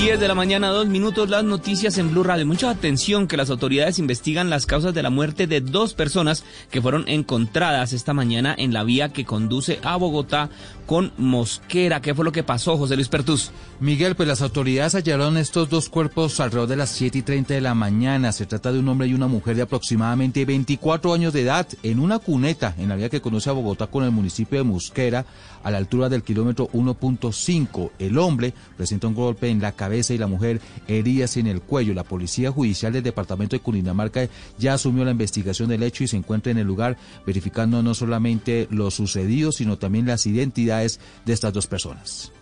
10 0.00 0.18
de 0.18 0.28
la 0.28 0.34
mañana, 0.34 0.68
dos 0.68 0.86
minutos, 0.86 1.28
las 1.28 1.44
noticias 1.44 1.98
en 1.98 2.10
Blue 2.10 2.22
Radio. 2.22 2.46
Mucha 2.46 2.70
atención 2.70 3.28
que 3.28 3.36
las 3.36 3.50
autoridades 3.50 3.98
investigan 3.98 4.48
las 4.48 4.64
causas 4.64 4.94
de 4.94 5.02
la 5.02 5.10
muerte 5.10 5.46
de 5.46 5.60
dos 5.60 5.92
personas 5.92 6.42
que 6.70 6.80
fueron 6.80 7.06
encontradas 7.06 7.92
esta 7.92 8.14
mañana 8.14 8.54
en 8.56 8.72
la 8.72 8.82
vía 8.82 9.10
que 9.10 9.26
conduce 9.26 9.78
a 9.82 9.96
Bogotá 9.96 10.48
con 10.90 11.12
Mosquera. 11.18 12.02
¿Qué 12.02 12.16
fue 12.16 12.24
lo 12.24 12.32
que 12.32 12.42
pasó, 12.42 12.76
José 12.76 12.96
Luis 12.96 13.06
Pertus? 13.06 13.52
Miguel, 13.78 14.16
pues 14.16 14.26
las 14.26 14.42
autoridades 14.42 14.96
hallaron 14.96 15.36
estos 15.36 15.70
dos 15.70 15.88
cuerpos 15.88 16.40
alrededor 16.40 16.68
de 16.68 16.74
las 16.74 16.90
7 16.90 17.16
y 17.16 17.22
30 17.22 17.54
de 17.54 17.60
la 17.60 17.76
mañana. 17.76 18.32
Se 18.32 18.44
trata 18.44 18.72
de 18.72 18.80
un 18.80 18.88
hombre 18.88 19.06
y 19.06 19.14
una 19.14 19.28
mujer 19.28 19.54
de 19.54 19.62
aproximadamente 19.62 20.44
24 20.44 21.14
años 21.14 21.32
de 21.32 21.42
edad 21.42 21.68
en 21.84 22.00
una 22.00 22.18
cuneta 22.18 22.74
en 22.76 22.88
la 22.88 22.96
vía 22.96 23.08
que 23.08 23.20
conduce 23.20 23.48
a 23.48 23.52
Bogotá 23.52 23.86
con 23.86 24.02
el 24.02 24.10
municipio 24.10 24.58
de 24.58 24.64
Mosquera 24.64 25.26
a 25.62 25.70
la 25.70 25.78
altura 25.78 26.08
del 26.08 26.24
kilómetro 26.24 26.68
1.5. 26.72 27.92
El 28.00 28.18
hombre 28.18 28.52
presenta 28.76 29.06
un 29.06 29.14
golpe 29.14 29.48
en 29.48 29.60
la 29.60 29.72
cabeza 29.72 30.12
y 30.12 30.18
la 30.18 30.26
mujer 30.26 30.60
heridas 30.88 31.36
en 31.36 31.46
el 31.46 31.60
cuello. 31.60 31.94
La 31.94 32.02
Policía 32.02 32.50
Judicial 32.50 32.92
del 32.92 33.04
Departamento 33.04 33.54
de 33.54 33.60
Cundinamarca 33.60 34.28
ya 34.58 34.74
asumió 34.74 35.04
la 35.04 35.12
investigación 35.12 35.68
del 35.68 35.84
hecho 35.84 36.02
y 36.02 36.08
se 36.08 36.16
encuentra 36.16 36.50
en 36.50 36.58
el 36.58 36.66
lugar 36.66 36.96
verificando 37.24 37.80
no 37.80 37.94
solamente 37.94 38.66
lo 38.70 38.90
sucedido, 38.90 39.52
sino 39.52 39.78
también 39.78 40.06
las 40.06 40.26
de 41.24 41.32
estas 41.32 41.52
dos 41.52 41.66
personas. 41.66 42.32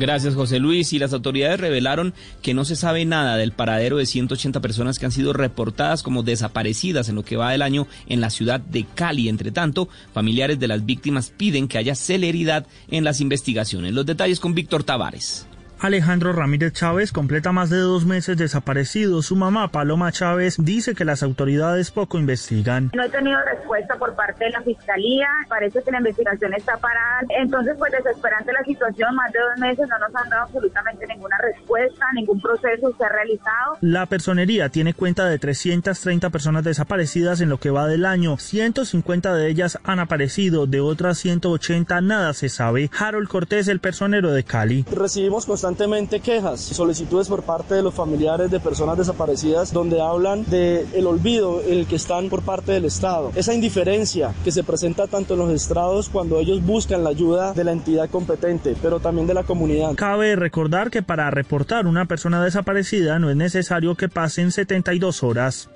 Gracias, 0.00 0.34
José 0.34 0.58
Luis. 0.58 0.94
Y 0.94 0.98
las 0.98 1.12
autoridades 1.12 1.60
revelaron 1.60 2.14
que 2.40 2.54
no 2.54 2.64
se 2.64 2.74
sabe 2.74 3.04
nada 3.04 3.36
del 3.36 3.52
paradero 3.52 3.98
de 3.98 4.06
180 4.06 4.60
personas 4.60 4.98
que 4.98 5.04
han 5.04 5.12
sido 5.12 5.34
reportadas 5.34 6.02
como 6.02 6.22
desaparecidas 6.22 7.10
en 7.10 7.16
lo 7.16 7.22
que 7.22 7.36
va 7.36 7.50
del 7.50 7.60
año 7.60 7.86
en 8.06 8.22
la 8.22 8.30
ciudad 8.30 8.60
de 8.60 8.86
Cali. 8.94 9.28
Entre 9.28 9.52
tanto, 9.52 9.90
familiares 10.14 10.58
de 10.58 10.68
las 10.68 10.86
víctimas 10.86 11.34
piden 11.36 11.68
que 11.68 11.76
haya 11.76 11.94
celeridad 11.94 12.66
en 12.88 13.04
las 13.04 13.20
investigaciones. 13.20 13.92
Los 13.92 14.06
detalles 14.06 14.40
con 14.40 14.54
Víctor 14.54 14.84
Tavares. 14.84 15.46
Alejandro 15.80 16.34
Ramírez 16.34 16.74
Chávez 16.74 17.10
completa 17.10 17.52
más 17.52 17.70
de 17.70 17.78
dos 17.78 18.04
meses 18.04 18.36
desaparecido. 18.36 19.22
Su 19.22 19.34
mamá, 19.34 19.68
Paloma 19.68 20.12
Chávez, 20.12 20.56
dice 20.58 20.94
que 20.94 21.06
las 21.06 21.22
autoridades 21.22 21.90
poco 21.90 22.18
investigan. 22.18 22.90
No 22.94 23.02
he 23.02 23.08
tenido 23.08 23.38
respuesta 23.50 23.96
por 23.96 24.14
parte 24.14 24.44
de 24.44 24.50
la 24.50 24.60
fiscalía. 24.60 25.26
Parece 25.48 25.82
que 25.82 25.90
la 25.90 25.98
investigación 25.98 26.52
está 26.52 26.76
parada. 26.76 27.20
Entonces, 27.30 27.76
pues 27.78 27.92
desesperante 27.92 28.52
la 28.52 28.62
situación. 28.62 29.14
Más 29.14 29.32
de 29.32 29.38
dos 29.38 29.58
meses 29.58 29.88
no 29.88 29.98
nos 29.98 30.14
han 30.14 30.28
dado 30.28 30.42
absolutamente 30.42 31.06
ninguna 31.06 31.38
respuesta, 31.38 32.04
ningún 32.14 32.42
proceso 32.42 32.94
se 32.98 33.04
ha 33.04 33.08
realizado. 33.08 33.78
La 33.80 34.04
personería 34.04 34.68
tiene 34.68 34.92
cuenta 34.92 35.24
de 35.24 35.38
330 35.38 36.28
personas 36.28 36.62
desaparecidas 36.62 37.40
en 37.40 37.48
lo 37.48 37.56
que 37.56 37.70
va 37.70 37.86
del 37.86 38.04
año. 38.04 38.36
150 38.36 39.34
de 39.34 39.48
ellas 39.48 39.78
han 39.84 39.98
aparecido, 39.98 40.66
de 40.66 40.80
otras 40.80 41.16
180 41.18 42.02
nada 42.02 42.34
se 42.34 42.50
sabe. 42.50 42.90
Harold 42.98 43.28
Cortés, 43.28 43.68
el 43.68 43.80
personero 43.80 44.30
de 44.32 44.44
Cali. 44.44 44.84
Recibimos 44.94 45.46
constantemente 45.46 45.69
constantemente 45.70 46.18
quejas, 46.18 46.60
solicitudes 46.60 47.28
por 47.28 47.44
parte 47.44 47.76
de 47.76 47.82
los 47.82 47.94
familiares 47.94 48.50
de 48.50 48.58
personas 48.58 48.98
desaparecidas 48.98 49.72
donde 49.72 50.00
hablan 50.00 50.44
de 50.46 50.84
el 50.94 51.06
olvido 51.06 51.62
en 51.64 51.78
el 51.78 51.86
que 51.86 51.94
están 51.94 52.28
por 52.28 52.42
parte 52.42 52.72
del 52.72 52.86
Estado. 52.86 53.30
Esa 53.36 53.54
indiferencia 53.54 54.34
que 54.42 54.50
se 54.50 54.64
presenta 54.64 55.06
tanto 55.06 55.34
en 55.34 55.40
los 55.40 55.50
estrados 55.52 56.08
cuando 56.08 56.40
ellos 56.40 56.60
buscan 56.60 57.04
la 57.04 57.10
ayuda 57.10 57.52
de 57.52 57.62
la 57.62 57.70
entidad 57.70 58.10
competente, 58.10 58.74
pero 58.82 58.98
también 58.98 59.28
de 59.28 59.34
la 59.34 59.44
comunidad. 59.44 59.94
Cabe 59.94 60.34
recordar 60.34 60.90
que 60.90 61.02
para 61.02 61.30
reportar 61.30 61.86
una 61.86 62.06
persona 62.06 62.42
desaparecida 62.42 63.20
no 63.20 63.30
es 63.30 63.36
necesario 63.36 63.94
que 63.94 64.08
pasen 64.08 64.50
72 64.50 65.22
horas. 65.22 65.70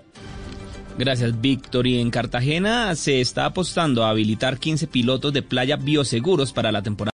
Gracias, 0.99 1.41
Víctor. 1.41 1.87
Y 1.87 2.01
en 2.01 2.11
Cartagena 2.11 2.95
se 2.97 3.21
está 3.21 3.47
apostando 3.47 4.05
a 4.05 4.11
habilitar 4.11 4.59
15 4.59 4.89
pilotos 4.89 5.33
de 5.33 5.43
playa 5.43 5.77
bioseguros 5.77 6.53
para 6.53 6.73
la 6.73 6.83
temporada. 6.83 7.13